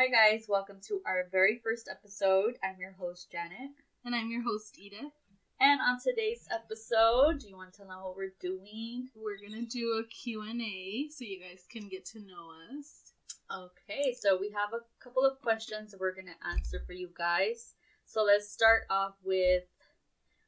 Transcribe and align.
Hi, 0.00 0.08
guys. 0.08 0.46
Welcome 0.48 0.78
to 0.88 1.02
our 1.04 1.26
very 1.30 1.60
first 1.62 1.86
episode. 1.86 2.54
I'm 2.64 2.80
your 2.80 2.92
host, 2.92 3.30
Janet. 3.30 3.72
And 4.02 4.14
I'm 4.14 4.30
your 4.30 4.40
host, 4.42 4.78
Edith. 4.78 5.12
And 5.60 5.78
on 5.78 5.98
today's 6.02 6.48
episode, 6.50 7.40
do 7.40 7.48
you 7.50 7.54
want 7.54 7.74
to 7.74 7.84
know 7.84 8.04
what 8.04 8.16
we're 8.16 8.32
doing? 8.40 9.10
We're 9.14 9.36
going 9.36 9.62
to 9.62 9.68
do 9.68 10.02
a 10.02 10.08
Q&A 10.08 11.10
so 11.10 11.26
you 11.26 11.38
guys 11.38 11.66
can 11.70 11.86
get 11.90 12.06
to 12.06 12.18
know 12.18 12.50
us. 12.78 13.12
Okay, 13.54 14.16
so 14.18 14.38
we 14.40 14.48
have 14.52 14.72
a 14.72 15.04
couple 15.04 15.22
of 15.22 15.38
questions 15.42 15.94
we're 16.00 16.14
going 16.14 16.28
to 16.28 16.48
answer 16.48 16.80
for 16.86 16.94
you 16.94 17.10
guys. 17.18 17.74
So 18.06 18.22
let's 18.22 18.50
start 18.50 18.84
off 18.88 19.16
with, 19.22 19.64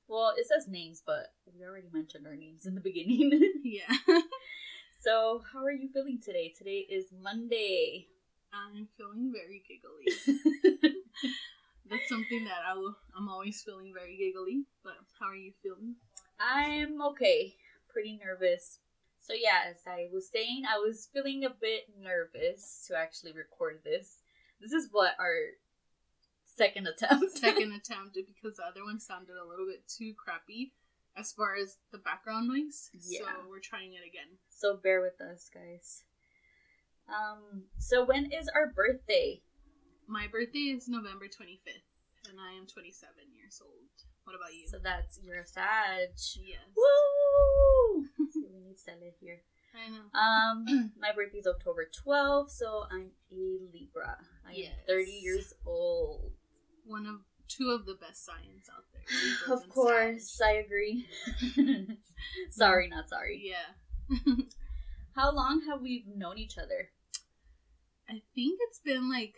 well, 0.08 0.32
it 0.34 0.46
says 0.46 0.66
names, 0.66 1.02
but 1.04 1.34
we 1.54 1.66
already 1.66 1.88
mentioned 1.92 2.26
our 2.26 2.36
names 2.36 2.64
in 2.64 2.74
the 2.74 2.80
beginning. 2.80 3.52
yeah. 3.62 3.94
so, 5.02 5.42
how 5.52 5.62
are 5.62 5.72
you 5.72 5.90
feeling 5.92 6.20
today? 6.24 6.54
Today 6.56 6.86
is 6.88 7.08
Monday. 7.22 8.06
I'm 8.52 8.86
feeling 8.96 9.32
very 9.32 9.62
giggly. 9.66 10.93
That's 11.90 12.08
something 12.08 12.44
that 12.44 12.62
I 12.68 12.74
will, 12.74 12.96
I'm 13.16 13.29
always 13.29 13.62
feeling 13.62 13.93
very 13.94 14.16
giggly. 14.16 14.64
But 14.84 14.94
how 15.18 15.26
are 15.26 15.36
you 15.36 15.52
feeling? 15.62 15.96
I'm 16.38 17.00
okay. 17.02 17.54
Pretty 17.93 18.18
nervous. 18.22 18.79
So 19.18 19.34
yeah, 19.34 19.70
as 19.70 19.76
I 19.86 20.08
was 20.12 20.29
saying, 20.29 20.64
I 20.68 20.79
was 20.79 21.08
feeling 21.12 21.44
a 21.44 21.50
bit 21.50 21.84
nervous 22.00 22.86
to 22.88 22.98
actually 22.98 23.32
record 23.32 23.80
this. 23.84 24.22
This 24.60 24.72
is 24.72 24.88
what 24.90 25.14
our 25.18 25.36
second 26.44 26.88
attempt. 26.88 27.30
second 27.38 27.72
attempt 27.72 28.14
because 28.14 28.57
the 28.57 28.64
other 28.64 28.84
one 28.84 28.98
sounded 28.98 29.36
a 29.36 29.48
little 29.48 29.66
bit 29.66 29.86
too 29.86 30.14
crappy 30.14 30.72
as 31.16 31.32
far 31.32 31.54
as 31.54 31.76
the 31.93 31.98
background 31.98 32.48
noise. 32.48 32.91
Yeah. 32.92 33.20
So 33.20 33.27
we're 33.48 33.60
trying 33.60 33.92
it 33.92 34.06
again. 34.06 34.38
So 34.50 34.77
bear 34.77 35.00
with 35.00 35.20
us, 35.20 35.50
guys. 35.52 36.05
Um, 37.08 37.64
so 37.78 38.05
when 38.05 38.27
is 38.33 38.48
our 38.55 38.72
birthday? 38.74 39.42
My 40.06 40.27
birthday 40.30 40.74
is 40.74 40.88
November 40.88 41.27
25th, 41.27 41.88
and 42.28 42.38
I 42.41 42.56
am 42.58 42.66
27 42.66 43.12
years 43.34 43.60
old. 43.64 43.90
What 44.24 44.36
about 44.36 44.54
you? 44.54 44.66
So 44.68 44.78
that's 44.82 45.18
you're 45.22 45.40
a 45.40 45.46
Sag. 45.46 46.10
Yes. 46.36 46.60
Woo! 46.77 48.04
we 48.34 48.60
need 48.60 48.78
Stella 48.78 49.10
here. 49.20 49.40
I 49.74 49.88
know. 49.90 50.20
Um, 50.20 50.92
my 51.00 51.12
birthday 51.12 51.38
is 51.38 51.46
October 51.46 51.88
12th, 52.06 52.50
so 52.50 52.84
I'm 52.90 53.10
a 53.30 53.58
Libra. 53.72 54.18
I 54.46 54.52
yes. 54.52 54.72
am 54.88 54.94
30 54.94 55.10
years 55.10 55.55
old. 55.66 56.32
One 56.84 57.06
of 57.06 57.20
two 57.48 57.70
of 57.70 57.86
the 57.86 57.94
best 57.94 58.24
signs 58.24 58.68
out 58.74 58.84
there. 58.92 59.02
Libras 59.48 59.62
of 59.64 59.68
course, 59.68 60.30
Sag. 60.30 60.48
I 60.48 60.52
agree. 60.58 61.06
sorry, 62.50 62.88
not 62.88 63.08
sorry. 63.08 63.42
Yeah. 63.44 64.34
How 65.14 65.30
long 65.32 65.62
have 65.68 65.82
we 65.82 66.05
known 66.06 66.38
each 66.38 66.58
other? 66.58 66.91
I 68.08 68.22
think 68.34 68.58
it's 68.68 68.78
been 68.78 69.10
like 69.10 69.34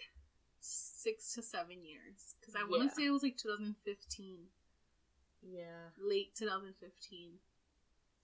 six 0.61 1.35
to 1.35 1.43
seven 1.43 1.85
years 1.85 2.35
because 2.41 2.55
I 2.55 2.65
want 2.65 2.89
to 2.89 2.95
say 2.95 3.07
it 3.07 3.11
was 3.11 3.23
like 3.23 3.37
2015. 3.37 4.39
Yeah, 5.43 5.93
late 6.01 6.35
2015. 6.39 7.33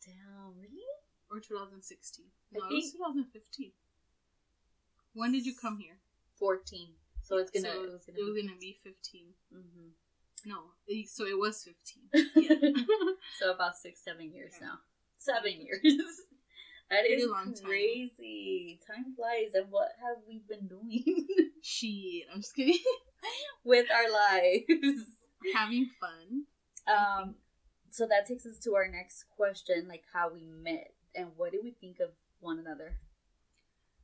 Damn, 0.05 0.57
really? 0.57 0.87
Or 1.31 1.39
2016? 1.41 2.25
No, 2.53 2.61
it 2.71 2.75
was 2.75 2.93
2015. 2.93 3.73
When 5.13 5.33
did 5.33 5.45
you 5.45 5.55
come 5.55 5.79
here? 5.79 5.99
14. 6.39 6.89
So 7.23 7.37
it's 7.37 7.51
gonna. 7.51 7.69
So 7.69 7.85
it 7.85 7.93
was 7.93 8.05
gonna, 8.07 8.19
it 8.19 8.25
was 8.25 8.35
be, 8.35 8.43
gonna 8.43 8.59
be 8.59 8.79
15. 8.83 9.23
Mm-hmm. 9.55 9.89
No, 10.47 10.73
so 11.07 11.27
it 11.27 11.39
was 11.39 11.63
15. 11.63 12.31
Yeah. 12.51 12.71
so 13.39 13.53
about 13.53 13.77
six, 13.77 14.03
seven 14.03 14.33
years 14.33 14.55
yeah. 14.59 14.69
now. 14.69 14.75
Seven 15.19 15.61
years. 15.61 15.81
That 16.91 17.07
is 17.09 17.25
crazy. 17.63 18.81
Time. 18.85 19.05
time. 19.05 19.15
flies, 19.15 19.55
and 19.55 19.71
what 19.71 19.93
have 20.01 20.25
we 20.27 20.43
been 20.49 20.67
doing? 20.67 21.27
Shit, 21.63 22.25
I'm 22.33 22.41
just 22.41 22.57
kidding. 22.57 22.79
With 23.65 23.87
our 23.95 24.11
lives, 24.11 25.05
having 25.55 25.89
fun. 26.01 26.45
Um, 26.89 27.35
so 27.91 28.07
that 28.07 28.27
takes 28.27 28.45
us 28.45 28.59
to 28.65 28.75
our 28.75 28.89
next 28.89 29.27
question, 29.37 29.87
like 29.89 30.03
how 30.13 30.33
we 30.33 30.45
met 30.45 30.93
and 31.15 31.29
what 31.37 31.53
did 31.53 31.61
we 31.63 31.71
think 31.71 32.01
of 32.01 32.11
one 32.41 32.59
another. 32.59 32.97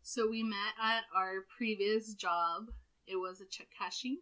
So 0.03 0.29
we 0.31 0.45
met 0.45 0.75
at 0.81 1.05
our 1.15 1.45
previous 1.57 2.15
job. 2.15 2.67
It 3.09 3.17
was 3.17 3.41
a 3.41 3.47
check 3.47 3.69
cashing. 3.77 4.19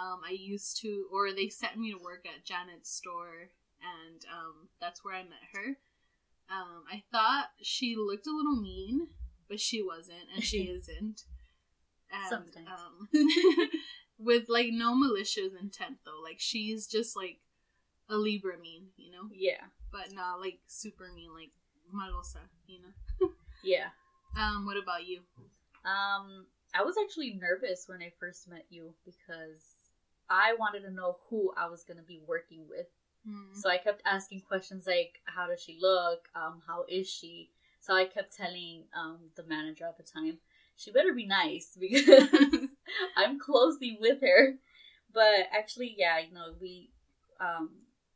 Um, 0.00 0.20
I 0.24 0.32
used 0.32 0.80
to, 0.82 1.06
or 1.12 1.32
they 1.32 1.48
sent 1.48 1.76
me 1.76 1.92
to 1.92 1.98
work 1.98 2.26
at 2.26 2.44
Janet's 2.44 2.90
store, 2.90 3.50
and 3.80 4.24
um, 4.32 4.68
that's 4.80 5.04
where 5.04 5.14
I 5.14 5.22
met 5.22 5.42
her 5.54 5.76
um, 6.50 6.84
I 6.90 7.02
thought 7.10 7.46
she 7.62 7.96
looked 7.96 8.26
a 8.26 8.34
little 8.34 8.56
mean, 8.56 9.08
but 9.48 9.60
she 9.60 9.82
wasn't, 9.82 10.28
and 10.34 10.44
she 10.44 10.62
isn't. 10.70 11.22
And, 12.12 12.28
Sometimes. 12.28 12.68
Um, 12.68 13.08
with 14.18 14.48
like 14.48 14.68
no 14.70 14.94
malicious 14.94 15.52
intent 15.60 15.98
though. 16.04 16.20
Like 16.22 16.38
she's 16.38 16.86
just 16.86 17.16
like 17.16 17.38
a 18.08 18.16
Libra 18.16 18.58
mean, 18.58 18.86
you 18.96 19.10
know? 19.12 19.28
Yeah. 19.32 19.64
But 19.92 20.12
not 20.12 20.40
like 20.40 20.58
super 20.66 21.10
mean, 21.14 21.30
like 21.34 21.50
malosa, 21.94 22.42
you 22.66 22.80
know? 22.80 23.28
yeah. 23.64 23.88
Um, 24.38 24.66
what 24.66 24.76
about 24.76 25.06
you? 25.06 25.20
Um, 25.84 26.46
I 26.74 26.82
was 26.82 26.96
actually 27.02 27.38
nervous 27.40 27.84
when 27.86 28.02
I 28.02 28.12
first 28.18 28.48
met 28.48 28.66
you 28.68 28.94
because 29.04 29.64
I 30.28 30.54
wanted 30.58 30.80
to 30.80 30.90
know 30.90 31.16
who 31.30 31.52
I 31.56 31.68
was 31.68 31.84
gonna 31.84 32.02
be 32.02 32.20
working 32.26 32.66
with. 32.68 32.86
Mm. 33.28 33.56
So 33.56 33.68
I 33.68 33.78
kept 33.78 34.02
asking 34.04 34.42
questions 34.42 34.86
like, 34.86 35.20
"How 35.24 35.46
does 35.46 35.62
she 35.62 35.78
look? 35.80 36.28
Um, 36.34 36.62
how 36.66 36.84
is 36.88 37.08
she?" 37.08 37.50
So 37.80 37.94
I 37.94 38.04
kept 38.04 38.36
telling 38.36 38.84
um, 38.96 39.18
the 39.36 39.44
manager 39.44 39.84
at 39.84 39.96
the 39.96 40.02
time, 40.02 40.38
"She 40.76 40.92
better 40.92 41.12
be 41.12 41.26
nice 41.26 41.76
because 41.80 42.68
I'm 43.16 43.38
closely 43.38 43.98
with 44.00 44.20
her." 44.20 44.54
But 45.12 45.48
actually, 45.52 45.94
yeah, 45.96 46.18
you 46.18 46.34
know, 46.34 46.54
we 46.60 46.90
um, 47.40 47.70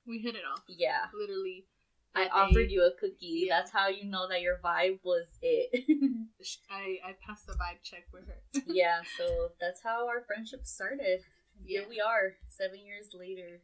we 0.07 0.19
hit 0.19 0.35
it 0.35 0.43
off. 0.51 0.63
Yeah, 0.69 1.07
literally. 1.15 1.67
I 2.13 2.27
offered 2.27 2.73
you 2.73 2.83
a 2.83 2.91
cookie. 2.91 3.45
Yeah. 3.47 3.59
That's 3.59 3.71
how 3.71 3.87
you 3.87 4.05
know 4.05 4.29
that 4.29 4.41
your 4.41 4.59
vibe 4.65 4.99
was 5.05 5.27
it. 5.41 5.85
I 6.71 6.99
I 7.07 7.15
passed 7.25 7.47
the 7.47 7.53
vibe 7.53 7.83
check 7.85 8.05
with 8.13 8.27
her. 8.27 8.63
yeah, 8.67 9.03
so 9.17 9.51
that's 9.61 9.81
how 9.83 10.09
our 10.09 10.23
friendship 10.23 10.67
started. 10.67 11.21
Yeah. 11.65 11.81
Here 11.81 11.89
we 11.89 12.01
are, 12.01 12.35
seven 12.49 12.85
years 12.85 13.11
later 13.15 13.61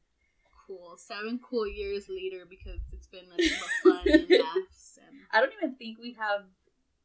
cool. 0.66 0.97
Seven 0.97 1.41
cool 1.43 1.66
years 1.66 2.06
later 2.09 2.47
because 2.49 2.81
it's 2.93 3.06
been 3.06 3.28
nothing 3.28 3.59
but 3.60 3.93
fun 3.93 4.12
and 4.12 4.31
laughs. 4.41 4.99
And... 5.06 5.21
I 5.32 5.41
don't 5.41 5.53
even 5.62 5.75
think 5.77 5.99
we 5.99 6.15
have 6.15 6.44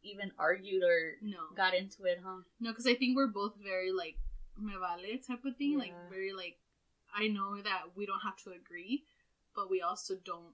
even 0.04 0.32
argued 0.40 0.84
or 0.84 1.14
no 1.22 1.38
got 1.56 1.74
into 1.74 2.04
it, 2.06 2.20
huh? 2.24 2.42
No, 2.60 2.72
because 2.72 2.88
I 2.88 2.96
think 2.96 3.16
we're 3.16 3.28
both 3.28 3.54
very 3.64 3.92
like 3.92 4.18
me 4.60 4.74
vale 4.74 5.18
type 5.28 5.46
of 5.46 5.56
thing. 5.58 5.74
Yeah. 5.74 5.80
Like 5.80 5.94
very 6.10 6.34
like 6.34 6.58
I 7.16 7.28
know 7.28 7.62
that 7.62 7.96
we 7.96 8.06
don't 8.06 8.22
have 8.24 8.38
to 8.44 8.52
agree, 8.52 9.04
but 9.56 9.70
we 9.70 9.82
also 9.82 10.16
don't 10.24 10.54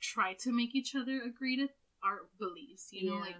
try 0.00 0.34
to 0.40 0.52
make 0.52 0.74
each 0.74 0.94
other 0.94 1.22
agree 1.22 1.56
to 1.56 1.68
our 2.02 2.22
beliefs. 2.38 2.88
You 2.90 3.10
know, 3.10 3.16
like 3.16 3.36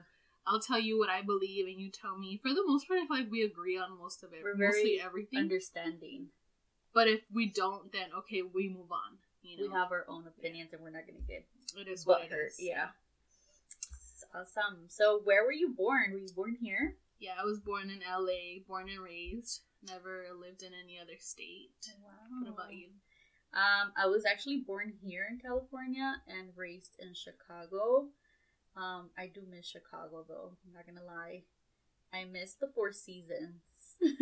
I'll 0.47 0.61
tell 0.61 0.79
you 0.79 0.99
what 0.99 1.09
I 1.09 1.23
believe, 1.23 1.67
and 1.67 1.81
you 1.81 1.91
tell 1.91 2.17
me. 2.17 2.39
For 2.43 2.51
the 2.51 2.65
most 2.67 2.89
part, 2.89 3.01
I 3.01 3.07
feel 3.07 3.17
like 3.19 3.31
we 3.31 3.43
agree 3.43 3.79
on 3.79 3.99
most 3.99 4.23
of 4.23 4.33
it. 4.33 4.41
We're 4.43 4.57
mostly 4.57 5.01
everything. 5.01 5.41
Awesome. 5.41 6.29
But 6.95 7.09
if 7.09 7.23
we 7.33 7.47
don't, 7.47 7.93
then 7.93 8.09
okay, 8.19 8.43
we 8.43 8.69
move 8.69 8.93
on. 8.93 9.19
You 9.43 9.57
know? 9.57 9.73
We 9.73 9.79
have 9.79 9.93
our 9.93 10.05
own 10.09 10.27
opinions, 10.27 10.71
yeah. 10.71 10.77
and 10.77 10.85
we're 10.85 10.91
not 10.91 11.07
gonna 11.07 11.25
get 11.27 11.45
it 11.77 11.89
is 11.89 12.07
what 12.07 12.23
it 12.23 12.33
is. 12.33 12.57
Yeah. 12.59 12.89
Awesome. 14.35 14.89
So, 14.89 15.21
where 15.25 15.45
were 15.45 15.53
you 15.53 15.75
born? 15.75 16.13
Were 16.13 16.19
you 16.19 16.33
born 16.35 16.57
here? 16.61 16.97
Yeah, 17.19 17.33
I 17.41 17.45
was 17.45 17.61
born 17.61 17.91
in 17.91 18.01
LA, 18.01 18.65
born 18.67 18.89
and 18.89 19.01
raised. 19.01 19.63
Never 19.87 20.27
lived 20.39 20.63
in 20.63 20.73
any 20.73 20.99
other 20.99 21.19
state. 21.19 21.71
Wow. 22.03 22.41
What 22.43 22.53
about 22.53 22.73
you? 22.73 22.89
Um, 23.53 23.93
I 23.97 24.07
was 24.07 24.25
actually 24.25 24.59
born 24.59 24.95
here 25.03 25.27
in 25.31 25.39
California 25.39 26.17
and 26.27 26.49
raised 26.57 26.97
in 26.99 27.15
Chicago. 27.15 28.09
Um, 28.77 29.11
I 29.19 29.27
do 29.27 29.43
miss 29.51 29.67
Chicago 29.67 30.25
though. 30.27 30.53
I'm 30.67 30.73
not 30.73 30.87
gonna 30.87 31.07
lie. 31.07 31.43
I 32.13 32.25
miss 32.25 32.55
the 32.55 32.69
Four 32.75 32.93
Seasons 32.93 33.61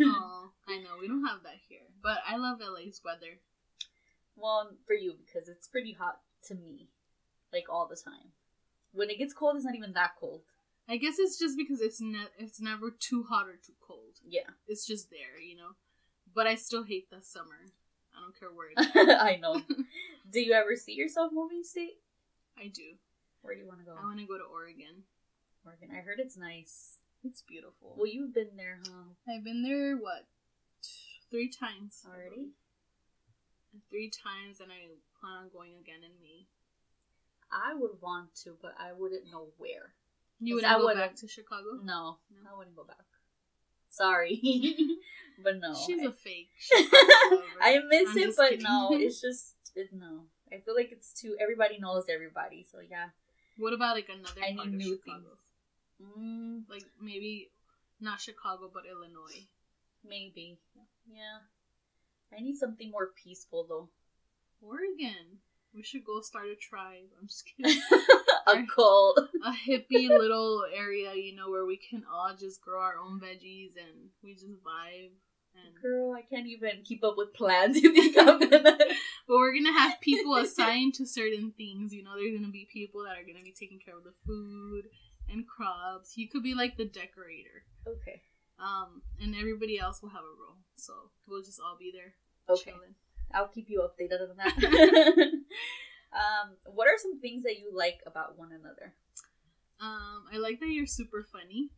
oh, 0.01 0.51
I 0.67 0.77
know 0.77 0.97
we 0.99 1.07
don't 1.07 1.25
have 1.25 1.43
that 1.43 1.59
here, 1.67 1.87
but 2.01 2.19
I 2.27 2.37
love 2.37 2.59
LA's 2.59 3.01
weather. 3.03 3.39
Well, 4.35 4.71
for 4.87 4.93
you 4.93 5.15
because 5.25 5.49
it's 5.49 5.67
pretty 5.67 5.93
hot 5.93 6.19
to 6.47 6.55
me, 6.55 6.89
like 7.53 7.65
all 7.69 7.87
the 7.87 7.95
time. 7.95 8.31
When 8.93 9.09
it 9.09 9.17
gets 9.17 9.33
cold, 9.33 9.55
it's 9.55 9.65
not 9.65 9.75
even 9.75 9.93
that 9.93 10.15
cold. 10.19 10.41
I 10.89 10.97
guess 10.97 11.19
it's 11.19 11.37
just 11.37 11.57
because 11.57 11.79
it's 11.79 12.01
ne- 12.01 12.33
it's 12.37 12.59
never 12.59 12.91
too 12.91 13.23
hot 13.29 13.47
or 13.47 13.55
too 13.55 13.73
cold. 13.85 14.19
Yeah, 14.27 14.49
it's 14.67 14.85
just 14.85 15.09
there, 15.09 15.39
you 15.41 15.55
know. 15.55 15.75
But 16.33 16.47
I 16.47 16.55
still 16.55 16.83
hate 16.83 17.09
the 17.09 17.21
summer. 17.21 17.71
I 18.15 18.21
don't 18.21 18.37
care 18.37 18.49
where 18.49 18.69
it's. 18.75 19.21
I 19.21 19.37
know. 19.37 19.61
do 20.31 20.41
you 20.41 20.53
ever 20.53 20.75
see 20.75 20.93
yourself 20.93 21.31
moving 21.33 21.63
state? 21.63 21.99
I 22.57 22.67
do. 22.67 22.95
Where 23.41 23.53
do 23.53 23.61
you 23.61 23.67
want 23.67 23.79
to 23.79 23.85
go? 23.85 23.95
I 23.99 24.03
want 24.03 24.19
to 24.19 24.25
go 24.25 24.37
to 24.37 24.43
Oregon. 24.43 25.03
Oregon. 25.65 25.89
I 25.91 26.01
heard 26.01 26.19
it's 26.19 26.37
nice. 26.37 26.97
It's 27.23 27.41
beautiful. 27.41 27.95
Well, 27.97 28.07
you've 28.07 28.33
been 28.33 28.57
there, 28.57 28.79
huh? 28.85 29.13
I've 29.29 29.43
been 29.43 29.61
there, 29.63 29.95
what, 29.95 30.25
three 31.29 31.49
times 31.49 32.03
already? 32.07 32.49
Three 33.89 34.09
times, 34.09 34.59
and 34.59 34.71
I 34.71 34.89
plan 35.19 35.43
on 35.43 35.49
going 35.53 35.71
again 35.79 36.03
in 36.03 36.11
May. 36.21 36.47
I 37.51 37.73
would 37.73 38.01
want 38.01 38.33
to, 38.43 38.55
but 38.61 38.73
I 38.79 38.93
wouldn't 38.93 39.31
know 39.31 39.47
where. 39.57 39.93
You 40.39 40.55
wouldn't 40.55 40.77
go 40.79 40.93
back 40.95 41.15
to 41.17 41.27
Chicago? 41.27 41.79
No, 41.83 42.17
no, 42.43 42.49
I 42.53 42.57
wouldn't 42.57 42.75
go 42.75 42.83
back. 42.83 42.97
Sorry, 43.89 44.39
but 45.43 45.59
no. 45.59 45.75
She's 45.75 46.01
I, 46.01 46.05
a 46.07 46.11
fake. 46.11 46.49
I 47.61 47.79
miss 47.87 48.09
I'm 48.09 48.17
it, 48.17 48.33
but 48.35 48.49
kidding. 48.51 48.63
no, 48.63 48.89
it's 48.93 49.21
just 49.21 49.55
it, 49.75 49.89
no. 49.93 50.21
I 50.51 50.59
feel 50.59 50.75
like 50.75 50.91
it's 50.91 51.13
too. 51.13 51.35
Everybody 51.39 51.77
knows 51.79 52.05
everybody, 52.09 52.65
so 52.69 52.79
yeah. 52.79 53.09
What 53.57 53.73
about 53.73 53.95
like 53.95 54.09
another 54.09 54.41
I 54.41 54.53
need 54.53 54.73
new 54.73 54.95
Chicago? 54.97 55.19
things. 55.27 55.37
Mm, 56.17 56.63
Like 56.69 56.85
maybe 57.01 57.51
not 57.99 58.19
Chicago, 58.21 58.69
but 58.73 58.83
Illinois. 58.89 59.45
maybe. 60.07 60.57
Yeah. 61.11 61.39
I 62.35 62.41
need 62.41 62.55
something 62.57 62.89
more 62.91 63.11
peaceful 63.23 63.65
though. 63.67 63.89
Oregon. 64.61 65.39
We 65.73 65.83
should 65.83 66.03
go 66.03 66.19
start 66.21 66.47
a 66.47 66.55
tribe. 66.55 67.07
I'm 67.19 67.27
just 67.27 67.45
kidding. 67.57 67.81
a 68.47 68.65
cult. 68.75 69.19
a 69.45 69.51
hippie 69.51 70.09
little 70.09 70.63
area, 70.75 71.13
you 71.15 71.35
know, 71.35 71.49
where 71.49 71.65
we 71.65 71.77
can 71.77 72.03
all 72.11 72.35
just 72.37 72.61
grow 72.61 72.81
our 72.81 72.95
own 72.97 73.19
veggies 73.19 73.77
and 73.77 74.09
we 74.23 74.33
just 74.33 74.47
vibe. 74.47 75.11
And 75.53 75.81
Girl, 75.81 76.13
I 76.13 76.21
can't 76.21 76.47
even 76.47 76.81
keep 76.83 77.03
up 77.03 77.15
with 77.17 77.33
plans. 77.33 77.77
You 77.77 77.93
think 77.93 78.15
I'm 78.17 78.39
gonna? 78.39 78.61
but 78.61 78.87
we're 79.35 79.53
gonna 79.53 79.77
have 79.77 79.99
people 80.01 80.35
assigned 80.37 80.93
to 80.95 81.05
certain 81.05 81.51
things. 81.57 81.93
You 81.93 82.03
know, 82.03 82.15
there's 82.17 82.33
gonna 82.37 82.51
be 82.51 82.67
people 82.71 83.03
that 83.03 83.17
are 83.17 83.25
gonna 83.25 83.43
be 83.43 83.51
taking 83.57 83.79
care 83.79 83.97
of 83.97 84.03
the 84.03 84.13
food 84.25 84.85
and 85.29 85.47
crops. 85.47 86.17
You 86.17 86.27
could 86.29 86.43
be 86.43 86.53
like 86.53 86.77
the 86.77 86.85
decorator. 86.85 87.63
okay. 87.87 88.21
Um, 88.59 89.01
and 89.19 89.33
everybody 89.35 89.79
else 89.79 90.01
will 90.01 90.09
have 90.09 90.19
a 90.23 90.37
role. 90.39 90.57
So 90.75 90.93
we'll 91.27 91.41
just 91.41 91.59
all 91.59 91.77
be 91.79 91.91
there 91.91 92.13
Okay. 92.53 92.71
chilling. 92.71 92.93
I'll 93.33 93.47
keep 93.47 93.69
you 93.69 93.81
updated 93.81 94.29
on 94.29 94.37
that. 94.37 95.17
um, 96.13 96.51
what 96.65 96.87
are 96.87 96.97
some 96.97 97.19
things 97.19 97.43
that 97.43 97.57
you 97.59 97.71
like 97.73 97.99
about 98.05 98.37
one 98.37 98.49
another? 98.51 98.93
Um, 99.79 100.25
I 100.31 100.37
like 100.37 100.59
that 100.59 100.67
you're 100.69 100.85
super 100.85 101.23
funny. 101.31 101.69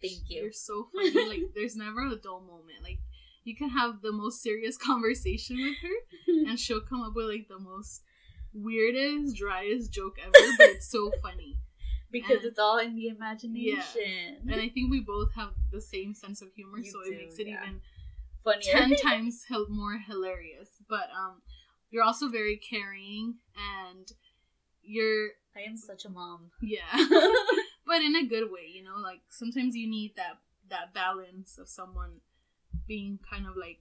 Thank 0.00 0.28
you. 0.30 0.42
You're 0.42 0.52
so 0.52 0.88
funny. 0.94 1.26
like 1.28 1.40
there's 1.54 1.74
never 1.76 2.06
a 2.06 2.14
dull 2.16 2.40
moment. 2.40 2.82
Like 2.84 3.00
you 3.44 3.56
can 3.56 3.70
have 3.70 4.00
the 4.02 4.12
most 4.12 4.42
serious 4.42 4.76
conversation 4.86 5.56
with 5.56 5.76
her 5.82 6.46
and 6.48 6.58
she'll 6.58 6.80
come 6.82 7.02
up 7.02 7.14
with 7.16 7.26
like 7.26 7.48
the 7.48 7.58
most 7.58 8.02
weirdest, 8.52 9.36
driest 9.36 9.92
joke 9.92 10.18
ever, 10.22 10.32
but 10.58 10.66
it's 10.68 10.88
so 10.90 11.10
funny. 11.22 11.56
Because 12.10 12.38
and- 12.38 12.44
it's 12.46 12.58
all 12.58 12.78
in 12.78 12.94
the 12.96 13.08
imagination. 13.08 14.38
And 14.50 14.60
I 14.60 14.68
think 14.68 14.90
we 14.90 15.00
both 15.00 15.32
have 15.34 15.50
the 15.72 15.80
same 15.80 16.14
sense 16.14 16.42
of 16.42 16.48
humor, 16.54 16.78
You 16.78 16.90
so 16.90 17.02
do, 17.04 17.12
it 17.12 17.18
makes 17.18 17.38
it 17.38 17.46
yeah. 17.48 17.60
even 17.62 17.80
Funnier. 18.44 18.72
ten 18.72 18.96
times 19.02 19.44
more 19.68 19.98
hilarious. 19.98 20.68
But 20.88 21.08
um, 21.16 21.42
you're 21.90 22.04
also 22.04 22.28
very 22.28 22.56
caring, 22.56 23.34
and 23.86 24.06
you're 24.82 25.28
I 25.56 25.60
am 25.68 25.76
such 25.76 26.04
a 26.04 26.08
mom. 26.10 26.50
yeah, 26.62 26.80
but 27.86 28.00
in 28.02 28.14
a 28.16 28.26
good 28.26 28.50
way. 28.50 28.66
You 28.72 28.84
know, 28.84 28.96
like 29.02 29.20
sometimes 29.30 29.74
you 29.76 29.88
need 29.90 30.14
that 30.16 30.38
that 30.70 30.94
balance 30.94 31.58
of 31.58 31.68
someone 31.68 32.20
being 32.86 33.18
kind 33.30 33.46
of 33.46 33.56
like 33.56 33.78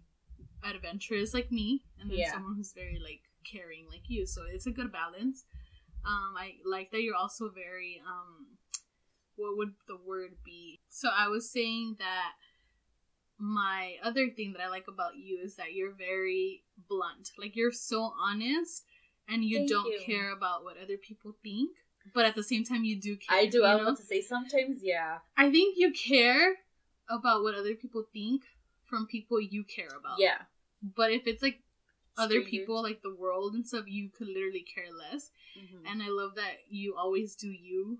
adventurous 0.64 1.34
like 1.34 1.52
me, 1.52 1.84
and 2.00 2.10
then 2.10 2.18
Yeah. 2.20 2.32
someone 2.32 2.56
who's 2.56 2.74
very 2.74 3.00
like 3.02 3.22
caring 3.50 3.88
like 3.90 4.04
you. 4.10 4.26
So 4.26 4.42
it's 4.52 4.68
a 4.68 4.72
good 4.72 4.92
balance. 4.92 5.46
Um, 6.08 6.36
I 6.38 6.54
like 6.66 6.92
that 6.92 7.02
you're 7.02 7.16
also 7.16 7.50
very 7.50 8.02
um, 8.08 8.58
what 9.36 9.58
would 9.58 9.74
the 9.88 9.98
word 9.98 10.32
be? 10.46 10.80
So 10.90 11.10
I 11.16 11.28
was 11.28 11.52
saying 11.52 11.98
that 12.00 12.32
my 13.40 13.96
other 14.04 14.30
thing 14.30 14.54
that 14.54 14.62
I 14.62 14.70
like 14.70 14.86
about 14.88 15.16
you 15.16 15.40
is 15.44 15.56
that 15.56 15.74
you're 15.74 15.94
very 15.94 16.64
blunt. 16.90 17.32
Like 17.38 17.56
you're 17.56 17.72
so 17.72 18.14
honest 18.20 18.84
and 19.30 19.44
you 19.44 19.60
Thank 19.60 19.70
don't 19.70 19.92
you. 19.92 20.02
care 20.06 20.32
about 20.32 20.64
what 20.64 20.78
other 20.82 20.98
people 20.98 21.36
think. 21.44 21.72
But 22.14 22.26
at 22.26 22.36
the 22.36 22.44
same 22.44 22.64
time 22.64 22.84
you 22.84 23.00
do 23.00 23.18
care. 23.18 23.38
I 23.38 23.46
do. 23.46 23.66
I 23.66 23.74
about 23.74 23.98
to 23.98 24.04
say 24.04 24.22
sometimes, 24.22 24.80
yeah, 24.82 25.18
I 25.36 25.52
think 25.52 25.76
you 25.78 25.92
care 25.92 26.56
about 27.10 27.44
what 27.44 27.54
other 27.54 27.76
people 27.76 28.06
think 28.14 28.44
from 28.90 29.08
people 29.08 29.42
you 29.42 29.64
care 29.64 29.90
about. 30.00 30.20
yeah. 30.20 30.38
But 30.82 31.12
if 31.12 31.28
it's 31.28 31.44
like 31.44 31.60
other 32.18 32.36
Strangers. 32.42 32.52
people, 32.52 32.82
like 32.82 33.02
the 33.02 33.14
world 33.16 33.54
and 33.54 33.66
stuff, 33.68 33.86
you 33.88 34.10
could 34.10 34.28
literally 34.28 34.62
care 34.74 34.92
less. 34.92 35.32
Mhm. 35.58 35.84
And 35.92 36.02
I 36.04 36.10
love 36.10 36.36
that 36.36 36.64
you 36.70 36.96
always 36.96 37.36
do 37.36 37.50
you, 37.50 38.00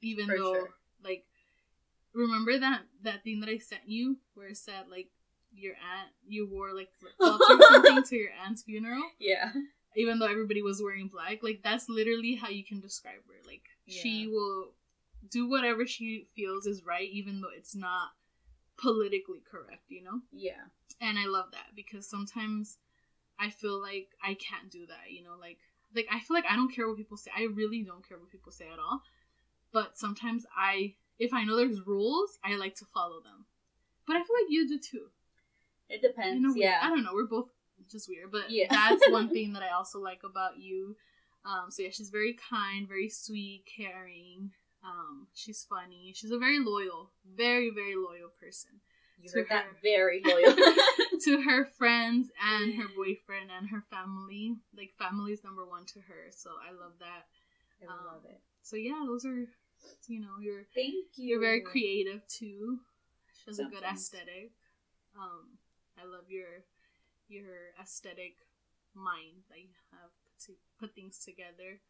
even 0.00 0.26
For 0.26 0.36
though 0.38 0.54
sure. 0.54 0.74
like 1.04 1.26
remember 2.14 2.58
that 2.58 2.82
that 3.02 3.24
thing 3.24 3.40
that 3.40 3.48
I 3.48 3.58
sent 3.58 3.88
you 3.88 4.18
where 4.34 4.48
it 4.48 4.56
said 4.58 4.88
like 4.90 5.08
your 5.54 5.74
aunt 5.74 6.10
you 6.26 6.46
wore 6.46 6.72
like 6.74 6.92
flip 6.92 7.12
flops 7.16 7.44
or 7.50 7.60
something 7.62 8.02
to 8.04 8.16
your 8.16 8.30
aunt's 8.44 8.62
funeral, 8.62 9.02
yeah, 9.18 9.52
even 9.96 10.18
though 10.18 10.26
everybody 10.30 10.62
was 10.62 10.82
wearing 10.82 11.08
black. 11.08 11.42
Like 11.42 11.62
that's 11.62 11.88
literally 11.88 12.34
how 12.34 12.48
you 12.48 12.64
can 12.64 12.80
describe 12.80 13.24
her. 13.26 13.34
Like 13.46 13.62
she 13.86 14.26
will 14.26 14.72
do 15.30 15.48
whatever 15.48 15.86
she 15.86 16.26
feels 16.34 16.66
is 16.66 16.84
right, 16.84 17.08
even 17.10 17.40
though 17.40 17.50
it's 17.56 17.74
not 17.74 18.10
politically 18.76 19.42
correct. 19.48 19.84
You 19.90 20.02
know 20.04 20.20
yeah, 20.32 20.64
and 21.00 21.18
I 21.18 21.26
love 21.26 21.50
that 21.52 21.74
because 21.76 22.08
sometimes 22.08 22.78
I 23.44 23.50
feel 23.50 23.80
like 23.80 24.08
I 24.22 24.34
can't 24.34 24.70
do 24.70 24.86
that, 24.86 25.10
you 25.10 25.22
know, 25.22 25.34
like 25.40 25.58
like 25.94 26.06
I 26.10 26.20
feel 26.20 26.34
like 26.36 26.46
I 26.48 26.56
don't 26.56 26.74
care 26.74 26.86
what 26.88 26.96
people 26.96 27.16
say. 27.16 27.30
I 27.36 27.42
really 27.60 27.82
don't 27.82 28.06
care 28.08 28.18
what 28.18 28.30
people 28.30 28.52
say 28.52 28.66
at 28.72 28.78
all. 28.78 29.02
But 29.72 29.98
sometimes 29.98 30.46
I 30.56 30.94
if 31.18 31.32
I 31.34 31.44
know 31.44 31.56
there's 31.56 31.86
rules, 31.86 32.38
I 32.44 32.56
like 32.56 32.74
to 32.76 32.84
follow 32.86 33.20
them. 33.20 33.46
But 34.06 34.16
I 34.16 34.20
feel 34.20 34.36
like 34.40 34.50
you 34.50 34.68
do 34.68 34.78
too. 34.78 35.06
it 35.88 36.00
depends. 36.02 36.40
You 36.40 36.48
know, 36.48 36.54
yeah, 36.56 36.78
I 36.82 36.88
don't 36.88 37.04
know, 37.04 37.14
we're 37.14 37.26
both 37.26 37.48
just 37.90 38.08
weird, 38.08 38.30
but 38.30 38.50
Yeah. 38.50 38.68
that's 38.70 39.08
one 39.10 39.28
thing 39.34 39.52
that 39.54 39.62
I 39.62 39.70
also 39.70 39.98
like 40.00 40.20
about 40.24 40.58
you. 40.58 40.96
Um 41.44 41.70
so 41.70 41.82
yeah, 41.82 41.90
she's 41.90 42.10
very 42.10 42.36
kind, 42.50 42.86
very 42.88 43.08
sweet, 43.08 43.64
caring. 43.76 44.52
Um 44.84 45.26
she's 45.34 45.64
funny. 45.68 46.12
She's 46.14 46.30
a 46.32 46.38
very 46.38 46.58
loyal, 46.60 47.10
very 47.36 47.70
very 47.70 47.96
loyal 47.96 48.30
person. 48.40 48.80
you 49.20 49.28
to 49.30 49.38
heard 49.38 49.48
that 49.50 49.64
her. 49.64 49.76
very 49.82 50.22
loyal. 50.32 50.54
to 51.24 51.42
her 51.42 51.64
friends 51.64 52.28
and 52.42 52.74
her 52.74 52.88
boyfriend 52.96 53.50
and 53.56 53.68
her 53.70 53.82
family. 53.90 54.56
Like 54.76 54.92
family 54.98 55.32
is 55.32 55.44
number 55.44 55.64
one 55.64 55.84
to 55.86 56.00
her, 56.00 56.30
so 56.30 56.50
I 56.66 56.72
love 56.72 56.92
that. 57.00 57.26
I 57.82 57.92
love 58.04 58.22
it. 58.24 58.40
So 58.62 58.76
yeah, 58.76 59.02
those 59.06 59.24
are 59.24 59.46
you 60.06 60.20
know 60.20 60.38
you're 60.40 60.62
Thank 60.74 60.94
you. 61.16 61.28
you're 61.28 61.40
very 61.40 61.60
creative 61.60 62.26
too. 62.28 62.78
She 63.34 63.50
has 63.50 63.58
a 63.58 63.64
good 63.64 63.82
aesthetic. 63.82 64.52
Um, 65.16 65.58
I 66.00 66.04
love 66.06 66.24
your 66.28 66.64
your 67.28 67.74
aesthetic 67.80 68.36
mind 68.94 69.42
that 69.50 69.58
you 69.58 69.70
have 69.90 70.10
to 70.46 70.52
put 70.78 70.94
things 70.94 71.18
together. 71.18 71.80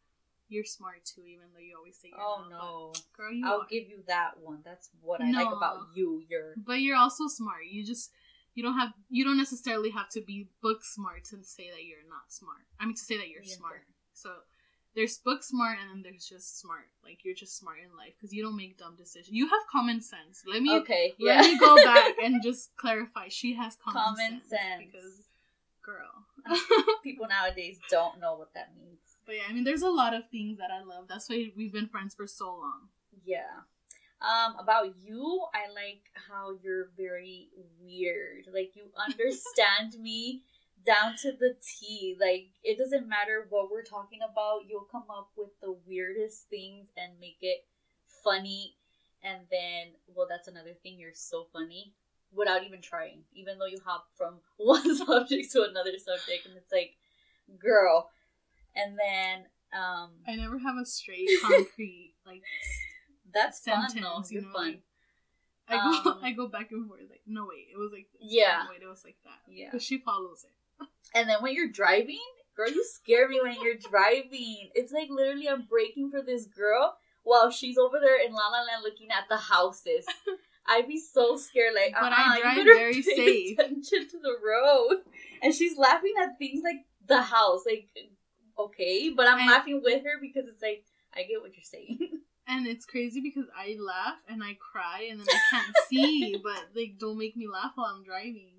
You're 0.49 0.65
smart 0.65 1.05
too, 1.05 1.21
even 1.25 1.45
though 1.53 1.59
you 1.61 1.75
always 1.77 1.97
say 1.97 2.09
you're 2.09 2.19
Oh 2.19 2.45
not, 2.49 2.59
no, 2.59 2.93
girl, 3.15 3.31
you 3.31 3.45
I'll 3.47 3.61
are. 3.61 3.67
give 3.69 3.87
you 3.87 4.03
that 4.07 4.31
one. 4.41 4.59
That's 4.63 4.89
what 5.01 5.21
I 5.21 5.31
like 5.31 5.47
about 5.55 5.77
you. 5.95 6.21
You're 6.29 6.53
But 6.57 6.81
you're 6.81 6.97
also 6.97 7.27
smart. 7.27 7.65
You 7.71 7.83
just 7.85 8.11
you 8.55 8.63
don't 8.63 8.77
have 8.77 8.93
you 9.09 9.23
don't 9.23 9.37
necessarily 9.37 9.89
have 9.91 10.09
to 10.09 10.21
be 10.21 10.47
book 10.61 10.83
smart 10.83 11.25
to 11.25 11.43
say 11.43 11.69
that 11.71 11.83
you're 11.85 12.07
not 12.09 12.31
smart. 12.31 12.65
I 12.79 12.85
mean 12.85 12.95
to 12.95 13.01
say 13.01 13.17
that 13.17 13.29
you're 13.29 13.43
Yeah. 13.43 13.55
smart. 13.55 13.83
So 14.13 14.29
there's 14.95 15.17
book 15.17 15.41
smart 15.43 15.79
and 15.81 15.89
then 15.89 16.01
there's 16.03 16.25
just 16.27 16.59
smart. 16.59 16.85
Like 17.03 17.25
you're 17.25 17.33
just 17.33 17.57
smart 17.57 17.77
in 17.83 17.95
life 17.97 18.13
because 18.15 18.31
you 18.33 18.43
don't 18.43 18.55
make 18.55 18.77
dumb 18.77 18.95
decisions. 18.95 19.31
You 19.35 19.47
have 19.49 19.61
common 19.71 20.01
sense. 20.01 20.43
Let 20.45 20.61
me 20.61 20.71
okay. 20.81 21.13
let 21.19 21.41
me 21.41 21.57
go 21.57 21.75
back 21.83 22.13
and 22.23 22.43
just 22.43 22.75
clarify. 22.77 23.27
She 23.29 23.55
has 23.55 23.75
common, 23.83 24.03
Common 24.03 24.31
sense, 24.41 24.49
sense. 24.49 24.83
because 24.91 25.13
girl. 25.83 26.25
People 27.03 27.27
nowadays 27.27 27.79
don't 27.89 28.19
know 28.19 28.35
what 28.35 28.53
that 28.53 28.69
means. 28.77 28.99
but 29.25 29.35
yeah, 29.35 29.43
I 29.49 29.53
mean 29.53 29.63
there's 29.63 29.81
a 29.81 29.89
lot 29.89 30.13
of 30.13 30.29
things 30.29 30.57
that 30.59 30.69
I 30.71 30.83
love. 30.83 31.05
That's 31.09 31.27
why 31.29 31.51
we've 31.57 31.73
been 31.73 31.87
friends 31.87 32.13
for 32.15 32.27
so 32.27 32.47
long. 32.49 32.89
Yeah. 33.25 33.61
Um, 34.23 34.55
about 34.57 34.95
you, 35.03 35.45
I 35.53 35.69
like 35.73 36.03
how 36.13 36.51
you're 36.63 36.89
very 36.95 37.49
weird. 37.81 38.47
Like 38.53 38.71
you 38.75 38.83
understand 39.07 40.01
me 40.01 40.43
down 40.85 41.15
to 41.21 41.31
the 41.31 41.55
T. 41.61 42.15
Like 42.19 42.47
it 42.63 42.77
doesn't 42.77 43.07
matter 43.07 43.47
what 43.49 43.69
we're 43.69 43.83
talking 43.83 44.19
about, 44.23 44.61
you'll 44.67 44.87
come 44.91 45.05
up 45.09 45.31
with 45.37 45.49
the 45.61 45.75
weirdest 45.85 46.49
things 46.49 46.87
and 46.97 47.19
make 47.19 47.37
it 47.41 47.65
funny. 48.23 48.75
And 49.23 49.41
then, 49.51 49.93
well, 50.13 50.27
that's 50.29 50.47
another 50.47 50.73
thing. 50.83 50.99
You're 50.99 51.11
so 51.13 51.47
funny 51.53 51.93
without 52.35 52.63
even 52.63 52.81
trying, 52.81 53.23
even 53.33 53.57
though 53.57 53.67
you 53.67 53.77
hop 53.85 54.07
from 54.17 54.35
one 54.57 54.95
subject 54.95 55.51
to 55.51 55.63
another 55.69 55.97
subject, 55.97 56.45
and 56.45 56.57
it's 56.57 56.71
like, 56.71 56.95
girl. 57.59 58.09
And 58.75 58.97
then, 58.97 59.45
um, 59.73 60.11
I 60.27 60.35
never 60.35 60.57
have 60.59 60.75
a 60.81 60.85
straight 60.85 61.29
concrete 61.41 62.15
like 62.25 62.41
that's 63.33 63.59
fun 63.59 63.85
though. 63.95 64.23
you 64.29 64.39
You're 64.39 64.41
know, 64.43 64.53
fun. 64.53 64.65
like, 64.67 64.81
I 65.69 65.75
go 66.03 66.09
Um, 66.11 66.19
I 66.23 66.31
go 66.31 66.47
back 66.47 66.71
and 66.71 66.87
forth 66.87 67.01
like 67.09 67.21
no 67.25 67.47
wait 67.49 67.67
it 67.73 67.77
was 67.77 67.91
like 67.91 68.07
this. 68.13 68.21
Yeah. 68.23 68.63
no, 68.65 68.71
wait 68.71 68.81
it 68.81 68.87
was 68.87 69.03
like 69.03 69.17
that 69.23 69.39
Yeah. 69.49 69.69
but 69.71 69.81
she 69.81 69.97
follows 69.97 70.45
it 70.45 70.87
And 71.15 71.29
then 71.29 71.37
when 71.41 71.53
you're 71.53 71.69
driving, 71.71 72.19
girl, 72.57 72.69
you 72.69 72.83
scare 72.83 73.27
me 73.29 73.39
when 73.41 73.55
you're 73.61 73.75
driving. 73.89 74.69
It's 74.75 74.91
like 74.91 75.09
literally 75.09 75.47
I'm 75.47 75.63
braking 75.65 76.09
for 76.11 76.21
this 76.21 76.45
girl 76.47 76.97
while 77.23 77.49
she's 77.51 77.77
over 77.77 77.99
there 78.01 78.19
in 78.25 78.33
La 78.33 78.47
La 78.49 78.59
Land 78.63 78.83
looking 78.83 79.09
at 79.11 79.25
the 79.29 79.37
houses. 79.37 80.05
I'd 80.67 80.87
be 80.87 80.97
so 80.99 81.35
scared, 81.37 81.73
like, 81.75 81.93
But 81.93 82.11
uh-uh, 82.13 82.15
I 82.17 82.35
you 82.37 82.41
drive 82.41 82.55
better 82.57 82.73
very 82.73 82.93
pay 82.95 83.01
safe. 83.01 83.59
attention 83.59 84.07
to 84.09 84.17
the 84.19 84.35
road. 84.43 85.01
And 85.41 85.53
she's 85.53 85.77
laughing 85.77 86.13
at 86.21 86.37
things 86.39 86.61
like 86.63 86.85
the 87.05 87.21
house, 87.21 87.63
like, 87.65 87.89
okay, 88.57 89.09
but 89.09 89.27
I'm 89.27 89.39
I- 89.47 89.51
laughing 89.51 89.81
with 89.83 90.03
her 90.03 90.17
because 90.21 90.45
it's 90.47 90.61
like 90.61 90.85
I 91.15 91.23
get 91.23 91.41
what 91.41 91.53
you're 91.55 91.63
saying. 91.63 91.99
And 92.47 92.67
it's 92.67 92.85
crazy 92.85 93.21
because 93.21 93.45
I 93.57 93.77
laugh 93.79 94.17
and 94.27 94.43
I 94.43 94.57
cry 94.59 95.07
and 95.09 95.19
then 95.19 95.27
I 95.29 95.39
can't 95.49 95.75
see, 95.89 96.35
but 96.43 96.69
like 96.75 96.97
don't 96.99 97.17
make 97.17 97.37
me 97.37 97.47
laugh 97.47 97.71
while 97.75 97.93
I'm 97.95 98.03
driving. 98.03 98.49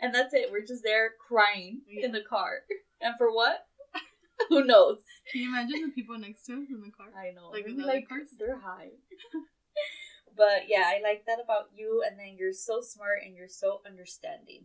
And 0.00 0.14
that's 0.14 0.34
it. 0.34 0.50
We're 0.50 0.66
just 0.66 0.82
there 0.82 1.10
crying 1.28 1.82
Yeah. 1.88 2.06
in 2.06 2.12
the 2.12 2.22
car. 2.22 2.60
And 3.00 3.14
for 3.18 3.32
what? 3.32 3.66
Who 4.48 4.64
knows? 4.64 4.98
Can 5.30 5.42
you 5.42 5.48
imagine 5.48 5.82
the 5.82 5.92
people 5.94 6.18
next 6.18 6.44
to 6.46 6.54
us 6.54 6.68
in 6.70 6.80
the 6.82 6.90
car? 6.90 7.06
I 7.16 7.30
know. 7.32 7.50
Like 7.52 7.66
in 7.66 7.76
the 7.76 7.86
like 7.86 8.08
cars? 8.08 8.28
they're 8.38 8.58
high. 8.58 8.88
but 10.36 10.64
yeah, 10.68 10.84
I 10.86 11.00
like 11.02 11.24
that 11.26 11.38
about 11.42 11.68
you. 11.76 12.02
And 12.06 12.18
then 12.18 12.36
you're 12.38 12.52
so 12.52 12.80
smart 12.80 13.20
and 13.24 13.36
you're 13.36 13.48
so 13.48 13.80
understanding. 13.86 14.64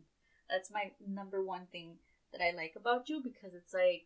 That's 0.50 0.72
my 0.72 0.92
number 1.06 1.44
one 1.44 1.68
thing 1.72 1.98
that 2.32 2.42
I 2.42 2.56
like 2.56 2.74
about 2.76 3.10
you 3.10 3.22
because 3.24 3.54
it's 3.54 3.74
like 3.74 4.04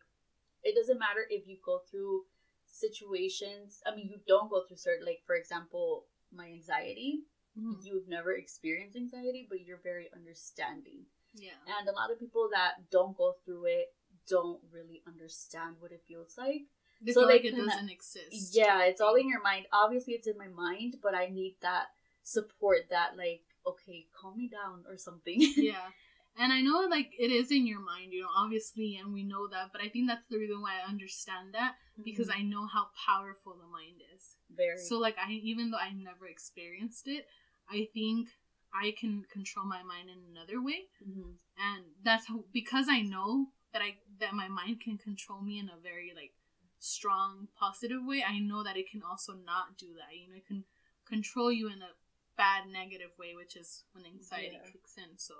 it 0.62 0.74
doesn't 0.74 0.98
matter 0.98 1.24
if 1.30 1.46
you 1.46 1.56
go 1.64 1.80
through 1.90 2.22
situations. 2.70 3.82
I 3.86 3.94
mean, 3.94 4.08
you 4.08 4.20
don't 4.26 4.50
go 4.50 4.62
through 4.66 4.76
certain 4.78 5.04
like 5.06 5.22
for 5.26 5.36
example, 5.36 6.06
my 6.32 6.46
anxiety. 6.46 7.24
Mhm. 7.58 7.84
You've 7.84 8.08
never 8.08 8.32
experienced 8.34 8.96
anxiety, 8.96 9.46
but 9.48 9.60
you're 9.62 9.80
very 9.82 10.08
understanding. 10.12 11.06
Yeah. 11.34 11.58
And 11.78 11.88
a 11.88 11.92
lot 11.92 12.10
of 12.10 12.18
people 12.18 12.48
that 12.52 12.90
don't 12.90 13.16
go 13.16 13.34
through 13.44 13.66
it 13.66 13.94
don't 14.28 14.62
really 14.70 15.02
understand 15.06 15.76
what 15.80 15.92
it 15.92 16.02
feels 16.06 16.38
like. 16.38 16.66
They 17.02 17.12
So 17.12 17.22
like 17.22 17.44
it 17.44 17.54
kinda- 17.54 17.66
doesn't 17.66 17.88
exist. 17.90 18.54
Yeah, 18.54 18.84
it's 18.84 19.00
all 19.00 19.14
in 19.16 19.28
your 19.28 19.40
mind. 19.42 19.66
Obviously, 19.72 20.14
it's 20.14 20.28
in 20.28 20.36
my 20.38 20.48
mind, 20.48 21.00
but 21.02 21.14
I 21.14 21.26
need 21.26 21.56
that 21.60 21.88
support 22.22 22.88
that, 22.90 23.16
like, 23.16 23.44
okay, 23.66 24.06
calm 24.12 24.36
me 24.36 24.48
down 24.48 24.84
or 24.86 24.96
something. 24.96 25.40
yeah. 25.56 25.90
And 26.36 26.52
I 26.52 26.60
know 26.60 26.80
like 26.88 27.12
it 27.18 27.32
is 27.32 27.50
in 27.50 27.66
your 27.66 27.80
mind, 27.80 28.12
you 28.12 28.22
know, 28.22 28.28
obviously, 28.36 28.96
and 28.96 29.12
we 29.12 29.24
know 29.24 29.48
that, 29.48 29.72
but 29.72 29.80
I 29.80 29.88
think 29.88 30.06
that's 30.08 30.28
the 30.28 30.38
reason 30.38 30.60
why 30.60 30.78
I 30.80 30.88
understand 30.88 31.54
that 31.54 31.76
because 32.04 32.30
I 32.30 32.42
know 32.42 32.66
how 32.66 32.88
powerful 33.06 33.54
the 33.56 33.66
mind 33.66 34.02
is. 34.14 34.36
very 34.50 34.78
So 34.78 34.98
like 34.98 35.16
I 35.18 35.32
even 35.32 35.70
though 35.70 35.78
I 35.78 35.92
never 35.92 36.26
experienced 36.26 37.06
it, 37.08 37.26
I 37.68 37.88
think 37.92 38.28
I 38.72 38.94
can 38.98 39.24
control 39.32 39.66
my 39.66 39.82
mind 39.82 40.08
in 40.10 40.18
another 40.30 40.62
way. 40.62 40.88
Mhm. 41.06 41.36
And 41.58 41.84
that's 42.02 42.26
how 42.26 42.44
because 42.52 42.86
I 42.88 43.02
know 43.02 43.52
that 43.72 43.82
I 43.82 43.98
that 44.18 44.34
my 44.34 44.48
mind 44.48 44.80
can 44.80 44.98
control 44.98 45.40
me 45.42 45.58
in 45.58 45.68
a 45.68 45.76
very 45.76 46.12
like 46.14 46.34
strong 46.78 47.48
positive 47.58 48.04
way, 48.04 48.24
I 48.26 48.38
know 48.38 48.62
that 48.62 48.76
it 48.76 48.90
can 48.90 49.02
also 49.02 49.34
not 49.34 49.76
do 49.76 49.94
that. 49.94 50.16
You 50.16 50.28
know, 50.28 50.36
it 50.36 50.46
can 50.46 50.64
control 51.04 51.52
you 51.52 51.68
in 51.68 51.82
a 51.82 51.94
bad 52.36 52.66
negative 52.68 53.10
way, 53.18 53.34
which 53.34 53.56
is 53.56 53.84
when 53.92 54.06
anxiety 54.06 54.56
Yeah. 54.62 54.70
kicks 54.72 54.96
in. 54.96 55.18
So 55.18 55.34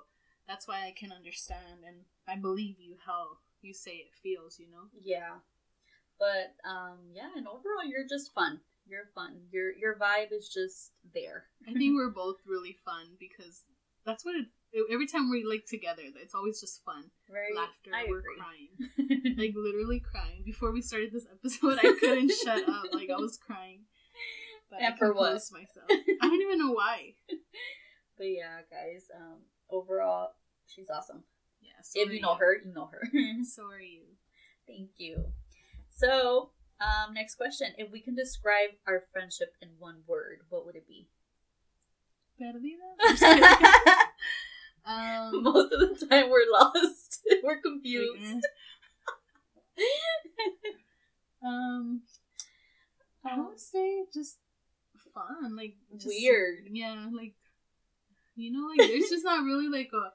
that's 0.47 0.69
why 0.69 0.87
I 0.87 0.93
can 0.93 1.12
understand 1.12 1.85
and 1.85 2.05
I 2.26 2.37
believe 2.37 2.79
you 2.79 2.99
how 3.07 3.38
you 3.62 3.73
say 3.73 3.97
it 3.97 4.14
feels, 4.23 4.59
you 4.59 4.69
know? 4.69 4.90
yeah. 5.02 5.40
But 6.21 6.55
um, 6.69 6.99
yeah, 7.15 7.31
and 7.35 7.49
overall, 7.49 7.83
you're 7.89 8.07
just 8.09 8.33
fun. 8.35 8.61
You're 8.87 9.09
fun. 9.15 9.41
Your 9.50 9.73
your 9.73 9.97
vibe 9.97 10.33
is 10.33 10.49
just 10.49 10.93
there. 11.15 11.45
I 11.67 11.73
think 11.73 11.95
we're 11.97 12.11
both 12.11 12.37
really 12.47 12.77
fun 12.85 13.17
because 13.19 13.62
that's 14.05 14.25
what 14.25 14.37
it. 14.37 14.47
Every 14.93 15.07
time 15.09 15.31
we 15.31 15.43
like 15.45 15.65
together, 15.67 16.03
it's 16.23 16.35
always 16.35 16.61
just 16.61 16.85
fun, 16.85 17.11
Very 17.29 17.53
laughter. 17.57 17.91
I 17.93 18.05
we're 18.09 18.21
agree. 18.21 18.37
crying, 18.39 19.35
like 19.39 19.55
literally 19.57 19.99
crying. 19.99 20.43
Before 20.45 20.71
we 20.71 20.81
started 20.83 21.11
this 21.12 21.27
episode, 21.33 21.79
I 21.83 21.97
couldn't 21.99 22.31
shut 22.31 22.69
up. 22.69 22.85
Like 22.93 23.11
I 23.11 23.17
was 23.17 23.37
crying, 23.37 23.81
but 24.71 24.81
And 24.83 24.95
I 24.95 24.97
for 24.97 25.12
what? 25.12 25.33
myself. 25.50 25.89
I 25.91 26.15
don't 26.23 26.41
even 26.43 26.59
know 26.61 26.71
why. 26.73 27.15
but 28.17 28.25
yeah, 28.27 28.61
guys. 28.71 29.11
Um, 29.17 29.39
overall, 29.71 30.31
she's 30.69 30.89
awesome. 30.91 31.25
Yeah, 31.62 31.71
so 31.83 32.00
if 32.00 32.12
you 32.12 32.21
know 32.21 32.35
her, 32.37 32.57
you 32.65 32.73
know 32.73 32.91
her. 32.93 33.03
so 33.45 33.65
are 33.67 33.81
you. 33.81 34.03
Thank 34.69 34.91
you. 34.99 35.33
So, 36.00 36.50
um, 36.80 37.12
next 37.14 37.35
question: 37.35 37.69
If 37.76 37.90
we 37.92 38.00
can 38.00 38.14
describe 38.14 38.71
our 38.87 39.04
friendship 39.12 39.54
in 39.61 39.69
one 39.78 40.02
word, 40.07 40.40
what 40.49 40.64
would 40.64 40.76
it 40.76 40.88
be? 40.88 41.09
Perdida. 42.40 43.97
Um, 44.87 45.42
Most 45.42 45.73
of 45.73 45.80
the 45.80 46.07
time, 46.07 46.30
we're 46.30 46.50
lost. 46.50 47.21
we're 47.45 47.61
confused. 47.61 48.47
eh. 49.78 49.83
um, 51.45 52.00
I 53.25 53.38
would 53.38 53.61
say 53.61 54.04
just 54.12 54.38
fun, 55.14 55.54
like 55.57 55.76
just, 55.97 56.07
Weird. 56.07 56.61
Yeah, 56.71 57.09
like 57.14 57.35
you 58.37 58.52
know, 58.52 58.69
like 58.69 58.88
there's 58.88 59.11
just 59.11 59.25
not 59.25 59.45
really 59.45 59.69
like 59.69 59.90
a. 59.92 60.12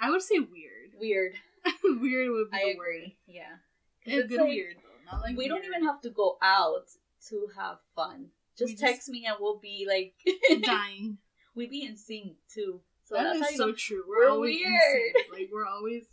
I 0.00 0.10
would 0.10 0.22
say 0.22 0.38
weird. 0.38 0.92
weird. 1.00 1.34
weird 1.82 2.30
would 2.30 2.50
be 2.50 2.56
I 2.56 2.72
the 2.72 2.78
word. 2.78 3.12
Yeah. 3.26 3.56
It's 4.04 4.28
good 4.28 4.40
like- 4.40 4.48
weird 4.48 4.76
not 5.10 5.20
like 5.22 5.36
we 5.36 5.48
don't 5.48 5.64
even 5.64 5.84
have 5.84 6.00
to 6.02 6.10
go 6.10 6.38
out 6.42 6.86
to 7.28 7.48
have 7.56 7.78
fun. 7.96 8.26
Just 8.58 8.70
We 8.70 8.72
just- 8.74 8.82
text 8.82 9.08
me 9.08 9.24
and 9.26 9.36
we'll 9.40 9.58
be 9.58 9.86
like, 9.88 10.14
dying. 10.62 11.18
we 11.54 11.66
be 11.66 11.84
in 11.84 11.96
sync 11.96 12.36
too. 12.52 12.80
So 13.04 13.16
that 13.16 13.36
is 13.36 13.56
so 13.56 13.66
know. 13.66 13.72
true. 13.72 14.02
We're 14.08 14.26
We're, 14.26 14.30
always 14.30 14.56
in 14.56 14.62
weird. 14.72 15.12
sync. 15.14 15.26
Like 15.32 15.48
we're 15.52 15.66
always 15.66 16.04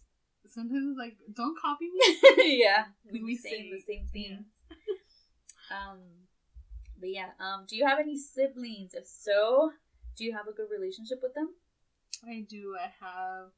sometimes 0.49 0.97
like 0.97 1.17
don't 1.33 1.57
copy 1.59 1.89
me. 1.89 2.57
yeah, 2.59 2.85
we 3.11 3.21
We 3.21 3.27
be 3.27 3.35
saying 3.37 3.69
say- 3.71 3.77
the 3.77 3.81
same 3.81 4.07
things. 4.11 4.45
um, 5.71 5.99
but 6.99 7.09
yeah. 7.09 7.29
Um, 7.39 7.65
do 7.67 7.75
you 7.75 7.85
have 7.87 7.99
any 7.99 8.17
siblings? 8.17 8.93
If 8.93 9.07
so, 9.07 9.71
do 10.17 10.25
you 10.25 10.33
have 10.33 10.47
a 10.47 10.51
good 10.51 10.67
relationship 10.69 11.19
with 11.23 11.33
them? 11.33 11.49
I 12.27 12.45
do. 12.47 12.75
I 12.79 12.91
have. 13.03 13.51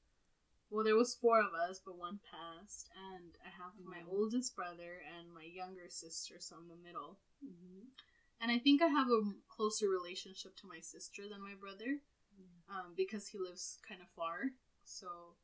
Well, 0.74 0.84
there 0.84 0.96
was 0.98 1.14
four 1.14 1.40
of 1.40 1.54
us, 1.54 1.80
but 1.86 2.00
one 2.00 2.20
passed, 2.32 2.90
and 3.14 3.38
I 3.46 3.50
have 3.50 3.78
my 3.78 4.02
Mm. 4.02 4.10
oldest 4.10 4.56
brother 4.56 5.00
and 5.06 5.32
my 5.32 5.44
younger 5.44 5.88
sister, 5.88 6.40
so 6.40 6.56
I'm 6.56 6.68
the 6.68 6.76
middle. 6.76 7.20
Mm-hmm. 7.46 7.90
And 8.42 8.52
I 8.52 8.58
think 8.58 8.82
I 8.82 8.88
have 8.88 9.08
a 9.08 9.22
closer 9.48 9.88
relationship 9.88 10.56
to 10.58 10.68
my 10.68 10.80
sister 10.80 11.30
than 11.30 11.42
my 11.44 11.54
brother, 11.54 12.02
um, 12.68 12.96
because 12.96 13.28
he 13.28 13.38
lives 13.38 13.78
kind 13.88 14.02
of 14.02 14.10
far. 14.16 14.50
So 14.84 15.36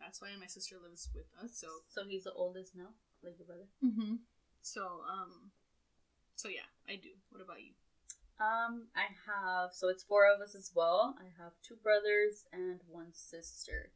that's 0.00 0.22
why 0.22 0.34
my 0.36 0.46
sister 0.46 0.78
lives 0.78 1.10
with 1.14 1.26
us. 1.44 1.58
So 1.58 1.68
So 1.90 2.06
he's 2.06 2.24
the 2.24 2.32
oldest 2.32 2.74
now, 2.74 2.94
like 3.22 3.36
your 3.38 3.46
brother. 3.46 3.68
Mm-hmm. 3.84 4.16
So, 4.62 5.02
um, 5.04 5.52
so 6.34 6.48
yeah, 6.48 6.66
I 6.88 6.96
do. 6.96 7.10
What 7.28 7.42
about 7.42 7.60
you? 7.62 7.74
Um, 8.40 8.88
I 8.96 9.08
have 9.26 9.74
so 9.74 9.88
it's 9.88 10.02
four 10.04 10.24
of 10.32 10.40
us 10.40 10.54
as 10.54 10.72
well. 10.74 11.14
I 11.20 11.28
have 11.42 11.52
two 11.62 11.76
brothers 11.76 12.46
and 12.52 12.80
one 12.88 13.12
sister. 13.12 13.90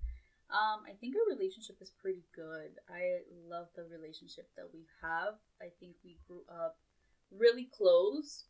Um, 0.52 0.82
I 0.87 0.92
think 1.00 1.14
our 1.16 1.35
relationship 1.35 1.76
is 1.80 1.90
pretty 2.00 2.25
good. 2.37 2.76
I 2.88 3.21
love 3.49 3.68
the 3.75 3.85
relationship 3.85 4.49
that 4.56 4.68
we 4.73 4.80
have. 5.00 5.35
I 5.61 5.68
think 5.80 5.97
we 6.04 6.18
grew 6.28 6.42
up 6.49 6.76
really 7.30 7.68
close. 7.76 8.44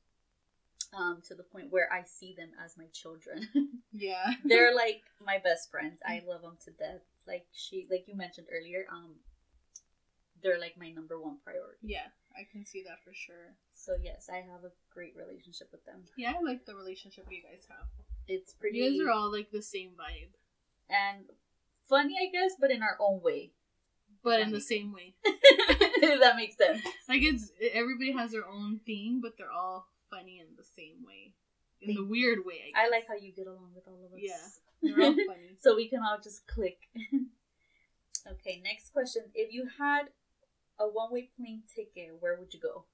Um, 0.94 1.22
to 1.28 1.34
the 1.34 1.42
point 1.42 1.70
where 1.70 1.90
I 1.90 2.02
see 2.04 2.34
them 2.36 2.50
as 2.62 2.76
my 2.76 2.84
children. 2.92 3.48
Yeah. 3.94 4.32
They're 4.44 4.74
like 4.74 5.02
my 5.24 5.38
best 5.38 5.70
friends. 5.70 6.00
I 6.04 6.22
love 6.26 6.42
them 6.42 6.56
to 6.64 6.70
death. 6.72 7.00
Like 7.26 7.46
she, 7.52 7.86
like 7.90 8.04
you 8.08 8.14
mentioned 8.14 8.48
earlier, 8.52 8.84
um, 8.92 9.14
they're 10.42 10.58
like 10.60 10.76
my 10.78 10.90
number 10.90 11.20
one 11.20 11.38
priority. 11.44 11.78
yeah, 11.82 12.08
I 12.36 12.46
can 12.50 12.64
see 12.66 12.82
that 12.84 13.02
for 13.04 13.12
sure. 13.14 13.54
So 13.72 13.92
yes, 14.02 14.28
I 14.32 14.36
have 14.36 14.64
a 14.64 14.72
great 14.92 15.14
relationship 15.16 15.68
with 15.72 15.84
them. 15.84 16.02
Yeah, 16.16 16.32
I 16.38 16.42
like 16.42 16.64
the 16.66 16.74
relationship 16.74 17.26
you 17.30 17.42
guys 17.42 17.66
have. 17.68 17.86
It's 18.28 18.52
pretty. 18.54 18.78
You 18.78 18.90
guys 18.90 19.00
are 19.06 19.10
all 19.10 19.30
like 19.30 19.50
the 19.50 19.62
same 19.62 19.90
vibe, 19.90 20.32
and 20.90 21.24
funny, 21.88 22.14
I 22.20 22.30
guess, 22.30 22.52
but 22.60 22.70
in 22.70 22.82
our 22.82 22.96
own 23.00 23.20
way. 23.22 23.52
but 24.22 24.40
in 24.40 24.48
the 24.50 24.54
makes 24.56 24.68
same 24.68 24.92
way. 24.92 25.14
if 25.24 26.20
that 26.20 26.36
makes 26.36 26.56
sense. 26.56 26.80
Like 27.08 27.22
it's 27.22 27.50
everybody 27.72 28.12
has 28.12 28.30
their 28.32 28.46
own 28.46 28.80
thing, 28.86 29.20
but 29.22 29.36
they're 29.36 29.52
all 29.52 29.88
funny 30.10 30.38
in 30.40 30.56
the 30.56 30.64
same 30.64 31.04
way, 31.06 31.34
in 31.80 31.88
the 31.94 32.00
Thank 32.00 32.10
weird 32.10 32.38
way. 32.44 32.72
I, 32.76 32.86
I 32.86 32.88
like 32.90 33.06
how 33.08 33.14
you 33.14 33.32
get 33.32 33.46
along 33.46 33.70
with 33.74 33.86
all 33.88 34.00
of 34.06 34.12
us. 34.12 34.20
Yeah. 34.20 34.46
they're 34.82 35.04
all 35.04 35.14
funny. 35.28 35.56
so 35.60 35.74
we 35.76 35.88
can 35.88 36.00
all 36.00 36.18
just 36.22 36.46
click. 36.46 36.78
okay, 38.30 38.60
next 38.64 38.92
question. 38.92 39.22
If 39.34 39.52
you 39.52 39.68
had 39.78 40.10
a 40.78 40.86
one-way 40.86 41.30
plane 41.36 41.62
ticket, 41.74 42.16
where 42.20 42.36
would 42.38 42.52
you 42.54 42.60
go? 42.60 42.84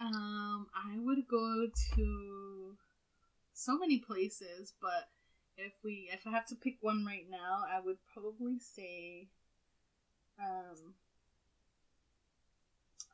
Um, 0.00 0.66
I 0.74 0.96
would 0.98 1.26
go 1.28 1.66
to 1.96 2.76
so 3.52 3.78
many 3.78 3.98
places, 3.98 4.74
but 4.80 5.08
if 5.56 5.72
we 5.84 6.10
if 6.12 6.26
I 6.26 6.30
have 6.30 6.46
to 6.46 6.54
pick 6.56 6.78
one 6.80 7.04
right 7.04 7.26
now, 7.30 7.64
I 7.70 7.80
would 7.80 7.98
probably 8.12 8.58
say 8.58 9.28
um 10.38 10.94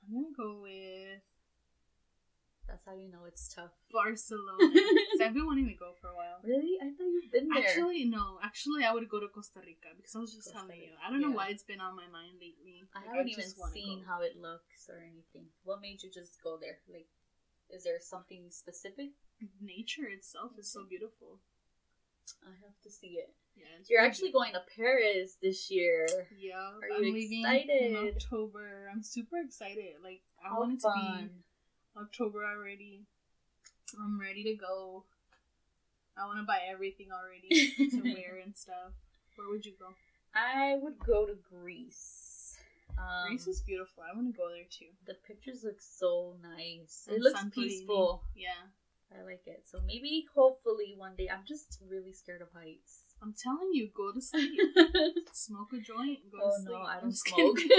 I'm 0.06 0.14
gonna 0.14 0.34
go 0.36 0.60
with 0.62 1.22
That's 2.66 2.84
how 2.86 2.94
you 2.94 3.10
know 3.10 3.24
it's 3.26 3.48
tough. 3.52 3.74
Barcelona. 3.92 4.70
I've 5.22 5.34
been 5.34 5.46
wanting 5.46 5.68
to 5.68 5.74
go 5.74 5.92
for 6.00 6.08
a 6.08 6.16
while. 6.16 6.40
Really? 6.42 6.78
I 6.80 6.86
thought 6.96 7.12
you've 7.12 7.30
been 7.30 7.48
there. 7.48 7.62
Actually, 7.62 8.04
no. 8.06 8.38
Actually, 8.42 8.84
I 8.84 8.92
would 8.94 9.08
go 9.08 9.20
to 9.20 9.28
Costa 9.28 9.60
Rica 9.60 9.92
because 9.96 10.16
I 10.16 10.20
was 10.20 10.32
just 10.32 10.48
Costa 10.48 10.66
telling 10.66 10.80
you. 10.80 10.94
I 11.04 11.10
don't 11.10 11.20
know 11.20 11.30
why 11.30 11.48
it's 11.50 11.62
been 11.62 11.80
on 11.80 11.94
my 11.94 12.08
mind 12.08 12.40
lately. 12.40 12.88
I 12.94 13.00
Like, 13.00 13.08
haven't 13.10 13.28
even 13.28 13.50
seen 13.74 14.02
how 14.08 14.22
it 14.22 14.40
looks 14.40 14.88
or 14.88 14.96
anything. 14.98 15.50
What 15.64 15.82
made 15.82 16.02
you 16.02 16.10
just 16.10 16.42
go 16.42 16.56
there? 16.58 16.78
Like, 16.90 17.06
is 17.68 17.84
there 17.84 18.00
something 18.00 18.46
specific? 18.50 19.10
nature 19.60 20.04
itself 20.04 20.52
is 20.58 20.70
so 20.70 20.84
beautiful. 20.84 21.40
I 22.44 22.50
have 22.64 22.80
to 22.82 22.90
see 22.90 23.18
it. 23.18 23.32
Yeah, 23.56 23.64
You're 23.88 24.00
really 24.00 24.08
actually 24.10 24.32
going 24.32 24.52
to 24.54 24.62
Paris 24.76 25.36
this 25.42 25.70
year. 25.70 26.06
Yeah, 26.38 26.54
Are 26.56 26.96
I'm 26.96 27.04
you 27.04 27.12
leaving 27.12 27.40
in 27.44 27.46
excited? 27.46 28.16
October. 28.16 28.88
I'm 28.92 29.02
super 29.02 29.36
excited. 29.44 29.94
Like 30.02 30.22
I 30.44 30.48
How 30.50 30.60
want 30.60 30.74
it 30.74 30.80
to 30.80 30.92
be. 30.94 32.00
October 32.00 32.44
already. 32.44 33.02
I'm 34.00 34.20
ready 34.20 34.44
to 34.44 34.54
go. 34.54 35.04
I 36.16 36.26
want 36.26 36.38
to 36.38 36.44
buy 36.44 36.60
everything 36.70 37.08
already 37.12 37.72
to 37.90 38.02
wear 38.02 38.38
and 38.42 38.56
stuff. 38.56 38.92
Where 39.36 39.48
would 39.50 39.66
you 39.66 39.72
go? 39.78 39.88
I 40.34 40.76
would 40.80 40.98
go 40.98 41.26
to 41.26 41.34
Greece. 41.50 42.56
Um, 42.98 43.28
Greece 43.28 43.46
is 43.46 43.60
beautiful. 43.62 44.04
I 44.04 44.14
want 44.14 44.32
to 44.34 44.38
go 44.38 44.48
there 44.48 44.64
too. 44.70 44.86
the 45.06 45.14
pictures 45.26 45.64
look 45.64 45.80
so 45.80 46.34
nice. 46.42 47.08
It 47.10 47.20
looks 47.20 47.42
peaceful. 47.52 48.22
Yeah. 48.34 48.50
I 49.12 49.24
like 49.24 49.42
it. 49.46 49.64
So 49.66 49.78
maybe, 49.84 50.26
hopefully, 50.34 50.94
one 50.96 51.16
day. 51.16 51.28
I'm 51.28 51.44
just 51.46 51.80
really 51.88 52.12
scared 52.12 52.42
of 52.42 52.48
heights. 52.54 53.14
I'm 53.22 53.34
telling 53.34 53.70
you, 53.72 53.90
go 53.94 54.12
to 54.12 54.20
sleep. 54.20 54.52
Smoke 55.32 55.72
a 55.72 55.80
joint. 55.80 56.30
Go 56.30 56.38
oh 56.42 56.50
to 56.50 56.62
sleep. 56.62 56.70
no, 56.70 56.82
I 56.82 57.00
don't 57.00 57.16
smoke. 57.16 57.58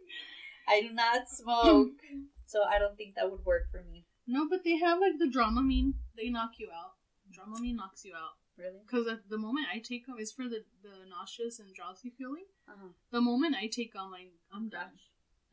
I 0.68 0.80
do 0.80 0.92
not 0.92 1.28
smoke, 1.28 2.00
so 2.46 2.60
I 2.62 2.78
don't 2.78 2.96
think 2.96 3.16
that 3.16 3.30
would 3.30 3.44
work 3.44 3.70
for 3.70 3.82
me. 3.82 4.06
No, 4.26 4.48
but 4.48 4.64
they 4.64 4.78
have 4.78 4.98
like 5.00 5.18
the 5.18 5.26
Dramamine. 5.26 5.94
They 6.16 6.30
knock 6.30 6.52
you 6.58 6.68
out. 6.72 6.92
Dramamine 7.28 7.76
knocks 7.76 8.04
you 8.04 8.14
out. 8.14 8.38
Really? 8.56 8.80
Because 8.86 9.08
at 9.08 9.28
the 9.28 9.38
moment 9.38 9.66
I 9.72 9.78
take 9.78 10.06
them, 10.06 10.16
it's 10.18 10.32
for 10.32 10.44
the, 10.44 10.64
the 10.82 11.08
nauseous 11.08 11.58
and 11.58 11.74
drowsy 11.74 12.12
feeling. 12.16 12.44
Uh-huh. 12.68 12.88
The 13.10 13.20
moment 13.20 13.56
I 13.56 13.66
take 13.66 13.94
them, 13.94 14.10
like, 14.10 14.30
I'm 14.54 14.68
done. 14.68 15.00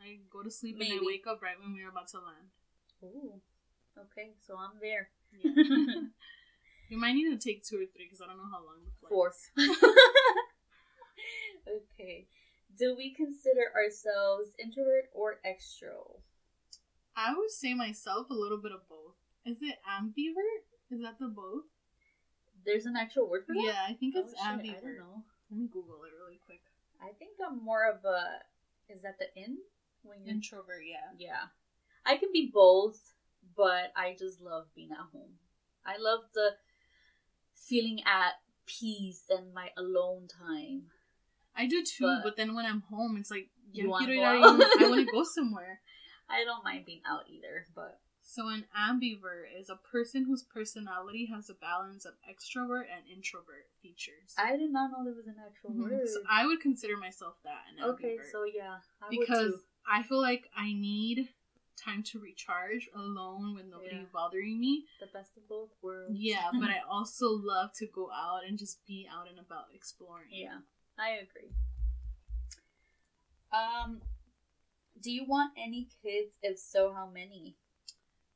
I 0.01 0.19
go 0.31 0.43
to 0.43 0.51
sleep 0.51 0.77
and 0.79 0.89
Maybe. 0.89 0.99
I 1.01 1.05
wake 1.05 1.25
up 1.27 1.41
right 1.41 1.59
when 1.59 1.73
we're 1.73 1.89
about 1.89 2.09
to 2.09 2.17
land. 2.17 2.51
Ooh. 3.03 3.41
Okay, 3.99 4.31
so 4.45 4.55
I'm 4.55 4.79
there. 4.81 5.09
Yeah. 5.33 5.51
you 6.89 6.97
might 6.97 7.13
need 7.13 7.29
to 7.29 7.37
take 7.37 7.63
two 7.63 7.77
or 7.77 7.85
three 7.85 8.05
because 8.05 8.21
I 8.21 8.27
don't 8.27 8.37
know 8.37 8.49
how 8.51 8.63
long 8.63 8.79
the 8.85 8.91
flight 8.99 9.11
Four. 9.11 9.33
okay. 11.67 12.27
Do 12.77 12.95
we 12.95 13.13
consider 13.13 13.71
ourselves 13.75 14.55
introvert 14.57 15.09
or 15.13 15.39
extro? 15.45 16.21
I 17.15 17.33
would 17.35 17.51
say 17.51 17.73
myself 17.73 18.29
a 18.29 18.33
little 18.33 18.57
bit 18.57 18.71
of 18.71 18.87
both. 18.87 19.19
Is 19.45 19.57
it 19.61 19.75
ambivert? 19.83 20.63
Is 20.91 21.01
that 21.01 21.19
the 21.19 21.27
both? 21.27 21.65
There's 22.65 22.85
an 22.85 22.95
actual 22.95 23.29
word 23.29 23.45
for 23.45 23.53
that? 23.53 23.63
Yeah, 23.63 23.83
I 23.87 23.93
think 23.93 24.15
Oh, 24.15 24.21
it's 24.21 24.31
shit, 24.31 24.47
I 24.47 24.79
don't 24.79 24.97
know. 24.97 25.23
Let 25.49 25.59
me 25.59 25.67
Google 25.67 26.03
it 26.05 26.13
really 26.15 26.39
quick. 26.45 26.61
I 27.01 27.11
think 27.17 27.31
I'm 27.45 27.63
more 27.63 27.89
of 27.89 28.05
a. 28.05 28.39
Is 28.91 29.01
that 29.03 29.17
the 29.19 29.27
in? 29.35 29.57
When 30.03 30.23
you 30.23 30.31
Introvert, 30.31 30.83
yeah. 30.85 31.11
Yeah. 31.17 31.51
I 32.05 32.17
can 32.17 32.29
be 32.31 32.49
both, 32.53 32.99
but 33.55 33.91
I 33.95 34.15
just 34.17 34.41
love 34.41 34.67
being 34.75 34.91
at 34.91 34.97
home. 35.11 35.33
I 35.85 35.97
love 35.97 36.21
the 36.33 36.51
feeling 37.55 38.01
at 38.05 38.33
peace 38.65 39.23
and 39.29 39.53
my 39.53 39.69
alone 39.77 40.27
time. 40.27 40.83
I 41.55 41.65
do 41.67 41.83
too, 41.83 42.05
But- 42.05 42.23
but, 42.23 42.35
then 42.37 42.53
when 42.55 42.65
I'm 42.65 42.81
home, 42.81 43.17
it's 43.17 43.31
like 43.31 43.49
You 43.71 43.85
ya 43.85 43.89
wanna 43.89 44.15
go 44.15 44.21
ir 44.21 44.25
a 44.25 44.37
out? 44.39 44.43
un- 44.61 44.61
I 44.79 44.87
want 44.89 45.05
to 45.05 45.11
go 45.11 45.23
somewhere. 45.23 45.81
I 46.29 46.43
don't 46.43 46.63
mind 46.63 46.85
being 46.85 47.01
out 47.05 47.27
either, 47.29 47.67
but 47.75 47.99
So 48.21 48.47
an 48.49 48.67
ambivert 48.77 49.47
is 49.59 49.69
a 49.71 49.75
person 49.75 50.25
whose 50.25 50.43
personality 50.43 51.25
has 51.25 51.49
a 51.49 51.55
balance 51.55 52.05
of 52.05 52.13
extrovert 52.29 52.85
and 52.95 53.07
introvert 53.07 53.67
features. 53.81 54.35
I 54.37 54.55
did 54.55 54.71
not 54.71 54.91
know 54.91 55.03
there 55.03 55.15
was 55.15 55.25
an 55.27 55.39
actual 55.39 55.71
Mhm. 55.71 55.79
word. 55.89 56.07
So 56.07 56.23
I 56.29 56.45
would 56.45 56.61
consider 56.61 56.95
myself 56.97 57.41
that 57.43 57.65
an 57.69 57.77
ambivert. 57.77 57.93
okay, 57.93 58.19
so 58.31 58.43
yeah, 58.43 58.81
I 59.01 59.09
because. 59.09 59.65
I 59.91 60.03
feel 60.03 60.21
like 60.21 60.47
I 60.55 60.71
need 60.73 61.33
time 61.79 62.03
to 62.03 62.19
recharge 62.19 62.89
alone 62.93 63.55
with 63.55 63.65
nobody 63.65 63.95
Yeah. 63.95 64.05
bothering 64.11 64.59
me. 64.59 64.85
the 64.99 65.07
best 65.07 65.37
of 65.37 65.47
both 65.47 65.69
worlds. 65.81 66.17
Yeah, 66.19 66.51
but 66.59 66.69
I 66.69 66.79
also 66.89 67.29
love 67.29 67.71
to 67.77 67.87
go 67.87 68.11
out 68.11 68.41
and 68.47 68.57
just 68.57 68.85
be 68.85 69.07
out 69.11 69.29
and 69.29 69.39
about 69.39 69.65
exploring. 69.73 70.29
yeah, 70.31 70.59
I 70.97 71.11
agree. 71.25 71.51
Um, 73.51 74.01
do 75.01 75.11
you 75.11 75.25
want 75.25 75.53
any 75.57 75.87
kids? 76.03 76.37
If 76.43 76.59
so, 76.59 76.93
how 76.93 77.07
many? 77.07 77.55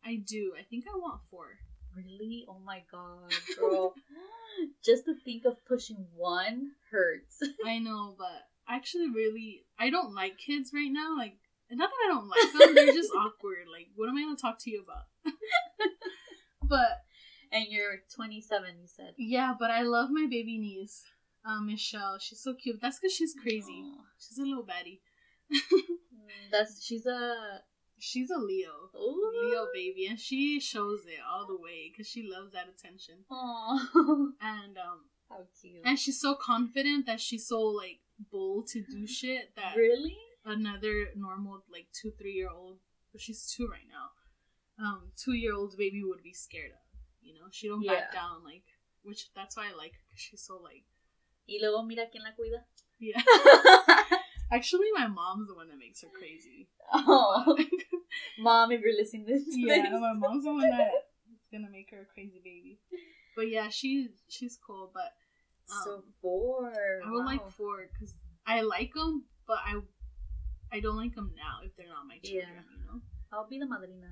I 0.06 0.16
do. 0.16 0.54
I 0.60 0.64
think 0.64 0.86
I 0.94 0.98
want 0.98 1.22
four. 1.30 1.60
Really? 1.96 2.46
Oh 2.50 2.58
my 2.66 2.82
god, 2.92 3.32
girl. 3.56 3.94
Just 4.84 5.06
to 5.06 5.14
think 5.16 5.46
of 5.46 5.64
pushing 5.66 6.08
one 6.16 6.72
hurts. 6.92 7.42
I 7.66 7.80
know, 7.80 8.16
but 8.18 8.48
actually, 8.68 9.10
really, 9.10 9.66
I 9.80 9.90
don't 9.90 10.14
like 10.16 10.38
kids 10.38 10.72
right 10.74 10.92
now. 10.92 11.16
Like, 11.18 11.38
not 11.78 11.90
that 11.90 12.06
I 12.06 12.08
don't 12.10 12.28
like 12.30 12.52
them, 12.54 12.76
they're 12.76 12.94
just 12.94 13.12
awkward. 13.16 13.66
Like, 13.72 13.88
what 13.96 14.10
am 14.10 14.18
I 14.18 14.24
gonna 14.24 14.36
talk 14.38 14.60
to 14.62 14.70
you 14.72 14.84
about? 14.84 15.06
but 16.64 17.04
And 17.52 17.66
you're 17.70 18.02
27, 18.16 18.70
you 18.82 18.88
said. 18.88 19.14
yeah, 19.18 19.54
but 19.60 19.72
I 19.72 19.82
love 19.84 20.10
my 20.12 20.26
baby 20.30 20.58
niece, 20.58 21.04
uh, 21.46 21.60
Michelle. 21.62 22.18
She's 22.20 22.42
so 22.42 22.54
cute. 22.56 22.80
That's 22.82 23.00
because 23.00 23.14
she's 23.14 23.36
crazy. 23.42 23.84
Aw. 23.86 24.02
She's 24.20 24.38
a 24.38 24.44
little 24.44 24.64
baddie. 24.66 25.00
Mm, 25.54 26.52
That's 26.52 26.84
she's 26.84 27.06
a 27.06 27.62
She's 28.00 28.30
a 28.32 28.38
Leo. 28.38 28.72
Ooh. 28.98 29.32
Leo 29.46 29.68
baby, 29.74 30.08
and 30.08 30.20
she 30.20 30.60
shows 30.60 31.02
it 31.06 31.20
all 31.32 31.48
the 31.48 31.56
way 31.56 31.90
because 31.92 32.08
she 32.10 32.28
loves 32.30 32.52
that 32.54 32.68
attention. 32.68 33.20
Aw. 33.32 33.80
And 34.42 34.78
um, 34.78 35.06
How 35.30 35.38
cute. 35.62 35.82
and 35.86 35.98
she's 35.98 36.20
so 36.20 36.36
confident 36.36 37.06
that 37.06 37.22
she's 37.22 37.48
so 37.48 37.62
like 37.62 38.00
bold 38.32 38.68
to 38.70 38.82
do 38.82 39.06
shit 39.20 39.56
that 39.56 39.76
really? 39.78 40.18
Another 40.46 41.08
normal 41.16 41.64
like 41.72 41.88
two 41.94 42.12
three 42.18 42.34
year 42.34 42.50
old 42.50 42.80
but 43.12 43.22
she's 43.22 43.46
two 43.56 43.68
right 43.68 43.88
now. 43.90 44.10
Um 44.84 45.12
two 45.16 45.34
year 45.34 45.54
old 45.56 45.76
baby 45.78 46.02
would 46.04 46.24
be 46.24 46.34
scared 46.34 46.72
of 46.72 46.84
you 47.22 47.34
know? 47.34 47.48
She 47.52 47.68
don't 47.68 47.82
Yeah. 47.84 47.94
back 47.94 48.14
down 48.14 48.44
like 48.44 48.64
which 49.04 49.30
that's 49.36 49.56
why 49.58 49.68
i 49.72 49.76
like 49.76 49.92
her 49.94 50.04
because 50.10 50.22
she's 50.22 50.42
so 50.42 50.58
like 50.58 50.86
Y 51.48 51.58
luego 51.62 51.84
mira 51.84 52.06
quién 52.08 52.24
la 52.24 52.32
cuida. 52.32 52.64
yeah. 53.00 53.22
Actually 54.52 54.88
my 54.94 55.08
mom's 55.08 55.48
the 55.48 55.56
one 55.56 55.68
that 55.68 55.78
makes 55.78 56.02
her 56.02 56.10
crazy. 56.18 56.70
Oh, 56.94 57.58
mom, 58.40 58.72
if 58.72 58.82
you're 58.82 58.94
listening 58.96 59.26
to 59.26 59.34
this, 59.34 59.44
yeah 59.50 59.90
my 60.00 60.14
mom's 60.14 60.44
the 60.46 60.54
one 60.54 60.70
that's 60.70 60.94
gonna 61.52 61.70
make 61.72 61.90
her 61.92 62.02
a 62.02 62.14
crazy 62.14 62.40
baby. 62.44 62.80
But 63.36 63.50
yeah 63.50 63.70
she's 63.70 64.10
she's 64.30 64.58
cool 64.66 64.92
but 64.94 65.12
so 65.66 65.96
um, 65.96 66.04
four. 66.22 66.72
i 67.06 67.10
would 67.10 67.26
like 67.26 67.50
four 67.52 67.88
because 67.92 68.14
i 68.46 68.62
like 68.62 68.94
them 68.94 69.24
but 69.48 69.58
i 69.66 69.80
i 70.74 70.80
don't 70.80 70.98
like 70.98 71.14
them 71.16 71.32
now 71.38 71.60
if 71.64 71.76
they're 71.78 71.88
not 71.88 72.06
my 72.08 72.18
children 72.24 72.50
Yeah. 72.56 72.68
you 72.76 72.86
know 72.86 73.02
I'll 73.32 73.48
be 73.48 73.58
the 73.60 73.66
madrina 73.66 74.12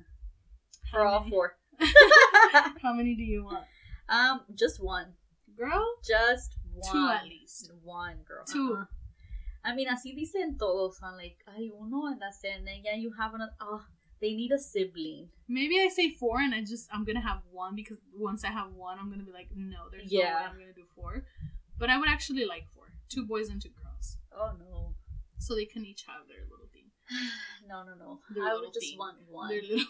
How 0.92 0.98
for 0.98 1.06
all 1.06 1.24
four. 1.30 1.58
how 2.82 2.94
many 2.94 3.16
do 3.16 3.24
you 3.24 3.44
want 3.44 3.66
um, 4.10 4.42
just 4.56 4.84
one. 4.84 5.14
girl 5.58 5.86
Just 6.06 6.56
one. 6.74 6.92
Two 6.92 7.08
at 7.18 7.26
least. 7.26 7.72
One 7.84 8.18
girl. 8.28 8.44
Two. 8.46 8.74
Uh-uh. 8.74 8.86
I 9.64 9.74
mean, 9.74 9.88
así 9.88 10.14
dicen 10.14 10.58
todos. 10.60 10.98
Son 10.98 11.16
like, 11.16 11.38
ay, 11.48 11.72
uno 11.80 12.08
en 12.08 12.20
la 12.20 12.32
cena, 12.32 12.72
yeah, 12.84 12.96
you 12.96 13.14
have 13.18 13.34
another. 13.36 13.54
Oh, 13.62 13.86
they 14.20 14.34
need 14.34 14.52
a 14.52 14.60
sibling. 14.60 15.30
Maybe 15.48 15.80
I 15.80 15.88
say 15.88 16.10
four 16.10 16.42
and 16.42 16.54
I 16.54 16.60
just 16.62 16.90
I'm 16.92 17.06
gonna 17.06 17.22
have 17.22 17.42
one 17.52 17.74
because 17.76 18.00
once 18.14 18.44
I 18.44 18.50
have 18.52 18.74
one 18.74 18.98
I'm 19.00 19.10
gonna 19.10 19.24
be 19.24 19.32
like 19.32 19.48
no 19.56 19.88
there's 19.92 20.12
no 20.12 20.20
Yeah. 20.20 20.36
way 20.36 20.46
I'm 20.50 20.60
gonna 20.60 20.74
do 20.76 20.84
four, 20.96 21.24
but 21.80 21.90
I 21.90 21.98
would 21.98 22.10
actually 22.10 22.44
like 22.46 22.66
four 22.76 22.88
two 23.08 23.24
boys 23.26 23.48
and 23.50 23.62
two 23.62 23.70
girls 23.82 24.18
Oh 24.36 24.52
no. 24.60 24.94
So 25.42 25.56
they 25.56 25.66
can 25.66 25.84
each 25.86 26.04
have 26.08 26.28
their 26.28 26.44
little 26.50 26.70
thing 26.72 26.88
no, 27.68 27.84
no, 27.84 27.94
no. 28.00 28.20
Their 28.34 28.44
I 28.50 28.54
would 28.56 28.74
just 28.74 28.92
thing. 28.92 28.98
want 28.98 29.18
one. 29.30 29.50
their 29.50 29.62
little 29.62 29.86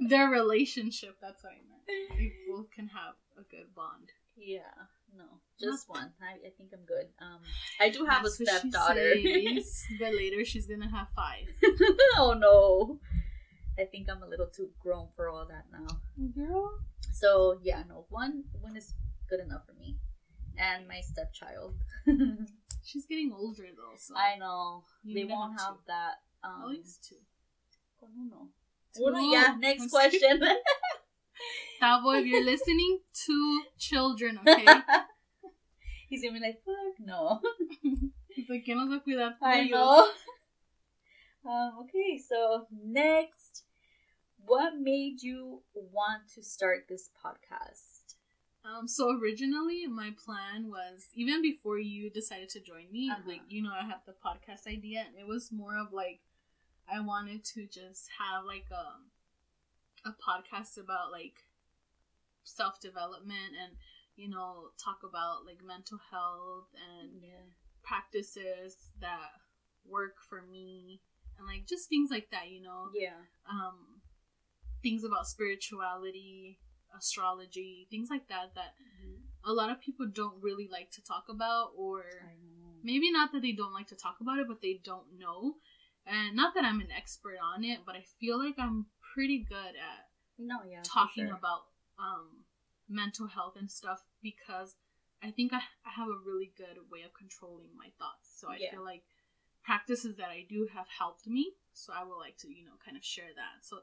their 0.08 0.28
relationship 0.28 1.16
that's 1.20 1.42
what 1.42 1.52
I 1.52 1.60
meant 1.70 2.10
they 2.18 2.32
both 2.48 2.70
can 2.70 2.88
have 2.88 3.14
a 3.38 3.42
good 3.50 3.68
bond. 3.74 4.08
yeah, 4.36 4.74
no, 5.16 5.24
just 5.60 5.88
one. 5.88 6.10
I, 6.20 6.32
I 6.46 6.50
think 6.56 6.70
I'm 6.72 6.84
good. 6.86 7.06
Um, 7.20 7.40
I 7.80 7.88
do 7.90 8.04
have 8.06 8.22
That's 8.22 8.40
a 8.40 8.44
stepdaughter. 8.46 9.14
but 10.00 10.14
later 10.14 10.44
she's 10.44 10.66
gonna 10.66 10.88
have 10.90 11.08
five. 11.16 11.46
oh 12.18 12.34
no. 12.38 12.98
I 13.78 13.84
think 13.86 14.08
I'm 14.10 14.22
a 14.22 14.26
little 14.28 14.46
too 14.46 14.68
grown 14.82 15.08
for 15.16 15.28
all 15.28 15.46
that 15.46 15.64
now. 15.72 15.86
Girl, 16.36 16.70
So 17.12 17.58
yeah, 17.62 17.82
no, 17.88 18.04
one 18.10 18.44
one 18.60 18.76
is 18.76 18.94
good 19.28 19.40
enough 19.40 19.62
for 19.66 19.72
me, 19.74 19.96
and 20.58 20.86
my 20.88 21.00
stepchild. 21.00 21.74
She's 22.84 23.06
getting 23.06 23.32
older 23.32 23.64
though, 23.76 23.96
so 23.96 24.14
I 24.16 24.36
know 24.38 24.84
You 25.02 25.14
they 25.14 25.24
won't 25.24 25.60
have 25.60 25.76
that. 25.86 26.20
Um, 26.44 26.62
at 26.64 26.68
least 26.70 27.04
two. 27.08 27.16
con 27.98 28.10
uno. 28.18 28.48
Yeah. 29.32 29.56
Next 29.60 29.90
question. 29.90 30.40
Tavo, 31.82 32.18
if 32.20 32.26
you're 32.26 32.44
listening, 32.44 33.00
two 33.12 33.62
children, 33.78 34.38
okay? 34.46 34.66
He's 36.08 36.22
gonna 36.22 36.34
be 36.34 36.40
like, 36.40 36.62
fuck 36.64 36.98
no. 37.04 37.40
He's 38.28 38.48
like, 38.48 38.64
¿quién 38.64 38.76
nos 38.76 38.88
va 38.88 38.96
a 38.96 39.00
cuidar? 39.00 39.34
I 39.42 39.64
know. 39.68 40.08
Um, 41.44 41.72
okay, 41.82 42.18
so 42.18 42.66
next, 42.84 43.64
what 44.46 44.74
made 44.78 45.22
you 45.22 45.62
want 45.74 46.28
to 46.34 46.42
start 46.42 46.86
this 46.88 47.10
podcast? 47.24 47.91
Um, 48.64 48.86
so 48.86 49.10
originally 49.18 49.86
my 49.86 50.10
plan 50.24 50.68
was 50.68 51.08
even 51.14 51.42
before 51.42 51.78
you 51.78 52.10
decided 52.10 52.48
to 52.50 52.60
join 52.60 52.90
me, 52.92 53.10
Uh-huh. 53.10 53.22
like 53.26 53.42
you 53.48 53.62
know, 53.62 53.72
I 53.72 53.84
have 53.84 54.04
the 54.06 54.12
podcast 54.12 54.66
idea, 54.66 55.00
and 55.06 55.16
it 55.18 55.26
was 55.26 55.50
more 55.50 55.76
of 55.76 55.92
like 55.92 56.20
I 56.88 57.00
wanted 57.00 57.44
to 57.54 57.66
just 57.66 58.08
have 58.18 58.44
like 58.44 58.66
a 58.70 60.08
a 60.08 60.12
podcast 60.12 60.78
about 60.78 61.10
like 61.12 61.44
self 62.44 62.80
development 62.80 63.54
and 63.62 63.76
you 64.16 64.28
know 64.28 64.70
talk 64.82 65.00
about 65.04 65.44
like 65.46 65.62
mental 65.64 65.98
health 66.10 66.68
and 66.74 67.22
Yeah. 67.22 67.46
practices 67.82 68.76
that 69.00 69.30
work 69.84 70.16
for 70.28 70.42
me 70.42 71.00
and 71.38 71.46
like 71.46 71.66
just 71.66 71.88
things 71.88 72.10
like 72.10 72.30
that, 72.30 72.48
you 72.50 72.60
know. 72.62 72.90
Yeah. 72.94 73.18
um 73.50 74.00
things 74.82 75.04
about 75.04 75.26
spirituality, 75.28 76.58
astrology, 76.96 77.86
things 77.90 78.08
like 78.10 78.28
that 78.28 78.54
that 78.54 78.74
a 79.44 79.52
lot 79.52 79.70
of 79.70 79.80
people 79.80 80.06
don't 80.06 80.40
really 80.42 80.68
like 80.70 80.90
to 80.92 81.02
talk 81.02 81.24
about 81.28 81.70
or 81.76 82.04
maybe 82.82 83.10
not 83.10 83.32
that 83.32 83.42
they 83.42 83.52
don't 83.52 83.72
like 83.72 83.88
to 83.88 83.96
talk 83.96 84.16
about 84.20 84.38
it, 84.38 84.46
but 84.48 84.60
they 84.62 84.80
don't 84.84 85.18
know. 85.18 85.54
And 86.06 86.34
not 86.34 86.54
that 86.54 86.64
I'm 86.64 86.80
an 86.80 86.90
expert 86.96 87.36
on 87.42 87.64
it, 87.64 87.80
but 87.86 87.94
I 87.94 88.04
feel 88.20 88.38
like 88.38 88.56
I'm 88.58 88.86
pretty 89.14 89.44
good 89.48 89.74
at 89.76 90.08
No, 90.38 90.56
yeah. 90.68 90.82
talking 90.82 91.26
sure. 91.26 91.36
about 91.36 91.62
um, 91.98 92.44
mental 92.88 93.26
health 93.28 93.54
and 93.58 93.70
stuff 93.70 94.00
because 94.22 94.74
I 95.22 95.30
think 95.30 95.52
I, 95.52 95.58
I 95.86 95.90
have 95.94 96.08
a 96.08 96.18
really 96.26 96.52
good 96.56 96.78
way 96.90 97.02
of 97.02 97.14
controlling 97.14 97.70
my 97.76 97.90
thoughts. 97.98 98.34
So 98.34 98.48
I 98.48 98.56
Yeah. 98.58 98.70
feel 98.72 98.84
like 98.84 99.02
practices 99.62 100.16
that 100.16 100.30
I 100.30 100.44
do 100.48 100.66
have 100.74 100.86
helped 100.98 101.26
me. 101.26 101.52
So 101.72 101.92
I 101.92 102.02
would 102.02 102.18
like 102.18 102.36
to, 102.38 102.48
you 102.52 102.64
know, 102.64 102.72
kind 102.84 102.96
of 102.96 103.04
share 103.04 103.30
that. 103.34 103.64
So 103.64 103.78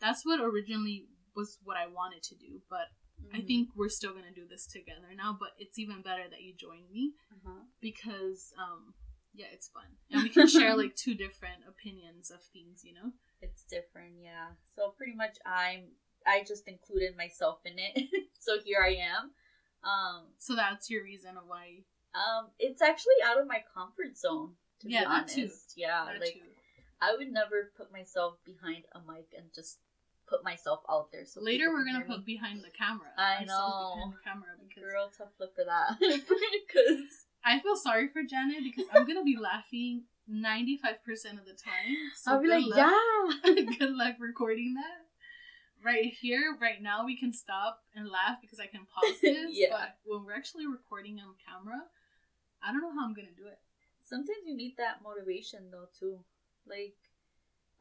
that's 0.00 0.24
what 0.24 0.40
originally 0.40 1.06
was 1.34 1.58
what 1.64 1.76
I 1.76 1.86
wanted 1.86 2.22
to 2.24 2.34
do. 2.36 2.62
But 2.68 2.88
I 3.32 3.38
Mhm. 3.40 3.46
think 3.46 3.68
we're 3.74 3.88
still 3.88 4.12
going 4.12 4.24
to 4.24 4.30
do 4.40 4.46
this 4.46 4.66
together 4.66 5.12
now. 5.14 5.32
But 5.38 5.54
it's 5.58 5.78
even 5.78 6.02
better 6.02 6.28
that 6.28 6.42
you 6.42 6.54
join 6.54 6.88
me 6.90 7.14
Uh-huh. 7.32 7.64
because, 7.80 8.52
um, 8.58 8.94
yeah, 9.32 9.46
it's 9.52 9.68
fun. 9.68 9.96
And 10.10 10.22
we 10.22 10.28
can 10.30 10.46
share 10.46 10.76
like 10.76 10.94
two 10.94 11.14
different 11.14 11.66
opinions 11.66 12.30
of 12.30 12.42
things, 12.42 12.84
you 12.84 12.92
know? 12.94 13.12
It's 13.42 13.64
different, 13.64 14.20
yeah. 14.20 14.54
So 14.64 14.90
pretty 14.90 15.14
much 15.14 15.36
I'm 15.44 15.96
I 16.26 16.42
just 16.44 16.66
included 16.66 17.14
myself 17.16 17.60
in 17.66 17.78
it. 17.78 18.08
so 18.38 18.58
here 18.60 18.80
I 18.82 18.94
am. 18.94 19.32
Um 19.82 20.32
So 20.38 20.54
that's 20.54 20.88
your 20.88 21.02
reason 21.04 21.36
of 21.36 21.46
why. 21.46 21.84
um 22.14 22.50
it's 22.58 22.80
actually 22.80 23.20
out 23.24 23.38
of 23.38 23.46
my 23.46 23.62
comfort 23.74 24.16
zone 24.16 24.56
to 24.80 24.88
Yeah, 24.88 25.00
be 25.00 25.04
that 25.06 25.28
too. 25.28 25.40
honest. 25.42 25.74
Yeah, 25.76 26.04
that 26.06 26.20
like 26.20 26.32
too. 26.34 26.54
I 27.02 27.14
would 27.16 27.30
never 27.30 27.70
put 27.76 27.92
myself 27.92 28.38
behind 28.44 28.84
a 28.92 29.00
mic 29.00 29.34
and 29.36 29.52
just 29.52 29.80
put 30.28 30.44
myself 30.44 30.80
out 30.90 31.10
there. 31.12 31.24
So 31.24 31.40
Later, 31.40 31.70
we're 31.70 31.84
gonna 31.84 32.04
put 32.04 32.24
behind 32.24 32.64
the 32.64 32.70
camera. 32.70 33.08
I 33.18 33.42
ourselves 33.42 33.48
behind 33.48 34.10
know. 34.10 34.16
the 34.16 34.24
camera 34.24 34.48
because 34.68 34.82
girl 34.82 35.10
tough 35.16 35.32
look 35.38 35.54
for 35.54 35.64
that 35.64 35.98
because 36.00 37.26
I 37.44 37.60
feel 37.60 37.76
sorry 37.76 38.08
for 38.08 38.22
Janet 38.22 38.64
because 38.64 38.86
I'm 38.92 39.06
gonna 39.06 39.24
be 39.24 39.36
laughing 39.40 40.04
ninety 40.26 40.78
five 40.82 41.04
percent 41.04 41.38
of 41.38 41.44
the 41.44 41.52
time. 41.52 41.94
So 42.16 42.32
I'll 42.32 42.42
be 42.42 42.48
like, 42.48 42.64
luck. 42.66 42.78
yeah. 42.78 43.64
good 43.78 43.92
luck 43.92 44.16
recording 44.18 44.74
that. 44.74 45.04
Right 45.84 46.14
here, 46.18 46.56
right 46.62 46.80
now, 46.80 47.04
we 47.04 47.14
can 47.18 47.34
stop 47.34 47.80
and 47.94 48.08
laugh 48.08 48.40
because 48.40 48.58
I 48.58 48.66
can 48.66 48.86
pause 48.88 49.20
this. 49.20 49.50
Yeah. 49.52 49.68
But 49.70 49.98
when 50.06 50.24
we're 50.24 50.32
actually 50.34 50.66
recording 50.66 51.20
on 51.20 51.34
camera, 51.44 51.82
I 52.62 52.72
don't 52.72 52.80
know 52.80 52.94
how 52.98 53.04
I'm 53.04 53.12
gonna 53.12 53.36
do 53.36 53.46
it. 53.46 53.58
Sometimes 54.00 54.44
you 54.46 54.56
need 54.56 54.76
that 54.78 55.02
motivation 55.04 55.68
though 55.70 55.88
too. 55.98 56.20
Like, 56.66 56.96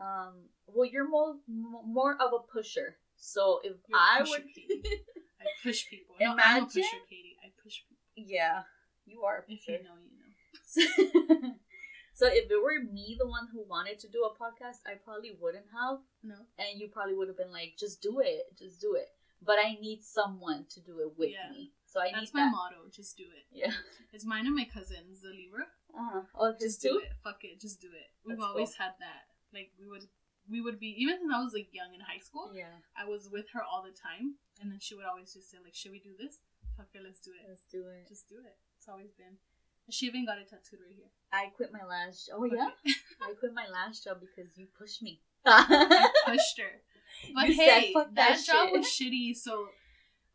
um, 0.04 0.34
well, 0.68 0.90
you're 0.92 1.08
more 1.10 1.36
more 1.48 2.14
of 2.20 2.32
a 2.34 2.40
pusher. 2.52 2.98
So 3.16 3.60
if 3.64 3.78
You're 3.88 3.98
I 3.98 4.20
pusher, 4.20 4.32
would, 4.32 4.44
I 5.42 5.46
push 5.64 5.86
people. 5.90 6.16
No, 6.20 6.32
I'm 6.32 6.32
a 6.32 6.42
Imagine- 6.42 6.66
pusher, 6.68 7.02
Katie. 7.10 7.38
I 7.46 7.48
push 7.64 7.76
people. 7.88 8.04
yeah, 8.36 8.64
you 9.06 9.22
are. 9.24 9.46
A 9.48 9.52
If 9.54 9.68
you 9.68 9.80
know, 9.84 9.96
you 10.04 10.12
know. 10.20 11.54
so 12.14 12.28
if 12.28 12.50
it 12.52 12.62
were 12.62 12.84
me, 12.92 13.16
the 13.20 13.28
one 13.28 13.48
who 13.52 13.64
wanted 13.68 14.00
to 14.00 14.10
do 14.10 14.28
a 14.28 14.34
podcast, 14.36 14.80
I 14.86 14.96
probably 15.04 15.32
wouldn't 15.40 15.66
have, 15.74 16.00
No. 16.24 16.36
and 16.58 16.80
you 16.80 16.90
probably 16.92 17.16
would 17.16 17.28
have 17.28 17.38
been 17.38 17.52
like, 17.52 17.74
"Just 17.80 18.02
do 18.02 18.20
it, 18.20 18.58
just 18.58 18.82
do 18.82 18.96
it." 18.96 19.08
But 19.46 19.58
I 19.60 19.76
need 19.82 20.02
someone 20.04 20.66
to 20.72 20.80
do 20.82 21.00
it 21.02 21.18
with 21.18 21.32
Yeah. 21.32 21.52
me. 21.52 21.72
So 21.86 22.00
I 22.00 22.12
That's 22.12 22.34
need 22.34 22.34
my 22.34 22.46
that. 22.46 22.52
motto. 22.52 22.88
Just 22.92 23.18
do 23.18 23.24
it. 23.24 23.46
Yeah. 23.52 23.74
It's 24.14 24.26
mine 24.26 24.46
and 24.48 24.56
my 24.56 24.66
cousin's, 24.66 25.22
the 25.22 25.30
Libra. 25.30 25.66
Uh-huh. 25.94 26.22
Oh, 26.40 26.52
Just 26.54 26.62
just 26.62 26.82
do 26.82 26.90
do 26.90 27.00
it. 27.00 27.12
Fuck 27.24 27.44
it. 27.44 27.60
Just 27.60 27.82
do 27.82 27.88
it. 27.92 28.10
We've 28.26 28.38
That's 28.38 28.48
always 28.50 28.74
had 28.76 28.94
that. 29.00 29.28
Like 29.54 29.72
we 29.80 29.88
would, 29.88 30.06
we 30.50 30.62
would 30.62 30.80
be 30.80 30.96
even 30.98 31.20
when 31.24 31.32
I 31.34 31.44
was 31.44 31.54
like 31.54 31.70
young 31.72 31.94
in 31.94 32.02
high 32.02 32.20
school. 32.20 32.52
Yeah. 32.56 32.74
I 32.98 33.06
was 33.06 33.30
with 33.32 33.46
her 33.54 33.62
all 33.64 33.84
the 33.84 33.94
time, 33.96 34.36
and 34.62 34.72
then 34.72 34.80
she 34.80 34.96
would 34.96 35.06
always 35.06 35.34
just 35.34 35.50
say 35.52 35.58
like, 35.64 35.76
"Should 35.76 35.92
we 35.92 36.00
do 36.00 36.12
this? 36.18 36.40
Fuck 36.78 36.88
it, 36.94 37.02
let's 37.04 37.20
do 37.20 37.32
it. 37.32 37.46
Let's 37.48 37.66
do 37.72 37.86
it. 37.88 38.08
Just 38.10 38.28
do 38.30 38.36
it." 38.44 38.56
It's 38.78 38.88
always 38.90 39.12
been. 39.18 39.38
She 39.90 40.08
even 40.08 40.26
got 40.26 40.38
it 40.40 40.50
tattooed 40.50 40.80
right 40.80 40.96
here. 40.96 41.12
I 41.32 41.52
quit 41.56 41.72
my 41.72 41.84
last. 41.86 42.30
Oh 42.34 42.42
Fuck 42.48 42.58
yeah. 42.58 42.94
I 43.22 43.34
quit 43.40 43.54
my 43.54 43.68
last 43.68 44.04
job 44.04 44.18
because 44.22 44.58
you 44.58 44.68
pushed 44.78 45.02
me. 45.04 45.20
I 45.46 46.10
pushed 46.26 46.60
her. 46.60 46.82
But 47.36 47.48
You 47.48 47.54
said, 47.54 47.70
hey, 47.70 47.94
"Fuck 47.94 48.16
that, 48.16 48.38
that 48.38 48.46
job 48.46 48.70
was 48.72 48.88
shitty, 48.88 49.36
so 49.38 49.68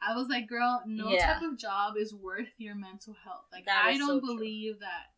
I 0.01 0.15
was 0.15 0.29
like, 0.29 0.47
girl, 0.49 0.81
no 0.87 1.11
Yeah. 1.11 1.35
type 1.35 1.43
of 1.43 1.59
job 1.59 1.95
is 1.99 2.15
worth 2.15 2.49
your 2.57 2.75
mental 2.77 3.17
health. 3.25 3.47
Like 3.53 3.67
I 3.69 3.99
don't 3.99 4.07
so 4.07 4.21
true. 4.21 4.37
believe 4.37 4.79
that 4.81 5.11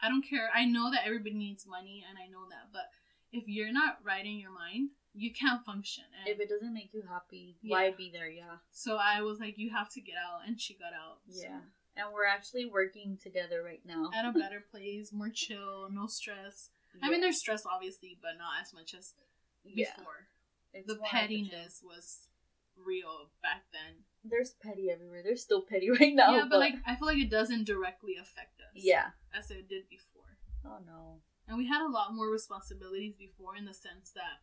I 0.00 0.08
don't 0.08 0.22
care. 0.26 0.48
I 0.54 0.64
know 0.64 0.90
that 0.90 1.02
everybody 1.04 1.34
needs 1.34 1.66
money 1.66 2.02
and 2.08 2.16
I 2.18 2.26
know 2.32 2.48
that, 2.50 2.72
but 2.72 2.88
if 3.32 3.44
you're 3.46 3.72
not 3.72 3.98
right 4.04 4.24
in 4.24 4.38
your 4.38 4.52
mind, 4.52 4.90
you 5.14 5.32
can't 5.32 5.64
function. 5.64 6.04
And 6.18 6.28
If 6.34 6.40
it 6.40 6.48
doesn't 6.48 6.72
make 6.72 6.90
you 6.92 7.02
happy, 7.08 7.56
why 7.62 7.90
be 7.90 8.10
there? 8.12 8.30
Yeah. 8.30 8.56
so 8.70 8.96
I 8.96 9.22
was 9.22 9.40
like, 9.40 9.58
you 9.58 9.70
have 9.70 9.90
to 9.90 10.00
get 10.00 10.14
out 10.16 10.46
and 10.46 10.60
she 10.60 10.74
got 10.74 10.92
out. 10.92 11.18
so. 11.28 11.42
Yeah. 11.42 11.60
And 11.94 12.06
we're 12.14 12.26
actually 12.26 12.64
working 12.64 13.18
together 13.22 13.62
right 13.62 13.82
now. 13.84 14.10
At 14.14 14.24
a 14.24 14.32
better 14.38 14.64
place, 14.70 15.12
more 15.12 15.28
chill, 15.28 15.88
no 15.90 16.06
stress. 16.06 16.70
I 17.02 17.10
mean, 17.10 17.20
there's 17.20 17.38
stress 17.38 17.64
obviously, 17.66 18.18
but 18.20 18.38
not 18.38 18.62
as 18.62 18.72
much 18.72 18.94
as 18.94 19.14
yeah. 19.64 19.88
before. 19.96 20.28
It's 20.72 20.86
the 20.86 20.98
pettiness 21.04 21.82
was 21.84 22.28
real 22.76 23.30
back 23.42 23.64
then. 23.72 24.04
There's 24.24 24.54
petty 24.62 24.90
everywhere. 24.90 25.22
There's 25.22 25.42
still 25.42 25.62
petty 25.62 25.90
right 26.00 26.14
now. 26.14 26.36
yeah, 26.36 26.44
but 26.48 26.60
like 26.60 26.74
I 26.86 26.96
feel 26.96 27.08
like 27.08 27.18
it 27.18 27.30
doesn't 27.30 27.64
directly 27.64 28.16
affect 28.20 28.60
us. 28.60 28.82
Yeah. 28.82 29.10
as 29.36 29.50
it 29.50 29.68
did 29.68 29.88
before. 29.90 30.36
Oh 30.64 30.78
no. 30.86 31.20
And 31.48 31.56
we 31.58 31.66
had 31.68 31.82
a 31.84 31.90
lot 31.90 32.14
more 32.14 32.28
responsibilities 32.30 33.14
before 33.18 33.56
in 33.56 33.64
the 33.64 33.74
sense 33.74 34.12
that 34.14 34.40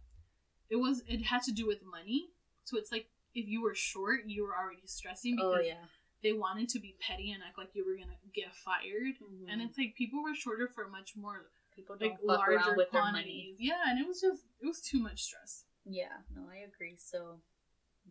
it 0.70 0.76
was 0.76 1.02
it 1.08 1.24
had 1.26 1.42
to 1.44 1.52
do 1.52 1.66
with 1.66 1.80
money. 1.84 2.30
So 2.66 2.78
it's 2.78 2.92
like 2.92 3.08
if 3.34 3.48
you 3.48 3.62
were 3.62 3.76
short, 3.76 4.22
you 4.28 4.44
were 4.44 4.56
already 4.56 4.86
stressing 4.86 5.36
because 5.38 5.60
Oh 5.60 5.66
yeah. 5.66 5.86
they 6.22 6.34
wanted 6.34 6.70
to 6.70 6.80
be 6.80 6.96
petty 7.00 7.32
and 7.32 7.42
act 7.42 7.58
like 7.58 7.70
you 7.74 7.86
were 7.86 7.96
gonna 7.96 8.18
get 8.36 8.54
fired. 8.56 9.16
Mhm. 9.22 9.46
And 9.52 9.62
it's 9.62 9.78
like 9.78 9.96
people 9.96 10.22
were 10.22 10.36
shorter 10.36 10.68
for 10.68 10.88
much 10.88 11.16
more 11.16 11.50
people 11.76 11.96
like 12.00 12.18
larger 12.22 12.56
around 12.58 12.76
with 12.78 12.92
their 12.92 13.02
money. 13.02 13.12
quantities. 13.24 13.56
Yeah, 13.60 13.82
and 13.88 14.00
it 14.00 14.08
was 14.08 14.20
just 14.22 14.44
it 14.62 14.68
was 14.68 14.82
too 14.82 15.00
much 15.00 15.24
stress. 15.24 15.66
Yeah. 15.86 16.22
No, 16.36 16.48
I 16.52 16.58
agree. 16.68 16.98
So 16.98 17.42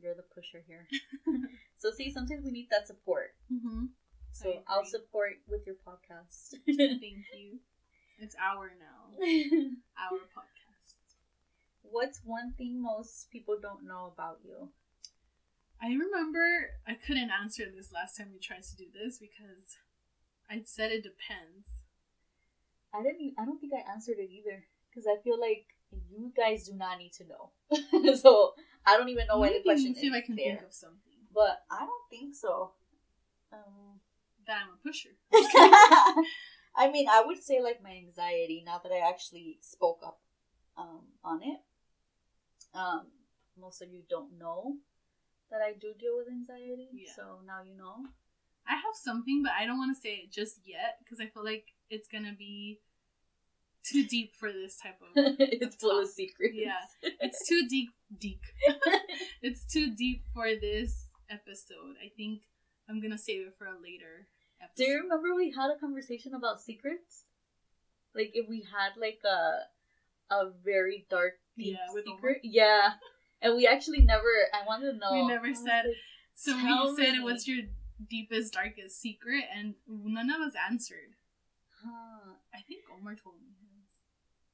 you're 0.01 0.15
the 0.15 0.23
pusher 0.35 0.63
here. 0.67 0.87
so 1.77 1.91
see, 1.91 2.11
sometimes 2.11 2.45
we 2.45 2.51
need 2.51 2.69
that 2.71 2.87
support. 2.87 3.35
Mm-hmm. 3.53 3.87
So 4.33 4.63
I'll 4.69 4.85
support 4.85 5.35
with 5.49 5.67
your 5.67 5.77
podcast. 5.87 6.55
Thank 6.67 7.03
you. 7.35 7.61
It's 8.21 8.35
our 8.43 8.67
now. 8.79 9.17
Our 9.99 10.19
podcast. 10.35 10.95
What's 11.83 12.21
one 12.25 12.53
thing 12.57 12.83
most 12.83 13.31
people 13.31 13.57
don't 13.61 13.87
know 13.87 14.13
about 14.13 14.39
you? 14.45 14.69
I 15.81 15.89
remember 15.89 16.71
I 16.87 16.95
couldn't 16.95 17.31
answer 17.31 17.65
this 17.75 17.93
last 17.93 18.17
time 18.17 18.29
we 18.33 18.39
tried 18.41 18.65
to 18.65 18.77
do 18.77 18.85
this 18.93 19.19
because 19.19 19.77
I 20.51 20.63
said 20.65 20.91
it 20.91 21.03
depends. 21.03 21.69
I 22.93 23.03
didn't. 23.03 23.35
I 23.39 23.45
don't 23.45 23.61
think 23.61 23.73
I 23.75 23.91
answered 23.91 24.17
it 24.19 24.31
either 24.31 24.65
because 24.91 25.07
I 25.07 25.23
feel 25.23 25.39
like 25.41 25.67
you 26.11 26.33
guys 26.37 26.67
do 26.67 26.75
not 26.75 26.99
need 26.99 27.13
to 27.15 27.25
know. 27.27 28.15
so 28.17 28.55
I 28.85 28.97
don't 28.97 29.09
even 29.09 29.27
know 29.29 29.39
why 29.39 29.53
the 29.53 29.63
question 29.63 29.95
see 29.95 30.09
is 30.09 30.13
if 30.13 30.23
I 30.23 30.27
can 30.27 30.37
there. 30.37 30.57
think 30.57 30.63
of 30.63 30.73
something. 30.75 30.99
But 31.35 31.63
I 31.71 31.81
don't 31.81 32.11
think 32.11 32.35
so. 32.35 32.73
Um, 33.53 34.01
That 34.47 34.63
I'm 34.63 34.75
a 34.75 34.83
pusher. 34.87 35.11
I 36.79 36.91
mean, 36.91 37.09
I 37.11 37.25
would 37.27 37.43
say 37.43 37.61
like 37.61 37.83
my 37.83 37.91
anxiety. 37.91 38.63
Now 38.65 38.81
that 38.83 38.93
I 38.93 39.07
actually 39.09 39.59
spoke 39.61 40.01
up 40.07 40.21
um, 40.77 41.03
on 41.25 41.43
it, 41.43 41.59
um, 42.73 43.07
most 43.61 43.83
of 43.83 43.89
you 43.93 44.03
don't 44.09 44.39
know 44.39 44.77
that 45.51 45.61
I 45.61 45.73
do 45.73 45.93
deal 45.99 46.17
with 46.17 46.29
anxiety. 46.29 46.89
Yeah. 46.93 47.13
So 47.17 47.23
now 47.45 47.63
you 47.67 47.77
know. 47.77 48.07
I 48.67 48.75
have 48.75 48.95
something, 48.95 49.43
but 49.43 49.53
I 49.59 49.67
don't 49.67 49.79
want 49.79 49.97
to 49.97 50.01
say 50.01 50.23
it 50.25 50.33
just 50.33 50.61
yet 50.65 50.99
because 51.03 51.21
I 51.21 51.27
feel 51.27 51.45
like 51.45 51.73
it's 51.91 52.07
gonna 52.07 52.35
be 52.39 52.81
too 53.83 54.07
deep 54.07 54.35
for 54.39 54.53
this 54.53 54.79
type 54.79 55.01
of. 55.03 55.09
it's 55.39 55.77
full 55.77 56.01
of 56.01 56.09
secrets. 56.09 56.55
Yeah. 56.55 57.11
It's 57.21 57.49
too 57.49 57.67
deep. 57.69 57.91
Deep. 58.21 58.43
it's 59.43 59.65
too 59.65 59.95
deep 59.97 60.23
for 60.33 60.49
this 60.61 61.07
episode. 61.29 61.97
I 62.05 62.11
think 62.17 62.43
I'm 62.89 63.01
gonna 63.01 63.19
save 63.19 63.47
it 63.49 63.55
for 63.59 63.67
a 63.67 63.83
later 63.83 64.29
episode. 64.63 64.77
Do 64.85 64.91
you 64.91 65.01
remember 65.03 65.35
we 65.35 65.51
had 65.51 65.71
a 65.71 65.79
conversation 65.79 66.35
about 66.35 66.61
secrets? 66.61 67.25
Like 68.15 68.33
if 68.35 68.49
we 68.49 68.61
had 68.63 68.99
like 69.01 69.21
a 69.25 69.67
a 70.35 70.51
very 70.65 71.07
dark 71.11 71.35
deep 71.57 71.77
Yeah, 71.79 72.03
secret. 72.05 72.41
Yeah. 72.43 72.93
And 73.41 73.57
we 73.57 73.67
actually 73.67 74.01
never 74.01 74.29
I 74.53 74.67
wanted 74.67 74.93
to 74.93 74.99
know. 74.99 75.13
We 75.13 75.27
never 75.27 75.55
said- 75.55 75.87
So 76.35 76.55
we 76.57 76.97
said, 76.97 77.13
me. 77.15 77.21
"What's 77.21 77.47
your 77.49 77.65
deepest, 78.11 78.53
darkest 78.55 79.01
secret?" 79.01 79.45
And 79.55 79.75
none 79.89 80.31
of 80.31 80.41
us 80.41 80.55
answered. 80.71 81.15
huh. 81.85 82.33
I 82.55 82.61
think 82.67 82.85
Omar 82.93 83.15
told 83.15 83.37
me 83.41 83.49
his. 83.61 83.91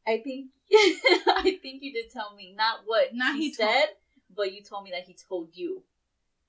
I 0.06 0.18
think 0.22 0.50
I 0.72 1.58
think 1.62 1.82
you 1.82 1.92
did 1.92 2.10
tell 2.10 2.34
me 2.34 2.54
not 2.56 2.80
what 2.86 3.14
Not 3.14 3.36
he, 3.36 3.48
he 3.50 3.54
told- 3.54 3.70
said, 3.70 3.88
but 4.34 4.52
you 4.52 4.62
told 4.62 4.84
me 4.84 4.90
that 4.90 5.04
he 5.04 5.14
told 5.28 5.50
you. 5.54 5.82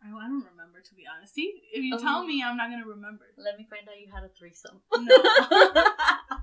I, 0.05 0.09
I 0.15 0.27
don't 0.27 0.45
remember 0.45 0.81
to 0.81 0.93
be 0.95 1.03
honest. 1.09 1.33
See, 1.33 1.51
if 1.73 1.83
you 1.83 1.95
Oh. 1.95 1.99
tell 1.99 2.23
me, 2.25 2.43
I'm 2.45 2.55
not 2.57 2.69
gonna 2.69 2.85
remember. 2.85 3.25
Let 3.37 3.57
me 3.57 3.65
find 3.69 3.87
out 3.89 3.99
you 3.99 4.11
had 4.13 4.23
a 4.23 4.29
threesome. 4.29 4.81
No. 4.93 5.17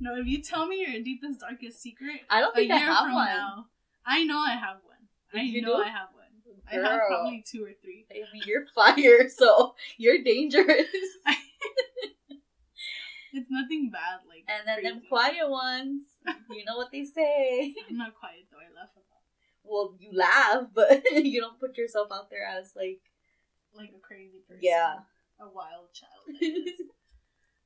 No, 0.00 0.14
if 0.14 0.26
you 0.28 0.40
tell 0.40 0.68
me 0.68 0.86
your 0.86 1.02
deepest, 1.02 1.40
darkest 1.40 1.82
secret, 1.82 2.20
I 2.30 2.38
don't 2.40 2.52
a 2.52 2.54
think 2.54 2.68
year 2.68 2.76
I 2.78 2.80
have 2.80 3.04
from 3.06 3.14
one. 3.14 3.26
now, 3.26 3.66
I 4.06 4.22
know 4.22 4.38
I 4.38 4.52
have 4.52 4.76
one. 4.86 5.02
I 5.34 5.42
You 5.42 5.62
know 5.62 5.76
do? 5.78 5.82
I 5.82 5.88
have 5.88 6.10
one. 6.14 6.30
I 6.70 6.74
have 6.74 7.00
Girl. 7.00 7.08
probably 7.08 7.42
two 7.50 7.64
or 7.64 7.72
three. 7.82 8.06
I 8.08 8.22
mean, 8.32 8.42
you're 8.46 8.66
fire, 8.72 9.28
so 9.36 9.74
you're 9.96 10.22
dangerous. 10.22 10.86
It's 13.32 13.50
nothing 13.50 13.90
bad, 13.92 14.24
like. 14.26 14.44
And 14.48 14.66
then 14.66 14.82
them 14.82 15.02
quiet 15.08 15.48
ones, 15.50 16.02
you 16.50 16.64
know 16.64 16.76
what 16.76 16.88
they 16.90 17.04
say. 17.04 17.74
I'm 17.88 17.96
not 17.98 18.14
quiet 18.16 18.48
though. 18.50 18.56
I 18.56 18.72
laugh 18.74 18.88
Well, 19.68 19.94
you 19.98 20.10
laugh, 20.12 20.64
but 20.74 21.02
you 21.12 21.40
don't 21.40 21.60
put 21.60 21.76
yourself 21.76 22.08
out 22.12 22.30
there 22.30 22.46
as 22.46 22.72
like, 22.74 23.00
like 23.74 23.90
a 23.96 24.00
crazy 24.00 24.38
person. 24.48 24.62
Yeah. 24.62 25.00
A 25.40 25.48
wild 25.48 25.92
child. 25.92 26.40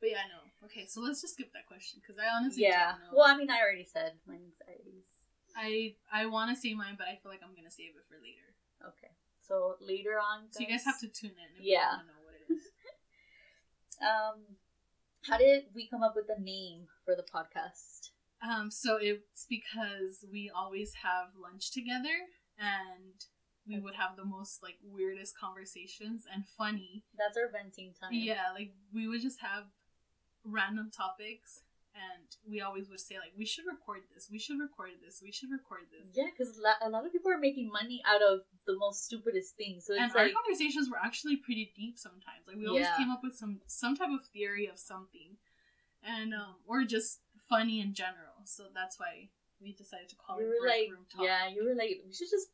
But 0.02 0.10
yeah, 0.10 0.26
no. 0.34 0.66
Okay, 0.66 0.84
so 0.90 1.00
let's 1.00 1.22
just 1.22 1.34
skip 1.34 1.52
that 1.54 1.70
question 1.70 2.02
because 2.02 2.18
I 2.18 2.26
honestly 2.34 2.64
yeah. 2.64 2.98
don't 2.98 3.06
know. 3.06 3.22
Well, 3.22 3.30
I 3.30 3.36
mean, 3.38 3.50
I 3.54 3.62
already 3.62 3.86
said 3.86 4.18
my 4.26 4.34
anxieties. 4.34 5.06
I 5.54 5.94
I 6.12 6.26
want 6.26 6.50
to 6.50 6.60
say 6.60 6.74
mine, 6.74 6.96
but 6.98 7.06
I 7.06 7.22
feel 7.22 7.30
like 7.30 7.38
I'm 7.38 7.54
gonna 7.54 7.70
save 7.70 7.94
it 7.94 8.02
for 8.10 8.18
later. 8.18 8.50
Okay. 8.82 9.14
So 9.46 9.76
later 9.80 10.18
on, 10.18 10.50
So 10.50 10.58
you 10.58 10.66
guys 10.66 10.84
have 10.86 10.98
to 11.00 11.06
tune 11.06 11.38
in 11.38 11.54
if 11.54 11.62
Yeah. 11.62 11.78
you 11.78 11.86
want 11.86 12.00
to 12.02 12.06
know 12.10 12.22
what 12.26 12.34
it 12.34 12.52
is. 12.52 12.62
Um, 14.02 14.58
how 15.22 15.38
did 15.38 15.66
we 15.72 15.86
come 15.86 16.02
up 16.02 16.16
with 16.16 16.26
the 16.26 16.42
name 16.42 16.88
for 17.04 17.14
the 17.14 17.22
podcast? 17.22 18.10
Um, 18.42 18.70
so 18.70 18.98
it's 19.00 19.46
because 19.48 20.24
we 20.30 20.50
always 20.54 20.94
have 21.02 21.28
lunch 21.40 21.70
together 21.70 22.26
and 22.58 23.14
we 23.68 23.78
would 23.78 23.94
have 23.94 24.16
the 24.16 24.24
most 24.24 24.62
like 24.62 24.76
weirdest 24.82 25.38
conversations 25.38 26.24
and 26.32 26.44
funny. 26.58 27.04
That's 27.16 27.36
our 27.36 27.48
venting 27.50 27.94
time. 28.00 28.10
Yeah, 28.12 28.50
like 28.54 28.72
we 28.92 29.06
would 29.06 29.22
just 29.22 29.40
have 29.40 29.64
random 30.44 30.90
topics 30.90 31.62
and 31.94 32.24
we 32.48 32.60
always 32.60 32.88
would 32.88 33.00
say 33.00 33.16
like 33.16 33.32
we 33.36 33.44
should 33.44 33.64
record 33.66 34.00
this, 34.12 34.28
we 34.30 34.38
should 34.38 34.58
record 34.58 34.90
this, 35.04 35.20
we 35.22 35.30
should 35.30 35.50
record 35.50 35.86
this. 35.92 36.08
Yeah, 36.14 36.30
because 36.32 36.58
a 36.58 36.88
lot 36.88 37.06
of 37.06 37.12
people 37.12 37.30
are 37.30 37.38
making 37.38 37.70
money 37.70 38.02
out 38.06 38.22
of 38.22 38.40
the 38.66 38.76
most 38.76 39.04
stupidest 39.04 39.56
things. 39.56 39.86
So 39.86 39.94
and 39.94 40.06
it's 40.06 40.16
our 40.16 40.28
conversations 40.30 40.88
were 40.90 40.98
actually 41.02 41.36
pretty 41.36 41.72
deep 41.76 41.98
sometimes. 41.98 42.48
Like 42.48 42.56
we 42.56 42.66
always 42.66 42.86
Yeah. 42.86 42.96
came 42.96 43.10
up 43.10 43.20
with 43.22 43.36
some 43.36 43.60
some 43.66 43.96
type 43.96 44.10
of 44.10 44.26
theory 44.32 44.66
of 44.66 44.78
something, 44.78 45.36
and 46.02 46.34
um, 46.34 46.56
or 46.66 46.84
just 46.84 47.20
funny 47.48 47.80
in 47.80 47.92
general. 47.94 48.31
So 48.44 48.64
that's 48.74 48.98
why 48.98 49.28
we 49.60 49.72
decided 49.72 50.08
to 50.10 50.16
call 50.16 50.40
you 50.40 50.46
it 50.46 50.60
were 50.60 50.66
like, 50.68 50.90
room 50.90 51.06
talk. 51.10 51.24
yeah, 51.24 51.48
you 51.48 51.64
were 51.64 51.74
like, 51.74 52.02
we 52.06 52.12
should 52.12 52.30
just 52.30 52.48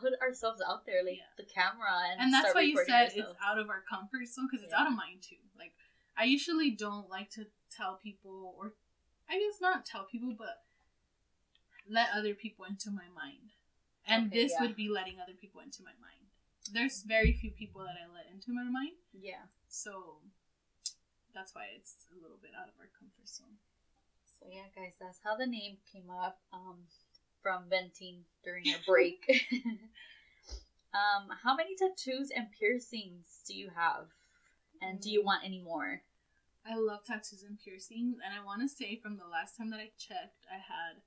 put 0.00 0.12
ourselves 0.20 0.60
out 0.66 0.86
there, 0.86 1.02
like 1.04 1.16
Yeah. 1.18 1.32
the 1.36 1.44
camera, 1.44 1.92
and, 2.12 2.20
and 2.20 2.32
that's 2.32 2.54
why 2.54 2.62
you 2.62 2.76
said 2.76 3.10
ourselves. 3.10 3.16
it's 3.16 3.34
out 3.44 3.58
of 3.58 3.68
our 3.68 3.82
comfort 3.88 4.26
zone 4.28 4.48
because 4.50 4.62
it's 4.64 4.72
Yeah. 4.72 4.80
out 4.82 4.86
of 4.88 4.94
mine 4.94 5.18
too. 5.20 5.36
Like 5.58 5.72
I 6.16 6.24
usually 6.24 6.70
don't 6.70 7.08
like 7.08 7.30
to 7.30 7.46
tell 7.70 7.96
people, 8.02 8.54
or 8.58 8.72
I 9.28 9.38
guess 9.38 9.60
not 9.60 9.84
tell 9.86 10.04
people, 10.04 10.34
but 10.36 10.64
let 11.88 12.08
other 12.14 12.34
people 12.34 12.64
into 12.64 12.90
my 12.90 13.08
mind. 13.14 13.52
And 14.06 14.26
Okay, 14.32 14.42
this 14.42 14.52
yeah. 14.56 14.62
would 14.62 14.76
be 14.76 14.88
letting 14.88 15.20
other 15.20 15.34
people 15.38 15.60
into 15.60 15.82
my 15.82 15.92
mind. 16.00 16.26
There's 16.72 17.02
very 17.02 17.32
few 17.32 17.50
people 17.50 17.82
that 17.82 17.96
I 18.00 18.06
let 18.12 18.26
into 18.32 18.52
my 18.52 18.64
mind. 18.64 18.96
Yeah. 19.12 19.46
So 19.68 20.20
that's 21.34 21.54
why 21.54 21.66
it's 21.76 22.06
a 22.10 22.20
little 22.20 22.38
bit 22.40 22.50
out 22.58 22.68
of 22.68 22.74
our 22.80 22.88
comfort 22.98 23.28
zone. 23.28 23.58
So 24.40 24.46
yeah, 24.50 24.66
guys, 24.74 24.94
that's 25.00 25.20
how 25.22 25.36
the 25.36 25.46
name 25.46 25.76
came 25.92 26.10
up. 26.10 26.38
Um, 26.52 26.76
from 27.42 27.64
venting 27.70 28.24
during 28.44 28.66
a 28.68 28.76
break. 28.86 29.24
um, 30.92 31.28
how 31.42 31.54
many 31.56 31.74
tattoos 31.76 32.30
and 32.34 32.48
piercings 32.52 33.42
do 33.46 33.54
you 33.54 33.70
have, 33.74 34.08
and 34.82 35.00
do 35.00 35.08
Mm. 35.08 35.12
you 35.12 35.24
want 35.24 35.44
any 35.44 35.58
more? 35.60 36.02
I 36.66 36.74
love 36.76 37.04
tattoos 37.04 37.42
and 37.42 37.58
piercings, 37.58 38.18
and 38.22 38.34
I 38.38 38.44
want 38.44 38.60
to 38.60 38.68
say 38.68 38.96
from 38.96 39.16
the 39.16 39.26
last 39.26 39.56
time 39.56 39.70
that 39.70 39.80
I 39.80 39.90
checked, 39.96 40.46
I 40.50 40.58
had 40.58 41.00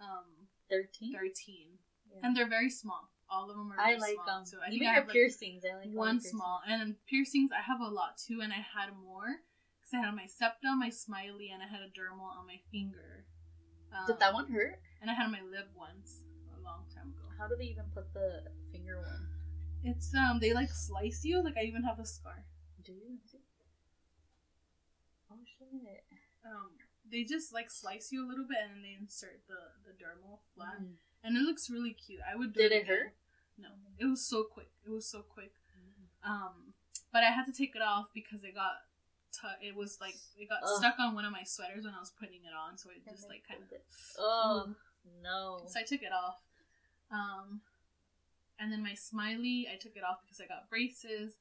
um 0.00 0.48
Thirteen. 0.70 1.12
13, 1.12 1.78
Yeah. 2.10 2.20
and 2.22 2.36
they're 2.36 2.48
very 2.48 2.70
small. 2.70 3.10
All 3.28 3.50
of 3.50 3.56
them 3.56 3.70
are. 3.72 3.78
I 3.78 3.88
very 3.90 4.00
like 4.00 4.14
small. 4.24 4.38
um. 4.38 4.44
So 4.46 4.58
I 4.60 4.70
think 4.70 4.76
even 4.76 4.88
I 4.88 4.92
your 4.92 5.00
have 5.00 5.08
like 5.08 5.12
piercings. 5.14 5.64
I 5.64 5.74
like 5.76 5.90
one 5.92 6.20
small, 6.20 6.62
and 6.66 6.80
then 6.80 6.96
piercings 7.06 7.50
I 7.52 7.60
have 7.60 7.80
a 7.80 7.88
lot 7.88 8.16
too, 8.16 8.40
and 8.40 8.52
I 8.52 8.56
had 8.74 8.96
more 8.96 9.40
because 9.88 10.04
I 10.04 10.06
had 10.06 10.14
my 10.14 10.26
septum, 10.26 10.78
my 10.80 10.90
smiley, 10.90 11.50
and 11.52 11.62
I 11.62 11.66
had 11.66 11.80
a 11.80 11.88
dermal 11.88 12.28
on 12.36 12.46
my 12.46 12.60
finger. 12.70 13.24
Um, 13.92 14.06
Did 14.06 14.20
that 14.20 14.34
one 14.34 14.52
hurt? 14.52 14.80
And 15.00 15.10
I 15.10 15.14
had 15.14 15.30
my 15.30 15.40
lip 15.40 15.68
once 15.76 16.20
a 16.52 16.62
long 16.62 16.84
time 16.94 17.08
ago. 17.16 17.28
How 17.38 17.48
do 17.48 17.56
they 17.56 17.64
even 17.64 17.84
put 17.94 18.12
the 18.12 18.42
finger 18.72 18.98
one? 19.00 19.28
It's 19.84 20.12
um 20.14 20.40
they 20.40 20.52
like 20.52 20.70
slice 20.70 21.24
you. 21.24 21.42
Like 21.42 21.56
I 21.56 21.62
even 21.62 21.84
have 21.84 21.98
a 22.00 22.04
scar. 22.04 22.44
Do 22.84 22.92
you? 22.92 23.18
Oh 25.30 25.36
shit! 25.58 26.04
Um, 26.44 26.70
they 27.10 27.22
just 27.24 27.52
like 27.54 27.70
slice 27.70 28.10
you 28.10 28.24
a 28.24 28.28
little 28.28 28.44
bit 28.48 28.58
and 28.64 28.76
then 28.76 28.82
they 28.82 28.96
insert 29.00 29.40
the 29.46 29.72
the 29.86 29.92
dermal 29.96 30.40
flat, 30.54 30.80
Mm. 30.82 30.96
and 31.24 31.36
it 31.36 31.42
looks 31.42 31.70
really 31.70 31.92
cute. 31.94 32.20
I 32.26 32.36
would. 32.36 32.52
Do 32.52 32.62
Did 32.62 32.72
it 32.72 32.82
again. 32.82 32.86
hurt? 32.88 33.12
No, 33.58 33.68
it 33.98 34.06
was 34.06 34.26
so 34.26 34.42
quick. 34.44 34.70
It 34.86 34.90
was 34.90 35.06
so 35.08 35.22
quick. 35.22 35.52
Um, 36.24 36.74
but 37.12 37.22
I 37.22 37.30
had 37.30 37.46
to 37.46 37.52
take 37.52 37.74
it 37.76 37.82
off 37.82 38.06
because 38.12 38.42
it 38.44 38.54
got. 38.54 38.82
T- 39.32 39.68
it 39.68 39.76
was 39.76 39.98
like 40.00 40.16
it 40.36 40.48
got 40.48 40.60
Ugh. 40.62 40.78
stuck 40.78 40.98
on 40.98 41.14
one 41.14 41.24
of 41.24 41.32
my 41.32 41.42
sweaters 41.44 41.84
when 41.84 41.94
I 41.94 42.00
was 42.00 42.12
putting 42.18 42.40
it 42.44 42.54
on, 42.56 42.78
so 42.78 42.90
it 42.90 43.02
And 43.06 43.16
just 43.16 43.28
like 43.28 43.42
kind 43.48 43.62
of. 43.62 43.70
it. 43.72 43.84
Oh 44.18 44.74
no! 45.22 45.60
So 45.68 45.78
I 45.78 45.82
took 45.84 46.02
it 46.02 46.12
off. 46.12 46.38
Um, 47.10 47.60
and 48.58 48.72
then 48.72 48.82
my 48.82 48.94
smiley, 48.94 49.66
I 49.72 49.76
took 49.76 49.96
it 49.96 50.02
off 50.02 50.18
because 50.24 50.40
I 50.40 50.46
got 50.46 50.68
braces, 50.68 51.34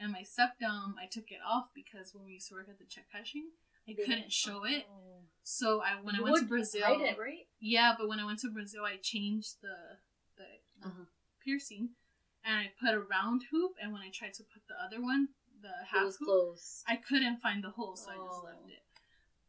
and 0.00 0.10
my 0.12 0.22
septum, 0.22 0.96
I 1.00 1.06
took 1.10 1.30
it 1.30 1.38
off 1.46 1.66
because 1.74 2.12
when 2.14 2.24
we 2.24 2.32
used 2.32 2.48
to 2.48 2.54
work 2.54 2.68
at 2.68 2.78
the 2.78 2.84
check 2.86 3.06
cashing, 3.12 3.50
I 3.88 3.94
They- 3.96 4.04
couldn't 4.04 4.32
show 4.32 4.64
it. 4.64 4.86
Oh. 4.90 5.22
So 5.42 5.82
I 5.82 6.00
when 6.00 6.14
You 6.16 6.22
I 6.26 6.30
went 6.30 6.42
to 6.44 6.48
Brazil, 6.48 7.00
it, 7.02 7.18
right? 7.18 7.46
yeah, 7.60 7.94
but 7.96 8.08
when 8.08 8.18
I 8.18 8.24
went 8.24 8.38
to 8.40 8.50
Brazil, 8.50 8.84
I 8.84 8.96
changed 8.96 9.60
the 9.60 9.98
the 10.36 10.88
Uh-huh. 10.88 11.04
piercing, 11.44 11.94
and 12.42 12.58
I 12.58 12.72
put 12.80 12.92
a 12.94 13.00
round 13.00 13.44
hoop. 13.50 13.76
And 13.80 13.92
when 13.92 14.02
I 14.02 14.10
tried 14.10 14.34
to 14.34 14.42
put 14.42 14.66
the 14.66 14.74
other 14.82 15.00
one, 15.00 15.28
the 15.64 15.72
half 15.88 16.04
was 16.04 16.16
hoop, 16.20 16.28
closed. 16.28 16.84
I 16.86 16.96
couldn't 16.96 17.40
find 17.40 17.64
the 17.64 17.70
hole, 17.72 17.96
so 17.96 18.10
I 18.12 18.16
just 18.20 18.40
Oh. 18.40 18.44
left 18.44 18.68
it. 18.68 18.84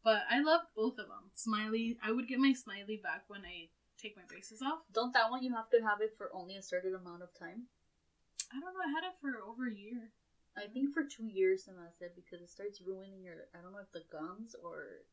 But 0.02 0.24
I 0.30 0.40
loved 0.40 0.72
both 0.74 0.98
of 0.98 1.08
them. 1.08 1.30
Smiley, 1.34 1.98
I 2.02 2.12
would 2.12 2.26
get 2.28 2.38
my 2.38 2.52
smiley 2.54 2.96
back 2.96 3.28
when 3.28 3.44
I 3.44 3.68
take 3.98 4.16
my 4.16 4.24
braces 4.24 4.62
off. 4.62 4.80
Don't 4.92 5.12
that 5.14 5.30
one 5.30 5.42
you 5.42 5.52
have 5.54 5.68
to 5.70 5.80
have 5.82 6.00
it 6.00 6.14
for 6.16 6.32
only 6.32 6.56
a 6.56 6.62
certain 6.62 6.94
amount 6.94 7.22
of 7.22 7.34
time? 7.34 7.68
I 8.52 8.60
don't 8.60 8.72
know. 8.74 8.80
I 8.86 8.90
had 8.94 9.04
it 9.04 9.18
for 9.20 9.42
over 9.42 9.66
a 9.68 9.74
year. 9.74 10.12
I 10.56 10.66
think 10.68 10.94
for 10.94 11.02
two 11.04 11.26
years, 11.26 11.68
and 11.68 11.76
that's 11.76 12.00
it 12.00 12.14
because 12.16 12.40
it 12.40 12.48
starts 12.48 12.80
ruining 12.80 13.22
your. 13.22 13.48
I 13.54 13.60
don't 13.60 13.72
know 13.72 13.80
if 13.84 13.92
the 13.92 14.04
gums 14.10 14.54
or. 14.62 15.04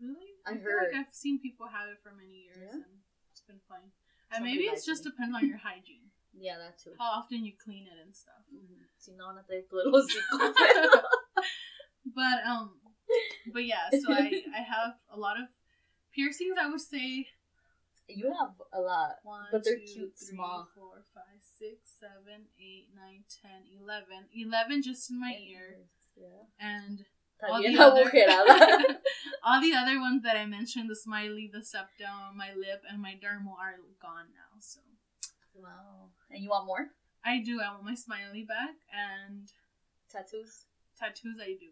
Really? 0.00 0.34
I 0.46 0.54
feel 0.54 0.62
heard. 0.62 0.92
like 0.92 1.06
I've 1.06 1.14
seen 1.14 1.38
people 1.40 1.66
have 1.68 1.88
it 1.90 1.98
for 2.02 2.12
many 2.14 2.46
years 2.46 2.56
Yeah? 2.62 2.72
and 2.82 3.02
it's 3.32 3.40
been 3.42 3.60
fine. 3.68 3.90
And 4.30 4.44
maybe 4.44 4.64
it's 4.64 4.86
just 4.86 5.02
depends 5.04 5.34
on 5.34 5.46
your 5.46 5.58
hygiene, 5.68 6.07
Yeah, 6.40 6.56
that 6.58 6.78
too. 6.78 6.92
how 6.98 7.10
often 7.20 7.44
you 7.44 7.52
clean 7.62 7.86
it 7.86 7.98
and 8.04 8.14
stuff. 8.14 8.42
Si 8.98 9.12
no, 9.16 9.32
no 9.32 9.42
te 9.48 9.62
el 9.72 9.92
hocico, 9.92 11.02
But 12.14 12.38
um, 12.46 12.70
but 13.52 13.64
yeah. 13.64 13.90
So 13.90 14.12
I 14.12 14.42
I 14.54 14.62
have 14.62 14.94
a 15.12 15.18
lot 15.18 15.36
of 15.40 15.48
piercings. 16.14 16.56
I 16.60 16.68
would 16.68 16.80
say 16.80 17.26
You 18.08 18.32
have 18.40 18.54
a 18.72 18.80
lot. 18.80 19.16
one, 19.22 19.46
But 19.52 19.64
they're 19.64 19.76
two, 19.76 19.84
cute, 19.92 20.14
three, 20.18 20.36
small. 20.36 20.66
four, 20.74 21.04
five, 21.14 21.40
six, 21.58 21.92
seven, 22.00 22.46
eight, 22.58 22.88
nine, 22.96 23.24
ten, 23.42 23.64
eleven. 23.80 24.26
Eleven 24.34 24.82
just 24.82 25.10
in 25.10 25.20
my 25.20 25.36
ear, 25.36 25.84
Yeah. 26.16 26.48
and 26.58 27.04
all 27.46 27.62
the, 27.62 27.78
other, 27.78 28.10
all 29.44 29.60
the 29.60 29.74
other 29.74 30.00
ones 30.00 30.22
that 30.24 30.36
I 30.36 30.44
mentioned, 30.46 30.90
the 30.90 30.96
smiley, 30.96 31.48
the 31.52 31.62
septum, 31.62 32.34
my 32.34 32.50
lip, 32.56 32.82
and 32.88 33.00
my 33.00 33.14
dermal 33.14 33.54
are 33.60 33.76
gone 34.02 34.32
now. 34.34 34.58
So 34.58 34.80
wow. 35.62 36.10
And 36.30 36.42
you 36.42 36.50
want 36.50 36.66
more 36.66 36.88
I 37.24 37.40
do. 37.42 37.60
I 37.60 37.70
want 37.72 37.84
my 37.84 37.94
smiley 37.94 38.44
back 38.44 38.76
and 38.94 39.50
tattoos? 40.10 40.64
tattoos. 40.98 41.36
I 41.42 41.58
do. 41.58 41.70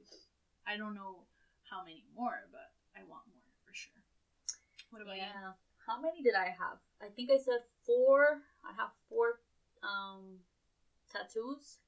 I 0.66 0.77
don't 0.77 0.94
know 0.94 1.25
how 1.70 1.83
many 1.85 2.05
more, 2.14 2.46
but 2.51 2.70
I 2.94 3.01
want 3.09 3.22
more 3.31 3.46
for 3.64 3.72
sure. 3.72 4.03
What 4.90 5.03
about 5.03 5.16
you? 5.16 5.22
Yeah. 5.22 5.53
How 5.87 6.01
many 6.01 6.22
did 6.22 6.35
I 6.35 6.46
have? 6.46 6.79
I 7.01 7.07
think 7.14 7.31
I 7.31 7.38
said 7.38 7.62
four. 7.87 8.42
I 8.64 8.75
have 8.77 8.90
four 9.09 9.38
um 9.83 10.40
tattoos 11.12 11.79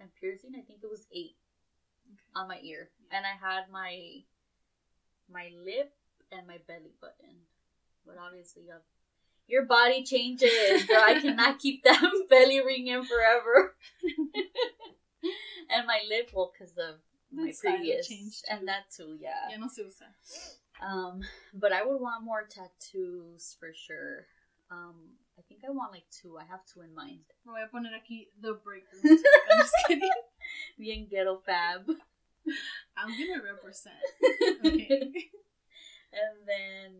and 0.00 0.10
piercing. 0.20 0.52
I 0.56 0.60
think 0.62 0.80
it 0.82 0.90
was 0.90 1.06
eight 1.12 1.36
Okay. 2.08 2.32
on 2.36 2.48
my 2.48 2.60
ear, 2.62 2.88
and 3.10 3.24
I 3.26 3.36
had 3.36 3.70
my 3.70 4.22
my 5.30 5.50
lip 5.64 5.92
and 6.32 6.46
my 6.46 6.58
belly 6.66 6.94
button. 7.00 7.36
But 8.06 8.16
obviously, 8.18 8.70
uh, 8.70 8.80
your 9.48 9.64
body 9.64 10.04
changes. 10.04 10.84
Girl, 10.84 11.02
I 11.04 11.18
cannot 11.20 11.58
keep 11.58 11.82
that 11.84 12.02
belly 12.30 12.60
ring 12.64 12.86
in 12.86 13.04
forever. 13.04 13.74
and 15.70 15.86
my 15.86 16.00
lip, 16.08 16.30
well, 16.34 16.52
because 16.52 16.76
of 16.76 16.96
my 17.32 17.46
That 17.46 17.56
style 17.56 17.76
previous, 17.76 18.06
changed 18.08 18.44
and 18.48 18.68
that 18.68 18.90
too, 18.94 19.16
yeah. 19.20 19.48
Ya 19.50 19.56
no 19.58 19.68
se 19.68 19.82
usa. 19.82 20.06
Um, 20.80 21.22
but 21.52 21.72
I 21.72 21.84
would 21.84 22.00
want 22.00 22.24
more 22.24 22.46
tattoos 22.46 23.56
for 23.58 23.72
sure. 23.74 24.26
Um, 24.70 25.16
I 25.38 25.42
think 25.48 25.62
I 25.66 25.70
want 25.70 25.92
like 25.92 26.04
two. 26.10 26.36
I 26.38 26.44
have 26.44 26.60
two 26.66 26.82
in 26.82 26.94
mind. 26.94 27.24
Me 27.46 27.52
voy 27.52 27.64
a 27.64 27.68
poner 27.68 27.90
aquí 27.96 28.28
the 28.40 28.54
break 28.62 28.84
room. 28.92 29.18
I'm 29.50 29.58
just 29.58 29.72
kidding. 29.88 30.10
Bien 30.78 31.06
ghetto 31.10 31.40
fab. 31.44 31.88
I'm 32.96 33.08
gonna 33.10 33.42
represent. 33.42 33.96
Okay. 34.64 35.30
and 36.12 36.36
then 36.46 36.92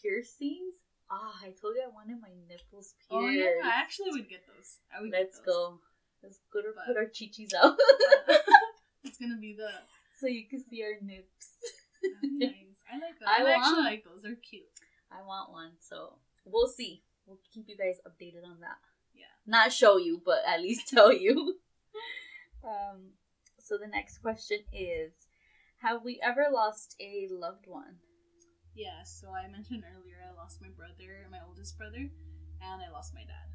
piercings. 0.00 0.76
Ah, 1.10 1.34
I 1.42 1.50
told 1.60 1.74
you 1.76 1.82
I 1.84 1.88
wanted 1.94 2.20
my 2.20 2.28
nipples 2.48 2.94
pierced. 2.98 3.10
Oh 3.10 3.28
yeah, 3.28 3.64
I 3.64 3.80
actually 3.80 4.10
would 4.12 4.28
get 4.28 4.42
those. 4.46 4.78
I 4.94 5.00
would. 5.00 5.10
Let's 5.10 5.40
go. 5.40 5.80
Let's 6.22 6.40
go 6.52 6.60
to 6.60 6.68
But- 6.74 6.86
put 6.86 6.96
our 6.96 7.06
chichis 7.06 7.54
out 7.54 7.76
it's 9.04 9.16
gonna 9.18 9.38
be 9.38 9.54
the. 9.54 9.68
so 10.18 10.26
you 10.26 10.48
can 10.48 10.62
see 10.68 10.82
our 10.82 10.98
nips. 11.00 11.54
nice. 12.22 12.82
I 12.90 12.98
like 12.98 13.18
those. 13.20 13.28
I 13.28 13.42
I, 13.44 13.50
actually 13.56 13.84
like 13.84 14.04
those. 14.04 14.22
They're 14.22 14.34
cute. 14.34 14.64
I 15.10 15.24
want 15.26 15.50
one, 15.52 15.72
so 15.80 16.18
we'll 16.44 16.68
see. 16.68 17.02
We'll 17.26 17.40
keep 17.54 17.68
you 17.68 17.76
guys 17.76 17.96
updated 18.06 18.44
on 18.44 18.60
that. 18.60 18.76
Yeah. 19.14 19.32
Not 19.46 19.72
show 19.72 19.96
you, 19.96 20.20
but 20.24 20.40
at 20.46 20.60
least 20.60 20.88
tell 20.94 21.12
you. 21.12 21.56
um. 22.64 23.12
So 23.60 23.76
the 23.78 23.86
next 23.88 24.18
question 24.18 24.58
is: 24.72 25.12
Have 25.78 26.02
we 26.04 26.20
ever 26.22 26.46
lost 26.52 26.96
a 27.00 27.28
loved 27.30 27.66
one? 27.66 27.96
Yeah. 28.78 29.02
So 29.02 29.34
I 29.34 29.48
mentioned 29.50 29.82
earlier, 29.82 30.22
I 30.22 30.30
lost 30.38 30.60
my 30.62 30.68
brother, 30.70 31.26
my 31.30 31.40
oldest 31.46 31.76
brother, 31.76 32.06
and 32.62 32.78
I 32.82 32.88
lost 32.92 33.14
my 33.14 33.22
dad. 33.26 33.50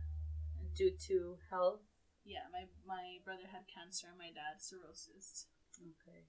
Due 0.76 0.92
to 1.08 1.38
health? 1.50 1.82
Yeah, 2.26 2.44
my 2.52 2.66
my 2.86 3.20
brother 3.24 3.48
had 3.52 3.64
cancer, 3.68 4.08
and 4.10 4.18
my 4.18 4.32
dad 4.36 4.60
cirrhosis. 4.60 5.48
Okay. 5.80 6.28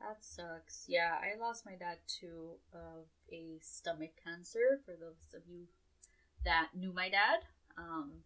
That 0.00 0.24
sucks. 0.24 0.86
Yeah, 0.88 1.14
I 1.22 1.38
lost 1.38 1.66
my 1.66 1.76
dad 1.76 1.98
too 2.08 2.58
of 2.72 3.06
a 3.30 3.58
stomach 3.62 4.12
cancer. 4.22 4.80
For 4.84 4.94
those 4.98 5.34
of 5.34 5.42
you 5.46 5.68
that 6.44 6.70
knew 6.74 6.92
my 6.92 7.08
dad, 7.10 7.46
um, 7.78 8.24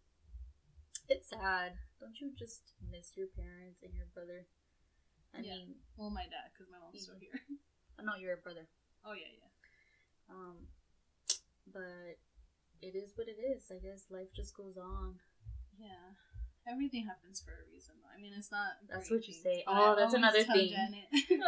it's 1.08 1.28
sad. 1.30 1.72
Don't 2.00 2.20
you 2.20 2.30
just 2.38 2.72
miss 2.90 3.16
your 3.16 3.26
parents 3.28 3.82
and 3.82 3.94
your 3.94 4.06
brother? 4.14 4.46
I 5.34 5.40
Yeah. 5.42 5.56
mean, 5.56 5.76
Well, 5.96 6.10
my 6.10 6.26
dad, 6.28 6.52
because 6.52 6.68
my 6.70 6.78
mom's 6.78 7.02
still 7.02 7.16
Mhm. 7.16 7.20
here. 7.20 7.32
I 7.98 8.02
know 8.02 8.16
you're 8.16 8.34
a 8.34 8.38
brother. 8.38 8.68
Oh 9.04 9.12
yeah, 9.12 9.28
yeah. 9.32 9.47
Um, 10.30 10.56
but 11.72 12.18
it 12.82 12.94
is 12.94 13.12
what 13.16 13.28
it 13.28 13.40
is. 13.40 13.70
I 13.70 13.78
guess 13.78 14.04
life 14.10 14.32
just 14.34 14.56
goes 14.56 14.76
on. 14.76 15.16
Yeah. 15.78 16.16
Everything 16.70 17.06
happens 17.06 17.40
for 17.40 17.52
a 17.52 17.64
reason. 17.72 17.94
though. 18.02 18.12
I 18.14 18.20
mean, 18.20 18.32
it's 18.36 18.50
not. 18.50 18.76
That's 18.88 19.10
what 19.10 19.26
you 19.26 19.34
say. 19.34 19.64
Oh, 19.66 19.92
I 19.92 19.94
that's 19.96 20.14
another 20.14 20.42
thing. 20.44 20.74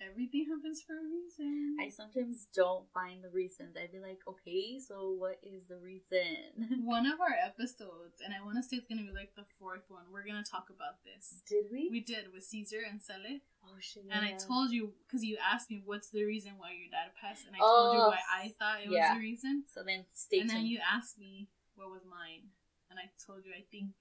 Everything 0.00 0.46
happens 0.50 0.82
for 0.82 0.92
a 0.94 1.06
reason. 1.06 1.76
I 1.80 1.88
sometimes 1.88 2.46
don't 2.54 2.84
find 2.92 3.22
the 3.22 3.30
reasons. 3.30 3.76
I'd 3.76 3.92
be 3.92 4.00
like, 4.00 4.20
okay, 4.26 4.78
so 4.78 5.14
what 5.16 5.38
is 5.42 5.66
the 5.66 5.78
reason? 5.78 6.84
One 6.84 7.06
of 7.06 7.20
our 7.20 7.34
episodes, 7.34 8.18
and 8.24 8.34
I 8.34 8.44
want 8.44 8.56
to 8.58 8.62
say 8.62 8.76
it's 8.76 8.86
gonna 8.86 9.06
be 9.06 9.14
like 9.14 9.34
the 9.36 9.46
fourth 9.58 9.86
one. 9.88 10.02
We're 10.12 10.26
gonna 10.26 10.44
talk 10.44 10.66
about 10.68 11.02
this. 11.06 11.40
Did 11.48 11.66
we? 11.70 11.88
We 11.90 12.00
did 12.00 12.32
with 12.34 12.42
Caesar 12.44 12.82
and 12.88 13.00
Sele, 13.00 13.38
oh 13.64 13.78
shit! 13.80 14.04
and 14.10 14.24
I 14.24 14.32
told 14.36 14.70
you 14.72 14.92
because 15.06 15.24
you 15.24 15.38
asked 15.38 15.70
me 15.70 15.82
what's 15.84 16.10
the 16.10 16.24
reason 16.24 16.52
why 16.58 16.72
your 16.74 16.90
dad 16.90 17.14
passed, 17.20 17.46
and 17.46 17.54
I 17.54 17.60
told 17.60 17.94
you 17.94 18.00
Oh, 18.02 18.08
why 18.10 18.18
I 18.30 18.52
thought 18.58 18.82
it 18.84 18.90
yeah. 18.90 19.14
was 19.14 19.18
the 19.18 19.22
reason, 19.22 19.64
So 19.72 19.82
then 19.86 20.04
stay 20.12 20.40
and 20.40 20.50
then 20.50 20.66
you 20.66 20.80
asked 20.82 21.18
me 21.18 21.48
what 21.76 21.90
was 21.90 22.02
mine, 22.04 22.50
and 22.90 22.98
I 22.98 23.10
told 23.24 23.46
you 23.46 23.52
I 23.56 23.62
think 23.70 23.94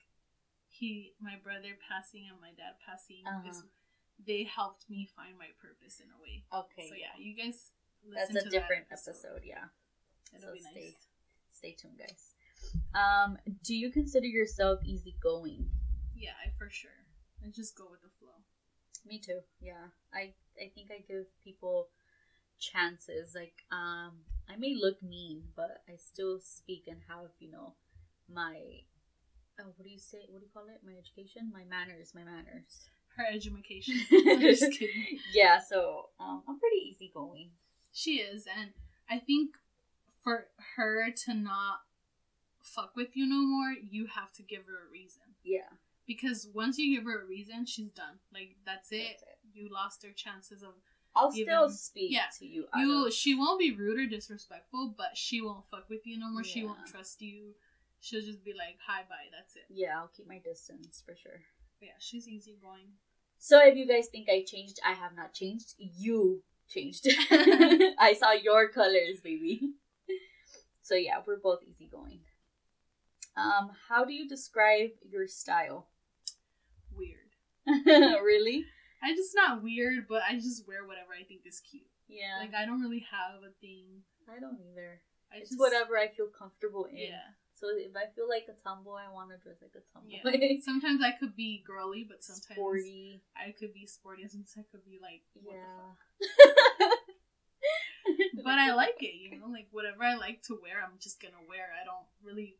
he, 0.69 1.13
my 1.21 1.37
brother 1.41 1.77
passing 1.87 2.25
and 2.29 2.41
my 2.41 2.49
dad 2.57 2.81
passing, 2.85 3.23
Uh-huh. 3.29 3.49
is, 3.49 3.63
they 4.25 4.43
helped 4.43 4.89
me 4.89 5.09
find 5.15 5.37
my 5.37 5.49
purpose 5.61 5.99
in 5.99 6.09
a 6.11 6.19
way. 6.21 6.43
okay. 6.53 6.89
So 6.89 6.95
yeah, 6.95 7.13
you 7.17 7.35
guys 7.35 7.71
That's 8.13 8.35
a 8.35 8.49
different 8.49 8.89
that 8.89 8.99
episode. 8.99 9.41
Yeah. 9.43 9.71
It'll 10.35 10.47
So 10.49 10.53
be 10.53 10.59
stay, 10.61 10.85
nice. 10.85 10.95
stay 11.51 11.71
tuned, 11.79 11.99
guys. 11.99 12.33
Um, 12.95 13.37
do 13.63 13.75
you 13.75 13.91
consider 13.91 14.25
yourself 14.27 14.79
easygoing? 14.83 15.69
Yeah, 16.15 16.31
I 16.45 16.49
for 16.57 16.69
sure. 16.69 16.91
I 17.43 17.49
just 17.49 17.75
go 17.77 17.85
with 17.89 18.01
the 18.01 18.09
flow. 18.19 18.39
Me 19.05 19.19
too. 19.19 19.41
Yeah. 19.59 19.91
I 20.13 20.33
I 20.59 20.71
think 20.73 20.89
I 20.91 21.03
give 21.07 21.25
people 21.43 21.89
chances. 22.59 23.35
Like, 23.35 23.63
um, 23.71 24.23
I 24.49 24.55
may 24.57 24.75
look 24.75 25.01
mean, 25.03 25.43
but 25.55 25.83
I 25.89 25.97
still 25.97 26.39
speak 26.39 26.85
and 26.87 27.01
have, 27.09 27.31
you 27.39 27.51
know, 27.51 27.73
my 28.31 28.55
oh, 29.59 29.71
what 29.75 29.83
do 29.85 29.89
you 29.89 29.99
say? 29.99 30.19
What 30.29 30.39
do 30.39 30.45
you 30.45 30.51
call 30.53 30.67
it? 30.69 30.81
My 30.85 30.93
education, 30.97 31.51
my 31.53 31.63
manners, 31.65 32.13
my 32.15 32.23
manners. 32.23 32.89
Her 33.17 33.25
education. 33.31 33.95
I'm 34.11 34.39
just 34.41 34.71
kidding. 34.71 35.19
Yeah. 35.33 35.59
So, 35.59 36.09
um, 36.19 36.43
I'm 36.47 36.59
pretty 36.59 36.77
easygoing. 36.89 37.51
She 37.91 38.15
is, 38.15 38.47
and 38.47 38.71
I 39.09 39.19
think 39.19 39.51
for 40.23 40.47
her 40.77 41.11
to 41.25 41.33
not 41.33 41.81
fuck 42.63 42.95
with 42.95 43.15
you 43.15 43.27
no 43.27 43.45
more, 43.45 43.73
you 43.87 44.07
have 44.07 44.31
to 44.33 44.41
give 44.43 44.65
her 44.65 44.87
a 44.87 44.91
reason. 44.91 45.21
Yeah. 45.43 45.69
Because 46.07 46.47
once 46.53 46.77
you 46.77 46.95
give 46.95 47.05
her 47.05 47.21
a 47.21 47.25
reason, 47.25 47.65
she's 47.65 47.91
done. 47.91 48.19
Like 48.33 48.55
that's 48.65 48.91
it. 48.91 49.05
That's 49.09 49.23
it. 49.23 49.37
You 49.53 49.69
lost 49.71 50.03
her 50.03 50.11
chances 50.15 50.63
of 50.63 50.69
I'll 51.15 51.31
Even- 51.35 51.45
still 51.53 51.69
speak 51.69 52.11
yeah. 52.11 52.25
to 52.39 52.45
you. 52.45 52.65
you. 52.75 53.11
She 53.11 53.35
won't 53.35 53.59
be 53.59 53.71
rude 53.71 53.99
or 53.99 54.07
disrespectful, 54.07 54.95
but 54.97 55.15
she 55.15 55.41
won't 55.41 55.65
fuck 55.69 55.87
with 55.89 56.07
you 56.07 56.17
no 56.17 56.29
more. 56.31 56.43
She 56.43 56.65
won't 56.65 56.87
trust 56.87 57.21
you. 57.21 57.53
She'll 57.99 58.21
just 58.21 58.43
be 58.43 58.51
like, 58.53 58.77
"Hi, 58.87 59.01
bye." 59.07 59.29
That's 59.31 59.55
it. 59.55 59.63
yeah, 59.69 59.97
I'll 59.97 60.09
keep 60.09 60.27
my 60.27 60.39
distance 60.39 61.01
for 61.05 61.15
sure. 61.15 61.39
But 61.83 61.87
yeah, 61.87 61.99
she's 61.99 62.29
easygoing. 62.29 62.95
So 63.39 63.59
if 63.61 63.75
you 63.75 63.85
guys 63.85 64.07
think 64.07 64.29
I 64.29 64.45
changed, 64.47 64.79
I 64.87 64.93
have 64.93 65.17
not 65.17 65.33
changed. 65.33 65.73
You 65.77 66.41
changed. 66.69 67.05
I 67.99 68.15
saw 68.17 68.31
your 68.31 68.69
colors, 68.69 69.19
baby. 69.21 69.73
So 70.81 70.95
yeah, 70.95 71.17
we're 71.27 71.41
both 71.41 71.59
easygoing. 71.61 72.21
Um, 73.35 73.71
how 73.89 74.05
do 74.05 74.13
you 74.13 74.29
describe 74.29 74.91
your 75.09 75.27
style? 75.27 75.89
Weird. 76.95 77.35
really? 77.85 78.63
I 79.03 79.13
just 79.13 79.35
not 79.35 79.61
weird, 79.61 80.07
but 80.07 80.21
I 80.25 80.35
just 80.35 80.65
wear 80.65 80.85
whatever 80.87 81.09
I 81.19 81.25
think 81.25 81.41
is 81.45 81.59
cute. 81.69 81.83
Yeah. 82.07 82.39
Like 82.39 82.53
I 82.53 82.65
don't 82.65 82.79
really 82.79 83.05
have 83.11 83.43
a 83.43 83.51
thing. 83.59 84.03
I 84.29 84.39
don't 84.39 84.57
either. 84.71 85.01
I 85.33 85.39
It's 85.39 85.49
just 85.49 85.59
whatever 85.59 85.97
I 85.97 86.07
feel 86.07 86.27
comfortable 86.27 86.85
in. 86.85 86.95
Yeah. 86.95 87.35
So 87.63 87.71
if 87.71 87.95
I 87.95 88.11
feel 88.11 88.27
like 88.27 88.43
a 88.51 88.59
tomboy, 88.59 89.07
I 89.07 89.13
want 89.13 89.31
to 89.31 89.37
dress 89.39 89.63
like 89.63 89.71
a 89.71 89.83
tomboy. 89.95 90.19
Yeah. 90.19 90.59
Sometimes 90.67 90.99
I 91.01 91.15
could 91.15 91.31
be 91.33 91.63
girly, 91.65 92.03
but 92.03 92.19
sometimes 92.21 92.59
Sporty. 92.59 93.23
I 93.39 93.55
could 93.55 93.73
be 93.73 93.87
sporty. 93.87 94.27
Sometimes 94.27 94.51
I 94.59 94.67
could 94.69 94.83
be 94.83 94.99
like, 95.01 95.23
what 95.31 95.55
the 95.55 95.63
Yeah. 95.63 95.79
fuck? 95.79 96.99
But 98.43 98.59
I 98.59 98.73
like 98.75 98.99
it, 98.99 99.15
you 99.15 99.39
know. 99.39 99.47
Like 99.47 99.67
whatever 99.71 100.03
I 100.03 100.15
like 100.15 100.43
to 100.51 100.59
wear, 100.61 100.83
I'm 100.83 100.99
just 100.99 101.21
gonna 101.21 101.39
wear. 101.47 101.71
I 101.71 101.85
don't 101.85 102.03
really 102.21 102.57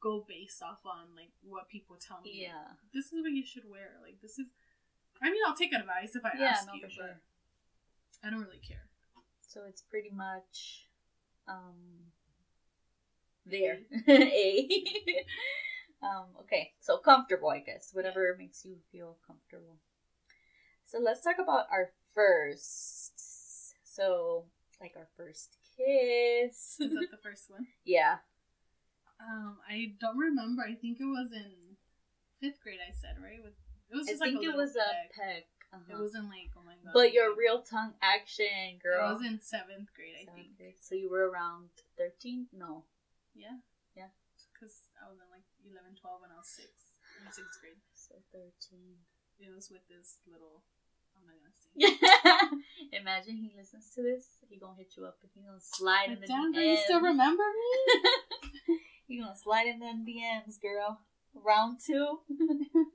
go 0.00 0.24
based 0.26 0.62
off 0.62 0.80
on 0.86 1.12
like 1.14 1.32
what 1.44 1.68
people 1.68 1.96
tell 2.00 2.22
me. 2.24 2.40
yeah. 2.48 2.80
This 2.94 3.12
is 3.12 3.20
what 3.20 3.32
you 3.32 3.44
should 3.44 3.68
wear. 3.68 4.00
Like 4.00 4.22
this 4.22 4.38
is. 4.38 4.46
I 5.20 5.28
mean, 5.28 5.42
I'll 5.46 5.54
take 5.54 5.74
advice 5.74 6.16
if 6.16 6.24
I 6.24 6.32
Yeah, 6.38 6.56
ask 6.56 6.66
no, 6.66 6.72
you, 6.72 6.80
for 6.80 6.88
sure. 6.90 7.20
I 8.24 8.30
don't 8.30 8.40
really 8.40 8.64
care. 8.66 8.88
So 9.42 9.64
it's 9.68 9.82
pretty 9.82 10.08
much 10.10 10.88
um 11.46 12.08
there. 13.46 13.78
A. 14.08 14.68
um 16.02 16.26
okay, 16.40 16.72
so 16.80 16.98
comfortable 16.98 17.48
I 17.50 17.60
guess. 17.60 17.90
Whatever 17.92 18.36
makes 18.38 18.64
you 18.64 18.76
feel 18.90 19.18
comfortable. 19.26 19.78
So 20.84 20.98
let's 20.98 21.22
talk 21.22 21.36
about 21.42 21.66
our 21.70 21.90
first. 22.14 23.74
So 23.84 24.46
like 24.80 24.94
our 24.96 25.08
first 25.16 25.56
kiss. 25.76 26.76
Is 26.80 26.92
that 26.94 27.08
the 27.10 27.16
first 27.22 27.50
one? 27.50 27.66
yeah. 27.84 28.16
Um, 29.22 29.58
I 29.68 29.94
don't 30.00 30.18
remember. 30.18 30.62
I 30.68 30.74
think 30.74 30.98
it 30.98 31.04
was 31.04 31.30
in 31.30 31.78
fifth 32.40 32.60
grade. 32.60 32.80
I 32.82 32.90
said 32.92 33.22
right. 33.22 33.38
With 33.42 33.52
it 33.90 33.96
was 33.96 34.08
I 34.08 34.12
just 34.12 34.20
like 34.20 34.32
think 34.32 34.44
a 34.46 34.48
it 34.50 34.56
was 34.56 34.74
a 34.74 34.90
peck. 35.14 35.14
peck. 35.14 35.44
It 35.72 35.94
uh-huh. 35.94 36.02
wasn't 36.02 36.24
like 36.26 36.50
oh 36.58 36.62
my 36.66 36.74
god. 36.84 36.92
But 36.92 37.12
your 37.12 37.34
real 37.36 37.62
tongue 37.62 37.94
action, 38.02 38.82
girl. 38.82 39.08
It 39.08 39.12
was 39.14 39.22
in 39.24 39.40
seventh 39.40 39.94
grade, 39.94 40.18
I 40.20 40.24
Seventh 40.24 40.36
think. 40.46 40.58
grade. 40.58 40.74
So 40.80 40.94
you 40.96 41.08
were 41.08 41.30
around 41.30 41.70
13? 41.96 42.48
No. 42.52 42.84
Yeah. 43.34 43.58
Yeah. 43.96 44.10
Because 44.52 44.88
I 45.00 45.08
was 45.10 45.18
in 45.18 45.28
like 45.32 45.46
11, 45.64 45.96
12 46.00 46.22
when 46.22 46.30
I 46.32 46.38
was 46.38 46.48
six. 46.48 46.70
In 47.20 47.26
sixth 47.32 47.60
grade. 47.60 47.80
So 47.94 48.16
13. 48.32 48.96
It 49.40 49.50
was 49.54 49.70
with 49.70 49.82
this 49.88 50.18
little. 50.28 50.62
I'm 51.12 51.26
not 51.28 51.36
gonna 51.36 51.52
say. 51.52 51.72
Imagine 52.98 53.36
he 53.36 53.52
listens 53.56 53.90
to 53.94 54.02
this. 54.02 54.26
He 54.48 54.56
gonna 54.58 54.76
hit 54.78 54.94
you 54.96 55.04
up 55.04 55.18
and 55.22 55.30
he 55.34 55.42
gonna 55.42 55.60
slide 55.60 56.08
in 56.10 56.20
the 56.20 56.26
DMs. 56.26 56.56
you 56.56 56.76
still 56.84 57.00
remember 57.00 57.42
me? 57.44 58.78
he 59.06 59.18
gonna 59.20 59.36
slide 59.36 59.66
in 59.66 59.78
them 59.80 60.04
DMs, 60.08 60.60
girl. 60.60 61.00
Round 61.34 61.78
two. 61.84 62.20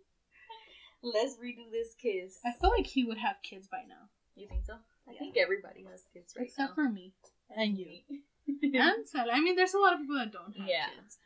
Let's 1.03 1.35
redo 1.37 1.69
this 1.71 1.93
kiss. 2.01 2.39
I 2.45 2.51
feel 2.59 2.71
like 2.71 2.87
he 2.87 3.03
would 3.05 3.17
have 3.19 3.37
kids 3.43 3.67
by 3.67 3.83
now, 3.87 4.09
You 4.35 4.47
think 4.47 4.65
so? 4.65 4.73
I 5.07 5.11
Yeah. 5.13 5.19
think 5.19 5.37
everybody 5.37 5.83
has 5.89 6.03
kids 6.11 6.33
right 6.35 6.47
except 6.47 6.71
now. 6.71 6.75
for 6.83 6.89
me 6.89 7.13
and 7.55 7.77
you 7.77 8.01
And 8.47 9.07
Sally. 9.07 9.31
I 9.31 9.39
mean, 9.41 9.55
there's 9.55 9.73
a 9.73 9.79
lot 9.79 9.93
of 9.93 9.99
people 9.99 10.15
that 10.17 10.31
don't 10.31 10.55
have 10.57 10.67
Yeah. 10.67 10.87
kids. 10.95 11.17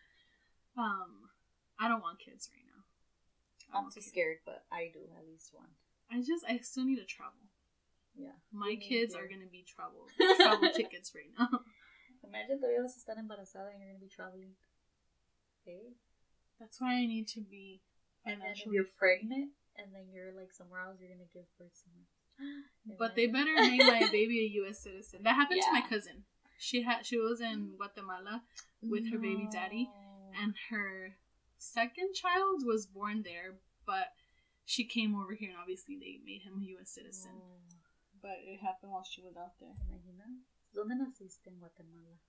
Um, 0.77 1.29
I 1.79 1.87
don't 1.87 2.01
want 2.01 2.19
kids 2.19 2.49
right 2.53 2.65
now. 2.65 2.81
I'm 3.77 3.89
too 3.91 4.01
scared, 4.01 4.39
but 4.45 4.65
I 4.71 4.91
do 4.93 4.99
at 5.17 5.25
least 5.27 5.53
one. 5.53 5.69
I 6.11 6.19
just, 6.21 6.43
I 6.47 6.57
still 6.59 6.83
need 6.85 6.97
to 6.97 7.05
travel. 7.05 7.39
Yeah. 8.15 8.35
My 8.51 8.75
kids 8.75 9.15
are 9.15 9.27
gonna 9.27 9.47
be 9.49 9.63
travel 9.63 10.07
travel 10.35 10.69
tickets 10.75 11.13
right 11.15 11.31
now. 11.39 11.61
Imagine 12.23 12.59
todavía 12.59 12.81
vas 12.83 12.95
a 12.95 12.99
estar 12.99 13.17
embarazada 13.17 13.71
and 13.71 13.79
you're 13.79 13.91
gonna 13.95 14.03
be 14.03 14.09
traveling. 14.11 14.51
Okay. 15.63 15.95
That's 16.59 16.79
why 16.81 16.95
I 16.95 17.05
need 17.05 17.27
to 17.29 17.41
be 17.41 17.81
And 18.25 18.41
then 18.41 18.53
you're 18.69 18.91
pregnant 18.99 19.51
and 19.77 19.93
then 19.95 20.11
you're 20.11 20.33
like 20.35 20.51
somewhere 20.51 20.81
else, 20.81 20.97
you're 20.99 21.09
gonna 21.09 21.29
give 21.33 21.47
birth 21.57 21.73
somewhere. 21.73 22.07
But 22.99 23.15
they 23.15 23.27
better 23.27 23.53
make 23.55 23.79
my 23.81 24.09
baby 24.11 24.39
a 24.41 24.47
U.S. 24.65 24.83
citizen. 24.83 25.21
That 25.23 25.35
happened 25.35 25.61
to 25.61 25.71
my 25.71 25.81
cousin. 25.87 26.25
She 26.61 26.83
had 26.83 27.07
she 27.07 27.17
was 27.17 27.41
in 27.41 27.73
Guatemala 27.75 28.43
with 28.83 29.09
her 29.11 29.17
baby 29.17 29.49
daddy, 29.51 29.89
and 30.39 30.53
her 30.69 31.17
second 31.57 32.13
child 32.13 32.61
was 32.63 32.85
born 32.85 33.23
there, 33.23 33.57
but 33.83 34.13
she 34.65 34.85
came 34.85 35.15
over 35.15 35.33
here, 35.33 35.49
and 35.49 35.57
obviously 35.59 35.97
they 35.97 36.21
made 36.23 36.43
him 36.43 36.61
a 36.61 36.65
U.S. 36.77 36.91
citizen. 36.91 37.31
No. 37.33 37.79
But 38.21 38.37
it 38.45 38.61
happened 38.61 38.91
while 38.91 39.03
she 39.03 39.23
was 39.23 39.33
out 39.37 39.57
there. 39.59 39.73
¿Te 39.73 39.89
imaginas? 39.89 40.61
¿Dónde 40.71 40.93
naciste 41.01 41.47
en 41.47 41.57
Guatemala? 41.57 42.21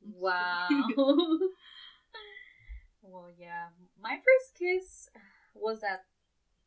Wow. 0.00 0.68
well, 3.02 3.30
yeah. 3.38 3.68
My 4.00 4.16
first 4.16 4.54
kiss 4.58 5.10
was 5.54 5.82
at 5.82 6.04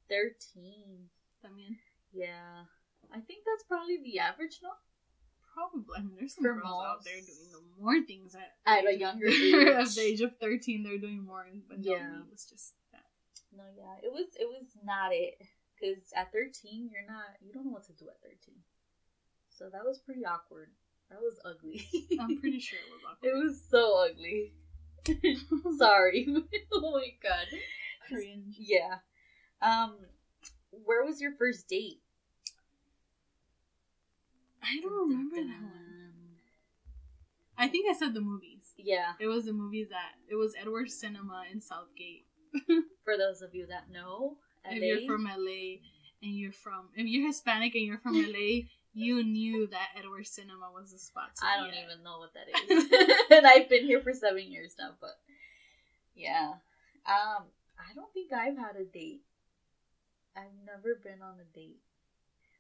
13. 0.10 1.10
También. 1.44 1.78
Yeah. 2.12 2.66
I 3.12 3.20
think 3.22 3.46
that's 3.46 3.64
probably 3.64 3.98
the 4.04 4.20
average, 4.20 4.60
no? 4.62 4.70
Probably. 5.54 5.96
I 5.98 6.02
mean, 6.02 6.16
there's 6.18 6.36
some 6.36 6.44
For 6.44 6.54
girls 6.54 6.84
out 6.86 7.04
there 7.04 7.16
doing 7.16 7.52
the 7.52 7.82
more 7.82 8.02
things 8.06 8.36
at, 8.36 8.54
At 8.66 8.88
a 8.88 8.98
younger 8.98 9.28
age. 9.30 9.54
At 9.68 9.90
the 9.96 10.02
age 10.02 10.22
of 10.22 10.36
13, 10.38 10.84
they're 10.84 10.98
doing 10.98 11.26
more. 11.26 11.46
But 11.68 11.80
no, 11.80 11.92
Yeah. 11.92 12.10
me, 12.10 12.18
it 12.20 12.32
was 12.32 12.46
just 12.46 12.74
that. 12.92 13.06
No, 13.56 13.64
yeah. 13.76 13.96
It 14.04 14.12
was 14.12 14.28
it 14.40 14.48
was 14.48 14.68
not 14.84 15.12
it. 15.14 15.36
Cause 15.80 16.12
at 16.16 16.32
13, 16.34 16.90
you're 16.92 17.08
not 17.08 17.40
you 17.42 17.54
don't 17.54 17.66
know 17.66 17.72
what 17.72 17.86
to 17.86 17.94
do 17.94 18.06
at 18.10 18.22
13. 18.22 18.56
So 19.50 19.70
that 19.72 19.84
was 19.86 20.00
pretty 20.00 20.26
awkward. 20.26 20.70
That 21.10 21.20
was 21.22 21.40
ugly. 21.44 21.88
I'm 22.20 22.40
pretty 22.40 22.60
sure 22.68 22.80
it 22.80 22.92
was 22.92 23.02
awkward. 23.10 23.30
it 23.30 23.44
was 23.44 23.62
so 23.70 24.06
ugly. 24.06 24.54
Sorry. 25.78 26.28
oh 26.72 26.92
my 26.92 27.08
god. 27.24 27.48
cringe. 28.08 28.56
Yeah. 28.60 29.00
Um, 29.62 29.98
where 30.72 31.04
was 31.04 31.20
your 31.20 31.32
first 31.38 31.68
date? 31.68 32.02
I 34.64 34.80
don't 34.82 35.10
remember 35.10 35.36
that 35.38 35.62
one. 35.62 36.14
I 37.58 37.68
think 37.68 37.90
I 37.90 37.94
said 37.98 38.14
the 38.14 38.22
movies. 38.22 38.74
Yeah, 38.78 39.14
It 39.20 39.28
was 39.28 39.46
the 39.46 39.54
movies 39.54 39.90
that 39.90 40.14
it 40.30 40.36
was 40.36 40.54
Edward 40.60 40.90
Cinema 40.90 41.44
in 41.52 41.60
South 41.62 41.94
Gate. 41.98 42.26
for 43.04 43.18
those 43.18 43.42
of 43.42 43.54
you 43.54 43.68
that 43.68 43.92
know, 43.92 44.38
If 44.66 44.82
you're 44.82 45.06
from 45.08 45.26
LA 45.26 45.84
and 46.24 46.36
you're 46.38 46.54
from 46.54 46.90
if 46.96 47.06
you're 47.06 47.28
Hispanic 47.28 47.76
and 47.76 47.84
you're 47.84 47.98
from 47.98 48.16
LA, 48.16 48.68
you 48.94 49.24
knew 49.24 49.68
that 49.68 49.90
Edward 49.98 50.26
Cinema 50.28 50.72
was 50.74 50.92
the 50.92 51.00
spot. 51.00 51.36
To 51.36 51.46
I 51.46 51.58
don't 51.58 51.74
at. 51.74 51.84
even 51.84 52.04
know 52.04 52.20
what 52.20 52.34
that 52.34 52.48
is, 52.72 53.28
and 53.32 53.46
I've 53.46 53.68
been 53.70 53.86
here 53.86 54.02
for 54.02 54.14
seven 54.14 54.50
years 54.52 54.76
now. 54.80 54.92
But 55.02 55.20
yeah, 56.16 56.54
um, 57.06 57.44
I 57.78 57.94
don't 57.94 58.12
think 58.14 58.32
I've 58.34 58.58
had 58.58 58.76
a 58.78 58.86
date. 58.86 59.22
I've 60.36 60.56
never 60.66 60.96
been 61.04 61.22
on 61.22 61.36
a 61.40 61.56
date. 61.56 61.80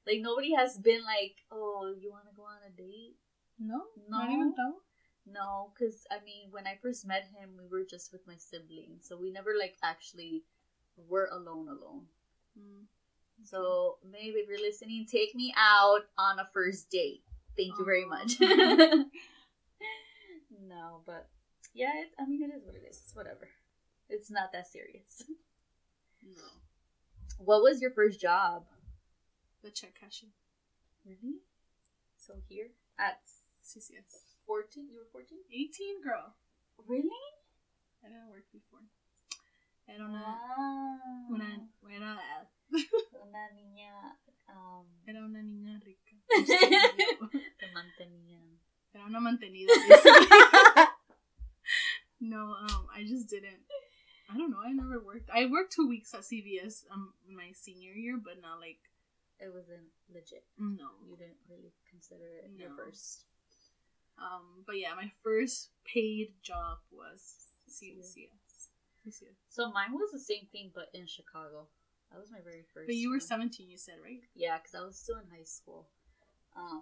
Like 0.09 0.21
nobody 0.21 0.53
has 0.55 0.77
been 0.77 1.03
like, 1.05 1.35
"Oh, 1.51 1.93
you 1.93 2.09
want 2.09 2.25
to 2.25 2.35
go 2.35 2.43
on 2.43 2.57
a 2.65 2.71
date?" 2.75 3.15
No, 3.59 3.85
No. 4.09 4.17
not 4.17 4.31
even 4.31 4.53
though. 4.57 4.81
No, 5.25 5.71
because 5.73 6.07
I 6.09 6.19
mean, 6.25 6.49
when 6.49 6.65
I 6.65 6.77
first 6.81 7.05
met 7.05 7.25
him, 7.37 7.51
we 7.57 7.67
were 7.67 7.85
just 7.85 8.11
with 8.11 8.25
my 8.25 8.35
siblings, 8.37 9.05
so 9.07 9.15
we 9.17 9.29
never 9.31 9.53
like 9.57 9.77
actually 9.83 10.43
were 10.97 11.29
alone 11.31 11.67
alone. 11.69 12.07
Mm. 12.57 12.85
So 13.43 13.99
maybe 14.03 14.39
if 14.39 14.49
you're 14.49 14.59
listening, 14.59 15.05
take 15.05 15.35
me 15.35 15.53
out 15.55 16.07
on 16.17 16.39
a 16.39 16.49
first 16.53 16.89
date. 16.89 17.21
Thank 17.55 17.77
you 17.77 17.85
very 17.85 18.05
much. 18.05 18.33
no, 18.39 19.05
but 21.05 21.29
yeah, 21.73 21.91
it, 22.01 22.09
I 22.19 22.25
mean, 22.25 22.41
it 22.43 22.53
is 22.55 22.65
what 22.65 22.75
it 22.75 22.83
is. 22.89 22.97
It's 23.03 23.15
whatever. 23.15 23.47
It's 24.09 24.31
not 24.31 24.51
that 24.53 24.67
serious. 24.67 25.23
No, 26.23 26.43
What 27.37 27.61
was 27.61 27.81
your 27.81 27.91
first 27.91 28.19
job? 28.19 28.65
The 29.63 29.71
check 29.71 29.93
cashing. 29.99 30.29
Really? 31.05 31.39
So 32.17 32.33
here 32.47 32.69
at 32.97 33.19
CCS. 33.63 34.35
14? 34.45 34.87
You 34.89 34.97
were 34.99 35.07
14? 35.11 35.37
18 35.51 36.01
girl. 36.03 36.33
Really? 36.87 37.09
I 38.03 38.07
didn't 38.09 38.29
work 38.29 38.45
before. 38.51 38.83
Era 39.87 40.05
una, 40.05 40.21
Wow. 40.21 41.35
una, 41.35 41.67
era, 41.89 42.21
Una 42.71 43.49
niña. 43.55 44.15
Um, 44.47 44.85
era 45.07 45.19
una 45.25 45.41
niña 45.41 45.79
rica. 45.83 46.15
te 47.59 47.67
mantenían. 47.73 48.59
Era 48.93 49.05
una 49.05 49.19
mantenida. 49.19 49.73
no, 52.19 52.55
um, 52.61 52.87
I 52.95 53.03
just 53.05 53.29
didn't. 53.29 53.61
I 54.31 54.37
don't 54.37 54.51
know. 54.51 54.59
I 54.63 54.71
never 54.73 54.99
worked. 54.99 55.29
I 55.33 55.45
worked 55.45 55.73
two 55.73 55.87
weeks 55.87 56.13
at 56.13 56.21
CVS 56.21 56.85
um 56.91 57.13
my 57.27 57.51
senior 57.53 57.93
year, 57.93 58.17
but 58.23 58.41
not 58.41 58.59
like 58.59 58.79
It 59.39 59.53
wasn't 59.53 59.87
legit. 60.13 60.43
no. 60.57 60.89
You 61.07 61.15
didn't 61.15 61.39
really 61.49 61.71
consider 61.89 62.25
it 62.43 62.51
your 62.57 62.69
first. 62.75 63.23
Um, 64.17 64.63
but 64.67 64.77
yeah, 64.77 64.93
my 64.95 65.09
first 65.23 65.69
paid 65.85 66.33
job 66.43 66.79
was 66.91 67.35
CVS. 67.69 68.17
CVS. 69.07 69.23
So 69.49 69.71
mine 69.71 69.93
was 69.93 70.11
the 70.11 70.19
same 70.19 70.45
thing, 70.51 70.71
but 70.75 70.89
in 70.93 71.07
Chicago. 71.07 71.67
That 72.11 72.19
was 72.19 72.29
my 72.31 72.39
very 72.43 72.63
first. 72.73 72.87
But 72.87 72.95
you 72.95 73.09
were 73.09 73.15
one. 73.15 73.21
17, 73.21 73.69
you 73.69 73.77
said, 73.77 73.95
right? 74.03 74.19
Yeah, 74.35 74.57
because 74.57 74.75
I 74.75 74.83
was 74.85 74.97
still 74.97 75.15
in 75.17 75.29
high 75.35 75.43
school. 75.45 75.87
Um, 76.57 76.81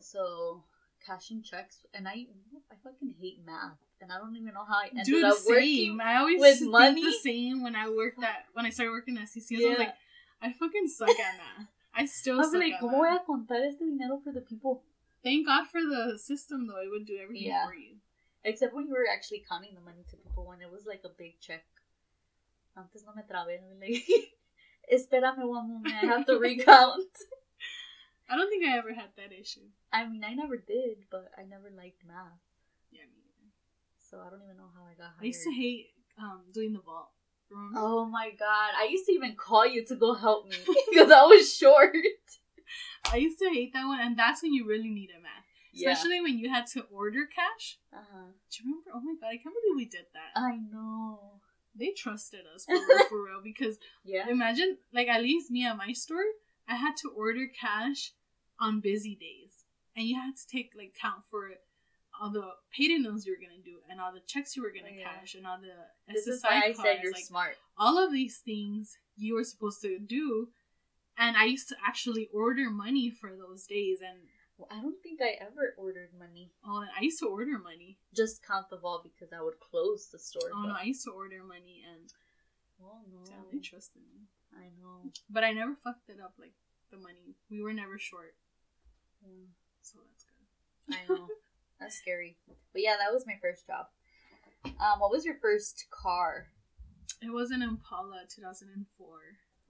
so 0.00 0.62
cashing 1.04 1.42
checks, 1.42 1.84
and 1.94 2.06
I 2.06 2.26
I 2.70 2.76
fucking 2.82 3.14
hate 3.20 3.40
math, 3.44 3.78
and 4.00 4.12
I 4.12 4.18
don't 4.18 4.36
even 4.36 4.54
know 4.54 4.64
how 4.64 4.76
I 4.76 4.88
ended 4.90 5.06
Dude, 5.06 5.24
up 5.24 5.36
same. 5.38 5.54
working. 5.54 6.00
I 6.00 6.16
always 6.18 6.40
with 6.40 6.62
money. 6.62 7.02
the 7.02 7.12
same 7.12 7.62
when 7.62 7.74
I 7.74 7.88
worked 7.88 8.22
at 8.22 8.44
when 8.52 8.66
I 8.66 8.70
started 8.70 8.92
working 8.92 9.16
at 9.18 9.28
CCS. 9.28 9.56
I 9.58 9.60
Yeah. 9.60 9.68
was 9.70 9.78
like, 9.78 9.94
I 10.44 10.52
fucking 10.52 10.88
suck 10.88 11.08
at 11.08 11.36
math. 11.40 11.68
I 11.96 12.04
still 12.06 12.36
I 12.36 12.44
was 12.44 12.52
suck 12.52 12.60
like, 12.60 12.74
at 12.74 12.80
¿cómo 12.82 12.98
voy 13.00 13.08
a 13.16 13.24
contar 13.24 13.64
este 13.64 13.80
dinero 13.84 14.20
for 14.22 14.32
the 14.32 14.42
people? 14.42 14.82
Thank 15.22 15.46
God 15.46 15.66
for 15.72 15.80
the 15.80 16.18
system, 16.18 16.66
though. 16.68 16.80
It 16.84 16.90
would 16.90 17.06
do 17.06 17.16
everything 17.16 17.48
Yeah. 17.48 17.64
for 17.66 17.74
you. 17.74 17.96
Except 18.44 18.74
when 18.74 18.84
you 18.86 18.92
were 18.92 19.08
actually 19.08 19.42
counting 19.48 19.72
the 19.74 19.80
money 19.80 20.04
to 20.10 20.16
people 20.20 20.44
when 20.44 20.60
it 20.60 20.70
was 20.70 20.84
like 20.84 21.00
a 21.04 21.08
big 21.08 21.40
check. 21.40 21.64
Antes 22.76 23.04
no 23.06 23.14
me 23.14 23.22
trabé, 23.24 23.56
like, 23.80 24.04
espérame 24.92 25.48
one 25.48 25.68
moment, 25.70 25.94
I 25.94 26.06
have 26.12 26.26
to 26.26 26.36
recount. 26.50 27.08
I 28.28 28.36
don't 28.36 28.50
think 28.50 28.66
I 28.66 28.76
ever 28.76 28.92
had 28.92 29.10
that 29.16 29.32
issue. 29.32 29.64
I 29.92 30.04
mean, 30.06 30.24
I 30.24 30.34
never 30.34 30.56
did, 30.58 31.08
but 31.10 31.30
I 31.38 31.44
never 31.44 31.70
liked 31.70 32.04
math, 32.04 32.42
Yeah, 32.90 33.06
me 33.08 33.22
either. 33.24 33.48
so 34.00 34.20
I 34.20 34.28
don't 34.28 34.42
even 34.44 34.56
know 34.58 34.68
how 34.76 34.84
I 34.84 34.92
got 34.98 35.14
hired. 35.16 35.22
I 35.22 35.26
used 35.26 35.44
to 35.44 35.52
hate 35.54 35.86
um 36.18 36.42
doing 36.52 36.72
the 36.74 36.80
vault. 36.80 37.12
Remember? 37.54 37.78
Oh 37.80 38.04
my 38.06 38.30
god, 38.38 38.70
I 38.76 38.88
used 38.90 39.06
to 39.06 39.12
even 39.12 39.34
call 39.36 39.66
you 39.66 39.84
to 39.86 39.94
go 39.96 40.14
help 40.14 40.48
me 40.48 40.56
because 40.90 41.10
I 41.10 41.22
was 41.24 41.54
short. 41.56 41.94
I 43.12 43.16
used 43.16 43.38
to 43.38 43.48
hate 43.50 43.72
that 43.74 43.86
one, 43.86 44.00
and 44.00 44.18
that's 44.18 44.42
when 44.42 44.52
you 44.52 44.66
really 44.66 44.90
needed 44.90 45.16
math, 45.22 45.44
Yeah. 45.72 45.90
especially 45.92 46.20
when 46.20 46.38
you 46.38 46.50
had 46.50 46.66
to 46.68 46.82
order 46.90 47.26
cash. 47.26 47.78
Uh-huh. 47.92 48.32
Do 48.50 48.56
you 48.64 48.64
remember? 48.70 48.90
Oh 48.94 49.00
my 49.00 49.14
god, 49.20 49.28
I 49.28 49.36
can't 49.42 49.54
believe 49.54 49.76
we 49.76 49.84
did 49.84 50.06
that. 50.14 50.38
I 50.40 50.56
know. 50.56 51.40
they 51.76 51.90
trusted 51.90 52.40
us 52.54 52.64
for 52.66 52.74
real, 52.74 53.04
for 53.08 53.24
real 53.24 53.40
because 53.42 53.78
Yeah. 54.04 54.28
Imagine, 54.28 54.78
like, 54.92 55.08
at 55.08 55.22
least 55.22 55.50
me 55.50 55.66
at 55.66 55.76
my 55.76 55.92
store, 55.92 56.24
I 56.68 56.76
had 56.76 56.96
to 57.02 57.08
order 57.10 57.46
cash 57.48 58.12
on 58.60 58.80
busy 58.80 59.14
days. 59.16 59.64
And 59.96 60.06
you 60.06 60.16
had 60.20 60.36
to 60.36 60.46
take, 60.46 60.72
like, 60.76 60.94
count 61.00 61.22
for 61.30 61.50
all 62.20 62.30
the 62.30 62.48
payday 62.76 62.98
loans 62.98 63.26
you 63.26 63.32
were 63.32 63.38
going 63.44 63.56
to 63.60 63.70
do, 63.70 63.78
and 63.90 64.00
all 64.00 64.12
the 64.12 64.20
checks 64.26 64.56
you 64.56 64.62
were 64.62 64.70
going 64.70 64.84
to 64.84 64.90
Oh, 64.92 64.98
yeah. 64.98 65.12
cash, 65.18 65.34
and 65.34 65.46
all 65.46 65.58
the 65.60 65.74
This 66.12 66.28
SSI 66.28 66.32
is 66.34 66.42
why 66.44 66.50
I 66.58 66.60
cards. 66.72 66.80
said 66.82 67.00
you're 67.02 67.12
like, 67.12 67.24
smart. 67.24 67.56
all 67.76 67.98
of 67.98 68.12
these 68.12 68.38
things 68.38 68.96
you 69.16 69.34
were 69.34 69.44
supposed 69.44 69.80
to 69.82 69.98
do. 69.98 70.48
And 71.16 71.36
I 71.36 71.44
used 71.44 71.68
to 71.68 71.76
actually 71.86 72.28
order 72.32 72.70
money 72.70 73.08
for 73.10 73.30
those 73.36 73.66
days. 73.66 74.00
And 74.00 74.18
Well, 74.58 74.68
I 74.70 74.80
don't 74.82 75.00
think 75.02 75.20
I 75.22 75.36
ever 75.40 75.74
ordered 75.78 76.10
money. 76.18 76.50
oh, 76.64 76.78
and 76.80 76.90
I 76.98 77.02
used 77.02 77.18
to 77.20 77.26
order 77.28 77.58
money. 77.58 77.98
Just 78.14 78.44
count 78.44 78.68
the 78.70 78.76
vault 78.78 79.04
because 79.04 79.32
I 79.32 79.40
would 79.40 79.58
close 79.60 80.08
the 80.10 80.18
store. 80.18 80.50
Oh, 80.52 80.62
but- 80.62 80.68
no, 80.68 80.74
I 80.74 80.84
used 80.84 81.04
to 81.04 81.10
order 81.12 81.42
money, 81.44 81.82
and 81.92 82.12
Oh, 82.82 82.98
no. 83.12 83.24
damn, 83.24 83.46
they 83.52 83.58
trusted 83.60 84.02
me. 84.12 84.26
I 84.56 84.70
know. 84.80 85.10
But 85.30 85.44
I 85.44 85.52
never 85.52 85.74
fucked 85.76 86.08
it 86.10 86.18
up, 86.20 86.34
like, 86.38 86.54
the 86.90 86.96
money. 86.98 87.34
We 87.50 87.62
were 87.62 87.72
never 87.72 87.98
short, 87.98 88.34
Yeah. 89.24 89.46
so 89.82 89.98
that's 90.06 90.24
good. 90.24 90.96
I 90.96 91.12
know. 91.12 91.28
That's 91.84 91.98
scary. 91.98 92.38
But 92.72 92.80
yeah, 92.80 92.96
that 92.98 93.12
was 93.12 93.26
my 93.26 93.34
first 93.42 93.66
job. 93.66 93.88
Um, 94.64 95.00
what 95.00 95.10
was 95.10 95.26
your 95.26 95.34
first 95.34 95.84
car? 95.90 96.46
It 97.20 97.30
was 97.30 97.50
an 97.50 97.60
Impala 97.60 98.22
2004. 98.34 99.06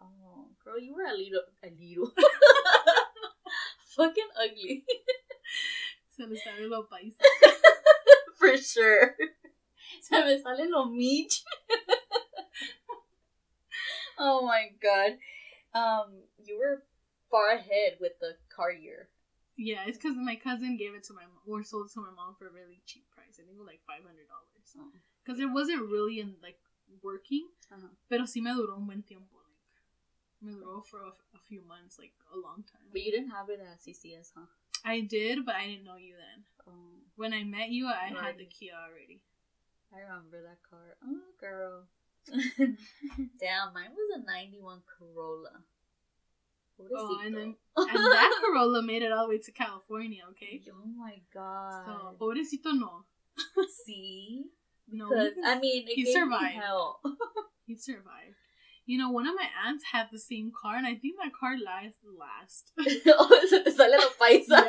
Oh, 0.00 0.46
girl, 0.64 0.78
you 0.78 0.94
were 0.94 1.02
a 1.02 1.16
little, 1.16 1.42
a 1.64 1.70
little, 1.74 2.12
fucking 3.96 4.30
ugly, 4.40 4.84
Se 6.16 6.22
le 6.22 6.36
sale 6.36 6.68
lo 6.68 6.86
paisa. 6.86 7.18
for 8.38 8.56
sure. 8.58 9.16
Se 10.00 10.22
me 10.22 10.40
sale 10.40 10.70
lo 10.70 10.84
mich. 10.84 11.42
oh 14.20 14.46
my 14.46 14.68
god. 14.80 15.18
Um, 15.74 16.22
you 16.44 16.58
were 16.60 16.84
far 17.28 17.56
ahead 17.56 17.98
with 18.00 18.12
the 18.20 18.36
car 18.54 18.70
year. 18.70 19.08
Yeah, 19.56 19.84
it's 19.86 19.96
because 19.98 20.16
my 20.16 20.34
cousin 20.36 20.76
gave 20.76 20.94
it 20.94 21.04
to 21.04 21.14
my 21.14 21.22
mom, 21.22 21.42
or 21.46 21.62
sold 21.62 21.86
it 21.86 21.92
to 21.94 22.00
my 22.00 22.10
mom 22.10 22.34
for 22.38 22.48
a 22.48 22.50
really 22.50 22.82
cheap 22.86 23.06
price. 23.14 23.38
I 23.38 23.46
think 23.46 23.54
it 23.56 23.58
was 23.62 23.66
like 23.70 23.80
five 23.86 24.02
hundred 24.02 24.26
dollars. 24.26 24.68
Oh. 24.78 24.90
Because 25.22 25.40
it 25.40 25.46
wasn't 25.46 25.82
really 25.90 26.18
in 26.20 26.34
like 26.42 26.58
working, 27.02 27.46
Uh-huh. 27.72 27.88
pero 28.10 28.24
sí 28.26 28.42
me 28.42 28.50
duró 28.50 28.76
un 28.76 28.86
buen 28.86 29.02
tiempo. 29.02 29.36
Like, 29.46 29.62
me 30.42 30.52
duró 30.52 30.84
for 30.84 31.02
a, 31.02 31.12
a 31.34 31.40
few 31.48 31.62
months, 31.62 31.98
like 31.98 32.12
a 32.34 32.36
long 32.36 32.64
time. 32.70 32.86
But 32.92 33.02
you 33.02 33.12
didn't 33.12 33.30
have 33.30 33.48
it 33.48 33.60
at 33.60 33.80
CCS, 33.80 34.32
huh? 34.36 34.46
I 34.84 35.00
did, 35.00 35.46
but 35.46 35.54
I 35.54 35.66
didn't 35.66 35.84
know 35.84 35.96
you 35.96 36.14
then. 36.18 36.44
Oh, 36.66 36.98
When 37.16 37.32
I 37.32 37.42
met 37.44 37.70
you, 37.70 37.86
I 37.88 38.12
had 38.12 38.36
the 38.36 38.44
Kia 38.44 38.74
already. 38.74 39.22
I 39.94 40.00
remember 40.02 40.42
that 40.42 40.58
car. 40.68 40.96
Oh, 41.06 41.22
girl. 41.40 41.86
Damn, 43.40 43.72
mine 43.72 43.92
was 43.94 44.20
a 44.20 44.24
91 44.26 44.82
Corolla. 44.98 45.62
Oh, 46.96 47.18
and 47.24 47.36
then 47.36 47.54
and 47.76 47.96
that 47.98 48.32
Corolla 48.44 48.82
made 48.82 49.02
it 49.02 49.12
all 49.12 49.26
the 49.26 49.30
way 49.34 49.38
to 49.38 49.52
California. 49.52 50.22
Okay, 50.30 50.60
Oh 50.72 50.86
my 50.98 51.20
god. 51.32 51.86
so 51.86 52.16
pobrecito 52.18 52.72
no, 52.74 53.04
See? 53.86 54.44
no, 54.88 55.10
I 55.44 55.58
mean, 55.58 55.86
it 55.88 55.94
he 55.94 56.04
me 56.04 56.12
survived. 56.12 56.54
hell. 56.54 57.00
he 57.66 57.76
survived. 57.76 58.36
You 58.86 58.98
know, 58.98 59.10
one 59.10 59.26
of 59.26 59.34
my 59.34 59.48
aunts 59.66 59.84
had 59.92 60.08
the 60.12 60.18
same 60.18 60.52
car, 60.52 60.76
and 60.76 60.86
I 60.86 60.94
think 60.94 61.16
that 61.22 61.32
car 61.32 61.56
last 61.56 61.98
last. 62.04 62.72
oh, 63.06 63.62
sale 63.70 63.90
la 63.90 63.98
paisa. 64.20 64.68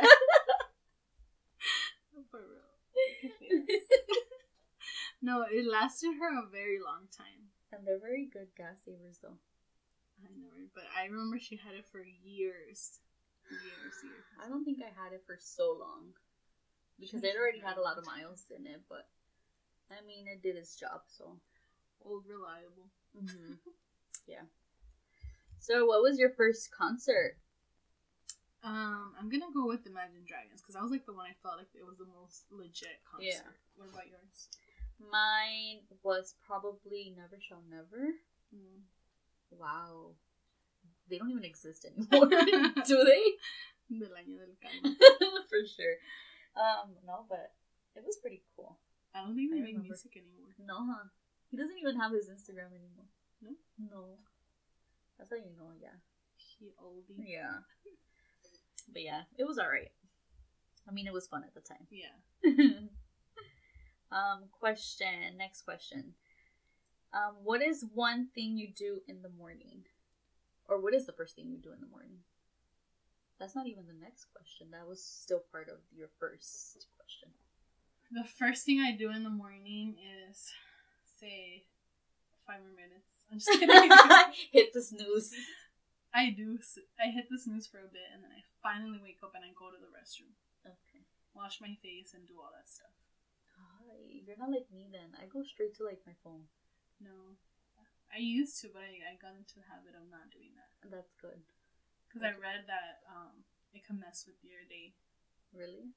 For 2.31 2.39
real. 2.39 3.65
no, 5.21 5.43
it 5.51 5.65
lasted 5.69 6.13
her 6.19 6.39
a 6.39 6.49
very 6.49 6.79
long 6.79 7.07
time. 7.15 7.51
And 7.73 7.85
they're 7.85 7.99
very 7.99 8.29
good 8.31 8.47
gas 8.55 8.83
savers, 8.85 9.19
though. 9.21 9.37
I 10.23 10.29
know. 10.37 10.51
But 10.73 10.85
I 10.97 11.05
remember 11.05 11.39
she 11.39 11.55
had 11.55 11.75
it 11.75 11.85
for 11.91 12.03
years. 12.03 12.99
Years, 13.49 13.95
years. 14.03 14.25
I 14.43 14.49
don't 14.49 14.63
think 14.65 14.79
I 14.81 14.91
had 14.91 15.13
it 15.13 15.23
for 15.25 15.37
so 15.39 15.75
long. 15.79 16.13
Because 16.99 17.23
it 17.23 17.35
already 17.35 17.59
had 17.59 17.77
a 17.77 17.81
lot 17.81 17.97
of 17.97 18.05
miles 18.05 18.45
in 18.55 18.65
it, 18.65 18.81
but 18.87 19.07
I 19.91 19.99
mean, 20.07 20.27
it 20.27 20.41
did 20.41 20.55
its 20.55 20.75
job, 20.75 21.01
so. 21.07 21.35
Old 22.03 22.23
reliable. 22.27 22.87
hmm 23.13 23.53
yeah. 24.27 24.47
So, 25.59 25.85
what 25.85 26.01
was 26.01 26.19
your 26.19 26.29
first 26.29 26.71
concert? 26.71 27.37
Um, 28.63 29.13
I'm 29.19 29.29
gonna 29.29 29.53
go 29.53 29.67
with 29.67 29.85
Imagine 29.85 30.25
Dragons 30.25 30.61
because 30.61 30.75
I 30.75 30.81
was 30.81 30.89
like 30.89 31.05
the 31.05 31.13
one 31.13 31.25
I 31.29 31.37
felt 31.43 31.57
like 31.57 31.69
it 31.75 31.85
was 31.85 31.97
the 31.97 32.09
most 32.09 32.45
legit 32.49 32.97
concert. 33.05 33.45
Yeah. 33.45 33.49
What 33.77 33.89
about 33.89 34.07
yours? 34.09 34.49
Mine 34.97 35.85
was 36.01 36.33
probably 36.45 37.13
Never 37.15 37.37
Shout 37.41 37.61
Never. 37.69 38.15
Mm. 38.49 38.85
Wow. 39.59 40.15
They 41.09 41.17
don't 41.17 41.31
even 41.31 41.43
exist 41.43 41.85
anymore, 41.85 42.29
do 42.87 43.03
they? 43.03 43.23
Del 43.89 44.09
año 44.17 44.41
del. 44.41 44.57
For 45.49 45.61
sure. 45.65 45.95
Um, 46.57 46.95
no, 47.05 47.25
but 47.29 47.53
it 47.95 48.03
was 48.05 48.17
pretty 48.17 48.41
cool. 48.55 48.79
I 49.13 49.21
don't 49.21 49.35
think 49.35 49.51
they 49.51 49.61
make 49.61 49.81
music 49.81 50.17
anymore. 50.17 50.51
No, 50.59 50.75
huh? 50.91 51.07
He 51.51 51.57
doesn't 51.57 51.77
even 51.77 51.99
have 51.99 52.11
his 52.11 52.27
Instagram 52.27 52.73
anymore. 52.73 53.07
No? 53.41 53.51
No. 53.77 54.03
That's 55.17 55.29
how 55.29 55.37
you 55.37 55.53
know, 55.57 55.71
yeah. 55.79 55.95
He 56.35 56.73
oldie. 56.81 57.23
Yeah. 57.25 57.63
But 58.91 59.03
yeah, 59.03 59.21
it 59.37 59.45
was 59.45 59.57
alright. 59.59 59.91
I 60.87 60.91
mean, 60.91 61.07
it 61.07 61.13
was 61.13 61.27
fun 61.27 61.43
at 61.43 61.53
the 61.53 61.61
time. 61.61 61.87
Yeah. 61.89 62.15
um, 64.11 64.43
question. 64.51 65.37
Next 65.37 65.63
question. 65.63 66.13
Um, 67.15 67.35
what 67.43 67.61
is 67.63 67.85
one 67.93 68.27
thing 68.35 68.57
you 68.57 68.67
do 68.75 68.99
in 69.07 69.21
the 69.21 69.29
morning? 69.29 69.87
Or 70.67 70.81
what 70.81 70.93
is 70.93 71.05
the 71.05 71.13
first 71.15 71.35
thing 71.35 71.47
you 71.47 71.57
do 71.57 71.71
in 71.71 71.79
the 71.79 71.87
morning? 71.87 72.19
That's 73.39 73.55
not 73.55 73.67
even 73.67 73.87
the 73.87 73.95
next 73.95 74.25
question. 74.35 74.67
That 74.71 74.87
was 74.87 74.99
still 75.03 75.43
part 75.51 75.69
of 75.69 75.79
your 75.95 76.09
first 76.19 76.87
question. 76.99 77.29
The 78.11 78.27
first 78.27 78.65
thing 78.65 78.79
I 78.81 78.91
do 78.91 79.11
in 79.11 79.23
the 79.23 79.29
morning 79.33 79.95
is 80.27 80.51
say 81.19 81.63
five 82.47 82.59
more 82.59 82.75
minutes. 82.75 83.11
I'm 83.31 83.39
just 83.39 83.51
kidding. 83.59 83.91
Hit 84.51 84.73
the 84.73 84.81
snooze. 84.83 85.31
I 86.15 86.31
do. 86.31 86.59
I 86.95 87.11
hit 87.11 87.27
the 87.27 87.35
snooze 87.35 87.67
for 87.67 87.83
a 87.83 87.91
bit, 87.91 88.07
and 88.15 88.23
then 88.23 88.31
I 88.31 88.39
finally 88.63 89.03
wake 89.03 89.19
up 89.19 89.35
and 89.35 89.43
I 89.43 89.51
go 89.51 89.67
to 89.67 89.75
the 89.75 89.91
restroom, 89.91 90.31
Okay. 90.63 91.03
wash 91.35 91.59
my 91.59 91.75
face, 91.83 92.15
and 92.15 92.23
do 92.23 92.39
all 92.39 92.55
that 92.55 92.71
stuff. 92.71 92.95
Hi, 93.59 93.99
You're 94.23 94.39
not 94.39 94.47
like 94.47 94.71
me 94.71 94.87
then. 94.87 95.11
I 95.19 95.27
go 95.27 95.43
straight 95.43 95.75
to 95.75 95.83
like 95.83 95.99
my 96.07 96.15
phone. 96.23 96.47
No, 97.01 97.35
I 98.13 98.19
used 98.19 98.61
to, 98.61 98.69
but 98.71 98.81
I, 98.87 99.13
I 99.13 99.15
got 99.19 99.35
into 99.35 99.59
the 99.59 99.67
habit 99.67 99.93
of 99.97 100.07
not 100.09 100.31
doing 100.31 100.55
that 100.55 100.71
That's 100.89 101.11
good. 101.19 101.43
because 102.07 102.23
I 102.23 102.31
read 102.39 102.65
that 102.71 103.03
um 103.11 103.43
it 103.75 103.83
can 103.83 103.99
mess 103.99 104.23
with 104.25 104.39
your 104.43 104.63
day, 104.69 104.95
Really? 105.51 105.91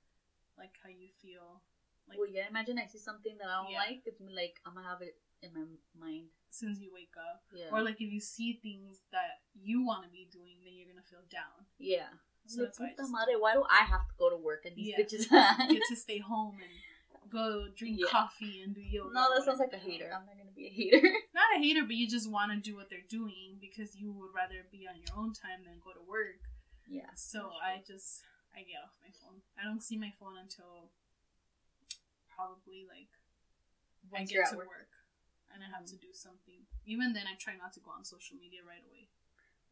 like 0.59 0.75
how 0.83 0.91
you 0.91 1.09
feel. 1.23 1.63
Like 2.09 2.19
well, 2.19 2.27
yeah. 2.31 2.49
Imagine 2.51 2.79
I 2.83 2.87
see 2.91 2.99
something 2.99 3.37
that 3.39 3.47
I 3.47 3.63
don't 3.63 3.71
Yeah. 3.71 3.85
like. 3.87 4.03
It's 4.07 4.19
like 4.21 4.59
I'm 4.67 4.75
gonna 4.75 4.89
have 4.89 5.03
it 5.03 5.15
in 5.43 5.55
my 5.55 5.63
mind. 5.95 6.35
as 6.51 6.57
soon 6.59 6.71
as 6.73 6.81
you 6.81 6.91
wake 6.93 7.15
up, 7.15 7.45
Yeah. 7.55 7.71
or 7.71 7.83
like 7.85 8.01
if 8.01 8.11
you 8.11 8.19
see 8.19 8.59
things 8.59 9.05
that 9.13 9.45
you 9.55 9.85
want 9.87 10.03
to 10.05 10.11
be 10.11 10.27
doing, 10.33 10.59
then 10.65 10.75
you're 10.75 10.89
gonna 10.91 11.07
feel 11.07 11.23
down. 11.31 11.67
yeah. 11.79 12.11
So 12.49 12.63
Like, 12.63 12.69
that's 12.73 12.81
why 12.81 12.95
just 12.97 13.13
madre, 13.13 13.37
why 13.37 13.53
do 13.55 13.63
I 13.69 13.85
have 13.85 14.09
to 14.09 14.15
go 14.19 14.31
to 14.31 14.37
work 14.37 14.65
and 14.65 14.75
these 14.75 14.89
Yeah. 14.97 14.99
bitches? 15.05 15.29
get 15.71 15.83
to 15.93 15.95
stay 15.97 16.19
home 16.19 16.57
and 16.59 16.73
go 17.31 17.69
drink 17.77 17.99
Yeah. 18.01 18.09
coffee 18.11 18.63
and 18.63 18.75
do 18.75 18.81
yoga. 18.81 19.15
no, 19.15 19.35
that 19.35 19.45
sounds 19.45 19.59
like 19.61 19.73
a 19.73 19.79
hater. 19.79 20.11
I'm 20.13 20.27
not 20.27 20.37
gonna 20.37 20.51
be 20.55 20.67
a 20.67 20.71
hater. 20.71 21.01
Not 21.35 21.55
a 21.57 21.59
hater, 21.63 21.85
but 21.85 21.95
you 21.97 22.09
just 22.09 22.31
want 22.31 22.51
to 22.53 22.59
do 22.59 22.75
what 22.77 22.89
they're 22.91 23.07
doing 23.09 23.59
because 23.61 23.95
you 23.97 24.11
would 24.13 24.35
rather 24.35 24.67
be 24.71 24.87
on 24.89 24.97
your 24.99 25.15
own 25.17 25.33
time 25.33 25.63
than 25.65 25.79
go 25.85 25.93
to 25.93 26.03
work. 26.03 26.41
yeah. 26.89 27.11
So 27.15 27.51
I 27.63 27.83
just 27.87 28.23
I 28.57 28.61
get 28.67 28.81
off 28.83 28.95
my 29.05 29.13
phone. 29.21 29.43
I 29.59 29.63
don't 29.65 29.83
see 29.83 29.97
my 29.97 30.13
phone 30.19 30.35
until 30.41 30.91
probably 32.35 32.87
like 32.89 33.11
I 34.15 34.19
Once 34.25 34.31
you're 34.33 34.43
get 34.45 34.51
to 34.53 34.57
work. 34.59 34.69
work. 34.69 34.93
and 35.55 35.63
I 35.63 35.69
have 35.75 35.87
to 35.87 35.97
do 35.97 36.13
something. 36.13 36.67
Even 36.87 37.13
then, 37.13 37.27
I 37.27 37.35
try 37.39 37.55
not 37.57 37.73
to 37.75 37.81
go 37.81 37.91
on 37.91 38.05
social 38.05 38.37
media 38.37 38.61
right 38.67 38.83
away. 38.85 39.09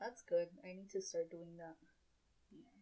That's 0.00 0.22
good. 0.22 0.48
I 0.64 0.72
need 0.76 0.90
to 0.92 1.00
start 1.00 1.30
doing 1.30 1.56
that. 1.58 1.76
Yeah. 2.52 2.72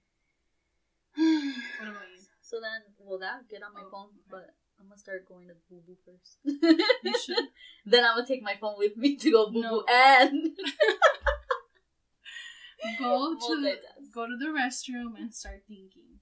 What 1.79 1.89
about 1.91 2.09
you? 2.11 2.23
So 2.43 2.61
then, 2.61 2.83
will 2.99 3.19
that 3.19 3.49
get 3.49 3.63
on 3.63 3.73
my 3.75 3.83
Oh, 3.87 3.91
phone? 3.91 4.11
okay. 4.15 4.31
But 4.31 4.55
I'm 4.81 4.89
gonna 4.89 4.99
start 4.99 5.27
going 5.29 5.49
to 5.49 5.55
Boo 5.71 5.81
Boo 5.87 5.97
first. 6.05 6.39
You 7.03 7.19
should. 7.19 7.37
then 7.87 8.05
I'm 8.05 8.17
gonna 8.17 8.27
take 8.27 8.43
my 8.43 8.57
phone 8.61 8.75
with 8.79 8.97
me 8.97 9.17
to 9.17 9.31
go 9.31 9.47
Boo 9.47 9.55
Boo 9.55 9.61
No. 9.63 9.85
and 9.89 10.57
Go 12.99 13.35
to 13.35 13.41
Multitask. 13.57 14.13
go 14.15 14.27
to 14.27 14.37
the 14.37 14.47
restroom 14.47 15.17
and 15.19 15.35
start 15.35 15.63
thinking. 15.67 16.21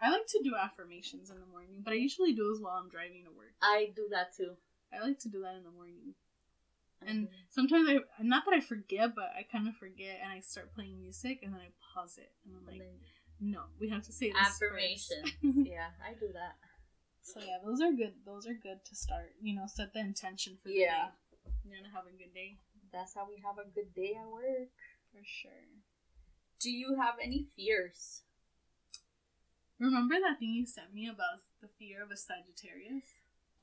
I 0.00 0.10
like 0.10 0.26
to 0.28 0.40
do 0.44 0.52
affirmations 0.54 1.30
in 1.30 1.40
the 1.40 1.46
morning, 1.46 1.80
but 1.82 1.92
I 1.94 1.96
usually 1.96 2.32
do 2.34 2.44
those 2.44 2.60
while 2.60 2.74
I'm 2.74 2.90
driving 2.90 3.24
to 3.24 3.30
work. 3.30 3.54
I 3.62 3.92
do 3.96 4.06
that 4.10 4.36
too. 4.36 4.52
I 4.92 5.00
like 5.02 5.18
to 5.20 5.30
do 5.30 5.40
that 5.40 5.54
in 5.56 5.64
the 5.64 5.70
morning. 5.70 6.12
I 7.02 7.06
And 7.10 7.28
do. 7.28 7.32
sometimes 7.48 7.88
I 7.88 7.98
not 8.22 8.44
that 8.44 8.54
I 8.54 8.60
forget, 8.60 9.14
but 9.14 9.32
I 9.38 9.42
kind 9.50 9.68
of 9.68 9.76
forget 9.76 10.20
and 10.22 10.30
I 10.30 10.40
start 10.40 10.74
playing 10.74 10.98
music 10.98 11.40
and 11.42 11.54
then 11.54 11.60
I 11.62 11.70
pause 11.94 12.18
it 12.18 12.30
and 12.44 12.54
I'm 12.54 12.68
And 12.68 12.78
like, 12.78 12.86
then 12.86 13.00
no, 13.40 13.60
we 13.80 13.88
have 13.88 14.02
to 14.04 14.12
say 14.12 14.30
this 14.32 14.36
first." 14.38 14.62
affirmations. 14.62 15.32
yeah, 15.66 15.88
I 16.04 16.12
do 16.12 16.28
that. 16.34 16.56
So 17.26 17.40
yeah, 17.40 17.58
those 17.64 17.80
are 17.80 17.92
good. 17.92 18.12
Those 18.24 18.46
are 18.46 18.54
good 18.54 18.84
to 18.84 18.94
start. 18.94 19.32
You 19.42 19.54
know, 19.54 19.66
set 19.66 19.92
the 19.92 19.98
intention 20.00 20.56
for 20.62 20.68
the 20.68 20.74
Yeah. 20.76 21.08
day. 21.42 21.50
You're 21.64 21.78
gonna 21.82 21.92
have 21.92 22.06
a 22.06 22.10
good 22.16 22.32
day 22.32 22.56
That's 22.92 23.14
how 23.14 23.26
we 23.28 23.40
have 23.42 23.58
a 23.58 23.64
good 23.68 23.92
day 23.94 24.14
at 24.14 24.26
work. 24.30 24.70
for 25.12 25.24
sure. 25.24 25.66
Do 26.60 26.70
you 26.70 26.94
have 26.94 27.16
any 27.20 27.48
fears? 27.56 28.22
Remember 29.78 30.14
that 30.20 30.38
thing 30.38 30.50
you 30.54 30.64
sent 30.66 30.94
me 30.94 31.08
about 31.08 31.40
the 31.60 31.68
fear 31.68 32.02
of 32.02 32.10
a 32.10 32.16
Sagittarius? 32.16 33.04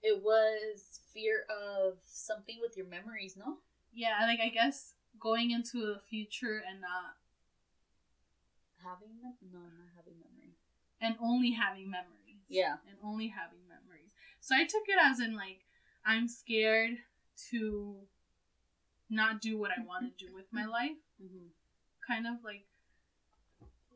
It 0.03 0.21
was 0.21 0.99
fear 1.13 1.45
of 1.49 1.97
something 2.03 2.59
with 2.61 2.75
your 2.77 2.85
memories, 2.85 3.35
no? 3.37 3.57
Yeah, 3.93 4.19
like 4.27 4.39
I 4.41 4.49
guess 4.49 4.93
going 5.19 5.51
into 5.51 5.77
the 5.79 5.99
future 6.09 6.61
and 6.67 6.81
not 6.81 7.15
Having 8.83 9.15
them? 9.23 9.33
No, 9.53 9.59
not 9.59 9.87
having 9.95 10.19
memory. 10.19 10.51
and 10.99 11.15
only 11.21 11.51
having 11.51 11.89
memories. 11.89 12.22
Yeah. 12.53 12.75
And 12.87 12.97
only 13.03 13.27
having 13.27 13.59
memories. 13.67 14.11
So 14.39 14.55
I 14.55 14.63
took 14.65 14.83
it 14.87 14.97
as 15.01 15.19
in 15.19 15.35
like 15.35 15.65
I'm 16.05 16.27
scared 16.27 16.97
to 17.51 17.95
not 19.09 19.41
do 19.41 19.57
what 19.57 19.71
I 19.71 19.81
want 19.85 20.17
to 20.17 20.25
do 20.25 20.33
with 20.33 20.45
my 20.51 20.65
life. 20.65 20.99
Mm-hmm. 21.21 21.47
Kind 22.07 22.27
of 22.27 22.43
like 22.43 22.65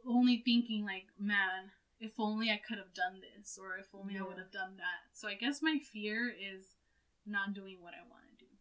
only 0.07 0.41
thinking 0.43 0.85
like, 0.85 1.07
man, 1.19 1.71
if 1.99 2.13
only 2.19 2.49
I 2.49 2.57
could 2.65 2.77
have 2.77 2.93
done 2.93 3.21
this 3.21 3.57
or 3.61 3.77
if 3.77 3.87
only 3.93 4.17
I 4.17 4.21
would 4.21 4.37
have 4.37 4.51
done 4.51 4.77
that. 4.77 5.11
So 5.13 5.27
I 5.27 5.33
guess 5.35 5.61
my 5.61 5.79
fear 5.79 6.29
is 6.29 6.63
not 7.25 7.53
doing 7.53 7.77
what 7.81 7.93
I 7.93 8.03
want 8.09 8.23
to 8.31 8.45
do. 8.45 8.51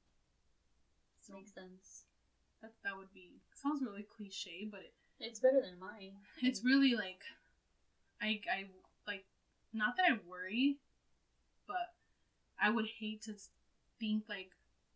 So 1.20 1.34
Makes 1.34 1.54
sense. 1.54 2.04
that 2.62 2.72
that 2.84 2.96
would 2.96 3.12
be 3.12 3.30
sounds 3.54 3.82
really 3.82 4.02
cliche, 4.16 4.66
but 4.70 4.80
it, 4.80 4.92
It's 5.20 5.38
better 5.40 5.60
than 5.60 5.78
mine. 5.78 6.12
it's 6.42 6.64
really 6.64 6.94
like 6.94 7.20
I 8.20 8.40
I 8.50 8.64
not 9.72 9.96
that 9.96 10.06
I 10.10 10.18
worry, 10.26 10.78
but 11.66 11.92
I 12.60 12.70
would 12.70 12.86
hate 12.86 13.22
to 13.22 13.34
think 14.00 14.24
like 14.28 14.50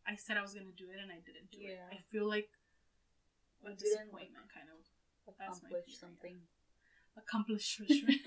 I 0.06 0.16
said 0.16 0.36
I 0.36 0.42
was 0.42 0.54
gonna 0.54 0.74
do 0.76 0.88
it 0.90 0.98
and 1.02 1.10
I 1.10 1.20
didn't 1.24 1.50
do 1.52 1.58
it. 1.62 1.78
I 1.92 1.98
feel 2.10 2.26
like 2.28 2.48
a 3.66 3.72
disappointment 3.72 4.48
kind 4.54 4.68
of 4.72 4.80
Accomplish 5.28 5.98
something. 5.98 6.38
accomplishment. 7.16 7.90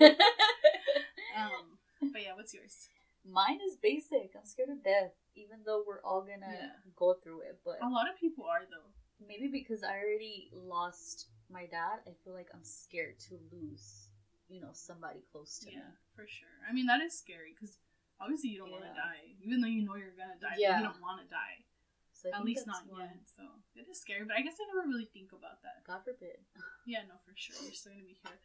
um, 1.36 1.78
but 2.12 2.22
yeah, 2.22 2.34
what's 2.34 2.54
yours? 2.54 2.88
Mine 3.26 3.58
is 3.66 3.76
basic. 3.76 4.32
I'm 4.36 4.44
scared 4.46 4.70
of 4.70 4.82
death, 4.84 5.12
even 5.34 5.58
though 5.66 5.82
we're 5.86 6.02
all 6.02 6.22
gonna 6.22 6.52
Yeah. 6.52 6.70
go 6.96 7.14
through 7.14 7.40
it. 7.42 7.60
But 7.64 7.78
A 7.82 7.88
lot 7.88 8.08
of 8.08 8.16
people 8.18 8.44
are 8.44 8.62
though. 8.70 8.90
maybe 9.26 9.48
because 9.48 9.82
I 9.82 9.98
already 9.98 10.50
lost 10.52 11.28
my 11.50 11.66
dad, 11.66 12.00
I 12.06 12.12
feel 12.24 12.32
like 12.32 12.48
I'm 12.54 12.64
scared 12.64 13.18
to 13.28 13.38
lose 13.52 14.08
you 14.48 14.60
know, 14.60 14.70
somebody 14.72 15.20
close 15.32 15.58
to 15.60 15.70
yeah, 15.72 15.78
me. 15.78 15.84
For 16.16 16.26
sure. 16.26 16.54
I 16.68 16.72
mean, 16.72 16.86
that 16.86 17.00
is 17.00 17.16
scary 17.18 17.52
because 17.54 17.78
obviously 18.20 18.50
you 18.50 18.58
don't 18.62 18.70
want 18.70 18.84
to 18.84 18.94
die, 18.94 19.34
even 19.44 19.60
though 19.60 19.68
you 19.70 19.84
know 19.84 19.96
you're 19.96 20.16
gonna 20.16 20.38
die. 20.40 20.56
Yeah. 20.58 20.78
you 20.80 20.84
don't 20.86 21.00
want 21.02 21.20
to 21.22 21.28
die. 21.28 21.66
So 22.14 22.30
At 22.32 22.44
least 22.44 22.66
not 22.66 22.86
one- 22.88 23.00
yet. 23.02 23.18
So 23.36 23.42
it 23.76 23.86
is 23.90 24.00
scary, 24.00 24.24
but 24.24 24.36
I 24.36 24.40
guess 24.42 24.56
I 24.56 24.64
never 24.72 24.88
really 24.88 25.10
think 25.12 25.32
about 25.32 25.60
that. 25.62 25.84
God 25.86 26.00
forbid. 26.04 26.40
Yeah, 26.86 27.00
no, 27.08 27.14
for 27.24 27.32
sure. 27.34 27.56
You're 27.64 27.72
still 27.72 27.92
gonna 27.92 28.04
be 28.04 28.16
here 28.22 28.36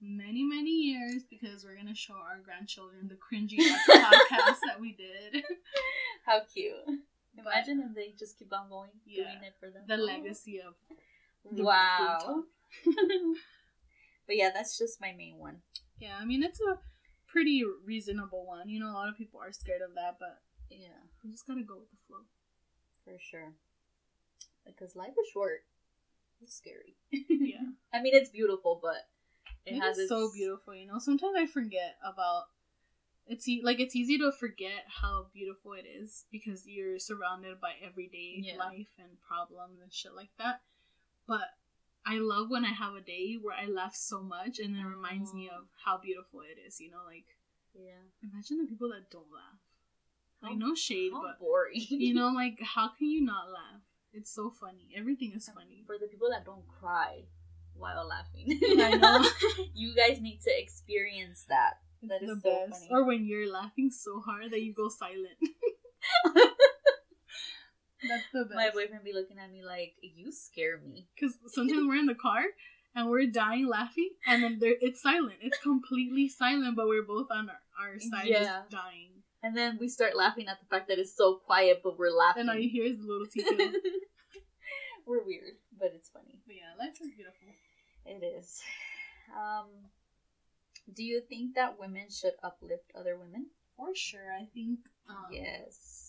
many, 0.00 0.42
many 0.44 0.70
years 0.70 1.24
because 1.28 1.64
we're 1.64 1.76
gonna 1.76 1.94
show 1.96 2.12
our 2.14 2.38
grandchildren 2.44 3.08
the 3.08 3.16
cringy 3.16 3.56
podcast 3.88 4.60
that 4.68 4.78
we 4.80 4.92
did. 4.92 5.42
How 6.26 6.40
cute. 6.52 6.74
But- 7.34 7.52
Imagine 7.52 7.80
if 7.88 7.94
they 7.94 8.12
just 8.18 8.38
keep 8.38 8.52
on 8.52 8.68
going, 8.68 8.90
Yeah. 9.06 9.24
doing 9.24 9.44
it 9.44 9.54
for 9.60 9.70
them. 9.70 9.84
The 9.88 9.94
oh. 9.96 10.04
legacy 10.04 10.60
of 10.60 10.74
Wow. 11.44 12.44
but 14.26 14.36
yeah, 14.36 14.50
that's 14.52 14.76
just 14.78 15.00
my 15.00 15.12
main 15.16 15.38
one. 15.38 15.58
Yeah, 15.98 16.16
I 16.20 16.24
mean 16.24 16.42
it's 16.42 16.60
a 16.60 16.78
pretty 17.36 17.62
reasonable 17.84 18.46
one. 18.46 18.66
You 18.66 18.80
know, 18.80 18.88
a 18.90 18.96
lot 18.96 19.10
of 19.10 19.16
people 19.18 19.38
are 19.40 19.52
scared 19.52 19.82
of 19.82 19.94
that, 19.94 20.16
but 20.18 20.40
Yeah, 20.70 20.88
you 21.22 21.30
just 21.30 21.46
gotta 21.46 21.62
go 21.62 21.76
with 21.76 21.90
the 21.90 21.96
flow. 22.08 22.24
for 23.04 23.18
sure. 23.20 23.52
Because 24.64 24.96
life 24.96 25.10
is 25.20 25.28
short. 25.32 25.64
It's 26.40 26.54
scary. 26.56 26.96
Yeah. 27.28 27.60
I 27.92 28.00
mean, 28.00 28.14
it's 28.14 28.30
beautiful, 28.30 28.80
but 28.82 29.06
it, 29.66 29.74
It 29.74 29.80
has 29.80 29.96
is 29.98 30.04
its... 30.04 30.08
so 30.08 30.30
beautiful, 30.32 30.74
you 30.74 30.86
know. 30.86 30.98
Sometimes 30.98 31.34
I 31.36 31.46
forget 31.46 31.96
about 32.02 32.44
it's 33.26 33.46
e- 33.48 33.60
like 33.62 33.80
it's 33.80 33.94
easy 33.96 34.16
to 34.18 34.32
forget 34.32 34.84
how 34.88 35.26
beautiful 35.34 35.74
it 35.74 35.84
is 35.86 36.24
because 36.32 36.66
you're 36.66 36.98
surrounded 36.98 37.60
by 37.60 37.72
everyday 37.84 38.40
Yeah. 38.42 38.56
life 38.56 38.88
and 38.98 39.20
problems 39.28 39.80
and 39.82 39.92
shit 39.92 40.14
like 40.14 40.30
that. 40.38 40.60
But 41.26 41.48
I 42.06 42.18
love 42.18 42.50
when 42.50 42.64
I 42.64 42.72
have 42.72 42.94
a 42.94 43.00
day 43.00 43.34
where 43.40 43.56
I 43.56 43.66
laugh 43.66 43.94
so 43.96 44.22
much 44.22 44.58
and 44.60 44.76
it 44.76 44.84
reminds 44.84 45.34
me 45.34 45.48
of 45.48 45.64
mm. 45.64 45.68
how 45.84 45.98
beautiful 45.98 46.40
it 46.40 46.58
is, 46.66 46.80
you 46.80 46.90
know, 46.90 47.02
like 47.06 47.26
Yeah. 47.74 48.06
imagine 48.22 48.58
the 48.58 48.66
people 48.66 48.88
that 48.90 49.10
don't 49.10 49.30
laugh. 49.32 49.58
How- 50.40 50.48
Like 50.50 50.58
no 50.58 50.74
shade, 50.74 51.12
How 51.12 51.22
but 51.22 51.40
boring. 51.40 51.84
you 51.90 52.14
know, 52.14 52.28
like 52.42 52.58
how 52.62 52.88
can 52.96 53.08
you 53.08 53.22
not 53.24 53.50
laugh? 53.50 53.82
It's 54.12 54.30
so 54.30 54.50
funny. 54.50 54.88
Everything 54.96 55.32
is 55.34 55.48
funny. 55.48 55.82
For 55.86 55.98
the 55.98 56.06
people 56.06 56.28
that 56.30 56.44
don't 56.44 56.66
cry 56.68 57.24
while 57.74 58.06
laughing. 58.06 58.46
I 58.80 58.94
know. 59.02 59.22
you 59.74 59.94
guys 59.94 60.20
need 60.20 60.40
to 60.42 60.50
experience 60.62 61.44
that. 61.48 61.80
That 62.02 62.22
is 62.22 62.28
the 62.30 62.40
so 62.40 62.50
best. 62.68 62.72
funny. 62.72 62.88
Or 62.92 63.04
when 63.04 63.26
you're 63.26 63.50
laughing 63.50 63.90
so 63.90 64.20
hard 64.20 64.52
that 64.52 64.62
you 64.62 64.72
go 64.72 64.88
silent. 64.88 65.36
That's 68.08 68.24
the 68.32 68.44
best. 68.44 68.54
My 68.56 68.70
boyfriend 68.72 69.04
be 69.04 69.12
looking 69.12 69.38
at 69.38 69.50
me 69.50 69.64
like, 69.64 69.94
you 70.02 70.32
scare 70.32 70.78
me. 70.78 71.08
Because 71.14 71.36
sometimes 71.48 71.86
we're 71.86 71.96
in 71.96 72.06
the 72.06 72.14
car 72.14 72.42
and 72.94 73.10
we're 73.10 73.26
dying 73.26 73.66
laughing, 73.68 74.10
and 74.26 74.42
then 74.42 74.58
there, 74.58 74.74
it's 74.80 75.02
silent. 75.02 75.36
It's 75.42 75.58
completely 75.58 76.28
silent, 76.28 76.76
but 76.76 76.88
we're 76.88 77.02
both 77.02 77.26
on 77.30 77.50
our, 77.50 77.60
our 77.92 77.98
side 78.00 78.26
Yeah. 78.26 78.42
just 78.44 78.70
dying. 78.70 79.10
And 79.42 79.54
then 79.56 79.76
we 79.78 79.88
start 79.88 80.16
laughing 80.16 80.48
at 80.48 80.58
the 80.60 80.66
fact 80.66 80.88
that 80.88 80.98
it's 80.98 81.14
so 81.14 81.34
quiet, 81.36 81.80
but 81.84 81.98
we're 81.98 82.10
laughing. 82.10 82.40
And 82.42 82.50
all 82.50 82.56
you 82.56 82.70
hear 82.70 82.84
is 82.86 82.98
the 82.98 83.06
little 83.06 83.26
teacup. 83.32 83.74
we're 85.06 85.22
weird, 85.24 85.54
but 85.78 85.92
it's 85.94 86.08
funny. 86.08 86.40
but 86.46 86.56
yeah, 86.56 86.72
life 86.84 86.94
is 87.00 87.10
beautiful. 87.14 87.48
It 88.06 88.24
is. 88.24 88.62
Um, 89.36 89.66
do 90.94 91.02
you 91.02 91.20
think 91.28 91.54
that 91.56 91.78
women 91.78 92.06
should 92.10 92.32
uplift 92.42 92.92
other 92.98 93.16
women? 93.18 93.46
For 93.76 93.94
sure. 93.94 94.32
I 94.32 94.46
think 94.54 94.78
um, 95.08 95.26
yes. 95.30 96.05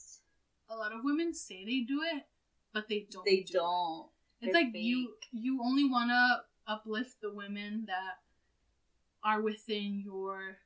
A 0.69 0.75
lot 0.75 0.91
of 0.93 0.99
women 1.03 1.33
say 1.33 1.63
they 1.65 1.81
do 1.81 2.01
it, 2.03 2.23
but 2.73 2.87
they 2.89 3.07
don't. 3.11 3.25
They 3.25 3.41
do 3.41 3.53
don't. 3.53 4.07
It's 4.41 4.53
They're 4.53 4.63
like 4.63 4.73
you 4.75 5.13
you 5.31 5.61
only 5.63 5.89
want 5.89 6.09
to 6.11 6.71
uplift 6.71 7.21
the 7.21 7.33
women 7.33 7.85
that 7.87 8.19
are 9.23 9.41
within 9.41 10.01
your 10.03 10.57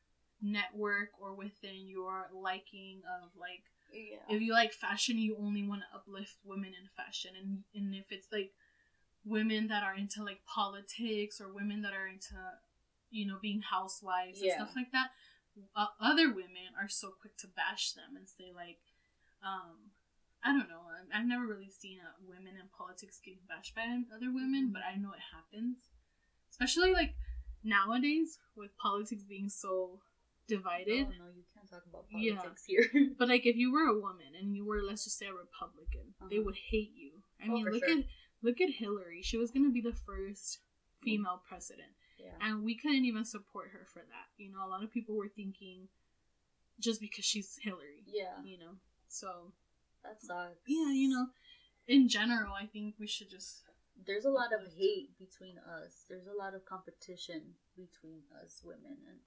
network 0.41 1.09
or 1.21 1.33
within 1.35 1.87
your 1.87 2.27
liking 2.33 3.01
of 3.21 3.29
like 3.39 3.63
Yeah. 3.93 4.17
if 4.35 4.41
you 4.41 4.51
like 4.53 4.73
fashion 4.73 5.17
you 5.19 5.37
only 5.39 5.63
want 5.67 5.81
to 5.81 5.95
uplift 5.95 6.37
women 6.43 6.73
in 6.73 6.87
fashion 6.89 7.31
and 7.39 7.63
and 7.75 7.93
if 7.95 8.11
it's 8.11 8.31
like 8.31 8.51
women 9.23 9.67
that 9.67 9.83
are 9.83 9.95
into 9.95 10.23
like 10.23 10.43
politics 10.45 11.39
or 11.39 11.53
women 11.53 11.81
that 11.83 11.93
are 11.93 12.07
into 12.07 12.33
you 13.11 13.27
know 13.27 13.37
being 13.41 13.61
housewives 13.61 14.41
Yeah. 14.41 14.53
and 14.53 14.61
stuff 14.63 14.75
like 14.75 14.91
that 14.91 15.11
uh, 15.75 15.87
other 15.99 16.29
women 16.33 16.73
are 16.81 16.89
so 16.89 17.11
quick 17.21 17.37
to 17.37 17.47
bash 17.47 17.91
them 17.93 18.15
and 18.17 18.27
say 18.27 18.51
like 18.55 18.79
um 19.43 19.91
I 20.43 20.53
don't 20.53 20.69
know. 20.69 20.81
I've 21.13 21.25
never 21.27 21.45
really 21.45 21.69
seen 21.69 21.99
women 22.25 22.53
in 22.57 22.65
politics 22.75 23.19
getting 23.23 23.41
bashed 23.47 23.75
by 23.75 23.83
other 24.15 24.31
women, 24.33 24.71
but 24.73 24.81
I 24.81 24.95
know 24.97 25.11
it 25.13 25.21
happens. 25.35 25.77
Especially 26.49 26.91
like 26.93 27.13
nowadays 27.63 28.39
with 28.55 28.75
politics 28.77 29.23
being 29.23 29.49
so 29.49 29.99
divided. 30.47 31.05
Oh, 31.07 31.13
no, 31.19 31.29
you 31.35 31.43
can't 31.53 31.69
talk 31.69 31.83
about 31.87 32.05
Yeah. 32.09 32.35
politics 32.37 32.63
here. 32.65 32.89
But 33.19 33.27
like 33.29 33.45
if 33.45 33.55
you 33.55 33.71
were 33.71 33.85
a 33.85 33.99
woman 33.99 34.33
and 34.39 34.55
you 34.55 34.65
were 34.65 34.81
let's 34.81 35.03
just 35.03 35.17
say 35.19 35.27
a 35.27 35.33
Republican, 35.33 36.13
they 36.29 36.37
Uh-huh. 36.37 36.45
would 36.45 36.57
hate 36.71 36.93
you. 36.95 37.21
I 37.39 37.45
Oh, 37.47 37.53
mean, 37.53 37.65
look 37.65 37.85
sure. 37.85 37.99
at 37.99 38.05
look 38.41 38.59
at 38.61 38.69
Hillary. 38.71 39.21
She 39.21 39.37
was 39.37 39.51
going 39.51 39.65
to 39.65 39.71
be 39.71 39.81
the 39.81 39.93
first 39.93 40.59
female 41.03 41.41
president 41.47 41.93
yeah. 42.17 42.33
and 42.41 42.63
we 42.63 42.75
couldn't 42.77 43.05
even 43.05 43.25
support 43.25 43.69
her 43.73 43.85
for 43.93 43.99
that. 43.99 44.27
You 44.37 44.51
know, 44.51 44.65
a 44.65 44.69
lot 44.69 44.83
of 44.83 44.91
people 44.91 45.15
were 45.15 45.29
thinking 45.29 45.87
just 46.79 46.99
because 46.99 47.25
she's 47.25 47.57
Hillary, 47.61 48.03
Yeah. 48.07 48.41
you 48.43 48.57
know. 48.57 48.73
So, 49.11 49.51
That 50.03 50.21
sucks. 50.21 50.63
yeah, 50.65 50.91
you 50.91 51.09
know, 51.09 51.27
in 51.87 52.07
general, 52.07 52.53
I 52.53 52.65
think 52.65 52.95
we 52.97 53.07
should 53.07 53.29
just 53.29 53.63
There's 54.05 54.25
a 54.25 54.31
lot 54.31 54.53
of 54.53 54.61
hate 54.73 55.17
between 55.19 55.57
us. 55.59 56.05
There's 56.09 56.27
a 56.27 56.33
lot 56.37 56.55
of 56.55 56.65
competition 56.65 57.55
between 57.75 58.23
us 58.41 58.61
women, 58.63 58.97
and 59.07 59.19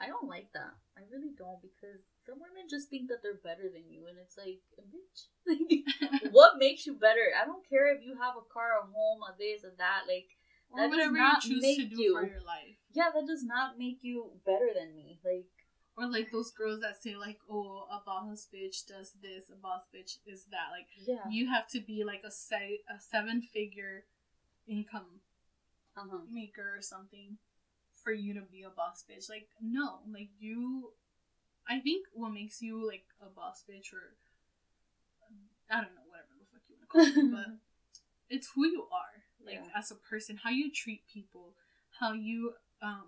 I 0.00 0.06
don't 0.08 0.28
like 0.28 0.52
that. 0.52 0.74
I 0.98 1.02
really 1.10 1.32
don't 1.38 1.62
because 1.62 2.02
some 2.18 2.38
women 2.42 2.68
just 2.68 2.90
think 2.90 3.08
that 3.08 3.22
they're 3.22 3.40
better 3.42 3.70
than 3.72 3.88
you, 3.88 4.06
and 4.08 4.18
it's 4.18 4.36
like, 4.36 4.60
bitch, 4.90 5.30
like, 5.46 6.22
what 6.34 6.58
makes 6.58 6.84
you 6.86 6.94
better? 6.94 7.30
I 7.40 7.46
don't 7.46 7.66
care 7.68 7.94
if 7.94 8.02
you 8.04 8.14
have 8.18 8.34
a 8.36 8.44
car, 8.52 8.82
a 8.82 8.86
home, 8.86 9.22
a 9.22 9.32
this, 9.38 9.64
a 9.64 9.70
that. 9.78 10.02
Like, 10.10 10.28
or 10.70 10.80
That 10.82 10.90
does 10.90 10.98
whatever 10.98 11.16
you 11.16 11.34
choose 11.40 11.76
to 11.78 11.84
do 11.86 12.02
you- 12.02 12.12
for 12.12 12.26
your 12.26 12.42
life. 12.42 12.76
yeah, 12.92 13.10
that 13.14 13.26
does 13.26 13.44
not 13.44 13.78
make 13.78 14.02
you 14.02 14.32
better 14.44 14.70
than 14.74 14.94
me. 14.94 15.20
Like, 15.24 15.48
Or 15.98 16.06
like 16.06 16.30
those 16.30 16.52
girls 16.52 16.80
that 16.82 17.02
say 17.02 17.16
like, 17.16 17.40
"Oh, 17.50 17.86
a 17.90 18.00
boss 18.06 18.46
bitch 18.54 18.86
does 18.86 19.12
this, 19.20 19.50
a 19.50 19.56
boss 19.56 19.82
bitch 19.94 20.18
is 20.26 20.44
that." 20.52 20.68
Like 20.70 20.86
yeah, 21.06 21.28
you 21.28 21.48
have 21.50 21.66
to 21.70 21.80
be 21.80 22.04
like 22.04 22.22
a 22.24 22.30
say 22.30 22.80
a 22.88 23.00
seven 23.00 23.42
figure 23.42 24.04
income 24.68 25.20
uh 25.96 26.02
huh, 26.08 26.18
maker 26.30 26.76
or 26.76 26.82
something 26.82 27.38
for 28.04 28.12
you 28.12 28.32
to 28.34 28.42
be 28.42 28.62
a 28.62 28.70
boss 28.70 29.04
bitch. 29.10 29.28
Like 29.28 29.48
no, 29.60 29.98
like 30.10 30.28
you. 30.38 30.92
I 31.68 31.80
think 31.80 32.06
what 32.14 32.30
makes 32.32 32.62
you 32.62 32.86
like 32.86 33.04
a 33.20 33.28
boss 33.28 33.64
bitch 33.68 33.92
or 33.92 34.14
I 35.70 35.82
don't 35.82 35.94
know 35.94 36.06
whatever 36.08 36.32
the 36.38 36.46
fuck 36.50 36.62
you 36.68 36.76
want 36.76 37.12
to 37.12 37.12
call 37.12 37.24
it, 37.24 37.30
but 37.36 37.56
it's 38.30 38.48
who 38.54 38.66
you 38.66 38.86
are 38.92 39.22
like 39.44 39.56
Yeah. 39.56 39.78
as 39.78 39.90
a 39.90 39.94
person 39.96 40.38
how 40.42 40.50
you 40.50 40.70
treat 40.70 41.02
people 41.12 41.54
how 42.00 42.12
you 42.12 42.54
um 42.82 43.06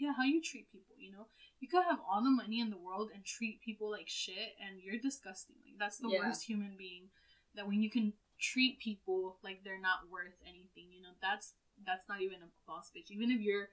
yeah 0.00 0.12
how 0.16 0.24
you 0.24 0.40
treat 0.42 0.66
people 0.72 0.96
you 0.98 1.10
know? 1.12 1.26
You 1.60 1.68
could 1.68 1.84
have 1.84 2.00
all 2.10 2.22
the 2.22 2.30
money 2.30 2.58
in 2.60 2.70
the 2.70 2.78
world 2.78 3.10
and 3.14 3.22
treat 3.24 3.60
people 3.60 3.90
like 3.90 4.08
shit 4.08 4.56
and 4.64 4.80
you're 4.82 4.98
disgusting. 4.98 5.56
Like 5.64 5.78
that's 5.78 5.98
the 5.98 6.08
Yeah. 6.08 6.20
worst 6.20 6.44
human 6.44 6.74
being 6.76 7.10
that 7.54 7.66
when 7.68 7.82
you 7.82 7.90
can 7.90 8.14
treat 8.38 8.78
people 8.78 9.38
like 9.42 9.62
they're 9.64 9.80
not 9.90 10.08
worth 10.10 10.38
anything 10.46 10.90
you 10.90 11.02
know? 11.02 11.12
That's 11.20 11.54
that's 11.86 12.08
not 12.08 12.20
even 12.22 12.42
a 12.42 12.50
boss 12.66 12.90
bitch 12.94 13.10
even 13.10 13.30
if 13.30 13.40
you're 13.40 13.68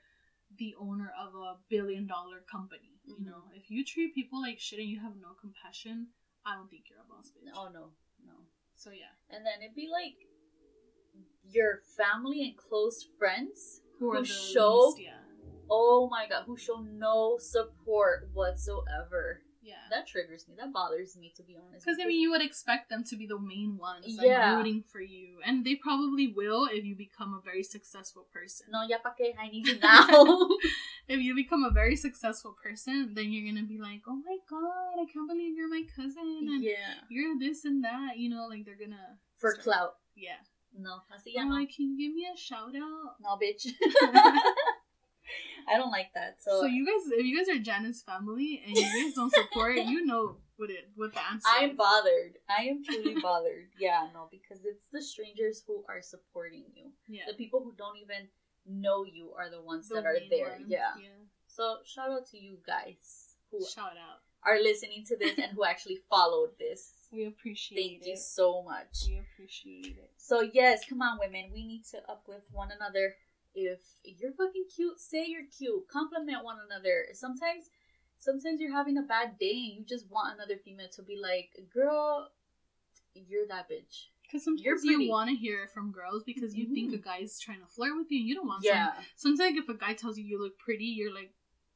the 0.57 0.75
owner 0.80 1.11
of 1.19 1.36
a 1.36 1.57
billion 1.69 2.07
dollar 2.07 2.39
company 2.41 2.99
you 3.05 3.15
Mhm. 3.15 3.25
know? 3.25 3.43
If 3.55 3.71
you 3.71 3.84
treat 3.86 4.13
people 4.13 4.41
like 4.41 4.59
shit 4.59 4.80
and 4.80 4.89
you 4.89 4.99
have 4.99 5.15
no 5.15 5.34
compassion 5.34 6.07
i 6.45 6.55
don't 6.55 6.69
think 6.69 6.89
you're 6.89 6.99
a 6.99 7.09
boss 7.13 7.32
bitch. 7.32 7.51
Oh 7.55 7.69
no, 7.69 7.91
no. 8.25 8.36
so 8.75 8.91
yeah. 8.91 9.13
And 9.30 9.45
then 9.45 9.61
it'd 9.61 9.75
be 9.75 9.88
like 9.88 10.17
your 11.43 11.82
family 11.97 12.43
and 12.47 12.57
close 12.57 13.03
friends 13.17 13.82
who 13.99 14.11
are 14.11 14.17
Who 14.19 14.25
show- 14.25 14.88
least, 14.95 14.99
yeah 15.01 15.23
oh 15.70 16.07
my 16.09 16.28
god, 16.28 16.43
who 16.45 16.57
show 16.57 16.80
no 16.82 17.38
support 17.39 18.30
whatsoever. 18.34 19.41
yeah 19.61 19.84
That 19.91 20.07
triggers 20.07 20.47
me. 20.47 20.55
That 20.55 20.72
bothers 20.72 21.18
me, 21.20 21.34
to 21.36 21.43
be 21.43 21.57
honest. 21.59 21.84
Because 21.86 21.99
I 22.01 22.05
mean, 22.07 22.22
you 22.24 22.32
would 22.32 22.41
expect 22.41 22.89
them 22.89 23.03
to 23.11 23.15
be 23.20 23.28
the 23.28 23.39
main 23.39 23.76
ones, 23.78 24.07
like 24.18 24.32
rooting 24.55 24.84
for 24.88 25.01
you, 25.01 25.39
and 25.43 25.65
they 25.65 25.76
probably 25.76 26.28
will 26.32 26.68
if 26.72 26.84
you 26.88 26.95
become 26.95 27.34
a 27.36 27.41
very 27.43 27.63
successful 27.63 28.24
person. 28.32 28.68
no, 28.72 28.84
ya 28.88 28.97
pa 29.03 29.11
que 29.18 29.34
I 29.36 29.47
need 29.51 29.68
you 29.68 29.80
now. 29.84 30.07
If 31.07 31.20
you 31.24 31.32
become 31.36 31.63
a 31.63 31.72
very 31.72 31.95
successful 31.95 32.51
person, 32.61 33.15
then 33.15 33.32
you're 33.32 33.47
gonna 33.47 33.63
be 33.68 33.80
like, 33.80 34.03
"Oh 34.11 34.20
my 34.30 34.38
god, 34.51 34.99
I 34.99 35.05
can't 35.07 35.28
believe 35.32 35.55
you're 35.55 35.72
my 35.72 35.84
cousin, 35.95 36.51
and 36.51 36.59
yeah, 36.63 36.99
you're 37.07 37.36
this 37.39 37.63
and 37.63 37.80
that." 37.88 38.20
You 38.20 38.28
know, 38.32 38.47
like 38.51 38.63
they're 38.68 38.76
gonna 38.80 39.15
for 39.39 39.51
start- 39.55 39.63
clout. 39.63 39.93
Yeah. 40.15 40.39
No, 40.78 40.99
así 41.15 41.32
ya 41.34 41.41
I'm 41.41 41.49
no. 41.49 41.55
like, 41.63 41.72
can 41.72 41.88
you 41.89 41.95
give 41.97 42.13
me 42.13 42.28
a 42.28 42.36
shout 42.38 42.76
out? 42.76 43.15
No, 43.24 43.39
bitch. 43.39 43.65
I 45.68 45.78
don't 45.78 45.91
like 45.91 46.13
that. 46.15 46.38
So, 46.41 46.61
So 46.61 46.65
you 46.65 46.86
guys, 46.86 47.11
if 47.11 47.26
you 47.26 47.38
guys 47.38 47.49
are 47.55 47.59
Janet's 47.59 48.01
family 48.01 48.61
and 48.65 48.76
you 48.76 48.84
guys 48.84 49.13
don't 49.13 49.34
support, 49.34 49.76
you 49.78 50.05
know 50.05 50.38
what 50.55 50.70
it 50.70 50.89
what 50.95 51.13
the 51.13 51.20
answer. 51.32 51.47
I'm 51.51 51.76
bothered. 51.76 52.38
I 52.49 52.63
am 52.63 52.84
truly 52.84 53.15
bothered. 53.22 53.68
Yeah, 53.80 54.07
no, 54.13 54.28
because 54.32 54.65
it's 54.65 54.86
the 54.91 55.01
strangers 55.01 55.63
who 55.68 55.84
are 55.89 56.01
supporting 56.01 56.63
you. 56.76 56.91
Yeah. 57.07 57.24
The 57.28 57.34
people 57.36 57.61
who 57.63 57.74
don't 57.78 57.97
even 57.97 58.28
know 58.65 59.03
you 59.05 59.32
are 59.38 59.49
the 59.49 59.61
ones 59.61 59.88
The 59.89 59.95
that 59.95 60.05
are 60.05 60.18
there. 60.30 60.51
ones, 60.51 60.65
Yeah. 60.68 60.91
yeah. 61.01 61.09
So 61.47 61.78
shout 61.86 62.09
out 62.11 62.26
to 62.32 62.38
you 62.38 62.57
guys 62.65 63.36
who 63.51 63.59
Shout 63.65 63.91
out. 63.97 64.20
are 64.45 64.59
listening 64.61 65.03
to 65.07 65.18
this 65.18 65.38
and 65.38 65.51
who 65.53 65.63
actually 65.72 65.99
followed 66.09 66.51
this. 66.59 66.93
We 67.13 67.26
appreciate 67.26 67.78
Thank 67.80 68.01
it. 68.03 68.07
you 68.09 68.18
so 68.18 68.61
much. 68.63 69.07
We 69.07 69.20
appreciate 69.20 69.95
it. 69.97 70.11
So 70.18 70.41
yes, 70.41 70.82
come 70.89 71.01
on, 71.01 71.18
women. 71.20 71.51
We 71.53 71.65
need 71.65 71.84
to 71.91 71.99
uplift 72.09 72.47
one 72.51 72.70
another. 72.72 73.15
If 73.58 73.80
you're 74.03 74.32
fucking 74.34 74.66
cute, 74.76 74.99
say 74.99 75.26
you're 75.28 75.47
cute. 75.58 75.88
Compliment 75.88 76.43
one 76.43 76.58
another. 76.70 77.08
Sometimes, 77.14 77.70
sometimes 78.20 78.62
you're 78.62 78.72
having 78.72 78.97
a 78.97 79.01
bad 79.01 79.39
day 79.39 79.51
and 79.70 79.78
you 79.80 79.84
just 79.86 80.10
want 80.12 80.36
another 80.36 80.58
female 80.58 80.89
to 80.89 81.01
be 81.01 81.18
like, 81.18 81.49
"Girl, 81.74 82.30
you're 83.16 83.47
that 83.47 83.68
bitch." 83.70 84.05
Because 84.22 84.43
sometimes 84.43 84.84
you 84.84 85.10
want 85.10 85.30
to 85.30 85.36
hear 85.36 85.64
it 85.64 85.72
from 85.72 85.91
girls 85.91 86.24
because 86.24 86.53
you 86.55 86.68
think 86.74 86.91
Mhm. 86.91 86.95
a 86.95 86.97
guy's 86.97 87.39
trying 87.39 87.62
to 87.62 87.66
flirt 87.66 87.95
with 87.95 88.12
you 88.12 88.20
and 88.20 88.28
you 88.28 88.36
don't 88.36 88.45
want 88.47 88.64
Yeah. 88.64 88.93
some. 88.93 89.05
Sometimes 89.16 89.58
if 89.58 89.70
a 89.70 89.74
guy 89.74 89.93
tells 89.93 90.18
you 90.20 90.26
you 90.26 90.38
look 90.38 90.58
pretty, 90.60 90.86
you're 90.86 91.14
like, 91.14 91.34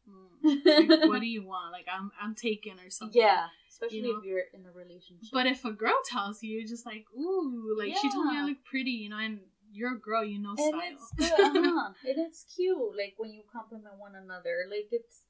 mm, 0.07 0.29
like, 0.99 1.09
what 1.09 1.21
do 1.21 1.27
you 1.27 1.43
want? 1.43 1.71
Like 1.71 1.87
I'm 1.91 2.11
I'm 2.19 2.35
taken 2.35 2.79
or 2.79 2.89
something. 2.89 3.19
Yeah. 3.19 3.47
Especially 3.69 3.97
You 3.99 4.03
know? 4.13 4.19
if 4.19 4.25
you're 4.25 4.43
in 4.53 4.65
a 4.65 4.71
relationship. 4.71 5.29
But 5.31 5.47
if 5.47 5.63
a 5.65 5.71
girl 5.71 5.97
tells 6.05 6.43
you, 6.43 6.67
just 6.67 6.85
like, 6.85 7.05
ooh, 7.17 7.73
like 7.79 7.95
she 7.95 8.11
told 8.11 8.27
me 8.27 8.35
I 8.37 8.43
look 8.45 8.63
pretty, 8.65 8.91
you 8.91 9.09
know, 9.09 9.17
and 9.17 9.39
you're 9.71 9.95
a 9.95 9.99
girl, 9.99 10.23
you 10.23 10.39
know 10.39 10.55
style. 10.55 10.73
and 10.73 10.97
it's 10.97 11.11
good, 11.17 11.39
uh-huh. 11.39 11.93
and 12.07 12.17
it's 12.19 12.45
cute. 12.55 12.77
Like 12.97 13.13
when 13.17 13.31
you 13.33 13.43
compliment 13.51 13.95
one 13.97 14.15
another, 14.15 14.65
like 14.69 14.89
it's 14.91 15.21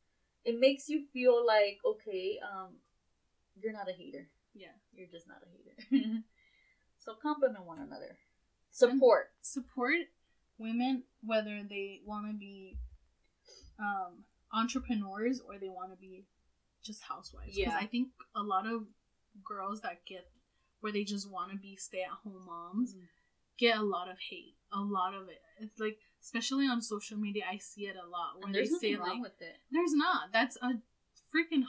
it 0.45 0.59
makes 0.59 0.89
you 0.89 1.05
feel 1.13 1.45
like 1.45 1.77
okay, 1.85 2.39
um, 2.43 2.69
you're 3.61 3.73
not 3.73 3.89
a 3.89 3.93
hater. 3.93 4.27
yeah. 4.53 4.73
You're 4.93 5.07
just 5.11 5.27
not 5.27 5.37
a 5.43 5.49
hater. 5.97 6.19
so 6.99 7.13
compliment 7.21 7.65
one 7.65 7.79
another. 7.79 8.17
Support. 8.71 9.29
Support 9.41 10.07
women 10.57 11.03
whether 11.23 11.61
they 11.67 12.01
want 12.05 12.27
to 12.27 12.33
be 12.37 12.77
um, 13.79 14.23
entrepreneurs 14.53 15.41
or 15.47 15.57
they 15.59 15.69
want 15.69 15.91
to 15.91 15.97
be 15.97 16.25
just 16.83 17.01
housewives. 17.03 17.55
Because 17.55 17.73
Yeah. 17.73 17.79
I 17.79 17.85
think 17.87 18.09
a 18.35 18.41
lot 18.43 18.65
of 18.67 18.85
girls 19.43 19.81
that 19.81 20.05
get 20.05 20.27
where 20.81 20.91
they 20.91 21.03
just 21.03 21.29
want 21.29 21.51
to 21.51 21.57
be 21.57 21.75
stay 21.75 22.01
at 22.03 22.09
home 22.23 22.43
moms 22.45 22.95
Mhm. 22.95 23.07
Get 23.57 23.77
a 23.77 23.83
lot 23.83 24.09
of 24.09 24.17
hate. 24.29 24.55
A 24.73 24.79
lot 24.79 25.13
of 25.13 25.27
it. 25.29 25.41
It's 25.59 25.79
like, 25.79 25.97
especially 26.21 26.67
on 26.67 26.81
social 26.81 27.17
media, 27.17 27.43
I 27.51 27.57
see 27.57 27.83
it 27.87 27.95
a 27.95 28.07
lot 28.07 28.37
where 28.37 28.47
And 28.47 28.55
they 28.55 28.65
say 28.65 28.95
like, 28.95 29.21
with 29.21 29.41
it. 29.41 29.55
"There's 29.71 29.93
not. 29.93 30.31
That's 30.31 30.57
a 30.61 30.73
freaking 31.33 31.63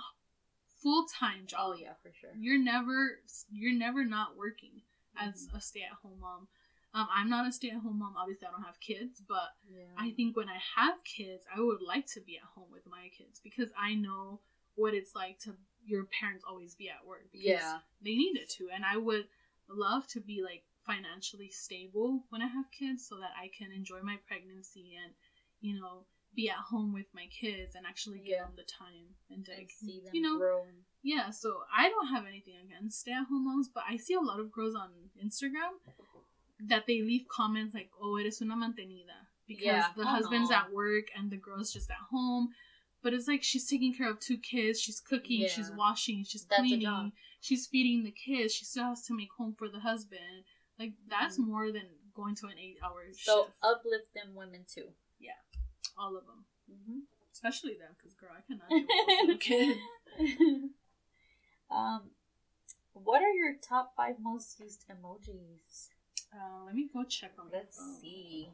full 0.83 1.07
time 1.07 1.47
job. 1.47 1.61
Oh 1.63 1.75
yeah, 1.79 1.95
for 2.03 2.11
sure. 2.13 2.31
You're 2.39 2.59
never, 2.63 3.21
you're 3.51 3.75
never 3.75 4.05
not 4.05 4.37
working 4.37 4.83
as 5.19 5.47
Mm-hmm. 5.47 5.57
a 5.57 5.61
stay 5.61 5.83
at 5.83 5.97
home 6.03 6.19
mom. 6.21 6.49
Um, 6.95 7.09
I'm 7.15 7.31
not 7.31 7.47
a 7.49 7.53
stay 7.53 7.71
at 7.71 7.79
home 7.79 7.99
mom. 7.99 8.15
Obviously, 8.19 8.47
I 8.47 8.51
don't 8.51 8.65
have 8.65 8.79
kids, 8.81 9.23
but 9.27 9.55
Yeah. 9.69 9.85
I 9.97 10.11
think 10.11 10.37
when 10.37 10.49
I 10.49 10.59
have 10.77 11.03
kids, 11.05 11.45
I 11.55 11.61
would 11.61 11.81
like 11.81 12.07
to 12.09 12.21
be 12.21 12.37
at 12.37 12.45
home 12.55 12.69
with 12.71 12.87
my 12.87 13.09
kids 13.17 13.41
because 13.43 13.71
I 13.79 13.95
know 13.95 14.41
what 14.75 14.95
it's 14.95 15.15
like 15.15 15.39
to 15.41 15.57
your 15.85 16.05
parents 16.21 16.45
always 16.47 16.75
be 16.77 16.89
at 16.91 17.05
work. 17.07 17.25
because 17.33 17.47
Yeah. 17.47 17.79
they 18.03 18.15
needed 18.15 18.49
to, 18.51 18.69
and 18.71 18.85
I 18.85 18.97
would 18.97 19.27
love 19.69 20.07
to 20.09 20.21
be 20.21 20.43
like 20.43 20.65
financially 20.87 21.51
stable 21.51 22.25
when 22.31 22.43
I 22.43 22.47
have 22.47 22.71
kids, 22.71 23.07
so 23.09 23.17
that 23.17 23.31
I 23.41 23.49
can 23.57 23.71
enjoy 23.73 24.01
my 24.03 24.17
pregnancy 24.27 24.95
and 25.03 25.13
you 25.61 25.79
know 25.81 26.05
be 26.35 26.49
at 26.49 26.57
home 26.57 26.93
with 26.95 27.07
my 27.15 27.27
kids 27.41 27.75
and 27.75 27.85
actually 27.87 28.19
give 28.19 28.29
Yeah. 28.39 28.45
them 28.45 28.55
the 28.57 28.65
time 28.65 29.15
and 29.31 29.45
to 29.47 29.53
and 29.53 29.71
see 29.71 30.01
them 30.01 30.15
you 30.15 30.23
know 30.23 30.39
grow. 30.39 30.65
yeah, 31.03 31.31
so 31.31 31.63
I 31.75 31.89
don't 31.91 32.09
have 32.09 32.25
anything 32.27 32.55
against 32.65 33.01
stay 33.01 33.13
at 33.13 33.27
home 33.27 33.45
moms, 33.45 33.69
but 33.69 33.85
I 33.89 33.97
see 33.99 34.15
a 34.15 34.21
lot 34.21 34.41
of 34.41 34.51
girls 34.51 34.75
on 34.75 34.91
Instagram 35.23 35.73
that 36.69 36.87
they 36.87 37.03
leave 37.03 37.27
comments 37.29 37.75
like, 37.75 37.91
oh, 38.01 38.17
eres 38.17 38.41
una 38.41 38.55
mantenida. 38.57 39.27
Because 39.47 39.67
Yeah. 39.67 39.93
the 39.97 40.03
Oh, 40.03 40.07
husband's 40.07 40.51
no. 40.51 40.57
at 40.57 40.73
work 40.73 41.07
and 41.17 41.31
the 41.31 41.37
girl's 41.37 41.73
just 41.73 41.91
at 41.91 41.97
home. 42.11 42.55
But 43.03 43.13
it's 43.13 43.27
like 43.27 43.43
she's 43.43 43.67
taking 43.69 43.93
care 43.93 44.09
of 44.09 44.21
two 44.21 44.39
kids, 44.39 44.81
she's 44.81 45.01
cooking, 45.01 45.47
she's 45.49 45.71
washing, 45.73 46.23
she's 46.25 46.45
That's 46.45 46.61
cleaning, 46.61 47.13
she's 47.41 47.67
feeding 47.67 48.05
the 48.05 48.13
kids, 48.13 48.55
she 48.55 48.65
still 48.65 48.85
has 48.85 49.05
to 49.09 49.13
make 49.17 49.33
home 49.37 49.55
for 49.59 49.69
the 49.69 49.81
husband. 49.81 50.45
Like, 50.83 50.95
that's 51.09 51.39
Mhm. 51.39 51.47
more 51.47 51.71
than 51.71 51.87
going 52.13 52.35
to 52.43 52.47
an 52.49 52.59
eight 52.59 52.79
hour 52.83 53.07
So 53.13 53.45
shift. 53.47 53.59
uplift 53.63 54.13
them 54.15 54.35
women 54.35 54.65
too. 54.67 54.93
Yeah, 55.21 55.39
all 55.97 56.17
of 56.17 56.27
them. 56.27 56.45
Mm-hmm. 56.69 56.99
Especially 57.33 57.75
them, 57.79 57.95
because 57.97 58.15
girl, 58.15 58.33
I 58.37 58.41
cannot 58.43 58.69
deal 58.69 58.81
with 58.81 59.07
those 59.07 59.21
little 59.23 59.39
kids. 59.39 59.81
um, 61.71 62.11
what 62.95 63.23
are 63.23 63.31
your 63.33 63.55
top 63.63 63.95
five 63.97 64.19
most 64.21 64.59
used 64.59 64.85
emojis? 64.89 65.89
Uh, 66.35 66.65
let 66.67 66.75
me 66.75 66.89
go 66.93 67.05
check 67.05 67.33
on 67.39 67.49
Let's 67.53 67.77
phone. 67.77 68.01
see. 68.01 68.51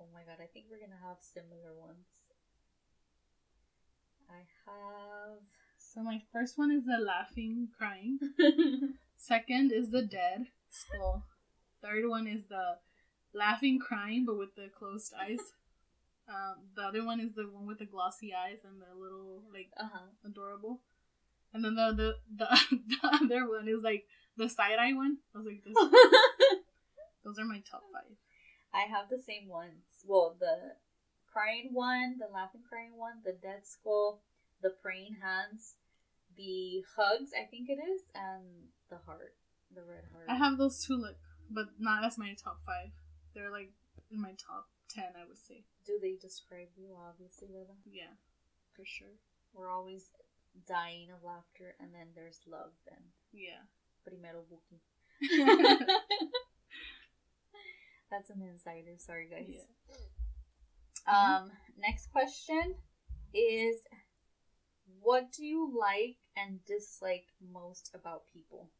Oh 0.00 0.06
my 0.14 0.22
god, 0.22 0.38
I 0.40 0.46
think 0.46 0.66
we're 0.70 0.78
gonna 0.80 1.00
have 1.02 1.18
similar 1.20 1.74
ones. 1.74 2.06
I 4.30 4.42
have. 4.66 5.42
So 5.78 6.02
my 6.02 6.22
first 6.32 6.58
one 6.58 6.70
is 6.70 6.84
the 6.86 6.98
laughing, 6.98 7.68
crying. 7.76 8.18
Second 9.26 9.72
is 9.72 9.90
the 9.90 10.02
dead 10.02 10.48
skull. 10.68 11.24
Third 11.80 12.06
one 12.06 12.26
is 12.26 12.44
the 12.50 12.76
laughing, 13.32 13.78
crying, 13.78 14.26
but 14.26 14.36
with 14.36 14.54
the 14.54 14.68
closed 14.76 15.12
eyes. 15.20 15.40
Um, 16.26 16.72
the 16.74 16.80
other 16.80 17.04
one 17.04 17.20
is 17.20 17.34
the 17.34 17.42
one 17.42 17.66
with 17.66 17.80
the 17.80 17.84
glossy 17.84 18.32
eyes 18.32 18.60
and 18.64 18.80
the 18.80 18.98
little 18.98 19.42
like 19.52 19.68
uh 19.76 19.90
huh. 19.92 20.06
adorable. 20.24 20.80
And 21.52 21.62
then 21.62 21.74
the 21.74 21.92
the 21.92 22.14
the, 22.34 22.48
the 22.88 22.96
other 23.06 23.46
one 23.46 23.68
is 23.68 23.82
like 23.84 24.06
the 24.38 24.48
side 24.48 24.78
eye 24.80 24.94
one. 24.94 25.18
I 25.34 25.38
was 25.38 25.46
like, 25.46 25.62
this, 25.62 25.74
those 27.24 27.38
are 27.38 27.44
my 27.44 27.60
top 27.70 27.82
five. 27.92 28.16
I 28.72 28.88
have 28.88 29.10
the 29.10 29.18
same 29.18 29.48
ones. 29.48 29.84
Well, 30.06 30.34
the 30.40 30.76
crying 31.30 31.74
one, 31.74 32.16
the 32.18 32.32
laughing 32.32 32.62
crying 32.66 32.96
one, 32.96 33.20
the 33.22 33.36
dead 33.42 33.66
skull, 33.66 34.22
the 34.62 34.70
praying 34.70 35.16
hands, 35.20 35.74
the 36.38 36.82
hugs, 36.96 37.32
I 37.38 37.44
think 37.44 37.68
it 37.68 37.78
is, 37.84 38.00
and 38.14 38.72
the 38.94 39.02
heart, 39.10 39.34
the 39.74 39.82
red 39.82 40.04
heart. 40.12 40.26
I 40.28 40.36
have 40.36 40.58
those 40.58 40.84
two 40.86 40.94
look, 40.96 41.16
but 41.50 41.66
not 41.78 42.04
as 42.04 42.16
my 42.18 42.34
top 42.38 42.60
five. 42.64 42.90
They're 43.34 43.50
like 43.50 43.72
in 44.10 44.20
my 44.22 44.34
top 44.38 44.68
ten, 44.88 45.10
I 45.18 45.26
would 45.26 45.38
say. 45.38 45.64
Do 45.84 45.98
they 46.00 46.14
describe 46.14 46.68
you? 46.76 46.94
Obviously, 46.96 47.48
Lila. 47.48 47.74
Yeah, 47.90 48.14
for 48.74 48.84
sure. 48.86 49.18
We're 49.52 49.70
always 49.70 50.10
dying 50.68 51.08
of 51.10 51.22
laughter, 51.24 51.74
and 51.80 51.90
then 51.92 52.08
there's 52.14 52.40
love, 52.46 52.72
Then 52.88 53.10
Yeah. 53.32 53.66
primero 54.06 54.44
buki. 54.46 54.78
That's 58.10 58.30
an 58.30 58.42
insider. 58.42 58.94
Sorry, 58.98 59.26
guys. 59.28 59.66
Um, 61.06 61.50
next 61.76 62.06
question 62.12 62.76
is 63.34 63.76
what 65.00 65.32
do 65.32 65.44
you 65.44 65.68
like 65.78 66.16
and 66.36 66.64
dislike 66.64 67.26
most 67.52 67.90
about 67.94 68.22
people? 68.32 68.70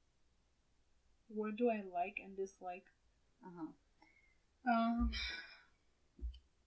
What 1.34 1.56
do 1.56 1.68
I 1.70 1.82
like 1.92 2.20
and 2.22 2.36
dislike? 2.36 2.84
Uh-huh. 3.44 3.66
Um, 4.70 5.10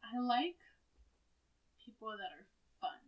I 0.04 0.20
like 0.20 0.58
people 1.84 2.10
that 2.12 2.32
are 2.38 2.46
fun, 2.82 3.00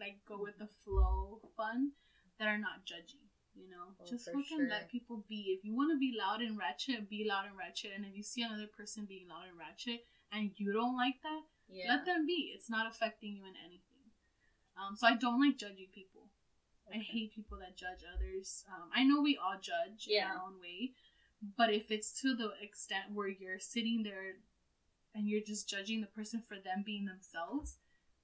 like 0.00 0.18
go 0.28 0.42
with 0.42 0.58
the 0.58 0.68
flow, 0.84 1.40
fun, 1.56 1.92
that 2.38 2.48
are 2.48 2.58
not 2.58 2.84
judgy. 2.84 3.22
You 3.54 3.70
know, 3.70 3.94
Oh, 4.00 4.04
just 4.10 4.26
fucking 4.26 4.42
sure. 4.66 4.68
let 4.68 4.90
people 4.90 5.24
be. 5.28 5.54
If 5.56 5.64
you 5.64 5.74
want 5.76 5.92
to 5.94 5.98
be 5.98 6.12
loud 6.18 6.40
and 6.42 6.58
ratchet, 6.58 7.08
be 7.08 7.24
loud 7.24 7.46
and 7.46 7.56
ratchet. 7.56 7.92
And 7.94 8.04
if 8.04 8.16
you 8.16 8.22
see 8.24 8.42
another 8.42 8.66
person 8.66 9.04
being 9.06 9.28
loud 9.28 9.46
and 9.48 9.56
ratchet 9.56 10.04
and 10.32 10.50
you 10.56 10.72
don't 10.72 10.96
like 10.96 11.22
that, 11.22 11.42
Yeah. 11.70 11.94
let 11.94 12.04
them 12.04 12.26
be. 12.26 12.50
It's 12.52 12.68
not 12.68 12.90
affecting 12.90 13.36
you 13.36 13.44
in 13.46 13.54
anything. 13.64 14.10
Um, 14.76 14.96
so 14.96 15.06
I 15.06 15.14
don't 15.14 15.40
like 15.40 15.56
judgy 15.56 15.86
people. 15.94 16.26
I 16.92 16.98
hate 16.98 17.34
people 17.34 17.58
that 17.58 17.76
judge 17.76 18.04
others. 18.04 18.64
Um, 18.68 18.90
I 18.94 19.04
know 19.04 19.20
we 19.22 19.36
all 19.36 19.56
judge 19.60 20.06
in 20.08 20.22
our 20.22 20.36
own 20.36 20.60
way, 20.60 20.92
but 21.56 21.72
if 21.72 21.90
it's 21.90 22.12
to 22.22 22.34
the 22.34 22.50
extent 22.62 23.12
where 23.12 23.28
you're 23.28 23.58
sitting 23.58 24.02
there 24.02 24.36
and 25.14 25.28
you're 25.28 25.42
just 25.44 25.68
judging 25.68 26.00
the 26.00 26.06
person 26.08 26.42
for 26.46 26.54
them 26.56 26.82
being 26.84 27.06
themselves, 27.06 27.78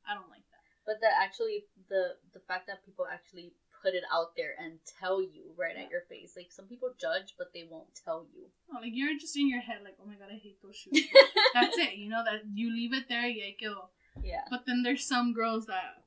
I 0.08 0.14
don't 0.14 0.28
like 0.30 0.44
that. 0.50 0.60
But 0.86 0.96
that 1.00 1.12
actually 1.22 1.64
the 1.88 2.16
the 2.32 2.40
fact 2.40 2.66
that 2.66 2.84
people 2.84 3.06
actually 3.10 3.52
put 3.82 3.94
it 3.94 4.04
out 4.12 4.36
there 4.36 4.52
and 4.58 4.78
tell 5.00 5.22
you 5.22 5.54
right 5.56 5.74
Yeah. 5.74 5.84
at 5.84 5.90
your 5.90 6.02
face. 6.02 6.34
Like 6.36 6.52
some 6.52 6.66
people 6.66 6.90
judge 7.00 7.34
but 7.38 7.52
they 7.54 7.64
won't 7.70 7.94
tell 8.04 8.26
you. 8.34 8.48
No, 8.72 8.80
like 8.80 8.92
you're 8.94 9.18
just 9.18 9.36
in 9.36 9.48
your 9.48 9.60
head, 9.62 9.78
like, 9.84 9.96
oh 10.02 10.06
my 10.06 10.14
god, 10.14 10.28
I 10.30 10.36
hate 10.36 10.60
those 10.62 10.76
shoes. 10.76 11.06
That's 11.54 11.78
it. 11.78 11.94
You 11.96 12.08
know 12.10 12.22
that 12.24 12.42
you 12.52 12.70
leave 12.74 12.92
it 12.92 13.08
there, 13.08 13.26
yeah, 13.26 13.52
kill. 13.58 13.90
Yeah. 14.22 14.42
But 14.50 14.66
then 14.66 14.82
there's 14.82 15.04
some 15.06 15.32
girls 15.32 15.66
that 15.66 15.99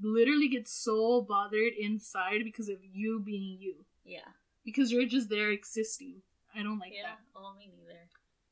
literally 0.00 0.48
get 0.48 0.68
so 0.68 1.22
bothered 1.22 1.72
inside 1.78 2.42
because 2.44 2.68
of 2.68 2.78
you 2.82 3.20
being 3.20 3.58
you, 3.60 3.84
Yeah. 4.04 4.26
because 4.64 4.90
you're 4.92 5.06
just 5.06 5.28
there 5.28 5.50
existing. 5.50 6.22
I 6.54 6.62
don't 6.62 6.78
like 6.78 6.92
yeah. 6.94 7.02
that. 7.10 7.18
Oh 7.36 7.54
me 7.58 7.70
neither. 7.76 8.00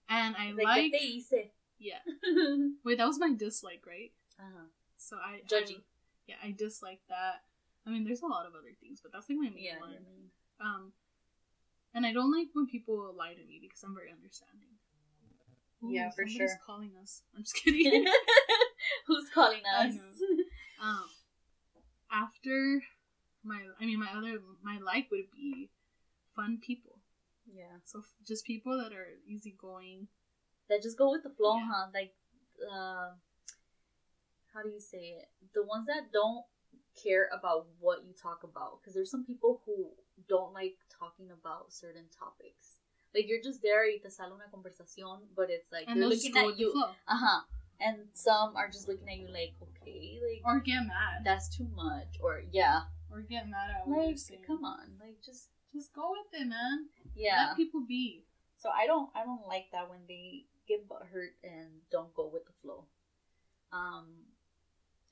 And 0.09 0.37
I 0.37 0.53
like, 0.53 0.65
like, 0.65 0.93
"¿Qué 0.93 1.51
yeah. 1.79 1.99
Wait, 2.85 2.99
that 2.99 3.07
was 3.07 3.19
my 3.19 3.33
dislike, 3.35 3.83
right? 3.87 4.13
uh-huh. 4.39 4.67
So 4.97 5.17
I 5.17 5.41
Judgy. 5.49 5.77
I- 5.79 5.83
yeah, 6.29 6.37
I 6.43 6.51
dislike 6.57 7.01
that. 7.09 7.43
I 7.87 7.91
mean, 7.91 8.05
there's 8.05 8.23
a 8.23 8.27
lot 8.27 8.47
of 8.47 8.53
other 8.55 8.73
things, 8.81 9.01
but 9.01 9.13
that's 9.13 9.29
like 9.29 9.39
my 9.39 9.49
main 9.51 9.63
Yeah. 9.65 9.79
one. 9.79 9.91
Mean, 9.91 10.31
Um, 10.61 10.93
and 11.95 12.05
I 12.07 12.13
don't 12.13 12.33
like 12.33 12.49
when 12.53 12.67
people 12.67 13.13
lie 13.17 13.35
to 13.35 13.45
me 13.45 13.59
because 13.61 13.83
I'm 13.85 13.95
very 13.95 14.11
understanding. 14.11 14.69
Ooh, 15.85 15.91
Yeah, 15.93 16.11
for 16.11 16.27
sure. 16.27 16.49
sure. 16.49 16.61
calling 16.65 16.91
us. 17.01 17.23
I'm 17.37 17.43
just 17.43 17.55
kidding. 17.57 18.07
Who's 19.07 19.29
calling 19.31 19.63
I 19.67 19.89
us? 19.89 19.95
know. 19.95 20.45
um, 20.83 21.05
after 22.11 22.83
my, 23.45 23.61
I 23.81 23.87
mean, 23.87 23.99
my 23.99 24.11
other, 24.17 24.41
my 24.63 24.79
like 24.79 25.11
would 25.11 25.31
be 25.33 25.71
fun 26.35 26.59
people. 26.61 26.99
yeah. 27.53 27.79
So 27.85 28.01
f- 28.01 28.15
just 28.27 28.45
people 28.45 28.77
that 28.83 28.93
are 28.93 29.09
easygoing. 29.27 30.09
That 30.69 30.83
just 30.83 30.99
go 30.99 31.11
with 31.11 31.23
the 31.23 31.31
flow, 31.31 31.57
Yeah. 31.57 31.69
huh? 31.71 31.87
Like, 31.95 32.15
uh, 32.61 33.11
how 34.53 34.63
do 34.63 34.71
you 34.71 34.81
say 34.81 35.23
it? 35.23 35.29
The 35.55 35.63
ones 35.63 35.87
that 35.87 36.13
don't 36.13 36.45
care 37.01 37.29
about 37.33 37.67
what 37.79 38.05
you 38.05 38.13
talk 38.15 38.43
about. 38.43 38.81
Because 38.81 38.95
there's 38.95 39.11
some 39.11 39.25
people 39.25 39.63
who 39.65 39.91
don't 40.29 40.53
like 40.53 40.77
talking 40.91 41.31
about 41.31 41.73
certain 41.73 42.07
topics. 42.19 42.77
Like, 43.15 43.29
you're 43.29 43.41
just 43.43 43.63
there 43.63 43.85
y 43.87 43.99
te 44.03 44.11
sale 44.11 44.35
una 44.35 44.49
conversación, 44.53 45.21
but 45.37 45.49
it's 45.51 45.71
like, 45.73 45.85
And 45.89 46.01
they're 46.03 46.09
looking 46.09 46.37
at 46.37 46.59
you. 46.59 46.73
Uh 47.07 47.17
huh. 47.17 47.41
And 47.81 47.99
some 48.15 48.57
are 48.57 48.69
just 48.69 48.89
looking 48.89 49.09
at 49.09 49.19
you 49.19 49.29
like, 49.29 49.55
okay, 49.63 50.19
like, 50.23 50.43
Or 50.45 50.61
get 50.61 50.81
mad. 50.81 51.25
that's 51.25 51.49
too 51.55 51.69
much. 51.75 52.17
Or, 52.21 52.43
yeah. 52.51 52.83
or 53.11 53.21
get 53.21 53.49
mad 53.49 53.71
at 53.81 53.87
what 53.87 54.07
Like, 54.07 54.17
come 54.47 54.65
on. 54.65 54.97
Like, 55.01 55.21
just, 55.25 55.51
Just 55.75 55.93
go 55.95 56.11
with 56.13 56.41
it, 56.41 56.47
man. 56.47 56.87
yeah. 57.15 57.49
Let 57.49 57.57
people 57.57 57.85
be. 57.87 58.25
So 58.57 58.71
I 58.71 58.87
don't 58.87 59.11
I 59.15 59.23
don't 59.25 59.47
like 59.47 59.67
that 59.73 59.91
when 59.91 60.01
they 60.09 60.47
get 60.67 60.89
butt 60.89 61.03
hurt 61.13 61.35
and 61.45 61.69
don't 61.93 62.13
go 62.15 62.27
with 62.33 62.47
the 62.47 62.53
flow. 62.63 62.85
Um 63.71 64.07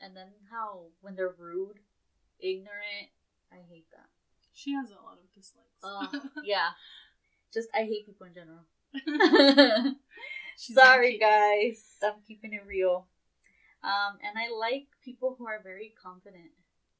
and 0.01 0.17
then 0.17 0.29
how 0.51 0.87
when 1.03 1.15
they're 1.15 1.35
rude, 1.39 1.79
ignorant, 2.41 3.13
I 3.53 3.57
hate 3.69 3.87
that. 3.93 4.09
She 4.55 4.73
has 4.73 4.89
a 4.91 4.95
lot 4.95 5.19
of 5.23 5.31
dislikes. 5.35 5.83
Oh, 5.83 6.09
yeah. 6.45 6.71
Just 7.53 7.69
I 7.75 7.83
hate 7.85 8.07
people 8.07 8.27
in 8.27 8.33
general. 8.33 8.65
She's 10.59 10.77
Sorry 10.77 11.19
guys. 11.19 11.83
I'm 12.03 12.21
keeping 12.27 12.53
it 12.53 12.65
real. 12.67 13.07
Um 13.83 14.19
and 14.23 14.39
I 14.39 14.49
like 14.55 14.87
people 15.05 15.35
who 15.39 15.47
are 15.47 15.61
very 15.63 15.95
confident. 16.01 16.53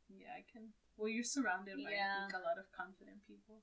Yeah, 0.09 0.33
I 0.37 0.45
can. 0.51 0.71
Well, 0.97 1.09
you're 1.09 1.25
surrounded 1.25 1.77
by 1.83 1.91
Yeah. 1.91 2.27
Think, 2.29 2.39
a 2.41 2.47
lot 2.47 2.59
of 2.59 2.67
confident 2.77 3.19
people. 3.27 3.63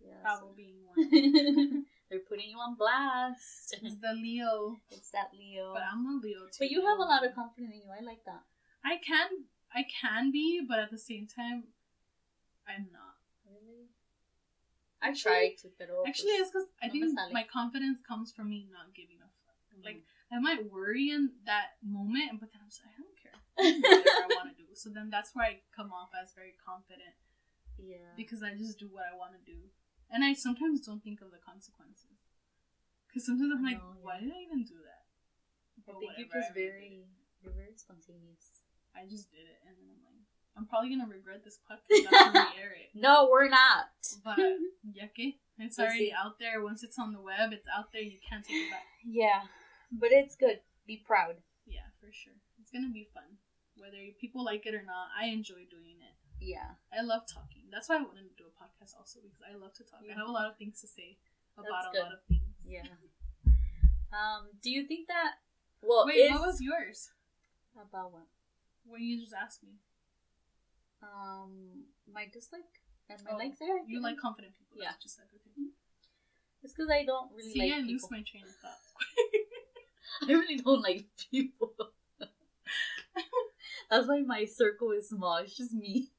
Yeah. 0.00 0.18
Bravo 0.22 0.52
being 0.56 0.82
one. 0.88 1.84
They're 2.10 2.26
putting 2.28 2.50
you 2.50 2.58
on 2.58 2.74
blast. 2.74 3.76
It's 3.82 4.00
the 4.02 4.12
Leo, 4.12 4.76
It's 4.90 5.10
that 5.14 5.30
Leo. 5.32 5.72
but 5.74 5.82
I'm 5.86 6.04
a 6.06 6.18
Leo 6.20 6.50
too. 6.50 6.58
But 6.58 6.70
you 6.74 6.82
have 6.84 6.98
a 6.98 7.06
lot 7.06 7.24
of 7.24 7.34
confidence 7.34 7.72
in 7.72 7.80
you. 7.86 7.90
I 7.94 8.02
like 8.02 8.24
that. 8.26 8.42
I 8.84 8.98
can, 8.98 9.46
I 9.72 9.86
can 9.86 10.32
be, 10.34 10.60
but 10.68 10.80
at 10.80 10.90
the 10.90 10.98
same 10.98 11.28
time, 11.30 11.70
I'm 12.66 12.90
not. 12.92 13.14
Really? 13.46 13.86
I 15.00 15.14
Actually- 15.14 15.54
try 15.54 15.62
to, 15.62 15.68
pero 15.78 16.02
Actually, 16.04 16.36
it's 16.42 16.50
because 16.50 16.68
I 16.82 16.88
think 16.90 17.06
my 17.30 17.44
confidence 17.46 18.02
comes 18.02 18.32
from 18.34 18.50
me 18.50 18.66
not 18.74 18.90
giving 18.92 19.21
Mhm. 19.78 19.84
Like 19.84 20.00
I 20.30 20.38
might 20.40 20.70
worry 20.70 21.10
in 21.10 21.32
that 21.44 21.76
moment, 21.84 22.40
but 22.40 22.52
then 22.52 22.60
I'm 22.62 22.68
just 22.68 22.80
like, 22.84 22.94
I 22.96 23.02
don't 23.02 23.18
care. 23.20 23.36
I 23.58 23.64
whatever 23.80 24.32
I 24.32 24.36
want 24.44 24.56
to 24.56 24.62
do. 24.62 24.68
So 24.74 24.88
then 24.90 25.10
that's 25.10 25.34
where 25.34 25.44
I 25.46 25.60
come 25.76 25.92
off 25.92 26.10
as 26.16 26.32
very 26.32 26.54
confident 26.56 27.12
yeah. 27.78 28.16
because 28.16 28.42
I 28.42 28.54
just 28.56 28.78
do 28.78 28.88
what 28.88 29.04
I 29.04 29.14
want 29.16 29.32
to 29.36 29.42
do, 29.44 29.68
and 30.10 30.24
I 30.24 30.32
sometimes 30.32 30.80
don't 30.80 31.04
think 31.04 31.20
of 31.20 31.30
the 31.30 31.38
consequences. 31.44 32.16
Because 33.08 33.26
sometimes 33.28 33.52
I'm 33.52 33.60
I 33.66 33.76
like, 33.76 33.80
know, 33.84 34.00
why 34.00 34.14
yeah. 34.16 34.20
did 34.24 34.32
I 34.32 34.40
even 34.48 34.64
do 34.64 34.80
that? 34.88 35.04
I 35.76 35.80
But 35.84 36.00
think 36.00 36.12
you're 36.16 36.32
just 36.32 36.54
very, 36.56 37.04
you're 37.44 37.52
very 37.52 37.76
spontaneous. 37.76 38.64
I 38.96 39.04
just 39.04 39.28
did 39.30 39.44
it, 39.44 39.60
and 39.68 39.76
then 39.76 39.84
I'm 39.92 40.00
like, 40.00 40.24
I'm 40.56 40.64
probably 40.64 40.88
gonna 40.96 41.08
regret 41.08 41.44
this 41.44 41.60
podcast 41.64 42.08
after 42.08 42.32
we 42.32 42.60
air 42.60 42.72
it. 42.72 42.88
No, 42.96 43.28
we're 43.30 43.48
not. 43.52 43.92
But 44.24 44.38
yucky. 44.96 45.36
It's 45.58 45.78
already 45.78 46.12
out 46.12 46.38
there. 46.40 46.62
Once 46.62 46.82
it's 46.82 46.98
on 46.98 47.12
the 47.12 47.20
web, 47.20 47.52
it's 47.52 47.68
out 47.68 47.92
there. 47.92 48.00
You 48.02 48.16
can't 48.26 48.44
take 48.44 48.56
it 48.66 48.70
back. 48.70 48.84
yeah, 49.04 49.42
but 49.92 50.10
it's 50.12 50.34
good. 50.36 50.60
Be 50.86 50.96
proud. 51.04 51.36
Yeah, 51.66 51.86
for 52.00 52.08
sure. 52.10 52.34
It's 52.60 52.70
gonna 52.70 52.90
be 52.92 53.06
fun. 53.14 53.38
Whether 53.76 53.98
people 54.20 54.44
like 54.44 54.66
it 54.66 54.74
or 54.74 54.82
not, 54.82 55.08
I 55.18 55.26
enjoy 55.26 55.64
doing 55.70 56.00
it. 56.02 56.14
Yeah. 56.40 56.74
I 56.92 57.02
love 57.02 57.22
talking. 57.26 57.70
That's 57.70 57.88
why 57.88 57.96
I 57.96 58.02
wanted 58.02 58.26
to 58.28 58.34
do 58.36 58.44
a 58.50 58.54
podcast 58.58 58.98
also 58.98 59.20
because 59.22 59.40
I 59.46 59.54
love 59.56 59.72
to 59.74 59.84
talk. 59.84 60.00
I 60.02 60.12
have 60.18 60.28
a 60.28 60.32
lot 60.32 60.50
of 60.50 60.56
things 60.58 60.80
to 60.82 60.88
say 60.88 61.18
about 61.56 61.70
That's 61.70 61.86
a 61.86 61.92
good. 61.92 62.02
lot 62.02 62.12
of 62.12 62.22
things. 62.28 62.56
Yeah. 62.66 62.86
Um. 64.12 64.48
Do 64.62 64.68
you 64.70 64.84
think 64.86 65.08
that? 65.08 65.40
Well, 65.80 66.04
Wait, 66.06 66.16
is 66.28 66.32
what 66.32 66.48
was 66.52 66.60
yours? 66.60 67.10
about 67.74 68.12
what? 68.12 68.26
What 68.84 69.00
you 69.00 69.18
just 69.18 69.32
asked 69.32 69.62
me. 69.64 69.80
Um, 71.02 71.88
my 72.12 72.26
dislike 72.30 72.68
and 73.08 73.18
my 73.24 73.32
Oh, 73.32 73.36
likes 73.38 73.58
there. 73.58 73.80
You 73.88 74.02
like 74.02 74.18
confident 74.18 74.52
people. 74.58 74.76
Yeah. 74.82 74.90
That's 74.90 75.02
just 75.02 75.18
like 75.18 75.28
okay. 75.34 75.72
It's 76.62 76.74
because 76.74 76.90
I 76.90 77.04
don't 77.04 77.32
really 77.34 77.50
See, 77.52 77.60
like 77.60 77.72
I 77.72 77.76
people. 77.80 77.92
lose 77.92 78.10
my 78.10 78.22
train 78.22 78.44
of 78.44 78.54
thought. 78.60 78.78
I 80.28 80.32
really 80.32 80.56
don't 80.56 80.82
like 80.82 81.06
people. 81.30 81.72
That's 83.90 84.08
why 84.08 84.20
my 84.22 84.44
circle 84.46 84.90
is 84.92 85.08
small. 85.10 85.36
It's 85.38 85.56
just 85.56 85.72
me, 85.72 86.10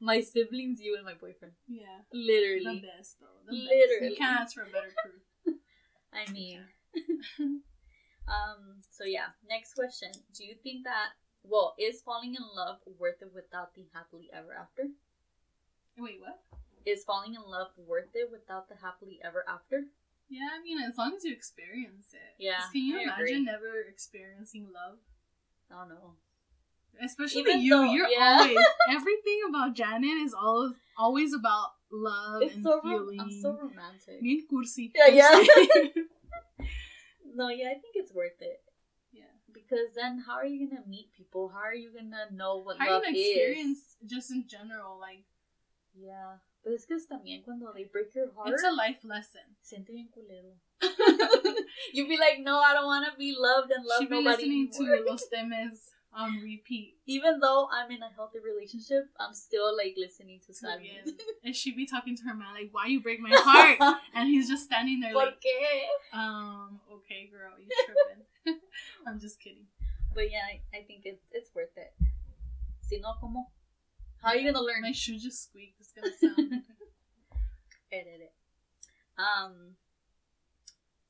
my 0.00 0.20
siblings, 0.20 0.80
you, 0.80 0.96
and 0.96 1.04
my 1.04 1.14
boyfriend. 1.14 1.54
yeah. 1.68 2.00
Literally. 2.12 2.80
The 2.80 2.86
best 2.96 3.16
though. 3.20 3.26
The 3.46 3.56
Best. 3.56 3.68
Literally. 3.70 4.10
You 4.12 4.16
can't 4.16 4.40
ask 4.40 4.54
for 4.54 4.62
a 4.62 4.66
better 4.66 4.92
crew. 5.02 5.54
I 6.12 6.30
mean, 6.32 6.60
um. 8.26 8.80
So 8.90 9.04
yeah, 9.04 9.36
next 9.48 9.74
question. 9.74 10.10
Do 10.34 10.44
you 10.44 10.54
think 10.62 10.84
that 10.84 11.10
well 11.44 11.74
is 11.78 12.00
falling 12.02 12.34
in 12.34 12.42
love 12.56 12.78
worth 12.98 13.20
it 13.22 13.30
without 13.34 13.74
the 13.74 13.82
happily 13.94 14.30
ever 14.32 14.54
after? 14.58 14.84
Wait, 15.98 16.20
what? 16.20 16.40
Is 16.86 17.04
falling 17.04 17.34
in 17.34 17.42
love 17.42 17.68
worth 17.76 18.14
it 18.14 18.30
without 18.32 18.68
the 18.68 18.76
happily 18.76 19.20
ever 19.22 19.44
after? 19.48 19.84
Yeah, 20.28 20.48
I 20.58 20.62
mean, 20.62 20.78
as 20.80 20.96
long 20.98 21.14
as 21.16 21.24
you 21.24 21.32
experience 21.32 22.08
it. 22.12 22.34
Yeah, 22.38 22.60
Can 22.72 22.82
you 22.82 22.98
I 22.98 23.02
imagine 23.04 23.20
agree. 23.22 23.42
never 23.44 23.80
experiencing 23.88 24.68
love? 24.72 24.98
I 25.70 25.80
don't 25.80 25.88
know. 25.88 26.14
Especially 27.02 27.42
Even 27.42 27.60
you. 27.62 27.70
though- 27.76 27.92
you're 27.92 28.08
yeah. 28.08 28.38
always 28.40 28.58
everything 28.90 29.40
about 29.48 29.74
Janet 29.74 30.18
is 30.24 30.34
always 30.34 30.74
always 30.96 31.32
about 31.32 31.68
love 31.92 32.42
It's 32.42 32.54
and 32.54 32.62
so 32.64 32.80
feeling. 32.82 33.20
I'm 33.20 33.30
so 33.30 33.56
romantic. 33.56 34.20
Bien 34.22 34.44
cursi. 34.50 34.92
Yeah, 34.94 35.08
yeah. 35.08 35.44
No, 37.34 37.48
yeah, 37.50 37.68
I 37.68 37.74
think 37.78 37.94
it's 37.94 38.12
worth 38.12 38.40
it 38.40 38.62
yeah. 39.12 39.30
because 39.52 39.94
then 39.94 40.18
how 40.26 40.34
are 40.34 40.46
you 40.46 40.68
gonna 40.68 40.82
meet 40.88 41.12
people? 41.16 41.48
How 41.48 41.60
are 41.60 41.74
you 41.74 41.92
gonna 41.94 42.26
know 42.32 42.56
what 42.56 42.78
How 42.78 42.84
you 42.86 42.90
love 42.92 43.02
gonna 43.04 43.16
is? 43.16 43.28
experience 43.28 43.80
just 44.06 44.30
in 44.32 44.44
general? 44.48 44.98
Like 44.98 45.22
Yeah, 45.94 46.38
but 46.64 46.72
es 46.72 46.86
que 46.86 46.96
es 46.96 47.06
también 47.06 47.42
cuando 47.44 47.72
they 47.72 47.84
break 47.84 48.14
your 48.14 48.32
heart. 48.34 48.48
it's 48.52 48.64
a 48.64 48.72
life 48.72 49.04
lesson. 49.04 49.56
siente 49.62 49.92
bien 49.92 50.08
culero. 50.08 50.56
You'd 51.92 52.08
be 52.08 52.16
like, 52.16 52.40
no, 52.40 52.60
I 52.60 52.72
don't 52.72 52.86
want 52.86 53.06
to 53.10 53.16
be 53.16 53.34
loved 53.36 53.70
and 53.72 53.84
love 53.84 53.98
She'd 54.00 54.10
be 54.10 54.22
nobody 54.22 54.44
listening 54.44 54.70
anymore. 54.74 55.04
to 55.04 55.10
Los 55.10 55.28
Temes 55.32 55.90
on 56.12 56.40
repeat. 56.42 56.96
Even 57.06 57.40
though 57.40 57.68
I'm 57.72 57.90
in 57.90 58.02
a 58.02 58.10
healthy 58.14 58.38
relationship, 58.38 59.08
I'm 59.18 59.34
still 59.34 59.76
like 59.76 59.94
listening 59.96 60.40
to 60.40 60.46
to 60.48 60.54
sad 60.54 60.80
music. 60.80 61.20
And 61.44 61.54
she'd 61.54 61.76
be 61.76 61.86
talking 61.86 62.16
to 62.16 62.22
her 62.24 62.34
man 62.34 62.54
like, 62.54 62.70
"Why 62.72 62.86
you 62.86 63.00
break 63.00 63.20
my 63.20 63.30
heart?" 63.32 63.78
and 64.14 64.28
he's 64.28 64.48
just 64.48 64.64
standing 64.64 65.00
there 65.00 65.14
like, 65.14 65.40
qué? 65.40 65.86
"Um, 66.12 66.80
okay, 66.92 67.28
girl, 67.30 67.52
you 67.58 67.68
tripping." 67.84 68.60
I'm 69.06 69.20
just 69.20 69.40
kidding. 69.40 69.66
But 70.14 70.30
yeah, 70.30 70.44
I, 70.48 70.78
I 70.78 70.82
think 70.84 71.02
it's 71.04 71.24
it's 71.32 71.54
worth 71.54 71.76
it. 71.76 71.92
Si 72.82 72.98
no, 72.98 73.14
como? 73.20 73.50
How 74.22 74.30
are 74.30 74.36
you 74.36 74.52
gonna 74.52 74.64
learn? 74.64 74.82
My 74.82 74.92
shoe 74.92 75.18
just 75.18 75.44
squeaked. 75.44 75.80
It's 75.80 75.92
gonna 75.92 76.12
sound. 76.20 76.62
Edit 77.92 78.20
it. 78.20 78.32
Um. 79.18 79.76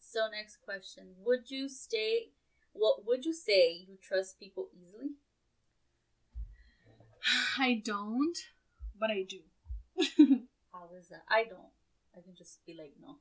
So 0.00 0.28
next 0.30 0.58
question: 0.62 1.14
Would 1.24 1.50
you 1.50 1.68
stay? 1.68 2.30
What 2.72 3.06
would 3.06 3.24
you 3.24 3.32
say 3.32 3.72
you 3.88 3.96
trust 4.02 4.38
people 4.38 4.68
easily? 4.78 5.10
I 7.58 7.82
don't, 7.84 8.36
but 8.98 9.10
I 9.10 9.24
do. 9.28 9.40
How 10.72 10.88
is 10.98 11.08
that? 11.08 11.22
I 11.28 11.44
don't. 11.44 11.72
I 12.16 12.20
can 12.20 12.34
just 12.36 12.64
be 12.66 12.74
like, 12.74 12.94
no. 13.00 13.16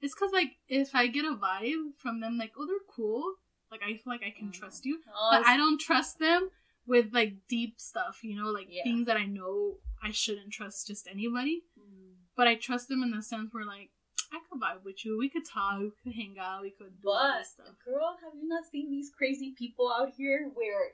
It's 0.00 0.14
cause 0.14 0.30
like 0.32 0.52
if 0.68 0.94
I 0.94 1.08
get 1.08 1.24
a 1.26 1.34
vibe 1.34 1.94
from 1.98 2.20
them, 2.20 2.38
like, 2.38 2.52
oh, 2.58 2.66
they're 2.66 2.76
cool. 2.88 3.34
Like 3.70 3.82
I 3.82 3.92
feel 3.92 4.02
like 4.06 4.22
I 4.22 4.30
can 4.36 4.48
Mm. 4.48 4.52
trust 4.52 4.86
you, 4.86 5.00
Oh, 5.08 5.28
but 5.30 5.46
I 5.46 5.56
don't 5.56 5.78
trust 5.78 6.18
them 6.18 6.50
with 6.86 7.06
like 7.12 7.34
deep 7.48 7.80
stuff. 7.80 8.20
You 8.22 8.36
know, 8.36 8.50
like 8.50 8.66
Yeah. 8.70 8.82
things 8.84 9.06
that 9.06 9.16
I 9.16 9.26
know 9.26 9.76
I 10.02 10.10
shouldn't 10.10 10.52
trust 10.52 10.86
just 10.86 11.06
anybody. 11.08 11.62
Mm. 11.78 12.14
But 12.36 12.48
I 12.48 12.54
trust 12.54 12.88
them 12.88 13.02
in 13.02 13.10
the 13.10 13.22
sense 13.22 13.52
where 13.52 13.64
like 13.64 13.90
I 14.32 14.38
could 14.48 14.60
vibe 14.60 14.84
with 14.84 15.04
you. 15.04 15.18
We 15.18 15.28
could 15.28 15.44
talk. 15.44 15.80
We 15.80 15.90
could 16.04 16.14
hang 16.14 16.36
out. 16.40 16.62
We 16.62 16.70
could 16.70 17.00
do 17.02 17.08
all 17.10 17.18
But 17.32 17.38
this 17.40 17.50
stuff. 17.50 17.74
girl, 17.84 18.16
have 18.22 18.32
you 18.40 18.48
not 18.48 18.64
seen 18.70 18.90
these 18.90 19.10
crazy 19.10 19.52
people 19.56 19.90
out 19.92 20.10
here 20.16 20.50
where 20.54 20.92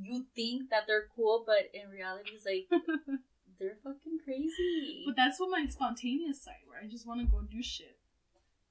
you 0.00 0.24
think 0.34 0.70
that 0.70 0.84
they're 0.86 1.06
cool, 1.16 1.44
but 1.46 1.70
in 1.74 1.88
reality, 1.90 2.30
it's 2.34 2.44
like 2.46 2.68
they're 3.58 3.76
fucking 3.82 4.18
crazy. 4.24 5.04
But 5.06 5.16
that's 5.16 5.38
what 5.40 5.50
my 5.50 5.66
spontaneous 5.68 6.42
side, 6.42 6.64
where 6.66 6.80
I 6.82 6.86
just 6.88 7.06
want 7.06 7.20
to 7.20 7.26
go 7.26 7.40
do 7.42 7.62
shit. 7.62 7.96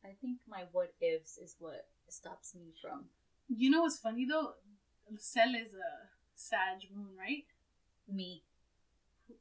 I 0.03 0.09
think 0.21 0.39
my 0.47 0.63
what 0.71 0.93
ifs 1.01 1.37
is 1.37 1.55
what 1.59 1.85
stops 2.09 2.53
me 2.55 2.73
from 2.81 3.05
You 3.49 3.69
know 3.69 3.81
what's 3.81 3.97
funny 3.99 4.25
though? 4.25 4.53
Cell 5.17 5.53
is 5.55 5.73
a 5.73 6.07
Sag 6.41 6.87
moon, 6.95 7.09
right? 7.17 7.45
me. 8.11 8.43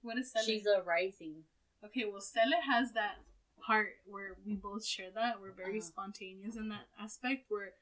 What 0.03 0.17
is 0.19 0.31
Cell? 0.31 0.43
She's 0.45 0.67
a 0.67 0.83
rising. 0.83 1.45
okay, 1.85 2.05
well, 2.05 2.21
Cell 2.21 2.51
has 2.71 2.93
that 2.93 3.17
part 3.61 3.97
where 4.07 4.37
we 4.47 4.55
both 4.55 4.85
share 4.87 5.11
that. 5.15 5.41
We're 5.41 5.51
very 5.53 5.79
Uh-huh. 5.79 5.87
spontaneous 5.93 6.57
in 6.57 6.69
that 6.69 6.87
aspect 6.99 7.51
where 7.51 7.73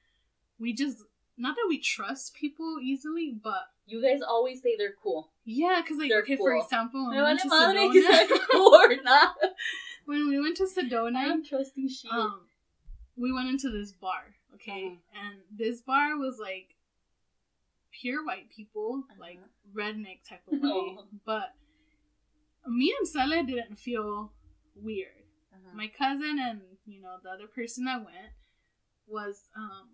we 0.58 0.72
just 0.72 1.04
not 1.36 1.54
that 1.56 1.66
we 1.68 1.78
trust 1.78 2.34
people 2.34 2.78
easily, 2.82 3.30
but 3.30 3.70
You 3.86 4.00
guys 4.02 4.22
always 4.22 4.62
say 4.62 4.76
they're 4.76 4.94
cool. 5.02 5.30
yeah, 5.44 5.80
because 5.82 5.98
like 5.98 6.08
They're 6.10 6.22
okay, 6.22 6.36
for 6.36 6.54
example, 6.56 7.06
when 7.06 7.16
we 7.16 7.22
went 7.22 7.40
to 7.40 7.48
vale 7.48 7.74
madre 7.74 7.88
que 7.92 8.02
Sedona, 8.02 8.40
cool 8.50 8.74
or 8.82 9.02
not. 9.02 9.36
when 10.06 10.28
we 10.28 10.40
went 10.40 10.56
to 10.56 10.64
Sedona, 10.64 11.16
I'm 11.30 11.44
trusting 11.44 11.88
she. 11.88 12.08
um, 12.08 12.40
we 13.16 13.30
went 13.32 13.48
into 13.50 13.68
this 13.70 13.92
bar, 13.92 14.34
okay, 14.54 14.86
Uh-huh. 14.86 15.20
and 15.26 15.34
this 15.50 15.80
bar 15.82 16.16
was 16.16 16.38
like 16.38 16.74
pure 18.01 18.24
white 18.24 18.49
people, 18.51 19.05
Uh-huh. 19.11 19.20
like 19.20 19.38
redneck 19.74 20.20
type 20.28 20.42
of 20.51 20.61
way, 20.61 20.61
Oh. 20.99 21.05
but 21.24 21.55
me 22.66 22.94
and 22.99 23.09
Sele 23.09 23.42
didn't 23.44 23.76
feel 23.78 24.32
weird. 24.74 25.24
Uh-huh. 25.53 25.74
My 25.76 25.88
cousin 25.88 26.38
and 26.38 26.61
you 26.86 27.01
know 27.01 27.16
the 27.22 27.30
other 27.30 27.46
person 27.46 27.84
that 27.84 28.05
went 28.05 28.32
was 29.07 29.44
um, 29.57 29.88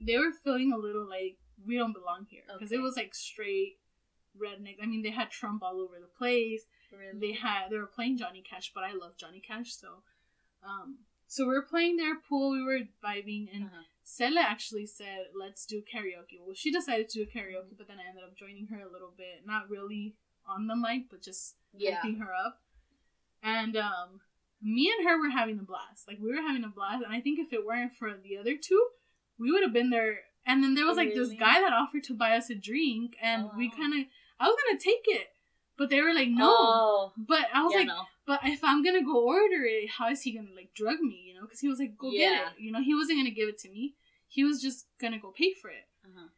they 0.00 0.16
were 0.16 0.32
feeling 0.44 0.72
a 0.72 0.76
little 0.78 1.06
like 1.08 1.36
we 1.66 1.76
don't 1.76 1.92
belong 1.92 2.26
here 2.28 2.42
because 2.52 2.72
it 2.72 2.80
was 2.80 2.96
like 2.96 3.14
straight 3.14 3.78
redneck. 4.40 4.76
I 4.82 4.86
mean, 4.86 5.02
they 5.02 5.10
had 5.10 5.30
Trump 5.30 5.62
all 5.62 5.80
over 5.80 5.96
the 6.00 6.06
place 6.18 6.62
Really? 6.92 7.18
they 7.18 7.32
had 7.32 7.68
they 7.70 7.76
were 7.76 7.86
playing 7.86 8.16
Johnny 8.16 8.42
Cash, 8.48 8.72
but 8.74 8.84
I 8.84 8.92
love 8.94 9.16
Johnny 9.16 9.40
Cash, 9.46 9.74
so 9.74 9.88
um 10.66 10.98
so 11.26 11.46
we 11.46 11.52
were 11.54 11.62
playing 11.68 11.96
their 11.98 12.16
pool, 12.26 12.52
we 12.52 12.62
were 12.62 12.80
vibing, 13.04 13.48
and 13.54 13.64
Uh-huh. 13.64 13.82
Sela 14.08 14.38
actually 14.40 14.86
said, 14.86 15.26
"Let's 15.34 15.66
do 15.66 15.82
karaoke." 15.82 16.40
Well, 16.40 16.54
she 16.54 16.70
decided 16.72 17.08
to 17.10 17.24
do 17.24 17.30
karaoke, 17.30 17.76
but 17.76 17.86
then 17.88 17.98
I 18.00 18.08
ended 18.08 18.24
up 18.24 18.34
joining 18.34 18.66
her 18.68 18.80
a 18.80 18.90
little 18.90 19.12
bit, 19.16 19.44
not 19.46 19.68
really 19.68 20.16
on 20.46 20.66
the 20.66 20.74
mic, 20.74 21.10
but 21.10 21.20
just 21.22 21.56
Yeah. 21.76 22.00
hyping 22.00 22.18
her 22.18 22.32
up. 22.34 22.62
And 23.42 23.76
um, 23.76 24.20
me 24.62 24.90
and 24.90 25.06
her 25.06 25.18
were 25.20 25.28
having 25.28 25.58
a 25.58 25.62
blast. 25.62 26.08
Like 26.08 26.18
we 26.18 26.30
were 26.34 26.40
having 26.40 26.64
a 26.64 26.68
blast, 26.68 27.04
and 27.04 27.12
I 27.12 27.20
think 27.20 27.38
if 27.38 27.52
it 27.52 27.66
weren't 27.66 27.94
for 27.94 28.16
the 28.16 28.38
other 28.38 28.56
two, 28.56 28.88
we 29.38 29.52
would 29.52 29.62
have 29.62 29.74
been 29.74 29.90
there. 29.90 30.20
And 30.46 30.64
then 30.64 30.74
there 30.74 30.86
was 30.86 30.96
like 30.96 31.12
this 31.12 31.28
guy 31.34 31.60
that 31.60 31.74
offered 31.74 32.04
to 32.04 32.14
buy 32.14 32.34
us 32.36 32.48
a 32.48 32.54
drink, 32.54 33.14
and 33.20 33.44
Oh, 33.44 33.52
we 33.58 33.70
kind 33.70 33.92
of, 33.92 34.06
I 34.40 34.48
was 34.48 34.56
gonna 34.66 34.80
take 34.80 35.04
it, 35.04 35.28
but 35.78 35.88
they 35.90 36.02
were 36.02 36.12
like, 36.12 36.28
no. 36.28 36.48
Oh. 36.50 37.12
But 37.16 37.46
I 37.54 37.62
was 37.62 37.72
yeah, 37.72 37.78
like, 37.78 37.86
no. 37.86 38.02
but 38.26 38.40
if 38.44 38.62
I'm 38.62 38.84
gonna 38.84 39.04
go 39.04 39.24
order 39.24 39.64
it, 39.64 39.88
how 39.88 40.10
is 40.10 40.20
he 40.22 40.32
gonna 40.32 40.54
like 40.54 40.74
drug 40.74 41.00
me? 41.00 41.24
You 41.28 41.34
know, 41.34 41.42
because 41.42 41.60
he 41.60 41.68
was 41.68 41.78
like, 41.78 41.96
go 41.96 42.10
Yeah. 42.10 42.18
get 42.18 42.42
it. 42.48 42.60
You 42.60 42.72
know, 42.72 42.82
he 42.82 42.94
wasn't 42.94 43.18
gonna 43.20 43.30
give 43.30 43.48
it 43.48 43.58
to 43.60 43.70
me. 43.70 43.94
He 44.26 44.44
was 44.44 44.60
just 44.60 44.86
gonna 45.00 45.18
go 45.18 45.30
pay 45.30 45.54
for 45.54 45.70
it. 45.70 45.86
Uh-huh. 46.04 46.28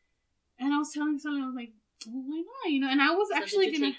And 0.58 0.72
I 0.74 0.78
was 0.78 0.92
telling 0.92 1.18
someone, 1.18 1.42
I 1.42 1.46
was 1.46 1.56
like, 1.56 1.72
well, 2.06 2.22
why 2.26 2.42
not? 2.64 2.70
You 2.70 2.80
know, 2.80 2.88
and 2.90 3.00
I 3.02 3.10
was 3.10 3.28
So 3.30 3.36
actually 3.36 3.72
gonna 3.72 3.92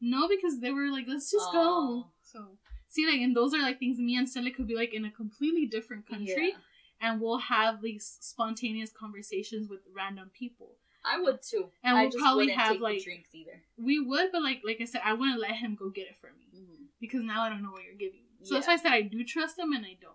no 0.00 0.28
because 0.28 0.60
they 0.60 0.72
were 0.72 0.88
like, 0.90 1.04
let's 1.06 1.30
just 1.30 1.46
Oh. 1.50 1.52
go. 1.52 2.10
So 2.22 2.58
see, 2.88 3.06
like, 3.06 3.20
and 3.20 3.36
those 3.36 3.54
are 3.54 3.60
like 3.62 3.78
things 3.78 3.98
me 3.98 4.16
and 4.16 4.28
Stella 4.28 4.50
could 4.50 4.66
be 4.66 4.74
like 4.74 4.94
in 4.94 5.04
a 5.04 5.10
completely 5.10 5.66
different 5.66 6.06
country, 6.08 6.48
Yeah. 6.48 6.58
and 7.00 7.20
we'll 7.20 7.38
have 7.38 7.82
these 7.82 8.18
spontaneous 8.20 8.90
conversations 8.92 9.68
with 9.68 9.80
random 9.94 10.30
people. 10.32 10.76
I 11.06 11.20
would 11.20 11.40
too. 11.42 11.70
And 11.84 11.96
I 11.96 12.02
we'll 12.02 12.12
probably 12.18 12.46
wouldn't 12.46 12.60
have, 12.60 12.80
like- 12.80 13.02
drinks 13.04 13.30
either. 13.34 13.62
We 13.78 14.00
would, 14.00 14.32
but 14.32 14.42
like, 14.42 14.62
like 14.64 14.78
I 14.80 14.84
said, 14.84 15.02
I 15.04 15.12
wouldn't 15.14 15.40
let 15.40 15.52
him 15.52 15.76
go 15.78 15.88
get 15.90 16.06
it 16.08 16.16
for 16.20 16.28
me 16.28 16.46
Mm-hmm. 16.56 16.84
because 17.00 17.22
now 17.22 17.42
I 17.42 17.48
don't 17.48 17.62
know 17.62 17.70
what 17.70 17.84
you're 17.84 17.94
giving 17.94 18.20
me. 18.20 18.44
So 18.44 18.54
that's 18.54 18.66
why 18.66 18.74
I 18.74 18.76
said 18.76 18.92
I 18.92 19.02
do 19.02 19.22
trust 19.24 19.58
him 19.58 19.72
and 19.72 19.84
I 19.84 19.96
don't. 20.00 20.14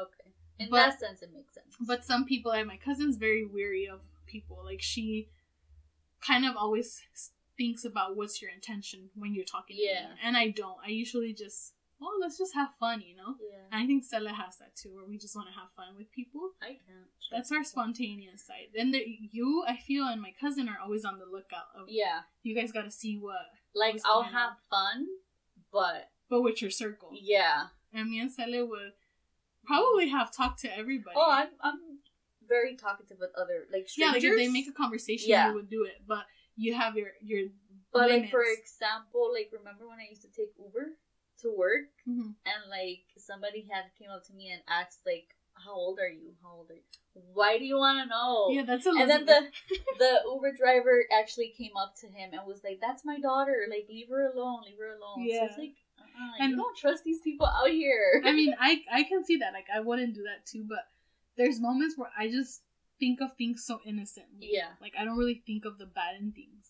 Okay. 0.00 0.30
In 0.58 0.70
But- 0.70 0.76
that 0.90 1.00
sense, 1.00 1.22
it 1.22 1.30
makes 1.34 1.54
sense. 1.54 1.74
But 1.80 2.04
some 2.04 2.24
people, 2.24 2.50
like 2.52 2.66
my 2.66 2.76
cousin's 2.76 3.16
very 3.16 3.44
weary 3.44 3.86
of 3.88 4.00
people. 4.26 4.60
Like 4.64 4.80
she 4.82 5.28
kind 6.20 6.44
of 6.46 6.56
always 6.56 7.02
thinks 7.56 7.84
about 7.84 8.16
what's 8.16 8.40
your 8.42 8.50
intention 8.50 9.10
when 9.14 9.34
you're 9.34 9.44
talking. 9.44 9.76
Yeah. 9.78 10.06
And 10.24 10.36
I 10.36 10.48
don't. 10.48 10.78
I 10.84 10.88
usually 10.88 11.32
just, 11.32 11.73
well, 12.00 12.12
let's 12.20 12.36
just 12.38 12.54
have 12.54 12.70
fun, 12.78 13.00
you 13.00 13.16
know. 13.16 13.34
yeah, 13.40 13.64
And 13.72 13.82
I 13.82 13.86
think 13.86 14.04
Stella 14.04 14.30
has 14.32 14.56
that 14.58 14.74
too, 14.76 14.94
where 14.94 15.04
we 15.06 15.16
just 15.18 15.34
want 15.36 15.48
to 15.48 15.54
have 15.54 15.68
fun 15.76 15.96
with 15.96 16.10
people. 16.12 16.50
I 16.62 16.68
can't. 16.86 17.08
That's 17.32 17.50
our 17.52 17.64
spontaneous 17.64 18.44
side. 18.46 18.68
Then 18.74 18.90
the, 18.92 19.02
you, 19.32 19.64
I 19.66 19.76
feel, 19.76 20.04
and 20.06 20.20
my 20.20 20.32
cousin 20.40 20.68
are 20.68 20.78
always 20.82 21.04
on 21.04 21.18
the 21.18 21.24
lookout. 21.24 21.68
Of, 21.76 21.86
Yeah, 21.88 22.20
You 22.42 22.54
guys 22.54 22.72
got 22.72 22.84
to 22.84 22.90
see 22.90 23.16
what, 23.16 23.36
like 23.74 24.00
I'll 24.04 24.22
have 24.22 24.52
fun, 24.70 25.06
but 25.72 26.10
but 26.30 26.42
with 26.42 26.60
your 26.62 26.70
circle. 26.70 27.10
yeah. 27.20 27.66
And 27.92 28.10
me 28.10 28.18
and 28.20 28.30
Stella 28.30 28.64
would 28.66 28.92
probably 29.64 30.08
have 30.08 30.32
talked 30.32 30.60
to 30.60 30.76
everybody. 30.76 31.14
Oh, 31.16 31.30
I'm 31.30 31.48
I'm 31.60 31.78
very 32.48 32.76
talkative 32.76 33.18
with 33.20 33.30
other 33.38 33.64
like 33.72 33.88
strangers. 33.88 34.22
yeah, 34.22 34.30
like 34.30 34.38
if 34.40 34.46
they 34.46 34.52
make 34.52 34.68
a 34.68 34.72
conversation, 34.72 35.30
Yeah. 35.30 35.48
you 35.48 35.54
would 35.54 35.70
do 35.70 35.84
it. 35.84 36.02
But 36.06 36.24
you 36.56 36.74
have 36.74 36.96
your 36.96 37.08
your 37.22 37.48
But 37.92 38.10
like 38.10 38.30
for 38.30 38.42
example, 38.42 39.30
like 39.32 39.50
remember 39.52 39.88
when 39.88 39.98
I 39.98 40.06
used 40.10 40.22
to 40.22 40.28
take 40.28 40.52
Uber 40.58 40.92
to 41.42 41.50
work 41.56 41.90
Mhm. 42.06 42.34
and 42.46 42.60
like 42.70 43.04
somebody 43.16 43.62
had 43.70 43.84
came 43.98 44.10
up 44.10 44.24
to 44.26 44.32
me 44.34 44.50
and 44.50 44.62
asked 44.68 45.00
like, 45.06 45.34
"How 45.54 45.72
old 45.74 45.98
are 45.98 46.08
you? 46.08 46.34
How 46.42 46.52
old 46.58 46.70
are 46.70 46.74
you? 46.74 46.82
Why 47.32 47.58
do 47.58 47.64
you 47.64 47.76
want 47.76 48.02
to 48.02 48.08
know?" 48.08 48.48
Yeah, 48.50 48.64
that's 48.64 48.86
a 48.86 48.90
and 48.90 49.08
then 49.10 49.24
the 49.26 49.50
the 49.98 50.20
Uber 50.26 50.52
driver 50.52 51.04
actually 51.12 51.50
came 51.56 51.76
up 51.76 51.94
to 52.02 52.06
him 52.08 52.30
and 52.32 52.46
was 52.46 52.62
like, 52.64 52.80
"That's 52.80 53.04
my 53.04 53.18
daughter. 53.20 53.66
Like, 53.68 53.86
leave 53.88 54.08
her 54.08 54.32
alone. 54.32 54.62
Leave 54.66 54.78
her 54.78 54.94
alone." 54.96 55.16
So 55.18 55.34
Yeah. 55.34 55.44
it's 55.46 55.58
like, 55.58 55.74
uh-uh, 55.98 56.32
And- 56.40 56.50
you 56.50 56.56
don't 56.56 56.76
trust 56.76 57.04
these 57.04 57.20
people 57.20 57.46
out 57.46 57.70
here. 57.70 58.22
I 58.24 58.32
mean, 58.32 58.54
I 58.58 58.84
I 58.90 59.02
can 59.04 59.24
see 59.24 59.36
that. 59.38 59.52
Like, 59.52 59.68
I 59.72 59.80
wouldn't 59.80 60.14
do 60.14 60.22
that 60.24 60.46
too. 60.46 60.64
But 60.64 60.88
there's 61.36 61.60
moments 61.60 61.96
where 61.98 62.10
I 62.16 62.28
just 62.30 62.62
think 63.00 63.20
of 63.20 63.36
things 63.36 63.64
so 63.66 63.80
innocently. 63.84 64.50
yeah, 64.52 64.74
Like, 64.80 64.94
I 64.96 65.04
don't 65.04 65.18
really 65.18 65.42
think 65.44 65.64
of 65.64 65.78
the 65.78 65.86
bad 65.86 66.14
in 66.20 66.30
things. 66.32 66.63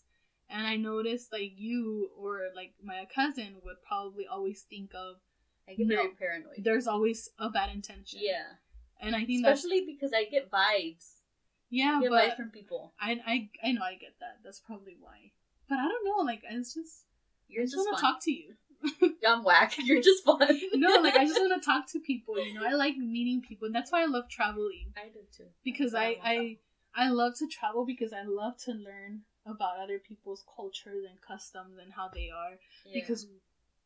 And 0.50 0.66
I 0.66 0.76
noticed 0.76 1.32
like 1.32 1.52
you 1.56 2.10
or 2.18 2.42
like 2.54 2.74
my 2.82 3.06
cousin 3.14 3.56
would 3.64 3.76
probably 3.86 4.26
always 4.26 4.62
think 4.62 4.90
of 4.94 5.16
I 5.68 5.74
get 5.74 5.86
No. 5.86 5.96
very 5.96 6.08
paranoid. 6.10 6.62
there's 6.62 6.86
always 6.86 7.30
a 7.38 7.48
bad 7.50 7.70
intention. 7.70 8.20
Yeah, 8.22 8.44
And 9.00 9.16
I 9.16 9.24
think 9.24 9.46
especially 9.46 9.84
because 9.86 10.12
I 10.12 10.24
get 10.24 10.50
vibes. 10.50 11.20
yeah, 11.70 11.96
I 11.98 12.02
get 12.02 12.10
but 12.10 12.36
from 12.36 12.50
people. 12.50 12.92
I 13.00 13.18
I 13.26 13.50
I 13.66 13.72
know 13.72 13.82
I 13.82 13.94
get 13.94 14.14
that. 14.20 14.38
That's 14.44 14.60
probably 14.60 14.96
why. 15.00 15.32
But 15.68 15.78
I 15.78 15.88
don't 15.88 16.04
know. 16.04 16.22
Like, 16.24 16.42
it's 16.48 16.74
just 16.74 17.04
You're 17.48 17.62
I 17.62 17.64
just 17.64 17.74
just 17.76 17.86
want 17.86 17.96
to 17.98 18.02
talk 18.02 18.22
to 18.24 18.30
you. 18.32 18.54
I'm 19.26 19.42
whack. 19.44 19.72
You're 19.78 20.02
just 20.02 20.22
fun. 20.24 20.38
no, 20.74 21.00
like 21.00 21.14
I 21.16 21.24
just 21.24 21.40
want 21.44 21.60
to 21.60 21.64
talk 21.64 21.90
to 21.92 22.00
people. 22.00 22.38
You 22.38 22.52
know, 22.52 22.66
I 22.66 22.72
like 22.74 22.96
meeting 22.98 23.40
people, 23.40 23.64
and 23.66 23.74
that's 23.74 23.90
why 23.90 24.02
I 24.02 24.06
love 24.06 24.28
traveling. 24.28 24.92
I 24.94 25.08
do 25.08 25.20
too. 25.34 25.44
because 25.64 25.92
That's 25.92 26.16
I, 26.22 26.58
I 26.94 27.06
I 27.06 27.08
love 27.08 27.32
to 27.38 27.46
travel 27.48 27.86
because 27.86 28.12
I 28.12 28.22
love 28.24 28.58
to 28.66 28.72
learn 28.72 29.22
about 29.46 29.78
other 29.82 29.98
people's 29.98 30.44
cultures 30.56 31.04
and 31.08 31.18
customs 31.20 31.76
and 31.82 31.92
how 31.92 32.08
they 32.12 32.30
are. 32.34 32.54
Yeah. 32.86 33.00
because 33.00 33.26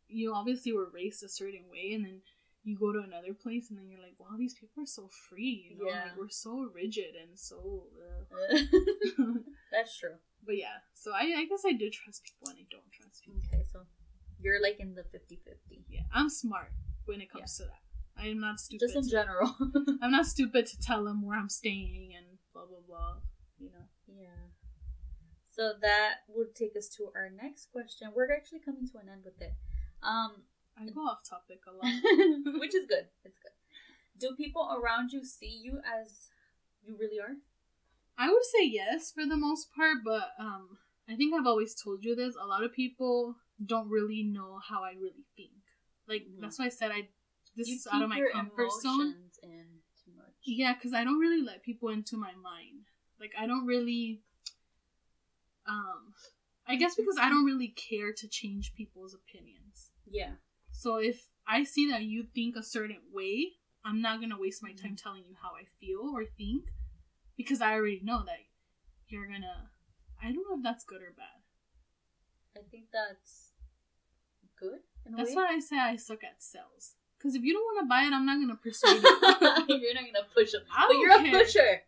you 0.09 0.33
obviously 0.35 0.73
were 0.73 0.89
raised 0.93 1.23
a 1.23 1.29
certain 1.29 1.65
way 1.71 1.93
and 1.95 2.05
then 2.05 2.21
you 2.65 2.77
go 2.79 2.93
to 2.93 3.01
another 3.01 3.35
place 3.35 3.71
and 3.71 3.79
then 3.79 3.89
you're 3.89 4.01
like 4.01 4.17
wow 4.19 4.37
these 4.39 4.55
people 4.55 4.83
are 4.83 4.87
so 4.87 5.09
free 5.29 5.69
you 5.71 5.79
know 5.79 5.91
Yeah. 5.91 6.05
like 6.05 6.17
we're 6.19 6.29
so 6.29 6.69
rigid 6.75 7.15
and 7.23 7.39
so 7.39 7.85
uh. 8.31 8.57
that's 9.73 9.99
true. 9.99 10.17
but 10.47 10.57
yeah 10.57 10.79
so 10.95 11.13
I, 11.13 11.25
I 11.41 11.45
guess 11.47 11.63
I 11.67 11.73
do 11.73 11.89
trust 11.91 12.25
people 12.25 12.49
and 12.51 12.59
I 12.59 12.67
don't 12.71 12.91
trust 12.93 13.23
people 13.25 13.41
Okay, 13.53 13.65
so 13.73 13.81
you're 14.41 14.63
like 14.63 14.81
in 14.81 14.95
the 14.95 15.03
50-50. 15.03 15.85
yeah 15.89 16.01
I'm 16.13 16.29
smart 16.29 16.73
when 17.07 17.21
it 17.21 17.31
comes 17.31 17.57
to 17.59 17.65
that 17.65 17.83
I 18.21 18.27
am 18.29 18.41
not 18.41 18.59
stupid 18.59 18.81
Just 18.85 18.97
in 18.97 19.09
general. 19.09 19.55
I'm 20.03 20.11
not 20.11 20.27
stupid 20.27 20.67
to 20.67 20.81
tell 20.81 21.05
them 21.05 21.25
where 21.25 21.39
I'm 21.39 21.49
staying 21.49 22.13
and 22.17 22.27
blah 22.53 22.67
blah 22.67 22.81
blah 22.87 23.15
you 23.59 23.71
know 23.71 23.87
yeah. 24.09 24.49
So 25.59 25.73
that 25.83 26.19
would 26.29 26.55
take 26.55 26.77
us 26.77 26.89
to 26.91 27.11
our 27.17 27.29
next 27.31 27.73
question. 27.73 28.13
We're 28.15 28.33
actually 28.33 28.61
coming 28.61 28.87
to 28.93 28.99
an 28.99 29.09
end 29.11 29.23
with 29.25 29.43
it. 29.43 29.55
Um, 30.05 30.43
I 30.79 30.89
go 30.89 31.01
off 31.01 31.29
topic 31.29 31.63
a 31.67 31.73
lot 31.73 31.91
which 32.61 32.77
is 32.77 32.87
good. 32.87 33.07
It's 33.25 33.39
good. 33.39 33.51
Do 34.21 34.37
people 34.37 34.71
around 34.71 35.11
you 35.13 35.25
see 35.25 35.61
you 35.61 35.81
as 35.85 36.29
you 36.85 36.97
really 36.97 37.19
are? 37.19 37.35
I 38.17 38.31
would 38.31 38.45
say 38.45 38.67
yes 38.67 39.11
for 39.11 39.27
the 39.27 39.37
most 39.37 39.75
part, 39.75 39.97
but 40.05 40.31
um, 40.39 40.79
I 41.09 41.17
think 41.17 41.35
I've 41.35 41.47
always 41.47 41.75
told 41.75 42.05
you 42.05 42.15
this. 42.15 42.37
A 42.41 42.47
lot 42.47 42.63
of 42.63 42.73
people 42.73 43.35
don't 43.67 43.91
really 43.91 44.23
know 44.23 44.61
how 44.63 44.85
I 44.85 44.93
really 44.93 45.27
think. 45.37 45.51
Like 46.07 46.23
Mhm. 46.23 46.41
that's 46.41 46.61
why 46.61 46.67
I 46.67 46.71
said 46.71 46.93
I. 46.93 47.09
This 47.57 47.67
you 47.67 47.75
is 47.75 47.89
out 47.91 48.03
of 48.03 48.09
my 48.09 48.23
comfort 48.33 48.71
zone. 48.81 49.17
in 49.43 49.83
too 50.05 50.13
much. 50.17 50.35
Yeah, 50.45 50.75
because 50.75 50.93
I 50.95 51.03
don't 51.03 51.19
really 51.19 51.43
let 51.43 51.65
people 51.65 51.89
into 51.89 52.17
my 52.17 52.37
mind. 52.37 52.87
Like 53.19 53.33
I 53.37 53.49
don't 53.49 53.67
really. 53.67 54.23
Um, 55.69 56.15
I 56.67 56.77
guess 56.77 56.95
because 56.97 57.17
I 57.21 57.29
don't 57.29 57.45
really 57.45 57.69
care 57.69 58.13
to 58.13 58.29
change 58.29 58.75
people's 58.75 59.15
opinions. 59.15 59.91
Yeah. 60.11 60.33
So 60.73 60.97
if 60.97 61.29
I 61.47 61.65
see 61.65 61.91
that 61.91 62.03
you 62.03 62.25
think 62.25 62.57
a 62.57 62.63
certain 62.63 63.01
way, 63.13 63.53
I'm 63.85 64.01
not 64.01 64.21
gonna 64.21 64.39
waste 64.39 64.63
my 64.63 64.71
Mm-hmm. 64.71 64.87
time 64.87 64.97
telling 64.97 65.25
you 65.29 65.35
how 65.43 65.51
I 65.51 65.65
feel 65.81 66.13
or 66.15 66.25
think 66.25 66.65
because 67.37 67.61
I 67.61 67.73
already 67.75 68.01
know 68.03 68.23
that 68.25 68.39
you're 69.09 69.27
gonna. 69.27 69.71
I 70.23 70.27
don't 70.33 70.45
know 70.49 70.57
if 70.57 70.63
that's 70.63 70.85
good 70.85 71.01
or 71.03 71.13
bad. 71.17 71.41
I 72.57 72.61
think 72.71 72.87
that's 72.93 73.53
good. 74.59 74.81
That's 75.17 75.35
why 75.35 75.47
I 75.51 75.59
say 75.61 75.79
I 75.79 75.97
suck 75.97 76.25
at 76.25 76.43
sales. 76.43 76.95
Because 77.19 77.35
if 77.35 77.43
you 77.43 77.53
don't 77.53 77.63
want 77.65 77.81
to 77.85 77.89
buy 77.89 78.03
it, 78.03 78.13
I'm 78.13 78.27
not 78.27 78.39
gonna 78.41 78.57
persuade 78.57 79.03
you. 79.03 79.77
you're 79.81 79.95
not 79.95 80.05
gonna 80.05 80.27
push 80.35 80.53
them. 80.53 80.63
I 80.77 80.87
But 80.89 80.97
you're 80.99 81.19
care. 81.19 81.41
a 81.41 81.45
pusher. 81.45 81.83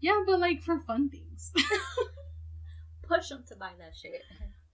yeah, 0.00 0.22
but 0.26 0.38
like 0.40 0.62
for 0.62 0.78
fun 0.80 1.08
things. 1.08 1.52
Push 3.08 3.28
them 3.30 3.44
to 3.48 3.56
buy 3.56 3.72
that 3.78 3.96
shit. 3.96 4.22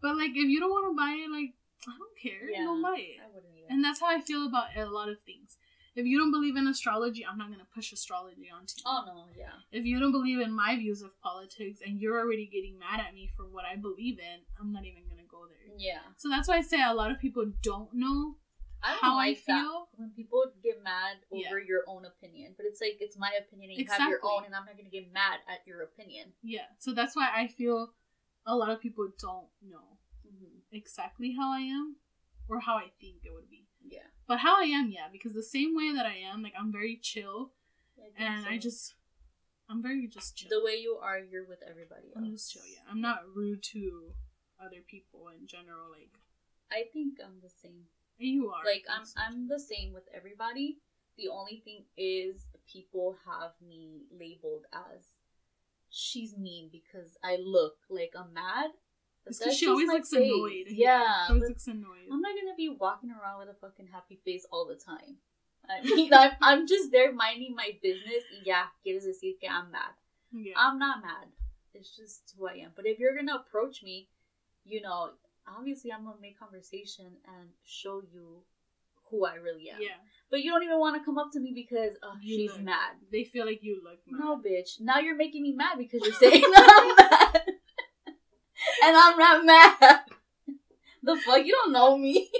but 0.02 0.16
like 0.16 0.30
if 0.30 0.48
you 0.50 0.60
don't 0.60 0.70
want 0.70 0.90
to 0.90 0.96
buy 0.96 1.12
it, 1.24 1.30
like 1.30 1.54
I 1.86 1.92
don't 1.98 2.18
care. 2.20 2.50
Yeah. 2.50 2.64
Don't 2.64 2.82
buy 2.82 2.96
it. 2.98 3.20
I 3.22 3.28
wouldn't 3.34 3.52
either. 3.56 3.66
And 3.70 3.84
that's 3.84 4.00
how 4.00 4.06
I 4.08 4.20
feel 4.20 4.46
about 4.46 4.76
a 4.76 4.86
lot 4.86 5.08
of 5.08 5.18
things. 5.24 5.56
if 5.96 6.04
you 6.06 6.18
don't 6.18 6.32
believe 6.32 6.56
in 6.56 6.66
astrology, 6.66 7.24
I'm 7.24 7.38
not 7.38 7.50
gonna 7.50 7.68
push 7.74 7.92
astrology 7.92 8.48
onto 8.52 8.74
you. 8.78 8.82
Oh 8.86 9.02
no, 9.06 9.26
yeah. 9.38 9.54
If 9.70 9.84
you 9.86 10.00
don't 10.00 10.10
believe 10.12 10.40
in 10.40 10.52
my 10.52 10.76
views 10.76 11.02
of 11.02 11.12
politics 11.20 11.78
and 11.86 12.00
you're 12.00 12.18
already 12.18 12.46
getting 12.46 12.78
mad 12.78 12.98
at 13.06 13.14
me 13.14 13.30
for 13.36 13.44
what 13.46 13.64
I 13.64 13.76
believe 13.76 14.18
in, 14.18 14.38
I'm 14.58 14.72
not 14.72 14.84
even 14.84 15.04
gonna 15.08 15.28
go 15.30 15.46
there. 15.46 15.70
Yeah. 15.78 16.00
So 16.16 16.28
that's 16.28 16.48
why 16.48 16.56
I 16.56 16.62
say 16.62 16.82
a 16.82 16.92
lot 16.94 17.10
of 17.12 17.18
people 17.20 17.44
don't 17.62 17.92
know 17.94 18.36
I 18.82 18.90
don't 18.90 19.00
how 19.04 19.14
I 19.14 19.28
like 19.28 19.44
that 19.46 19.62
feel. 19.62 19.88
when 19.96 20.10
people 20.10 20.42
get 20.62 20.82
mad 20.82 21.16
Yeah. 21.30 21.48
over 21.48 21.60
your 21.60 21.82
own 21.86 22.04
opinion. 22.04 22.54
But 22.56 22.66
it's 22.66 22.80
like 22.80 22.96
it's 23.00 23.16
my 23.16 23.30
opinion 23.38 23.70
and 23.70 23.78
you 23.78 23.86
have 23.88 24.10
your 24.10 24.20
own 24.24 24.44
and 24.46 24.54
I'm 24.54 24.64
not 24.66 24.76
gonna 24.76 24.90
get 24.90 25.12
mad 25.12 25.38
at 25.48 25.60
your 25.66 25.82
opinion. 25.82 26.32
Yeah. 26.42 26.66
So 26.80 26.92
that's 26.92 27.14
why 27.14 27.28
I 27.34 27.46
feel 27.46 27.92
a 28.46 28.54
lot 28.56 28.70
of 28.70 28.80
people 28.80 29.08
don't 29.20 29.48
know 29.62 29.98
Mm-hmm. 30.26 30.60
exactly 30.72 31.34
how 31.38 31.52
I 31.52 31.60
am 31.60 31.96
or 32.48 32.58
how 32.60 32.76
I 32.76 32.88
think 33.00 33.16
it 33.24 33.32
would 33.34 33.48
be. 33.50 33.66
Yeah. 33.86 34.08
But 34.26 34.38
how 34.38 34.56
I 34.58 34.64
am, 34.64 34.90
yeah, 34.90 35.08
because 35.12 35.34
the 35.34 35.42
same 35.42 35.76
way 35.76 35.92
that 35.94 36.06
I 36.06 36.16
am, 36.16 36.42
like 36.42 36.54
I'm 36.58 36.72
very 36.72 36.98
chill 37.00 37.52
think 37.94 38.14
and 38.18 38.46
I 38.46 38.56
just 38.58 38.94
I'm 39.68 39.82
very 39.82 40.08
just 40.08 40.36
chill. 40.36 40.48
the 40.50 40.64
way 40.64 40.76
you 40.76 40.98
are, 41.00 41.18
you're 41.18 41.46
with 41.46 41.60
everybody 41.68 42.08
else. 42.08 42.24
I'm 42.24 42.30
just 42.32 42.52
chill, 42.52 42.62
yeah. 42.66 42.80
I'm 42.90 43.00
not 43.02 43.20
rude 43.36 43.62
to 43.74 44.14
other 44.58 44.82
people 44.88 45.28
in 45.38 45.46
general, 45.46 45.90
like 45.92 46.18
I 46.72 46.84
think 46.92 47.18
I'm 47.24 47.40
the 47.42 47.50
same. 47.50 47.84
you 48.18 48.50
are. 48.50 48.64
Like 48.64 48.86
I'm 48.88 49.04
I'm 49.16 49.46
the 49.48 49.60
same 49.60 49.92
with 49.92 50.04
everybody. 50.16 50.78
The 51.18 51.28
only 51.28 51.60
thing 51.64 51.84
is 51.96 52.48
people 52.72 53.16
have 53.26 53.52
me 53.64 54.06
labeled 54.10 54.64
as 54.72 55.04
she's 55.94 56.36
mean 56.36 56.68
because 56.72 57.16
I 57.22 57.36
look 57.36 57.76
like 57.88 58.12
I'm 58.18 58.34
mad. 58.34 58.70
But 59.24 59.30
It's 59.30 59.38
that's 59.38 59.46
because 59.46 59.58
she 59.58 59.68
always 59.68 59.88
looks 59.88 60.10
face. 60.10 60.30
annoyed. 60.30 60.66
Yeah. 60.68 61.26
She 61.26 61.32
always 61.32 61.48
looks 61.48 61.66
annoyed. 61.68 62.08
I'm 62.12 62.20
not 62.20 62.34
gonna 62.34 62.56
be 62.56 62.68
walking 62.68 63.10
around 63.10 63.38
with 63.40 63.48
a 63.48 63.58
fucking 63.60 63.88
happy 63.92 64.18
face 64.24 64.44
all 64.50 64.66
the 64.66 64.74
time. 64.76 65.16
I 65.70 65.80
mean, 65.96 66.12
I'm, 66.12 66.32
I'm 66.42 66.66
just 66.66 66.90
there 66.92 67.12
minding 67.12 67.54
my 67.54 67.70
business. 67.82 68.22
y 68.32 68.42
Ya, 68.44 68.64
quieres 68.84 69.06
decir 69.06 69.38
que 69.40 69.48
I'm 69.48 69.70
mad. 69.70 69.94
yeah. 70.32 70.52
I'm 70.56 70.78
not 70.78 71.00
mad. 71.00 71.28
It's 71.72 71.96
just 71.96 72.34
who 72.36 72.46
I 72.48 72.54
am. 72.64 72.72
But 72.76 72.86
if 72.86 72.98
you're 72.98 73.14
gonna 73.16 73.36
approach 73.36 73.82
me, 73.82 74.08
you 74.64 74.80
know, 74.82 75.12
obviously 75.48 75.90
I'm 75.92 76.04
gonna 76.04 76.20
make 76.20 76.38
conversation 76.38 77.16
and 77.26 77.48
show 77.64 78.02
you 78.12 78.42
who 79.14 79.24
I 79.24 79.34
really 79.36 79.70
am. 79.70 79.80
yeah. 79.80 79.98
But 80.30 80.40
you 80.42 80.50
don't 80.50 80.64
even 80.64 80.80
want 80.80 80.96
to 80.98 81.04
come 81.04 81.16
up 81.18 81.30
to 81.34 81.40
me 81.40 81.52
because 81.54 81.94
oh, 82.02 82.14
You 82.20 82.36
she's 82.36 82.52
look 82.52 82.62
mad. 82.62 82.96
They 83.12 83.22
feel 83.24 83.46
like 83.46 83.60
you 83.62 83.80
look 83.84 84.00
mad. 84.08 84.18
No, 84.18 84.36
bitch. 84.38 84.80
Now 84.80 84.98
you're 84.98 85.14
making 85.16 85.42
me 85.42 85.52
mad 85.52 85.78
because 85.78 86.00
you're 86.02 86.12
saying 86.24 86.42
I'm 86.44 86.96
mad, 86.96 87.42
and 88.84 88.96
I'm 88.96 89.16
not 89.18 89.44
mad. 89.44 90.00
The 91.02 91.16
fuck? 91.16 91.44
You 91.44 91.52
don't 91.52 91.72
know 91.72 91.96
me. 91.96 92.30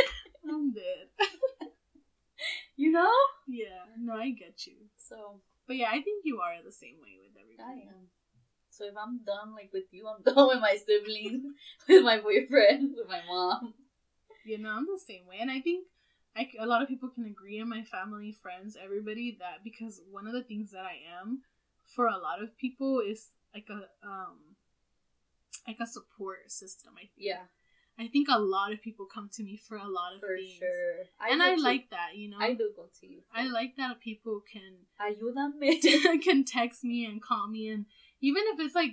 I'm 0.48 0.72
dead. 0.72 1.08
You 2.76 2.90
know? 2.92 3.12
yeah. 3.46 3.84
No, 3.98 4.14
I 4.14 4.30
get 4.30 4.66
you. 4.66 4.74
So 4.96 5.40
But 5.66 5.76
yeah, 5.76 5.88
I 5.90 6.00
think 6.02 6.24
you 6.24 6.38
are 6.40 6.54
the 6.64 6.72
same 6.72 6.96
way 7.02 7.18
with 7.20 7.36
I 7.36 7.42
everybody. 7.42 7.88
am. 7.88 8.06
So 8.70 8.84
if 8.86 8.94
I'm 8.96 9.20
done 9.26 9.52
like 9.54 9.70
with 9.72 9.90
you, 9.92 10.08
I'm 10.08 10.22
done 10.22 10.48
with 10.48 10.60
my 10.60 10.76
siblings, 10.76 11.42
with 11.88 12.02
my 12.02 12.18
boyfriend, 12.18 12.94
with 12.96 13.08
my 13.08 13.20
mom. 13.28 13.74
You 14.46 14.58
know, 14.58 14.70
I'm 14.70 14.86
the 14.86 14.98
same 14.98 15.26
way, 15.28 15.36
and 15.40 15.50
I 15.50 15.60
think 15.60 15.86
I 16.36 16.48
a 16.58 16.66
lot 16.66 16.82
of 16.82 16.88
people 16.88 17.10
can 17.10 17.26
agree 17.26 17.58
in 17.58 17.68
my 17.68 17.82
family, 17.82 18.32
friends, 18.32 18.76
everybody 18.82 19.36
that 19.40 19.64
because 19.64 20.00
one 20.10 20.26
of 20.26 20.32
the 20.32 20.42
things 20.42 20.70
that 20.70 20.84
I 20.84 20.98
am 21.20 21.42
for 21.94 22.06
a 22.06 22.16
lot 22.16 22.42
of 22.42 22.56
people 22.56 23.00
is 23.00 23.28
like 23.54 23.68
a 23.68 23.82
um 24.06 24.56
like 25.66 25.78
a 25.80 25.86
support 25.86 26.50
system. 26.50 26.92
I 26.96 27.00
think. 27.00 27.12
Yeah, 27.16 27.44
I 27.98 28.08
think 28.08 28.28
a 28.30 28.38
lot 28.38 28.72
of 28.72 28.80
people 28.80 29.06
come 29.06 29.28
to 29.34 29.42
me 29.42 29.56
for 29.56 29.76
a 29.76 29.86
lot 29.86 30.14
of 30.14 30.20
for 30.20 30.36
things, 30.36 30.58
sure. 30.58 31.30
and 31.30 31.42
I 31.42 31.54
like 31.56 31.90
that. 31.90 32.16
You 32.16 32.30
know, 32.30 32.38
I 32.40 32.54
do 32.54 32.70
go 32.74 32.86
to 33.00 33.06
you. 33.06 33.20
I 33.34 33.46
like 33.48 33.76
that 33.76 34.00
people 34.00 34.42
can 34.50 34.86
Ayúdame. 35.00 36.22
can 36.22 36.44
text 36.44 36.82
me 36.82 37.04
and 37.04 37.20
call 37.20 37.48
me 37.48 37.68
and 37.68 37.86
even 38.22 38.42
if 38.46 38.60
it's 38.60 38.74
like 38.74 38.92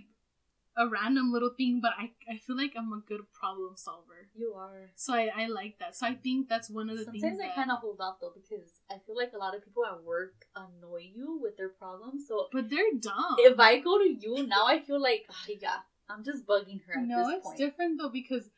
a 0.79 0.87
random 0.87 1.31
little 1.31 1.51
thing 1.57 1.79
but 1.81 1.91
i 1.99 2.09
i 2.33 2.37
feel 2.37 2.55
like 2.55 2.73
i'm 2.77 2.93
a 2.93 3.01
good 3.07 3.21
problem 3.33 3.73
solver 3.75 4.19
you 4.33 4.53
are. 4.57 4.89
so 4.95 5.13
i 5.13 5.29
i 5.35 5.45
like 5.47 5.77
that 5.79 5.95
so 5.95 6.07
i 6.07 6.13
think 6.13 6.47
that's 6.47 6.69
one 6.69 6.89
of 6.89 6.97
the 6.97 7.03
Sometimes 7.05 7.21
things 7.21 7.39
I 7.51 7.53
kind 7.53 7.69
of 7.69 7.79
hold 7.79 7.99
off 7.99 8.17
though 8.21 8.31
because 8.33 8.69
I 8.89 8.95
feel 9.05 9.15
like 9.17 9.33
a 9.33 9.37
lot 9.37 9.55
of 9.55 9.63
people 9.63 9.85
at 9.85 10.01
work 10.03 10.45
annoy 10.55 11.11
you 11.13 11.39
with 11.41 11.57
their 11.57 11.69
problems. 11.69 12.27
So 12.27 12.47
but 12.51 12.69
they're 12.69 12.93
dumb 12.99 13.35
if 13.39 13.59
I 13.59 13.79
go 13.79 13.97
to 13.99 14.09
you 14.09 14.47
now, 14.47 14.65
I 14.67 14.79
feel 14.79 15.01
like 15.01 15.25
oh, 15.29 15.53
yeah, 15.61 15.79
I'm 16.09 16.23
just 16.23 16.45
bugging 16.47 16.79
her 16.87 16.93
at 16.99 17.05
no 17.05 17.29
it's 17.29 17.45
point. 17.45 17.57
different 17.57 17.99
though 17.99 18.09
because 18.09 18.49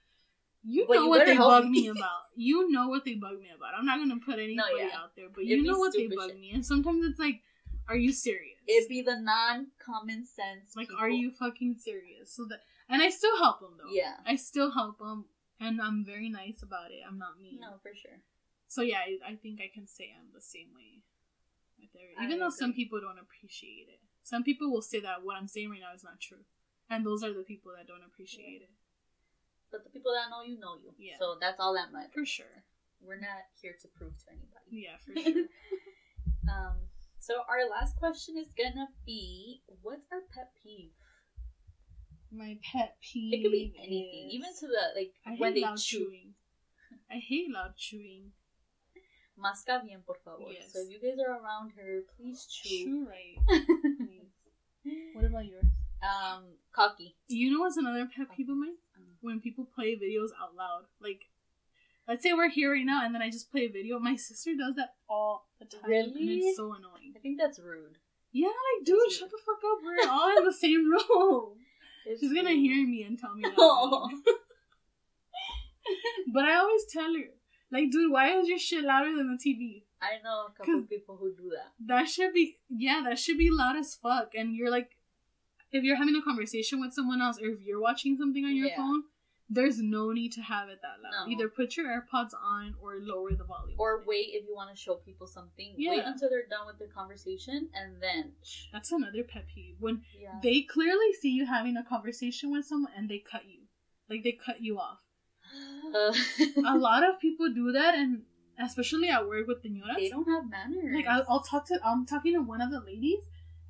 you 0.63 0.85
But 0.87 0.95
know 0.95 1.03
you 1.03 1.09
what 1.09 1.25
they 1.25 1.37
bug 1.37 1.65
me. 1.65 1.81
me 1.81 1.87
about. 1.95 2.21
You 2.35 2.69
know 2.71 2.87
what 2.87 3.03
they 3.03 3.15
bug 3.15 3.39
me 3.39 3.49
about. 3.55 3.73
I'm 3.77 3.85
not 3.85 3.97
gonna 3.99 4.19
put 4.23 4.35
anybody 4.39 4.77
yeah. 4.77 4.97
out 4.99 5.15
there, 5.15 5.27
but 5.33 5.43
It'd 5.43 5.57
you 5.57 5.63
know 5.63 5.79
what 5.79 5.93
they 5.93 6.07
bug 6.07 6.29
shit. 6.29 6.39
me. 6.39 6.51
And 6.53 6.65
sometimes 6.65 7.03
it's 7.05 7.19
like, 7.19 7.41
are 7.91 7.97
you 7.97 8.13
serious? 8.13 8.57
It'd 8.67 8.89
be 8.89 9.01
the 9.01 9.19
non-common 9.19 10.25
sense. 10.25 10.75
like, 10.75 10.87
people. 10.87 11.03
are 11.03 11.09
you 11.09 11.31
fucking 11.31 11.75
serious? 11.77 12.31
So 12.31 12.45
that, 12.45 12.61
and 12.89 13.01
I 13.01 13.09
still 13.09 13.37
help 13.37 13.59
them 13.59 13.73
though. 13.77 13.91
Yeah. 13.91 14.15
I 14.25 14.35
still 14.35 14.71
help 14.71 14.99
them, 14.99 15.25
and 15.59 15.81
I'm 15.81 16.05
very 16.05 16.29
nice 16.29 16.63
about 16.63 16.91
it. 16.91 17.01
I'm 17.07 17.17
not 17.17 17.41
mean. 17.41 17.59
No, 17.59 17.77
for 17.83 17.91
sure. 17.93 18.19
So 18.67 18.81
yeah, 18.81 18.99
I, 18.99 19.33
I 19.33 19.35
think 19.35 19.59
I 19.59 19.69
can 19.73 19.87
say 19.87 20.13
I'm 20.17 20.31
the 20.33 20.41
same 20.41 20.67
way. 20.75 21.03
Even 22.23 22.39
though 22.39 22.49
some 22.49 22.73
people 22.73 23.01
don't 23.01 23.19
appreciate 23.19 23.87
it. 23.89 23.99
Some 24.23 24.43
people 24.43 24.71
will 24.71 24.81
say 24.81 24.99
that 25.01 25.23
what 25.23 25.35
I'm 25.35 25.47
saying 25.47 25.69
right 25.69 25.79
now 25.79 25.93
is 25.95 26.03
not 26.03 26.19
true, 26.21 26.45
and 26.89 27.05
those 27.05 27.23
are 27.23 27.33
the 27.33 27.43
people 27.43 27.73
that 27.75 27.87
don't 27.87 28.05
appreciate 28.05 28.61
it 28.61 28.69
But 29.71 29.83
the 29.83 29.89
people 29.89 30.13
that 30.13 30.29
know 30.29 30.43
you 30.43 30.59
know 30.59 30.75
you. 30.81 30.93
Yeah. 30.97 31.15
So 31.19 31.35
that's 31.41 31.59
all 31.59 31.73
that 31.73 31.91
matters. 31.91 32.11
for 32.13 32.25
sure. 32.25 32.63
We're 33.01 33.19
not 33.19 33.49
here 33.59 33.75
to 33.81 33.87
prove 33.87 34.13
to 34.19 34.25
anybody. 34.29 34.69
Yeah, 34.69 34.95
for 35.03 35.11
sure. 35.19 35.49
um. 36.53 36.90
So 37.21 37.35
our 37.47 37.69
last 37.69 37.95
question 37.97 38.35
is 38.35 38.47
gonna 38.57 38.87
be, 39.05 39.61
what's 39.83 40.07
our 40.11 40.21
pet 40.33 40.49
peeve? 40.61 40.89
My 42.31 42.57
pet 42.63 42.97
peeve. 42.99 43.33
It 43.33 43.43
could 43.43 43.51
be 43.51 43.73
anything, 43.77 44.27
is- 44.27 44.33
even 44.33 44.49
to 44.59 44.67
the 44.67 44.83
like 44.99 45.13
I 45.25 45.35
when 45.37 45.53
hate 45.53 45.61
they 45.61 45.61
loud 45.67 45.77
chew. 45.77 46.05
chewing. 46.05 46.33
I 47.11 47.15
hate 47.17 47.51
loud 47.51 47.75
chewing. 47.77 48.31
Masca 49.37 49.81
bien, 49.85 50.01
por 50.05 50.15
favor. 50.25 50.51
Yes. 50.51 50.73
So 50.73 50.79
if 50.81 50.89
you 50.89 50.99
guys 50.99 51.19
are 51.19 51.31
around 51.39 51.71
her, 51.77 52.01
please 52.17 52.45
chew. 52.49 52.85
Chew 52.85 53.07
right. 53.07 53.37
What 55.13 55.25
about 55.25 55.45
yours? 55.45 55.65
um, 56.01 56.45
cocky. 56.73 57.15
Do 57.29 57.37
you 57.37 57.51
know 57.51 57.59
what's 57.59 57.77
another 57.77 58.07
pet 58.09 58.35
peeve 58.35 58.49
of 58.49 58.57
mine? 58.57 58.77
Um, 58.97 59.03
When 59.21 59.39
people 59.39 59.65
play 59.75 59.93
videos 59.95 60.29
out 60.41 60.55
loud. 60.55 60.85
Like, 60.99 61.29
let's 62.07 62.23
say 62.23 62.33
we're 62.33 62.49
here 62.49 62.71
right 62.73 62.83
now 62.85 63.05
and 63.05 63.13
then 63.13 63.21
I 63.21 63.29
just 63.29 63.51
play 63.51 63.65
a 63.65 63.69
video. 63.71 63.99
My 63.99 64.15
sister 64.15 64.55
does 64.57 64.73
that 64.75 64.95
all 65.07 65.45
the 65.61 65.77
time. 65.77 65.91
And 65.91 66.13
Really? 66.15 66.39
it's 66.39 66.57
so 66.57 66.73
annoying. 66.73 67.13
I 67.15 67.19
think 67.19 67.39
that's 67.39 67.59
rude. 67.59 67.97
Yeah, 68.33 68.47
like, 68.47 68.85
dude, 68.85 68.99
That's 68.99 69.17
shut 69.17 69.29
the 69.31 69.37
fuck 69.45 69.61
up. 69.71 69.79
We're 69.83 70.09
all 70.11 70.37
in 70.37 70.43
the 70.45 70.53
same 70.53 70.89
room. 70.89 71.55
She's 72.19 72.33
gonna 72.33 72.51
hear 72.51 72.85
me 72.87 73.03
and 73.03 73.17
tell 73.19 73.33
me 73.35 73.43
that. 73.43 73.53
Oh. 73.57 74.09
But 76.33 76.45
I 76.45 76.55
always 76.55 76.85
tell 76.91 77.13
her, 77.13 77.25
like, 77.71 77.91
dude, 77.91 78.11
why 78.11 78.37
is 78.37 78.47
your 78.47 78.59
shit 78.59 78.83
louder 78.83 79.15
than 79.15 79.35
the 79.35 79.37
TV? 79.43 79.83
I 80.01 80.21
know 80.23 80.45
a 80.47 80.51
couple 80.57 80.83
people 80.87 81.17
who 81.17 81.33
do 81.35 81.49
that. 81.49 81.71
That 81.85 82.07
should 82.07 82.33
be, 82.33 82.57
yeah, 82.69 83.01
that 83.07 83.19
should 83.19 83.37
be 83.37 83.49
loud 83.51 83.75
as 83.75 83.95
fuck. 83.95 84.29
And 84.35 84.55
you're 84.55 84.71
like, 84.71 84.91
if 85.71 85.83
you're 85.83 85.97
having 85.97 86.15
a 86.15 86.21
conversation 86.21 86.79
with 86.79 86.93
someone 86.93 87.21
else 87.21 87.39
or 87.41 87.47
if 87.49 87.61
you're 87.61 87.81
watching 87.81 88.17
something 88.17 88.45
on 88.45 88.55
your 88.55 88.67
Yeah. 88.67 88.77
phone, 88.77 89.03
there's 89.53 89.79
no 89.81 90.11
need 90.11 90.31
to 90.31 90.41
have 90.41 90.69
it 90.69 90.79
that 90.81 91.03
loud. 91.03 91.27
No. 91.27 91.31
Either 91.33 91.49
put 91.49 91.75
your 91.75 91.87
AirPods 91.87 92.31
on 92.41 92.73
or 92.81 92.95
lower 93.01 93.31
the 93.31 93.43
volume. 93.43 93.75
Or 93.77 94.01
wait 94.07 94.29
if 94.31 94.45
you 94.47 94.55
want 94.55 94.73
to 94.73 94.81
show 94.81 94.95
people 94.95 95.27
something. 95.27 95.73
Yeah. 95.77 95.91
Wait 95.91 96.03
until 96.05 96.29
they're 96.29 96.47
done 96.49 96.65
with 96.67 96.79
their 96.79 96.87
conversation 96.87 97.67
and 97.73 98.01
then. 98.01 98.31
That's 98.71 98.91
another 98.93 99.23
pet 99.23 99.45
peeve. 99.53 99.75
When 99.79 100.03
Yeah. 100.17 100.39
they 100.41 100.61
clearly 100.61 101.11
see 101.21 101.29
you 101.31 101.45
having 101.45 101.75
a 101.75 101.83
conversation 101.83 102.49
with 102.51 102.65
someone 102.65 102.93
and 102.95 103.09
they 103.09 103.19
cut 103.19 103.43
you. 103.45 103.59
Like, 104.09 104.23
they 104.23 104.31
cut 104.33 104.61
you 104.61 104.79
off. 104.79 104.99
Uh, 105.93 106.13
a 106.65 106.77
lot 106.77 107.03
of 107.07 107.19
people 107.19 107.53
do 107.53 107.73
that, 107.73 107.93
and 107.95 108.21
especially 108.57 109.09
at 109.09 109.27
work 109.27 109.47
with 109.47 109.61
the 109.63 109.69
señoras. 109.69 109.95
they 109.97 110.09
don't 110.09 110.27
have 110.29 110.49
manners. 110.49 110.95
Like 110.95 111.07
I'll, 111.07 111.25
I'll 111.27 111.43
talk 111.43 111.65
to 111.67 111.79
I'm 111.85 112.05
talking 112.05 112.33
to 112.35 112.41
one 112.41 112.61
of 112.61 112.71
the 112.71 112.79
ladies, 112.79 113.23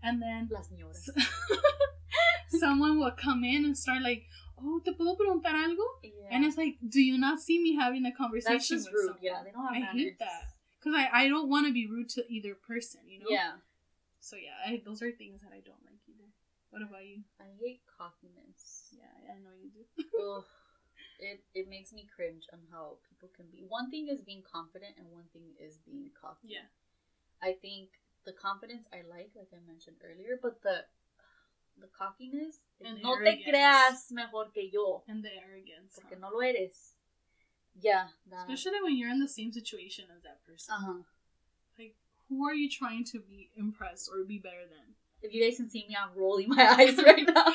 and 0.03 0.21
then 0.21 0.47
Las 0.51 0.69
señoras. 0.69 1.09
someone 2.49 2.99
will 2.99 3.11
come 3.11 3.43
in 3.43 3.65
and 3.65 3.77
start 3.77 4.01
like, 4.01 4.23
"Oh, 4.63 4.79
te 4.79 4.91
puedo 4.93 5.17
preguntar 5.17 5.53
algo?" 5.55 5.85
Yeah. 6.03 6.29
And 6.31 6.45
it's 6.45 6.57
like, 6.57 6.77
"Do 6.87 7.01
you 7.01 7.17
not 7.17 7.39
see 7.39 7.59
me 7.61 7.75
having 7.75 8.05
a 8.05 8.11
conversation?" 8.11 8.53
That's 8.57 8.67
just 8.67 8.85
with 8.87 8.93
rude. 8.95 9.05
someone? 9.07 9.23
Yeah, 9.23 9.43
they 9.43 9.51
don't 9.51 9.65
have 9.65 9.75
I 9.75 9.79
manners. 9.79 10.01
hate 10.01 10.19
that 10.19 10.43
because 10.79 10.95
I 10.95 11.09
I 11.11 11.27
don't 11.27 11.49
want 11.49 11.67
to 11.67 11.73
be 11.73 11.87
rude 11.87 12.09
to 12.09 12.25
either 12.31 12.55
person, 12.55 13.01
you 13.07 13.19
know. 13.19 13.29
Yeah. 13.29 13.53
So 14.19 14.35
yeah, 14.37 14.57
I, 14.65 14.81
those 14.85 15.01
are 15.01 15.11
things 15.11 15.41
that 15.41 15.51
I 15.51 15.61
don't 15.61 15.81
like 15.85 16.01
either. 16.07 16.29
What 16.69 16.81
about 16.83 17.03
you? 17.05 17.23
I 17.39 17.49
hate 17.59 17.81
cockiness. 17.97 18.93
Yeah, 18.95 19.33
I 19.33 19.39
know 19.43 19.51
you 19.61 19.69
do. 19.73 19.83
Ugh. 20.23 20.45
It 21.19 21.43
it 21.53 21.69
makes 21.69 21.91
me 21.93 22.07
cringe 22.15 22.47
on 22.53 22.59
how 22.71 22.97
people 23.09 23.29
can 23.35 23.45
be. 23.51 23.65
One 23.67 23.89
thing 23.91 24.07
is 24.07 24.21
being 24.21 24.41
confident, 24.41 24.95
and 24.97 25.11
one 25.11 25.25
thing 25.33 25.53
is 25.59 25.77
being 25.85 26.09
cocky. 26.19 26.57
Yeah. 26.57 26.65
I 27.41 27.53
think 27.53 27.89
the 28.25 28.33
confidence 28.33 28.85
I 28.93 29.01
like, 29.09 29.31
like 29.35 29.49
I 29.53 29.61
mentioned 29.65 29.97
earlier, 30.05 30.37
but 30.41 30.61
the 30.61 30.85
the 31.81 31.89
cockiness, 31.97 32.57
And 32.79 33.01
no 33.01 33.15
te 33.17 33.21
arrogance. 33.25 33.43
creas 33.45 34.11
mejor 34.11 34.51
que 34.53 34.69
yo, 34.71 35.03
And 35.07 35.23
the 35.23 35.29
arrogance. 35.29 35.95
porque 35.99 36.13
huh? 36.15 36.19
no 36.21 36.29
lo 36.33 36.39
eres. 36.41 36.93
Yeah, 37.79 38.07
that. 38.29 38.49
Especially 38.49 38.81
when 38.83 38.97
you're 38.97 39.09
in 39.11 39.19
the 39.19 39.27
same 39.27 39.51
situation 39.51 40.05
as 40.15 40.21
that 40.23 40.43
person. 40.45 40.73
Uh 40.75 40.79
huh. 40.85 41.01
Like, 41.79 41.95
who 42.29 42.45
are 42.47 42.53
you 42.53 42.69
trying 42.69 43.03
to 43.05 43.19
be 43.19 43.49
impressed 43.55 44.09
or 44.11 44.23
be 44.25 44.37
better 44.39 44.65
than? 44.69 44.95
If 45.21 45.33
you 45.33 45.41
guys 45.43 45.57
can 45.57 45.69
see 45.69 45.85
me, 45.87 45.95
I'm 45.95 46.17
rolling 46.17 46.49
my 46.49 46.65
eyes 46.77 46.97
right 46.97 47.25
now. 47.27 47.45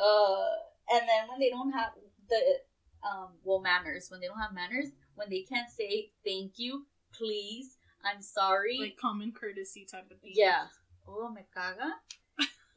uh, 0.00 0.46
and 0.92 1.02
then 1.08 1.28
when 1.28 1.40
they 1.40 1.50
don't 1.50 1.72
have 1.72 1.92
the 2.28 2.60
um, 3.02 3.28
well, 3.44 3.60
manners. 3.60 4.08
When 4.10 4.20
they 4.20 4.26
don't 4.26 4.38
have 4.40 4.52
manners, 4.54 4.88
when 5.14 5.28
they 5.30 5.42
can't 5.42 5.70
say 5.70 6.10
thank 6.24 6.52
you, 6.58 6.86
please, 7.12 7.76
I'm 8.04 8.22
sorry, 8.22 8.78
Like 8.78 8.96
common 8.96 9.32
courtesy 9.32 9.86
type 9.90 10.10
of 10.10 10.20
thing. 10.20 10.32
yeah. 10.34 10.66
Oh, 11.08 11.30
me 11.30 11.42
caga. 11.56 11.90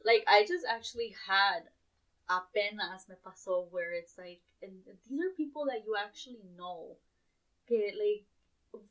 Like 0.04 0.24
I 0.28 0.44
just 0.46 0.64
actually 0.68 1.14
had 1.26 1.60
apenas 2.28 3.08
me 3.08 3.16
pasó 3.24 3.66
where 3.70 3.92
it's 3.92 4.16
like, 4.18 4.40
and 4.62 4.72
these 5.08 5.20
are 5.20 5.30
people 5.36 5.66
that 5.66 5.84
you 5.86 5.94
actually 5.96 6.40
know. 6.56 6.96
Okay, 7.66 7.92
like 7.96 8.24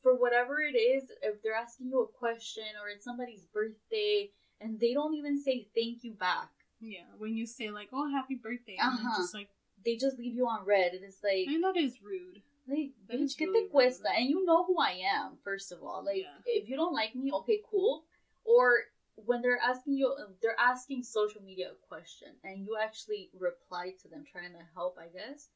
for 0.01 0.15
whatever 0.15 0.59
it 0.61 0.75
is, 0.77 1.11
if 1.21 1.41
they're 1.41 1.55
asking 1.55 1.87
you 1.89 2.01
a 2.01 2.07
question 2.07 2.63
or 2.81 2.89
it's 2.89 3.03
somebody's 3.03 3.45
birthday 3.53 4.29
and 4.61 4.79
they 4.79 4.93
don't 4.93 5.13
even 5.15 5.37
say 5.41 5.67
thank 5.75 6.03
you 6.03 6.11
back, 6.13 6.49
Yeah. 6.79 7.05
When 7.17 7.35
you 7.37 7.45
say 7.45 7.69
like, 7.71 7.89
"Oh, 7.93 8.09
happy 8.09 8.35
birthday," 8.35 8.77
and 8.79 8.91
Uh-huh. 8.99 9.21
just 9.21 9.33
like, 9.33 9.49
they 9.85 9.95
just 9.95 10.17
leave 10.17 10.33
you 10.35 10.47
on 10.47 10.65
red. 10.65 10.93
And 10.93 11.03
it's 11.03 11.23
like, 11.23 11.47
I 11.47 11.51
mean, 11.51 11.61
that 11.61 11.77
is 11.77 12.01
rude. 12.01 12.41
like, 12.67 12.91
That 13.07 13.19
bitch, 13.19 13.23
is 13.23 13.35
¿qué 13.35 13.47
really 13.47 13.65
te 13.67 13.69
cuesta? 13.71 14.09
rude. 14.09 14.17
And 14.17 14.29
you 14.29 14.45
know 14.45 14.63
who 14.63 14.77
I 14.79 14.91
am, 15.03 15.37
first 15.43 15.71
of 15.71 15.83
all. 15.83 16.03
Like, 16.03 16.23
Yeah. 16.23 16.37
if 16.45 16.67
you 16.69 16.75
don't 16.75 16.93
like 16.93 17.13
me, 17.15 17.31
okay, 17.31 17.61
cool. 17.69 18.03
Or 18.45 18.85
when 19.15 19.41
they're 19.41 19.59
asking 19.61 19.93
you, 19.97 20.13
they're 20.41 20.59
asking 20.59 21.03
social 21.03 21.41
media 21.41 21.67
a 21.71 21.87
question, 21.87 22.29
and 22.43 22.65
you 22.65 22.77
actually 22.81 23.29
reply 23.37 23.93
to 24.01 24.07
them, 24.07 24.23
trying 24.31 24.51
to 24.53 24.63
help, 24.73 24.97
I 24.99 25.07
guess. 25.07 25.49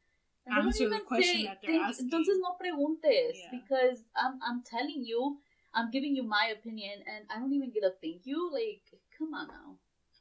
And 0.45 0.55
they 0.55 0.61
don't 0.61 0.67
Answer 0.67 0.89
the 0.89 0.99
question 0.99 1.35
say, 1.41 1.45
that 1.45 1.59
they're 1.61 1.71
"Thank- 1.71 1.89
asking." 1.89 2.09
Entonces 2.09 2.37
no 2.39 2.55
preguntes, 2.61 3.35
Yeah. 3.35 3.51
because 3.59 3.99
I'm, 4.15 4.39
I'm 4.47 4.63
telling 4.63 5.03
you, 5.03 5.39
I'm 5.73 5.91
giving 5.91 6.15
you 6.15 6.23
my 6.23 6.53
opinion, 6.57 7.03
and 7.05 7.25
I 7.29 7.39
don't 7.39 7.53
even 7.53 7.71
get 7.71 7.83
a 7.83 7.91
thank 8.01 8.25
you. 8.25 8.49
Like, 8.51 8.83
come 9.17 9.33
on 9.33 9.47
now. 9.47 9.77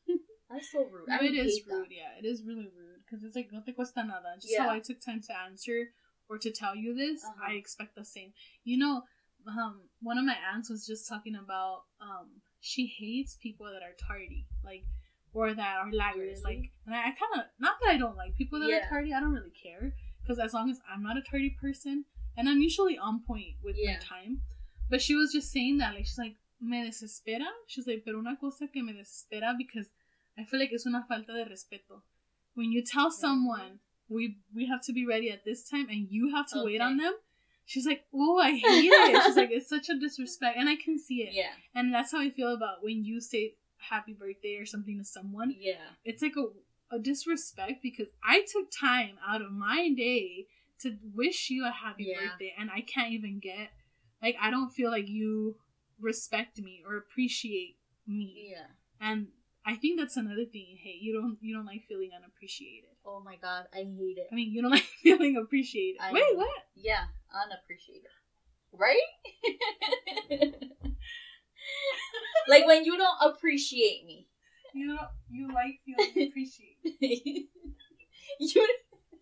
That's 0.51 0.71
so 0.73 0.85
rude. 0.85 1.09
No, 1.09 1.17
I 1.17 1.25
it 1.25 1.35
is 1.35 1.57
hate 1.57 1.67
that. 1.69 1.75
rude. 1.75 1.87
Yeah, 1.91 2.13
it 2.19 2.25
is 2.27 2.43
really 2.45 2.67
rude 2.67 3.01
because 3.05 3.23
it's 3.25 3.37
like 3.37 3.51
no 3.53 3.61
te 3.61 3.73
cuesta 3.73 4.03
nada. 4.05 4.35
Just 4.41 4.53
Yeah. 4.53 4.65
how 4.65 4.71
I 4.71 4.81
took 4.81 5.01
time 5.01 5.21
to 5.29 5.33
answer 5.47 5.91
or 6.29 6.39
to 6.39 6.51
tell 6.51 6.75
you 6.75 6.95
this, 6.95 7.23
Uh-huh. 7.25 7.53
I 7.53 7.53
expect 7.55 7.95
the 7.95 8.05
same. 8.05 8.33
You 8.65 8.79
know, 8.79 9.03
um, 9.47 9.83
one 10.03 10.19
of 10.19 10.25
my 10.25 10.37
aunts 10.53 10.69
was 10.71 10.85
just 10.87 11.09
talking 11.09 11.37
about 11.37 11.85
um, 12.01 12.43
she 12.61 12.87
hates 12.87 13.37
people 13.43 13.67
that 13.67 13.83
are 13.83 13.95
tardy, 14.09 14.47
like 14.65 14.85
or 15.33 15.53
that 15.55 15.77
are 15.79 15.93
laggards. 15.93 16.43
Really? 16.45 16.57
Like, 16.57 16.71
and 16.87 16.95
I, 16.95 16.99
I 16.99 17.11
kind 17.11 17.35
of 17.41 17.45
not 17.61 17.75
that 17.83 17.91
I 17.91 17.99
don't 17.99 18.17
like 18.17 18.37
people 18.37 18.61
that 18.61 18.69
Yeah. 18.69 18.87
are 18.87 18.89
tardy. 18.89 19.13
I 19.13 19.21
don't 19.21 19.33
really 19.33 19.51
care 19.63 19.93
because 20.23 20.39
as 20.39 20.53
long 20.55 20.71
as 20.71 20.81
I'm 20.91 21.03
not 21.03 21.17
a 21.17 21.23
tardy 21.23 21.51
person, 21.61 22.05
and 22.37 22.49
I'm 22.49 22.61
usually 22.61 22.99
on 22.99 23.21
point 23.27 23.57
with 23.63 23.77
my 23.85 23.97
time. 24.01 24.41
But 24.89 25.03
she 25.03 25.15
was 25.17 25.33
just 25.33 25.51
saying 25.53 25.79
that, 25.79 25.95
like 25.95 26.07
she's 26.07 26.19
like 26.19 26.37
me 26.61 26.89
desespera. 26.89 27.47
She's 27.67 27.87
like, 27.87 28.03
pero 28.05 28.19
una 28.19 28.37
cosa 28.37 28.67
que 28.73 28.83
me 28.83 28.93
desespera 28.93 29.55
because 29.59 29.89
I 30.39 30.45
feel 30.45 30.61
like 30.61 30.71
it's 30.73 30.87
una 30.87 31.05
falta 31.09 31.33
de 31.33 31.45
respeto. 31.45 32.03
When 32.55 32.73
you 32.73 32.83
tell 32.83 33.11
someone 33.11 33.81
we 34.09 34.39
we 34.55 34.67
have 34.67 34.81
to 34.83 34.93
be 34.93 35.05
ready 35.07 35.31
at 35.31 35.45
this 35.45 35.69
time 35.69 35.89
and 35.91 36.07
you 36.11 36.31
have 36.35 36.47
to 36.53 36.63
wait 36.65 36.81
on 36.81 36.97
them, 36.97 37.13
she's 37.67 37.85
like, 37.87 38.05
oh, 38.15 38.39
I 38.39 38.53
hate 38.53 38.89
it. 38.91 39.23
She's 39.25 39.37
like, 39.37 39.51
it's 39.51 39.69
such 39.69 39.89
a 39.91 39.99
disrespect, 39.99 40.57
and 40.59 40.69
I 40.69 40.77
can 40.77 40.99
see 40.99 41.17
it. 41.23 41.35
Yeah, 41.35 41.51
And 41.75 41.93
that's 41.93 42.13
how 42.13 42.21
I 42.21 42.31
feel 42.31 42.55
about 42.55 42.83
when 42.83 43.05
you 43.05 43.21
say 43.21 43.55
happy 43.79 44.15
birthday 44.15 44.57
or 44.57 44.65
something 44.65 44.97
to 44.99 45.05
someone. 45.05 45.55
yeah. 45.59 45.75
It's 46.05 46.23
like 46.23 46.37
a 46.37 46.47
a 46.95 47.01
disrespect 47.01 47.83
because 47.83 48.07
I 48.25 48.43
took 48.53 48.71
time 48.71 49.19
out 49.29 49.43
of 49.43 49.51
my 49.51 49.91
day 49.97 50.47
to 50.83 50.97
wish 51.15 51.51
you 51.51 51.67
a 51.67 51.71
happy 51.73 52.05
Yeah. 52.09 52.21
birthday, 52.29 52.55
and 52.59 52.71
I 52.71 52.81
can't 52.83 53.13
even 53.13 53.41
get 53.41 53.71
like 54.23 54.37
I 54.41 54.51
don't 54.51 54.71
feel 54.71 54.91
like 54.91 55.09
you 55.09 55.57
respect 56.01 56.59
me 56.61 56.83
or 56.87 56.97
appreciate 56.97 57.77
me. 58.07 58.51
Yeah. 58.53 58.67
And 59.01 59.29
I 59.65 59.75
think 59.75 59.99
that's 59.99 60.17
another 60.17 60.45
thing. 60.45 60.79
Hey, 60.81 60.97
you 61.01 61.13
don't 61.13 61.39
you 61.41 61.55
don't 61.57 61.67
like 61.67 61.83
feeling 61.89 62.11
unappreciated. 62.17 62.91
Oh 63.05 63.21
my 63.25 63.37
god, 63.37 63.67
I 63.75 63.79
hate 63.79 64.19
it. 64.19 64.29
I 64.31 64.35
mean, 64.35 64.53
you 64.53 64.63
don't 64.63 64.71
like 64.81 64.85
feeling 65.03 65.37
appreciated. 65.37 66.01
I 66.01 66.13
Wait, 66.13 66.23
know. 66.33 66.39
what? 66.39 66.51
Yeah, 66.77 67.05
unappreciated. 67.45 68.11
Right? 68.73 69.01
like 72.49 72.67
when 72.67 72.85
you 72.85 72.97
don't 72.97 73.19
appreciate 73.23 74.05
me. 74.07 74.27
You 74.75 74.89
don't 74.89 75.09
you 75.31 75.49
like 75.53 75.81
feeling 75.85 76.11
appreciated. 76.31 77.49
you 78.39 78.67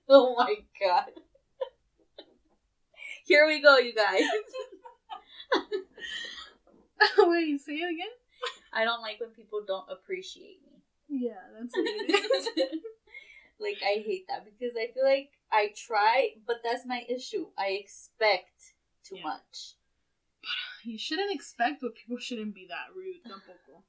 Oh 0.09 0.35
my 0.36 0.55
god. 0.81 1.05
Here 3.24 3.47
we 3.47 3.62
go, 3.62 3.78
you 3.78 3.95
guys. 3.95 4.20
Wait, 7.19 7.61
say 7.61 7.73
it 7.73 7.95
again. 7.95 8.07
I 8.73 8.85
don't 8.85 9.01
like 9.01 9.20
when 9.20 9.31
people 9.31 9.62
don't 9.66 9.89
appreciate 9.91 10.61
me. 10.62 10.82
Yeah, 11.09 11.41
that's 11.59 11.74
what 11.74 11.86
it 11.86 12.11
is. 12.11 12.49
Like 13.60 13.78
I 13.82 14.02
hate 14.05 14.26
that 14.28 14.44
because 14.44 14.74
I 14.76 14.93
feel 14.93 15.05
like 15.05 15.31
I 15.52 15.72
try, 15.76 16.31
but 16.47 16.56
that's 16.64 16.85
my 16.86 17.02
issue. 17.09 17.47
I 17.59 17.78
expect 17.81 18.74
too 19.05 19.16
Yeah. 19.16 19.24
much. 19.24 19.74
you 20.85 20.98
shouldn't 20.98 21.32
expect, 21.32 21.81
but 21.82 21.94
people 21.94 22.18
shouldn't 22.18 22.55
be 22.55 22.66
that 22.68 22.94
rude 22.94 23.22
tampoco. 23.31 23.82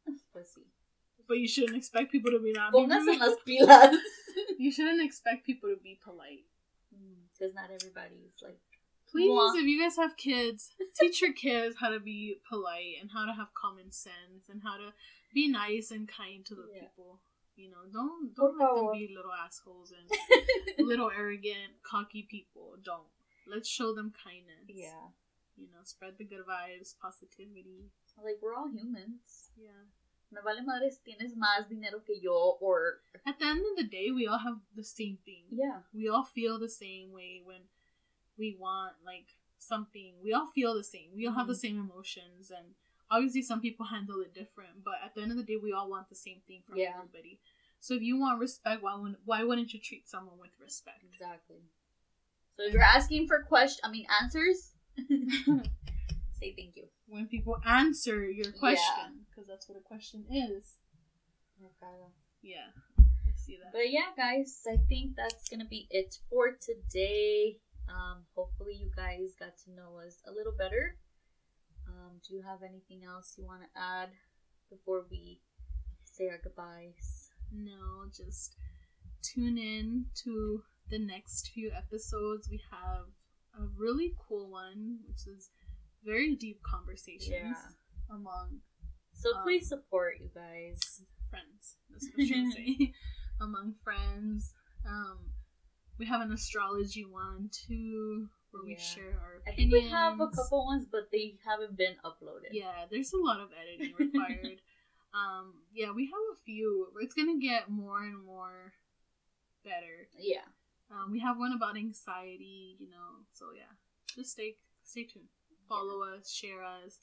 But 1.27 1.37
you 1.39 1.47
shouldn't 1.47 1.75
expect 1.75 2.11
people 2.11 2.31
to 2.31 2.39
be 2.39 2.53
Póngase 2.53 3.05
rude. 3.07 3.19
las 3.19 3.35
pilas. 3.47 3.95
You 4.59 4.71
shouldn't 4.71 5.01
expect 5.01 5.45
people 5.45 5.69
to 5.69 5.75
be 5.77 5.97
polite. 6.03 6.45
Mm, 6.93 7.15
because 7.33 7.53
not 7.55 7.69
everybody's 7.71 8.35
like 8.41 8.59
Please, 9.11 9.29
Mwah. 9.29 9.55
if 9.59 9.65
you 9.65 9.81
guys 9.81 9.95
have 9.97 10.17
kids, 10.17 10.71
teach 10.99 11.21
your 11.21 11.31
kids 11.33 11.75
how 11.79 11.89
to 11.89 11.99
be 11.99 12.35
polite 12.49 12.95
and 13.01 13.09
how 13.13 13.25
to 13.25 13.33
have 13.33 13.53
common 13.53 13.91
sense 13.91 14.49
and 14.49 14.61
how 14.63 14.77
to 14.77 14.91
be 15.33 15.47
nice 15.47 15.91
and 15.91 16.07
kind 16.07 16.45
to 16.45 16.55
the 16.55 16.67
Yeah. 16.73 16.81
people. 16.81 17.19
You 17.55 17.69
know, 17.71 17.83
don't 17.91 18.35
don't 18.35 18.57
let 18.59 18.75
them 18.75 18.91
be 18.91 19.13
little 19.15 19.31
assholes 19.33 19.91
and 19.95 20.09
little 20.87 21.09
arrogant, 21.09 21.71
cocky 21.83 22.23
people. 22.29 22.75
Don't. 22.83 23.07
Let's 23.47 23.69
show 23.69 23.93
them 23.93 24.11
kindness. 24.23 24.65
Yeah. 24.67 25.07
You 25.57 25.67
know, 25.71 25.79
spread 25.83 26.17
the 26.17 26.25
good 26.25 26.45
vibes, 26.45 26.95
positivity. 27.01 27.91
Like 28.23 28.39
we're 28.41 28.55
all 28.55 28.67
humans. 28.69 29.51
Yeah. 29.57 29.87
Me 30.31 30.39
vale 30.43 30.63
madre 30.65 30.89
si 30.89 30.99
tienes 31.11 31.35
más 31.37 31.69
dinero 31.69 31.99
que 32.05 32.15
yo 32.21 32.57
or 32.59 32.99
At 33.25 33.39
the 33.39 33.45
end 33.45 33.59
of 33.71 33.77
the 33.77 33.83
day, 33.89 34.11
we 34.11 34.27
all 34.27 34.39
have 34.39 34.57
the 34.75 34.83
same 34.83 35.17
thing. 35.23 35.43
yeah. 35.51 35.79
We 35.93 36.09
all 36.09 36.23
feel 36.23 36.59
the 36.59 36.67
same 36.69 37.11
way 37.13 37.41
when 37.45 37.61
we 38.37 38.57
want 38.59 38.93
like 39.05 39.37
something. 39.59 40.13
We 40.21 40.33
all 40.33 40.47
feel 40.47 40.73
the 40.75 40.83
same. 40.83 41.11
We 41.15 41.25
all 41.27 41.33
have 41.35 41.47
the 41.47 41.53
Mhm. 41.53 41.65
same 41.67 41.79
emotions 41.79 42.51
and 42.51 42.75
obviously 43.11 43.41
some 43.41 43.61
people 43.61 43.85
handle 43.85 44.21
it 44.21 44.33
different, 44.33 44.83
but 44.83 44.95
at 45.03 45.13
the 45.15 45.21
end 45.21 45.31
of 45.31 45.37
the 45.37 45.43
day 45.43 45.57
we 45.61 45.71
all 45.73 45.89
want 45.89 46.09
the 46.09 46.15
same 46.15 46.41
thing 46.47 46.61
from 46.67 46.77
Yeah. 46.77 46.93
everybody. 46.97 47.39
So 47.79 47.93
if 47.93 48.01
you 48.01 48.17
want 48.17 48.39
respect, 48.39 48.81
why 48.81 48.95
wouldn't 48.95 49.19
why 49.25 49.43
wouldn't 49.43 49.73
you 49.73 49.79
treat 49.79 50.07
someone 50.09 50.37
with 50.39 50.51
respect? 50.59 51.03
Exactly. 51.03 51.61
So 52.57 52.63
if 52.63 52.73
you're 52.73 52.81
asking 52.81 53.27
for 53.27 53.43
question 53.43 53.81
I 53.83 53.91
mean 53.91 54.07
answers, 54.21 54.71
say 56.39 56.53
thank 56.57 56.75
you. 56.75 56.87
when 57.07 57.27
people 57.27 57.57
answer 57.65 58.29
your 58.29 58.51
question, 58.51 59.25
because 59.29 59.47
that's 59.47 59.67
what 59.69 59.77
a 59.77 59.81
question 59.81 60.25
is. 60.31 60.77
Okay. 61.61 61.95
Yeah, 62.41 62.67
I 62.99 63.31
see 63.35 63.57
that. 63.61 63.71
But 63.71 63.89
yeah, 63.91 64.11
guys, 64.17 64.61
I 64.67 64.77
think 64.89 65.15
that's 65.15 65.47
gonna 65.49 65.65
be 65.65 65.87
it 65.89 66.17
for 66.29 66.51
today. 66.59 67.59
Um, 67.87 68.25
hopefully 68.35 68.73
you 68.73 68.89
guys 68.95 69.35
got 69.39 69.57
to 69.65 69.71
know 69.71 69.99
us 70.05 70.21
a 70.27 70.31
little 70.31 70.53
better. 70.57 70.97
Um, 71.95 72.19
do 72.27 72.35
you 72.35 72.41
have 72.43 72.59
anything 72.63 73.03
else 73.05 73.35
you 73.37 73.45
want 73.45 73.61
to 73.61 73.79
add 73.79 74.09
before 74.69 75.05
we 75.09 75.39
say 76.03 76.27
our 76.29 76.39
goodbyes? 76.43 77.29
No, 77.51 78.05
just 78.15 78.55
tune 79.21 79.57
in 79.57 80.05
to 80.23 80.63
the 80.89 80.99
next 80.99 81.49
few 81.53 81.71
episodes. 81.71 82.49
We 82.49 82.61
have 82.71 83.05
a 83.57 83.65
really 83.77 84.13
cool 84.27 84.49
one, 84.49 84.99
which 85.07 85.27
is 85.27 85.49
very 86.03 86.35
deep 86.35 86.61
conversations 86.63 87.31
Yeah. 87.31 87.55
among 88.15 88.61
So 89.13 89.33
Um, 89.37 89.43
please 89.43 89.67
support 89.69 90.19
you 90.19 90.29
guys. 90.35 91.01
friends. 91.29 91.77
That's 91.89 92.05
what 92.05 92.13
I 92.13 92.17
was 92.17 92.29
trying 92.29 92.51
to 92.51 92.55
say. 92.57 92.93
among 93.39 93.73
friends. 93.75 94.53
Um, 94.85 95.31
we 95.97 96.05
have 96.05 96.19
an 96.21 96.31
astrology 96.33 97.05
one 97.05 97.49
too, 97.49 98.29
where 98.55 98.63
we 98.65 98.71
Yeah. 98.71 98.79
share 98.79 99.19
our 99.21 99.41
I 99.47 99.51
think 99.55 99.71
we 99.71 99.87
have 99.89 100.19
a 100.19 100.27
couple 100.29 100.65
ones, 100.65 100.85
but 100.91 101.11
they 101.11 101.37
haven't 101.45 101.75
been 101.77 101.95
uploaded. 102.03 102.49
Yeah, 102.51 102.85
there's 102.89 103.13
a 103.13 103.17
lot 103.17 103.39
of 103.39 103.49
editing 103.53 103.93
required. 103.99 104.61
um, 105.13 105.53
yeah, 105.73 105.91
we 105.91 106.05
have 106.05 106.23
a 106.33 106.37
few. 106.43 106.87
It's 106.99 107.13
gonna 107.13 107.37
get 107.39 107.69
more 107.69 107.99
and 108.03 108.17
more 108.25 108.73
better. 109.63 110.07
Yeah. 110.17 110.45
Um, 110.91 111.11
we 111.11 111.19
have 111.19 111.37
one 111.37 111.51
about 111.53 111.77
anxiety, 111.77 112.75
you 112.79 112.89
know. 112.89 113.25
So 113.33 113.45
yeah, 113.55 113.71
just 114.15 114.31
stay 114.31 114.55
stay 114.83 115.03
tuned. 115.03 115.25
Follow 115.69 116.03
us, 116.03 116.31
share 116.31 116.63
us. 116.63 116.99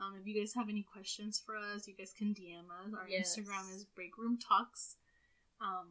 Um, 0.00 0.14
if 0.20 0.26
you 0.26 0.38
guys 0.38 0.54
have 0.54 0.68
any 0.68 0.82
questions 0.82 1.42
for 1.44 1.56
us, 1.56 1.88
you 1.88 1.94
guys 1.94 2.12
can 2.16 2.32
DM 2.34 2.70
us. 2.70 2.94
Our 2.94 3.08
Yes. 3.08 3.36
Instagram 3.36 3.74
is 3.74 3.84
Break 3.84 4.16
Room 4.16 4.38
Talks. 4.38 4.96
Um, 5.60 5.88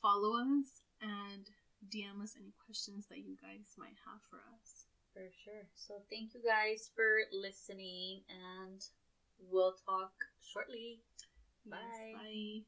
follow 0.00 0.36
us 0.38 0.80
and 1.02 1.50
DM 1.90 2.22
us 2.22 2.34
any 2.36 2.52
questions 2.64 3.06
that 3.08 3.18
you 3.18 3.36
guys 3.40 3.74
might 3.78 3.96
have 4.06 4.22
for 4.28 4.40
us. 4.54 4.86
For 5.12 5.30
sure. 5.44 5.68
So 5.74 5.94
thank 6.10 6.34
you 6.34 6.42
guys 6.42 6.90
for 6.94 7.22
listening 7.32 8.22
and 8.28 8.82
we'll 9.38 9.76
talk 9.86 10.12
shortly. 10.42 11.00
Yes, 11.64 11.78
bye. 12.14 12.64